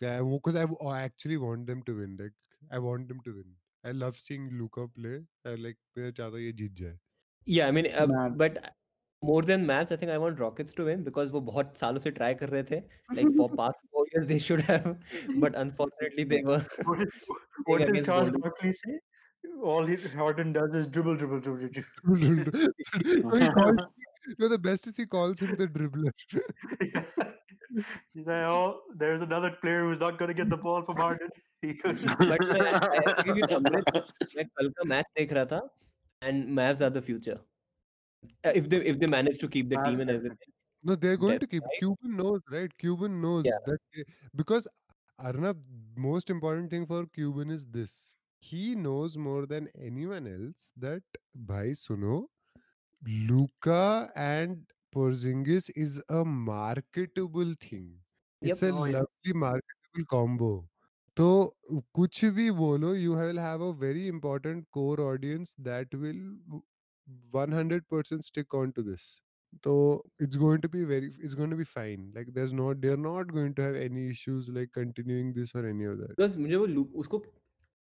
because 0.00 0.56
I, 0.56 0.66
I 0.84 1.02
actually 1.02 1.36
want 1.36 1.66
them 1.66 1.82
to 1.84 1.96
win. 1.96 2.16
Like, 2.18 2.32
I 2.70 2.78
want 2.78 3.08
them 3.08 3.20
to 3.24 3.30
win. 3.30 3.54
I 3.84 3.90
love 3.92 4.18
seeing 4.18 4.50
Luka 4.52 4.86
play. 4.88 5.20
I 5.44 5.54
like, 5.54 5.76
मैं 5.98 6.12
चाहता 6.12 6.30
हूँ 6.30 6.40
ये 6.40 6.52
जीत 6.52 6.74
जाए. 6.80 6.98
Yeah, 7.46 7.66
I 7.66 7.72
mean, 7.72 7.86
uh, 7.86 8.28
but 8.28 8.58
uh, 8.58 8.70
more 9.22 9.42
than 9.42 9.64
Mavs, 9.66 9.92
I 9.92 9.96
think 9.96 10.10
I 10.12 10.18
want 10.18 10.38
Rockets 10.38 10.74
to 10.74 10.84
win 10.84 11.02
because 11.04 11.32
they 11.32 11.40
बहुत 11.40 11.76
trying 11.78 12.04
for 12.04 12.12
try 12.12 12.34
कर 12.34 12.50
रहे 12.50 12.62
Like 13.12 13.26
for 13.36 13.48
past 13.56 13.76
four 13.92 14.04
years 14.12 14.26
they 14.26 14.38
should 14.38 14.60
have, 14.60 14.96
but 15.40 15.54
unfortunately 15.56 16.24
they 16.24 16.42
were. 16.42 16.64
what 16.84 17.08
what 17.66 17.86
did 17.86 18.04
Charles 18.10 18.30
Barkley 18.30 18.72
say? 18.72 18.98
All 19.60 19.84
he, 19.84 19.96
Harden 19.96 20.52
does 20.52 20.74
is 20.74 20.86
dribble, 20.86 21.16
dribble, 21.16 21.40
dribble, 21.40 21.68
dribble. 21.68 22.68
No, 24.38 24.48
the 24.48 24.58
best 24.58 24.86
is 24.86 24.96
he 24.96 25.06
calls 25.06 25.38
him 25.40 25.56
the 25.56 25.66
dribbler. 25.66 26.10
yeah. 26.80 27.04
He's 28.12 28.26
like, 28.26 28.48
oh, 28.48 28.80
there's 28.96 29.22
another 29.22 29.50
player 29.60 29.84
who's 29.84 29.98
not 29.98 30.18
going 30.18 30.28
to 30.28 30.34
get 30.34 30.50
the 30.50 30.56
ball 30.56 30.82
from 30.82 30.96
Harden. 30.96 31.28
but 31.62 31.72
मैं 34.34 34.44
कल 34.58 34.72
I 34.82 34.86
match 34.86 35.04
देख 35.18 35.32
रहा 35.32 35.44
था 35.52 35.60
and 36.22 36.48
Mavs 36.58 36.80
are 36.80 36.90
the 36.90 37.02
future. 37.02 37.38
Uh, 38.44 38.52
if 38.54 38.68
they 38.68 38.78
if 38.92 38.98
they 38.98 39.06
manage 39.06 39.38
to 39.38 39.48
keep 39.48 39.68
the 39.68 39.78
team 39.84 40.00
and 40.00 40.10
everything. 40.10 40.52
No, 40.84 40.96
they're 40.96 41.16
going 41.16 41.38
to 41.38 41.46
keep. 41.46 41.62
Right? 41.62 41.78
Cuban 41.78 42.16
knows, 42.16 42.40
right? 42.50 42.76
Cuban 42.78 43.20
knows 43.20 43.44
yeah. 43.46 43.58
that 43.66 43.78
they, 43.94 44.04
because 44.34 44.68
Arnav, 45.20 45.56
most 45.96 46.30
important 46.30 46.70
thing 46.70 46.86
for 46.86 47.06
Cuban 47.14 47.50
is 47.50 47.66
this. 47.66 47.92
He 48.40 48.74
knows 48.74 49.16
more 49.16 49.46
than 49.46 49.68
anyone 49.80 50.26
else 50.26 50.70
that, 50.76 51.02
by 51.34 51.66
suno, 51.82 52.24
Luka 53.06 54.10
and 54.16 54.66
Porzingis 54.94 55.70
is 55.74 56.00
a 56.08 56.24
marketable 56.24 57.54
thing. 57.60 57.94
It's 58.40 58.62
a 58.62 58.72
lovely 58.72 59.32
marketable 59.34 60.04
combo. 60.10 60.68
So, 61.16 61.54
kuch 61.96 62.22
bhi 62.36 62.56
bolo, 62.56 62.92
you 62.92 63.12
will 63.12 63.38
have 63.38 63.60
a 63.60 63.72
very 63.72 64.08
important 64.08 64.66
core 64.72 65.00
audience 65.00 65.54
that 65.58 65.86
will 65.92 66.20
100% 67.32 68.22
stick 68.24 68.54
on 68.54 68.72
to 68.72 68.82
this. 68.82 69.20
So, 69.64 70.02
it's 70.18 70.36
going 70.36 70.60
to 70.62 70.68
be 70.68 70.84
very, 70.84 71.12
it's 71.20 71.34
going 71.34 71.50
to 71.50 71.56
be 71.56 71.64
fine. 71.64 72.12
Like, 72.14 72.28
there's 72.32 72.52
not, 72.52 72.80
they're 72.80 72.96
not 72.96 73.32
going 73.32 73.54
to 73.56 73.62
have 73.62 73.74
any 73.74 74.08
issues 74.10 74.48
like 74.48 74.70
continuing 74.72 75.32
this 75.34 75.54
or 75.54 75.66
any 75.68 75.84
of 75.84 75.98
that. 75.98 76.16
Because, 76.16 76.36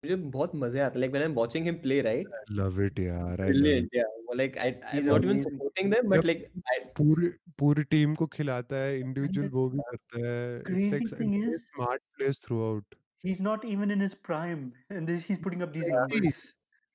मुझे 0.05 0.15
बहुत 0.33 0.51
मजे 0.61 0.79
आते 0.83 0.99
like 1.01 1.11
when 1.15 1.23
I'm 1.23 1.35
watching 1.39 1.65
him 1.69 1.75
play 1.81 1.97
right 2.05 2.29
I 2.37 2.53
love 2.59 2.77
it 2.85 2.99
यार 2.99 3.41
I 3.41 3.49
love 3.49 3.49
it. 3.49 3.57
brilliant 3.57 3.97
yeah 3.97 4.07
well, 4.29 4.37
like 4.41 4.55
I 4.63 4.67
I'm 4.69 4.95
He's 4.95 5.09
not 5.09 5.25
even 5.27 5.35
amazing. 5.35 5.51
supporting 5.57 5.91
them 5.93 6.07
but 6.13 6.17
Yep. 6.23 6.29
like 6.29 6.41
I 6.73 6.77
पूरी 6.99 7.29
पूरी 7.63 7.83
team 7.91 8.15
को 8.21 8.27
खिलाता 8.37 8.75
है 8.83 8.99
इंडिविजुअल 8.99 9.47
the 9.47 9.53
वो 9.57 9.67
भी 9.75 9.83
करता 9.91 10.23
है 10.25 10.39
it's 10.61 10.71
crazy 10.71 10.89
like 11.03 11.13
thing 11.19 11.35
very 11.37 11.51
is- 11.57 11.67
smart 11.75 12.03
plays 12.19 12.41
throughout 12.47 12.97
He's 13.29 13.41
not 13.45 13.65
even 13.71 13.91
in 13.93 13.99
his 14.03 14.13
prime, 14.27 14.61
and 14.97 15.09
this, 15.11 15.25
he's 15.31 15.39
putting 15.47 15.63
up 15.65 15.73
these 15.77 15.89
Yeah. 15.89 15.97
numbers. 16.13 16.39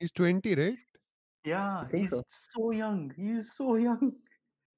he's 0.05 0.13
20 0.21 0.55
right 0.61 0.81
Yeah, 1.45 1.85
think 1.93 2.03
he's 2.07 2.15
so. 2.15 2.23
so. 2.37 2.71
young. 2.79 3.03
He's 3.19 3.51
so 3.59 3.75
young. 3.83 4.09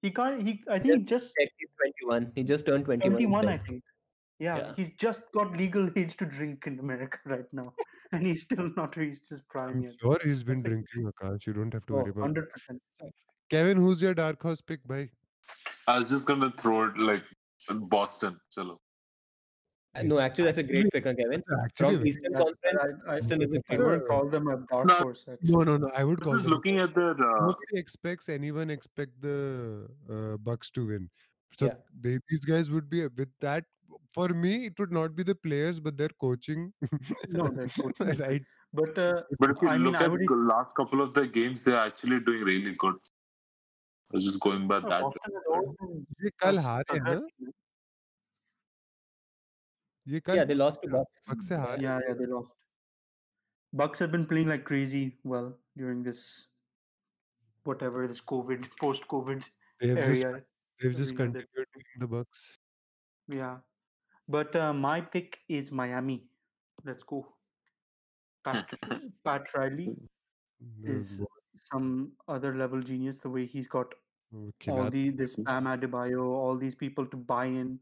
He 0.06 0.10
can't. 0.18 0.42
He. 0.48 0.52
I 0.74 0.76
think 0.82 0.92
he 0.94 1.06
just 1.12 1.38
checked 1.38 1.62
he's 1.64 1.70
21 1.84 2.26
he 2.34 2.44
just 2.50 2.66
turned 2.66 2.90
21 2.90 3.14
21. 3.14 3.48
I 3.52 3.54
checked. 3.54 3.70
think. 3.70 3.94
Yeah, 4.40 4.58
Yeah. 4.62 4.74
he's 4.80 4.90
just 5.06 5.24
got 5.38 5.56
legal 5.62 5.88
age 6.02 6.12
to 6.22 6.28
drink 6.36 6.68
in 6.72 6.76
America 6.88 7.22
right 7.34 7.48
now, 7.60 7.66
and 8.13 8.25
he's 8.25 8.43
still 8.43 8.69
not 8.77 8.95
reached 8.95 9.27
his 9.29 9.41
prime 9.41 9.69
I'm 9.77 9.81
yet. 9.83 9.93
sure 10.01 10.17
he's 10.23 10.43
been 10.43 10.55
That's 10.57 10.65
like- 10.75 10.85
drinking 10.93 11.11
Akash 11.11 11.47
you 11.47 11.53
don't 11.53 11.73
have 11.73 11.85
to 11.87 11.93
Oh, 11.93 11.97
worry 11.97 12.11
about 12.11 12.21
100 12.21 12.49
percent. 12.49 12.81
Kevin 13.49 13.77
who's 13.77 14.01
your 14.01 14.13
dark 14.13 14.41
horse 14.41 14.61
pick 14.61 14.87
bhai 14.87 15.09
I 15.87 15.97
was 15.99 16.09
just 16.09 16.27
gonna 16.27 16.51
throw 16.57 16.83
it 16.85 16.97
like 16.97 17.23
Boston. 17.97 18.39
Chalo. 18.55 18.77
Uh, 19.95 20.01
no 20.03 20.19
actually 20.19 20.45
that's 20.45 20.57
a 20.57 20.63
great 20.63 20.89
pick 20.93 21.03
huh, 21.07 21.13
Kevin 21.19 21.43
actually 21.63 21.97
from 21.97 22.07
Eastern 22.07 22.33
Conference 22.33 22.79
I, 22.85 22.87
I, 23.11 23.19
Boston 23.19 23.41
is 23.47 23.53
a 23.53 23.57
I 23.57 23.75
great 23.75 23.79
wouldn't 23.87 24.07
call 24.07 24.29
them 24.37 24.47
a 24.47 24.57
dark 24.71 24.87
No, 24.87 24.95
horse. 25.07 25.25
Actually. 25.33 25.51
no 25.51 25.59
no 25.71 25.77
no 25.83 25.91
I 25.97 26.03
would 26.03 26.19
This 26.19 26.25
call 26.29 26.35
is 26.37 26.43
them 26.43 26.51
looking 26.53 26.79
at 26.85 26.95
their. 26.95 27.11
Uh, 27.11 27.41
nobody 27.49 27.77
expects 27.83 28.29
anyone 28.37 28.69
expect 28.77 29.21
the 29.21 29.87
uh, 30.15 30.37
Bucks 30.37 30.71
to 30.71 30.87
win. 30.87 31.09
So 31.59 31.65
Yeah. 31.67 31.75
they, 32.01 32.17
these 32.29 32.45
guys 32.45 32.71
would 32.71 32.89
be 32.89 33.05
with 33.07 33.29
that 33.41 33.65
For 34.14 34.28
me, 34.28 34.66
it 34.66 34.78
would 34.78 34.90
not 34.92 35.14
be 35.16 35.22
the 35.22 35.34
players, 35.34 35.78
but 35.80 35.96
their 35.96 36.08
coaching. 36.20 36.72
No, 37.28 37.48
their 37.48 37.68
coaching 37.68 38.08
is 38.14 38.20
right? 38.20 38.42
But 38.72 38.98
uh, 38.98 39.22
but 39.38 39.50
if 39.50 39.62
you 39.62 39.68
I 39.68 39.76
look 39.76 39.92
mean, 39.94 40.02
I 40.02 40.04
at 40.04 40.10
would. 40.10 40.26
the 40.28 40.34
last 40.52 40.74
couple 40.76 41.00
of 41.02 41.14
the 41.14 41.26
games, 41.26 41.62
they're 41.64 41.78
actually 41.78 42.20
doing 42.20 42.42
really 42.42 42.74
good. 42.74 42.94
I 44.12 44.16
was 44.16 44.24
just 44.24 44.40
going 44.40 44.66
by 44.66 44.80
No, 44.80 44.88
that. 44.88 45.02
Boston 45.02 45.34
has 45.38 45.48
always 45.54 45.76
been 45.82 46.06
ये 46.24 46.30
कल 46.42 46.58
a 46.58 46.62
हारे 46.66 46.98
हैं 46.98 47.04
stugger 47.04 47.20
ना 47.20 47.28
team. 47.38 47.52
ये 50.14 50.20
कल 50.28 50.36
yeah 50.40 50.44
they 50.50 50.54
lost 50.60 50.82
to 50.82 50.90
Bucks 50.96 51.22
Bucks 51.30 51.48
से 51.48 51.56
हारे 51.64 51.82
Yeah, 51.86 52.00
yeah, 52.08 52.14
they 52.20 52.26
lost. 52.34 52.52
Bucks 53.82 53.98
have 54.04 54.10
been 54.16 54.26
playing 54.34 54.48
like 54.54 54.64
crazy 54.72 55.04
well 55.34 55.48
during 55.76 56.02
this 56.10 56.22
whatever 57.70 58.06
this 58.12 58.20
COVID 58.34 58.68
post 58.82 59.06
COVID 59.14 59.44
they've 59.80 59.96
just 59.96 60.08
area. 60.08 60.30
they've 60.82 60.96
just 61.00 61.12
arena 61.12 61.32
that- 61.38 61.48
continued 61.48 61.72
beating 61.78 62.04
the 62.06 62.12
Bucks. 62.18 62.46
Yeah. 63.40 63.56
But 64.27 64.55
uh, 64.55 64.73
my 64.73 65.01
pick 65.01 65.39
is 65.49 65.71
Miami. 65.71 66.23
Let's 66.85 67.03
go. 67.03 67.27
Pat, 68.43 68.69
Pat 69.25 69.47
Riley 69.55 69.95
is 70.83 71.21
some 71.71 72.11
other 72.27 72.55
level 72.55 72.81
genius. 72.81 73.19
The 73.19 73.29
way 73.29 73.45
he's 73.45 73.67
got 73.67 73.93
all 74.67 74.89
the 74.89 75.09
this 75.09 75.35
Bam 75.35 75.65
Adebayo, 75.65 76.23
all 76.23 76.57
these 76.57 76.75
people 76.75 77.05
to 77.07 77.17
buy 77.17 77.45
in. 77.45 77.79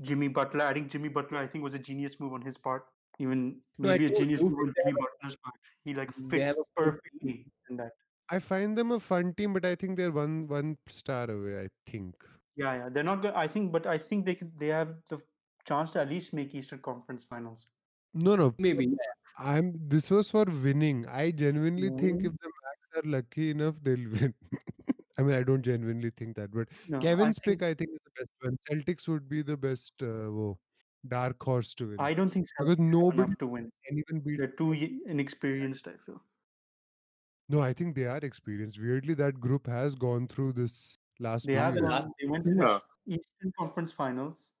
Jimmy 0.00 0.28
Butler. 0.28 0.64
I 0.64 0.72
think 0.72 0.90
Jimmy 0.90 1.08
Butler. 1.08 1.38
I 1.38 1.46
think 1.46 1.62
was 1.62 1.74
a 1.74 1.78
genius 1.78 2.18
move 2.18 2.32
on 2.32 2.42
his 2.42 2.58
part. 2.58 2.84
Even 3.18 3.60
maybe 3.78 4.06
a 4.06 4.10
genius 4.10 4.42
move 4.42 4.58
on 4.58 4.72
Jimmy 4.76 4.96
Butler's 4.98 5.36
part. 5.36 5.54
He 5.84 5.94
like 5.94 6.12
fits 6.30 6.56
perfectly 6.76 7.46
in 7.70 7.76
that. 7.76 7.92
I 8.30 8.38
find 8.38 8.76
them 8.76 8.92
a 8.92 9.00
fun 9.00 9.34
team, 9.34 9.52
but 9.52 9.64
I 9.64 9.74
think 9.74 9.96
they're 9.96 10.10
one 10.10 10.48
one 10.48 10.76
star 10.88 11.30
away. 11.30 11.64
I 11.64 11.90
think. 11.90 12.14
Yeah, 12.56 12.74
yeah, 12.74 12.88
they're 12.90 13.04
not 13.04 13.22
good. 13.22 13.32
I 13.34 13.46
think, 13.46 13.72
but 13.72 13.86
I 13.86 13.96
think 13.96 14.26
they 14.26 14.34
can, 14.34 14.52
they 14.58 14.68
have 14.68 14.94
the 15.08 15.18
chance 15.66 15.92
to 15.92 16.00
at 16.00 16.08
least 16.08 16.32
make 16.32 16.54
Eastern 16.54 16.80
Conference 16.80 17.24
Finals. 17.24 17.66
No, 18.14 18.36
no. 18.36 18.54
maybe. 18.58 18.94
I'm. 19.38 19.72
This 19.88 20.10
was 20.10 20.30
for 20.30 20.44
winning. 20.44 21.06
I 21.08 21.30
genuinely 21.30 21.88
think 21.90 22.24
if 22.26 22.32
Mm. 22.32 22.38
the 22.42 22.48
Mavs 22.48 23.04
are 23.04 23.08
lucky 23.08 23.50
enough, 23.50 23.76
they'll 23.82 24.10
win. 24.10 24.34
I 25.18 25.22
mean, 25.22 25.34
I 25.34 25.42
don't 25.42 25.62
genuinely 25.62 26.10
think 26.16 26.36
that, 26.36 26.50
but 26.52 26.68
No, 26.88 26.98
Kevin's 27.00 27.38
I 27.38 27.44
think, 27.44 27.60
pick, 27.60 27.62
I 27.62 27.74
think, 27.74 27.90
is 27.92 27.98
the 28.04 28.10
best 28.22 28.30
one. 28.42 28.58
Celtics 28.70 29.08
would 29.08 29.28
be 29.28 29.42
the 29.42 29.56
best 29.56 29.92
uh, 30.02 30.30
wo, 30.30 30.58
dark 31.08 31.42
horse 31.42 31.74
to 31.74 31.88
win 31.88 31.96
I 32.00 32.12
don't 32.14 32.30
think 32.30 32.46
because 32.58 32.74
Celtics 32.76 32.78
have 32.80 32.90
nobody 32.90 33.22
enough 33.22 33.38
to 33.38 33.46
win. 33.46 33.70
can 33.86 33.98
even 33.98 34.20
beat. 34.20 34.38
They're 34.38 34.48
too 34.48 34.72
inexperienced. 35.06 35.86
I 35.88 35.96
feel. 36.04 36.22
No, 37.48 37.60
I 37.60 37.72
think 37.72 37.94
they 37.94 38.06
are 38.06 38.18
experienced. 38.18 38.78
Weirdly, 38.80 39.14
that 39.14 39.38
group 39.40 39.66
has 39.66 39.94
gone 39.94 40.28
through 40.28 40.52
this 40.54 40.98
last 41.20 41.46
They 41.46 41.54
two 41.54 41.58
have 41.60 41.74
years. 41.74 41.82
gone. 41.82 41.90
last 41.90 42.08
They 42.20 42.26
went 42.28 42.44
to 42.46 42.54
the 42.54 42.80
Eastern 43.06 43.52
Conference 43.58 43.92
Finals 43.92 44.52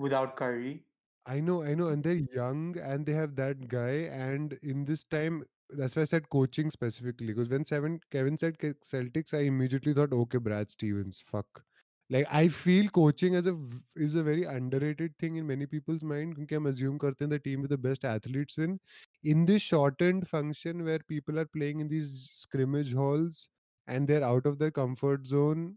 without 0.00 0.36
Kyrie. 0.36 0.84
I 1.26 1.40
know, 1.40 1.62
I 1.62 1.74
know, 1.74 1.88
and 1.88 2.02
they're 2.02 2.14
young 2.34 2.76
and 2.78 3.04
they 3.04 3.12
have 3.12 3.34
that 3.36 3.68
guy. 3.68 4.08
And 4.24 4.52
in 4.62 4.84
this 4.84 5.04
time, 5.04 5.44
that's 5.70 5.96
why 5.96 6.02
I 6.02 6.04
said 6.04 6.28
coaching 6.30 6.70
specifically. 6.70 7.28
Because 7.28 7.48
when 7.48 7.64
seven 7.64 8.00
Kevin 8.10 8.38
said 8.38 8.58
Ke- 8.58 8.76
Celtics, 8.84 9.34
I 9.34 9.42
immediately 9.42 9.92
thought, 9.92 10.12
okay, 10.12 10.38
Brad 10.38 10.70
Stevens, 10.70 11.22
fuck. 11.26 11.64
Like 12.08 12.26
I 12.30 12.48
feel 12.48 12.88
coaching 12.90 13.34
as 13.34 13.46
a 13.46 13.52
v- 13.52 13.80
is 13.96 14.14
a 14.14 14.22
very 14.22 14.44
underrated 14.44 15.18
thing 15.18 15.36
in 15.36 15.46
many 15.46 15.66
people's 15.66 16.04
mind. 16.04 16.36
क्योंकि 16.36 16.54
हम 16.56 16.68
assume 16.72 16.98
करते 16.98 17.24
हैं 17.24 17.30
the 17.30 17.38
team 17.40 17.62
with 17.62 17.70
the 17.70 17.78
best 17.78 18.04
athletes 18.04 18.56
win. 18.56 18.78
In 19.24 19.44
this 19.46 19.62
shortened 19.62 20.28
function 20.28 20.84
where 20.84 21.00
people 21.00 21.38
are 21.40 21.46
playing 21.46 21.80
in 21.80 21.88
these 21.88 22.28
scrimmage 22.32 22.92
halls 22.94 23.48
and 23.88 24.06
they're 24.06 24.22
out 24.24 24.46
of 24.46 24.58
their 24.60 24.70
comfort 24.70 25.26
zone, 25.26 25.76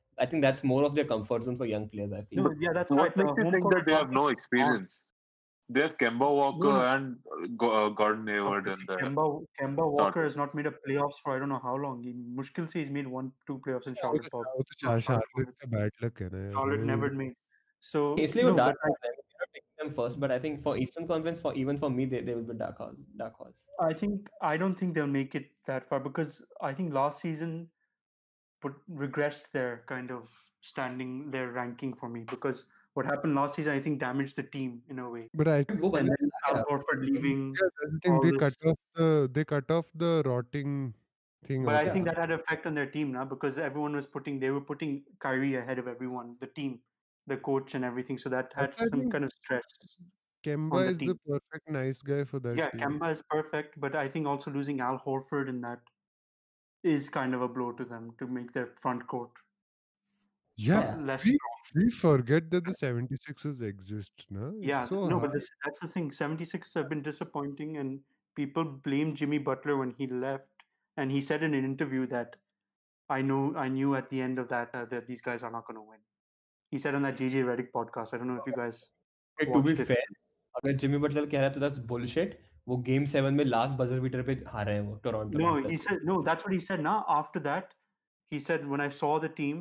they. 0.10 0.26
बच्चे 0.26 0.30
खेल 0.30 0.40
के 0.40 0.46
आ 0.46 0.46
रहे 0.46 0.46
हैं 0.46 0.46
I 0.46 0.46
think 0.46 0.46
that's 0.46 0.64
more 0.64 0.84
of 0.84 0.94
their 0.94 1.04
comfort 1.04 1.42
zone 1.42 1.56
for 1.56 1.66
young 1.66 1.88
players 1.88 2.12
I 2.12 2.22
feel 2.22 2.44
No, 2.44 2.54
yeah, 2.60 2.72
that's 2.72 2.90
What 2.90 3.00
right. 3.00 3.14
The 3.14 3.24
makes 3.24 3.36
you 3.36 3.42
home 3.44 3.52
think 3.52 3.62
court 3.62 3.74
that 3.74 3.86
they 3.86 3.94
have 3.94 4.10
no 4.10 4.22
advantage 4.22 4.24
is 4.24 4.28
on. 4.28 4.32
experience? 4.32 5.04
They 5.68 5.80
have 5.80 5.98
Kemba 5.98 6.34
Walker 6.36 6.68
no. 6.68 6.80
and 6.80 7.16
uh, 7.32 7.46
Go- 7.56 7.86
uh, 7.86 7.88
Gordon 7.88 8.24
No, 8.24 8.32
Hayward 8.32 8.64
but 8.64 8.72
in 8.72 8.86
there. 8.88 8.98
Kemba, 8.98 9.44
Kemba 9.60 9.92
Walker 9.92 10.12
Charlotte. 10.12 10.24
has 10.24 10.36
not 10.36 10.54
made 10.54 10.66
a 10.66 10.70
playoffs 10.70 11.14
for 11.24 11.36
I 11.36 11.38
don't 11.38 11.48
know 11.48 11.60
how 11.62 11.76
long. 11.76 12.02
He, 12.02 12.12
मुश्किल 12.12 12.66
से 12.66 12.72
he's 12.72 12.90
made 12.90 13.06
one, 13.06 13.32
two 13.46 13.58
playoffs 13.58 13.86
in 13.86 13.94
Yeah, 13.94 14.02
वो 14.04 14.16
Charlotte. 14.16 14.30
तो 14.30 14.38
Bob. 14.38 14.44
वो 14.56 14.62
तो 14.62 14.86
No, 14.86 14.90
शा- 14.90 15.02
Charlotte, 15.02 15.24
Charlotte 15.34 15.48
का 15.48 15.68
bad 15.76 15.92
luck 16.04 16.22
है 16.22 16.30
ना 16.32 16.38
यार 16.38 16.52
Charlotte 16.52 16.80
वो 16.80 16.86
never 16.86 17.10
made. 17.10 17.34
So 17.80 18.18
इसलिए 18.18 18.44
वो 18.44 18.50
no, 18.50 18.56
dark 18.56 18.74
but 18.74 18.84
I, 18.84 18.88
horse 18.88 19.04
है 19.04 19.10
we're 19.10 19.40
not 19.40 19.50
picking 19.54 19.84
them 19.84 19.94
first 19.98 20.20
but 20.20 20.30
I 20.30 20.38
think 20.38 20.62
for 20.62 20.76
Eastern 20.76 21.06
Conference 21.08 21.40
for 21.40 21.54
even 21.54 21.78
for 21.78 21.90
me 21.90 22.04
they, 22.06 22.20
they 22.20 22.34
will 22.34 22.42
be 22.42 22.54
dark 22.54 22.78
horse 22.78 23.02
dark 23.16 23.34
horse 23.34 23.66
I 23.80 23.92
think 23.92 24.30
I 24.40 24.56
don't 24.56 24.74
think 24.74 24.94
they'll 24.94 25.06
make 25.06 25.34
it 25.34 25.50
that 25.66 25.84
far 25.86 26.00
because 26.00 26.46
I 26.60 26.72
think 26.72 26.94
last 26.94 27.20
season 27.20 27.70
put 28.61 28.73
regressed 28.89 29.51
their 29.51 29.83
kind 29.87 30.11
of 30.11 30.29
standing 30.61 31.31
their 31.31 31.51
ranking 31.51 31.93
for 31.93 32.07
me 32.07 32.23
because 32.29 32.65
what 32.93 33.05
happened 33.05 33.35
last 33.35 33.55
season 33.55 33.73
I 33.73 33.79
think 33.79 33.99
damaged 33.99 34.35
the 34.35 34.43
team 34.43 34.81
in 34.89 34.99
a 34.99 35.09
way. 35.09 35.29
But 35.33 35.47
I 35.47 35.63
think, 35.63 35.81
and 35.81 36.09
then 36.09 36.31
Al 36.47 36.65
Horford 36.65 37.01
leaving. 37.01 37.55
Yeah, 37.59 37.67
I 37.67 37.99
think 38.03 38.23
they 38.23 38.37
cut 38.37 38.55
off 38.65 38.77
the 38.95 39.29
they 39.33 39.45
cut 39.45 39.71
off 39.71 39.85
the 39.95 40.21
rotting 40.25 40.93
thing. 41.45 41.65
But 41.65 41.75
I 41.75 41.85
that. 41.85 41.93
think 41.93 42.05
that 42.05 42.17
had 42.17 42.31
effect 42.31 42.65
on 42.65 42.75
their 42.75 42.85
team 42.85 43.11
now 43.11 43.25
because 43.25 43.57
everyone 43.57 43.95
was 43.95 44.05
putting 44.05 44.39
they 44.39 44.51
were 44.51 44.61
putting 44.61 45.03
Kyrie 45.19 45.55
ahead 45.55 45.79
of 45.79 45.87
everyone, 45.87 46.35
the 46.39 46.47
team, 46.47 46.79
the 47.27 47.37
coach, 47.37 47.75
and 47.75 47.85
everything. 47.85 48.17
So 48.17 48.29
that 48.29 48.51
had 48.55 48.73
I 48.77 48.85
some 48.85 49.09
kind 49.09 49.23
of 49.23 49.31
stress. 49.43 49.63
Kemba 50.43 50.85
the 50.85 50.89
is 50.89 50.97
team. 50.97 51.07
the 51.07 51.15
perfect 51.39 51.69
nice 51.69 52.01
guy 52.01 52.23
for 52.23 52.39
that. 52.39 52.57
Yeah, 52.57 52.69
team. 52.71 52.81
Kemba 52.81 53.11
is 53.11 53.23
perfect, 53.29 53.79
but 53.79 53.95
I 53.95 54.07
think 54.07 54.27
also 54.27 54.51
losing 54.51 54.81
Al 54.81 54.99
Horford 54.99 55.47
in 55.49 55.61
that 55.61 55.79
is 56.83 57.09
kind 57.09 57.33
of 57.33 57.41
a 57.41 57.47
blow 57.47 57.71
to 57.71 57.85
them 57.85 58.13
to 58.19 58.27
make 58.27 58.51
their 58.53 58.65
front 58.65 59.05
court 59.07 59.29
yeah 60.57 60.79
uh, 60.79 60.97
less 60.97 61.25
we, 61.25 61.37
we 61.75 61.89
forget 61.89 62.49
that 62.51 62.65
the 62.65 62.71
76ers 62.71 63.61
exist 63.61 64.25
no? 64.29 64.53
yeah 64.59 64.85
so 64.85 65.07
no 65.07 65.19
but 65.19 65.31
this, 65.31 65.49
that's 65.63 65.79
the 65.79 65.87
thing 65.87 66.09
76ers 66.09 66.73
have 66.73 66.89
been 66.89 67.01
disappointing 67.01 67.77
and 67.77 67.99
people 68.35 68.63
blame 68.63 69.15
jimmy 69.15 69.37
butler 69.37 69.77
when 69.77 69.93
he 69.97 70.07
left 70.07 70.49
and 70.97 71.11
he 71.11 71.21
said 71.21 71.43
in 71.43 71.53
an 71.53 71.63
interview 71.63 72.05
that 72.07 72.35
i 73.09 73.21
know 73.21 73.53
i 73.55 73.67
knew 73.67 73.95
at 73.95 74.09
the 74.09 74.21
end 74.21 74.39
of 74.39 74.47
that 74.49 74.69
uh, 74.73 74.85
that 74.85 75.07
these 75.07 75.21
guys 75.21 75.43
are 75.43 75.51
not 75.51 75.65
going 75.67 75.75
to 75.75 75.81
win. 75.81 75.99
He 76.69 76.77
said 76.77 76.95
on 76.95 77.01
that 77.01 77.17
jj 77.17 77.43
redick 77.43 77.71
podcast 77.71 78.13
i 78.13 78.17
don't 78.17 78.27
know 78.27 78.35
if 78.35 78.47
you 78.47 78.53
guys 78.53 78.89
to 79.39 79.61
be 79.61 79.71
it. 79.71 79.87
fair 79.87 80.03
अगर 80.55 80.71
Jimmy 80.71 80.97
Butler 80.97 81.25
कह 81.25 82.50
वो 82.68 82.76
game 82.90 83.04
seven 83.14 83.34
में 83.34 83.44
last 83.44 83.76
buzzer 83.76 84.00
beater 84.00 84.22
पे 84.28 84.32
हारे 84.52 84.72
हैं 84.74 84.80
वो 84.86 84.94
Toronto 85.04 85.38
No, 85.38 85.54
raptors 85.56 85.70
he 85.72 85.78
से 85.82 85.88
said 85.90 86.06
no. 86.10 86.20
That's 86.28 86.44
what 86.46 86.54
he 86.58 86.60
said. 86.68 86.82
Now 86.86 86.94
after 87.16 87.42
that, 87.48 87.74
he 88.34 88.40
said 88.46 88.66
when 88.74 88.80
I 88.86 88.88
saw 89.00 89.10
the 89.24 89.28
team, 89.40 89.60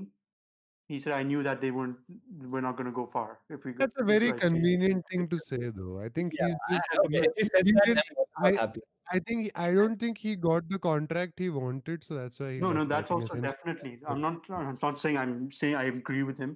he 0.94 1.00
said 1.04 1.14
I 1.18 1.22
knew 1.28 1.44
that 1.50 1.62
they 1.66 1.70
weren't. 1.76 2.10
We're 2.56 2.64
not 2.68 2.76
going 2.80 2.90
to 2.92 2.96
go 2.96 3.06
far 3.14 3.28
if 3.58 3.64
we. 3.68 3.72
go- 3.74 3.84
That's 3.84 4.02
a 4.02 4.04
if 4.06 4.10
very 4.12 4.32
I 4.34 4.38
stay." 4.38 4.48
convenient 4.48 5.06
thing 5.14 5.28
to 5.36 5.40
say, 5.46 5.62
though. 5.78 5.94
I 6.08 6.10
think 6.18 6.36
Yeah, 6.40 6.52
he's 6.68 6.76
just. 6.76 6.98
I- 6.98 7.06
okay, 7.06 7.22
if 7.30 7.40
he 7.44 7.48
said 7.52 7.72
he 7.72 7.76
that, 7.78 7.88
didn't- 7.92 8.04
then 8.12 8.20
I'm 8.26 8.44
not 8.48 8.52
I- 8.52 8.62
happy. 8.66 8.84
I 9.16 9.20
think 9.30 9.62
I 9.64 9.72
don't 9.78 10.00
think 10.04 10.18
he 10.26 10.36
got 10.44 10.68
the 10.76 10.78
contract 10.84 11.42
he 11.46 11.48
wanted, 11.56 12.04
so 12.10 12.16
that's 12.20 12.40
why 12.44 12.52
he. 12.54 12.60
No, 12.66 12.70
got 12.70 12.78
no, 12.82 12.86
that's 12.92 13.10
cut 13.10 13.18
in 13.18 13.22
a 13.22 13.26
also 13.26 13.36
sense. 13.36 13.48
definitely. 13.48 13.92
I'm 14.14 14.22
not. 14.28 14.48
I'm 14.60 14.78
not 14.86 15.02
saying 15.06 15.18
I'm 15.24 15.34
saying 15.58 15.76
I 15.82 15.84
agree 15.90 16.24
with 16.30 16.40
him, 16.46 16.56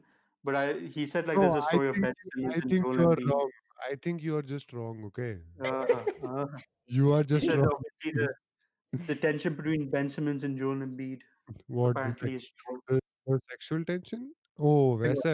but 0.50 0.56
I 0.62 0.64
he 0.96 1.06
said 1.12 1.28
like 1.32 1.38
No, 1.42 1.44
there's 1.44 1.60
a 1.60 1.66
I 1.66 1.72
story 1.74 1.90
of 1.92 2.00
think, 2.00 2.06
Ben 2.08 2.16
Simmons 2.24 2.56
I 2.56 2.62
and 2.62 2.72
think 2.72 2.86
Joel 2.88 3.02
you 3.04 3.10
are 3.10 3.16
Embiid. 3.20 3.30
wrong. 3.34 3.52
I 3.90 3.96
think 3.96 4.22
you 4.24 4.36
are 4.38 4.42
just 4.52 4.74
wrong. 4.74 5.04
Okay, 5.10 5.38
Uh, 5.64 5.86
uh, 6.28 6.48
you 6.88 7.14
are 7.14 7.22
he 7.24 7.30
just 7.34 7.46
said 7.46 7.60
wrong. 7.60 7.70
obviously 7.78 8.12
the 8.22 9.06
the 9.12 9.16
tension 9.16 9.54
between 9.62 9.90
Ben 9.96 10.10
Simmons 10.10 10.44
and 10.50 10.58
Joel 10.58 10.84
Embiid 10.88 11.22
What 11.68 11.96
the 11.96 12.02
apparently 12.02 12.36
is 12.40 12.48
true. 12.64 12.80
sexual, 12.90 13.40
sexual 13.54 13.86
tension? 13.94 14.32
Oh, 14.60 14.98
वैसा 15.04 15.34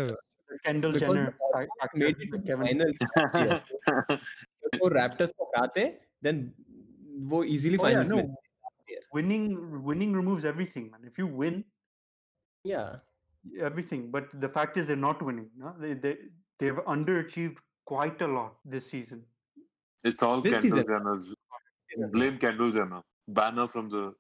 Kendall 0.66 0.94
Because 0.94 1.02
Jenner 1.08 1.26
the 1.26 1.32
fac- 1.54 1.68
Raptors 1.68 1.80
factor, 1.82 1.98
made 2.02 2.18
it 2.20 2.28
to 2.28 2.36
like 2.36 2.44
the 2.46 2.52
Kevin. 2.52 2.68
final 2.68 2.92
last 3.16 3.36
year. 3.40 4.20
अगर 4.68 4.80
वो 4.84 4.90
raptors 4.98 5.32
को 5.40 5.46
हराते 5.56 5.86
then 6.28 6.44
वो 7.34 7.44
easily 7.56 7.80
Oh, 7.80 7.88
yeah, 7.88 8.04
finals 8.04 8.10
no. 8.14 8.18
में 8.18 8.28
last 8.30 8.94
year. 8.94 9.02
Winning 9.20 9.48
winning 9.90 10.14
removes 10.20 10.46
everything, 10.54 10.88
man. 10.92 11.10
If 11.12 11.18
you 11.24 11.28
win, 11.44 11.60
Yeah. 12.64 13.00
everything. 13.70 14.06
But 14.18 14.30
the 14.46 14.50
fact 14.58 14.78
is, 14.82 14.88
they're 14.92 15.04
not 15.08 15.22
winning. 15.30 15.50
No? 15.64 15.74
They 15.86 15.94
they 16.06 16.14
they've 16.60 16.82
underachieved 16.96 17.60
quite 17.86 18.22
a 18.22 18.28
lot 18.28 18.56
this 18.66 18.88
season. 18.90 19.24
It's 20.04 20.22
all 20.24 20.42
This 20.42 20.54
Kendall 20.54 20.70
season. 20.72 20.88
Jenner's. 20.88 21.34
Blame 22.12 22.38
Kendall 22.38 22.70
Jenner. 22.70 23.02
Banner 23.28 23.68
from 23.68 23.90
the 23.90 24.14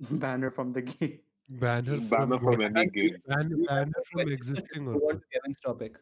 Banner 0.23 0.49
from 0.49 0.73
the 0.73 0.81
game. 0.81 1.19
banner 1.59 1.97
from, 1.97 2.07
banner 2.09 2.39
from 2.39 2.57
what- 2.59 2.77
any 2.77 2.89
game. 2.89 3.15
ban- 3.27 3.49
You 3.49 3.65
banner 3.69 4.03
from 4.11 4.19
Let's 4.21 4.31
existing. 4.31 4.83
move 4.85 5.01
or 5.01 5.11
on 5.13 5.19
to 5.19 5.25
Kevin's 5.33 5.59
topic. 5.65 5.99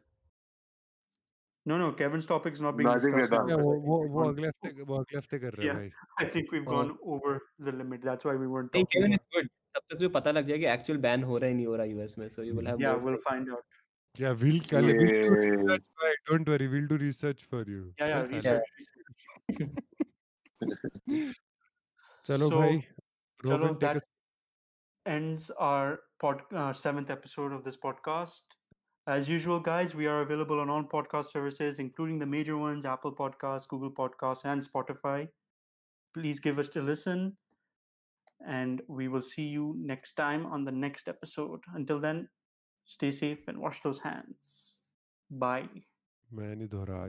No, 1.66 1.78
no, 1.78 1.92
Kevin's 1.94 2.26
topic 2.26 2.54
is 2.54 2.62
not 2.62 2.76
being 2.78 2.88
No, 2.88 2.94
I 2.96 3.00
think 3.00 3.14
we're 3.16 3.22
discussed. 3.22 3.32
done. 3.32 3.48
now 3.48 3.58
Yeah, 3.58 3.64
because 3.64 3.88
वो 3.88 3.96
I 3.96 3.98
वो 3.98 4.04
think 4.04 4.12
वो 4.14 4.22
we've 4.22 4.30
अगले 4.34 4.48
हफ्ते 4.48 4.84
वो 4.92 4.96
अगले 5.00 5.18
हफ्ते 5.18 5.40
कर 5.40 5.54
रहे 5.54 5.68
हैं 5.68 5.74
Yeah. 5.74 5.80
भाई 5.80 5.90
gone- 5.90 6.28
I 6.28 6.30
think 6.36 6.54
we've 6.56 6.68
Oh. 6.68 6.76
gone 6.76 6.94
over 7.16 7.34
the 7.68 7.74
limit. 7.82 8.02
That's 8.10 8.26
why 8.30 8.36
we 8.44 8.48
weren't 8.54 8.72
नहीं 8.78 8.86
talking. 8.86 9.02
Kevin 9.02 9.12
more. 9.16 9.20
is 9.20 9.36
good. 9.38 9.50
तब 9.76 9.82
तक 9.92 9.98
जो 10.00 10.10
पता 10.16 10.32
लग 10.38 10.48
जाएगा 10.48 10.68
कि 10.68 10.78
actual 10.78 11.02
ban 11.08 11.24
हो 11.32 11.38
रहा 11.38 11.50
है 11.50 11.56
नहीं 11.56 11.66
हो 11.68 11.76
रहा 11.82 11.86
यूएस 11.92 12.18
में 12.22 12.28
so 12.38 12.46
you 12.48 12.56
will 12.60 12.72
have 12.72 12.82
Yeah, 12.86 12.96
more 12.96 13.04
we'll 13.10 13.20
things. 13.28 13.54
yeah, 14.19 14.33
we'll 14.33 14.61
collect. 14.61 15.03
Yeah. 15.03 15.31
We'll 15.31 15.79
Don't 16.27 16.49
worry, 16.49 16.69
we'll 16.69 16.87
do 16.87 16.97
research 16.97 17.43
for 17.49 17.65
you. 17.65 17.93
Yeah, 17.99 18.09
yeah, 18.09 18.23
research. 18.23 18.63
Chalo, 22.27 22.49
so, 22.49 22.59
bhai. 22.59 22.87
Chalo, 23.45 23.79
that 23.81 23.97
us- 23.97 24.03
ends 25.05 25.51
our 25.59 26.01
pod, 26.19 26.43
uh, 26.55 26.73
seventh 26.73 27.11
episode 27.11 27.53
of 27.53 27.63
this 27.65 27.77
podcast. 27.77 28.41
As 29.07 29.29
usual, 29.29 29.61
guys, 29.61 29.95
we 29.95 30.07
are 30.07 30.23
available 30.23 30.59
on 30.59 30.69
all 30.69 30.83
podcast 30.83 31.27
services, 31.27 31.79
including 31.79 32.19
the 32.19 32.27
major 32.27 32.57
ones 32.57 32.85
Apple 32.85 33.15
Podcasts, 33.15 33.69
Google 33.69 33.93
Podcasts, 33.93 34.45
and 34.45 34.67
Spotify. 34.67 35.29
Please 36.15 36.41
give 36.41 36.59
us 36.59 36.75
a 36.75 36.81
listen, 36.81 37.37
and 38.45 38.83
we 38.89 39.07
will 39.09 39.23
see 39.23 39.47
you 39.47 39.77
next 39.79 40.15
time 40.15 40.47
on 40.47 40.65
the 40.65 40.73
next 40.73 41.07
episode. 41.07 41.61
Until 41.75 42.01
then, 42.01 42.29
stay 42.86 43.12
safe 43.12 43.48
and 43.48 43.58
wash 43.58 43.82
those 43.82 44.00
hands. 44.00 44.74
Bye. 45.32 45.70
मैं 46.34 46.56
नहीं 46.56 46.68
दोहरा 46.68 47.06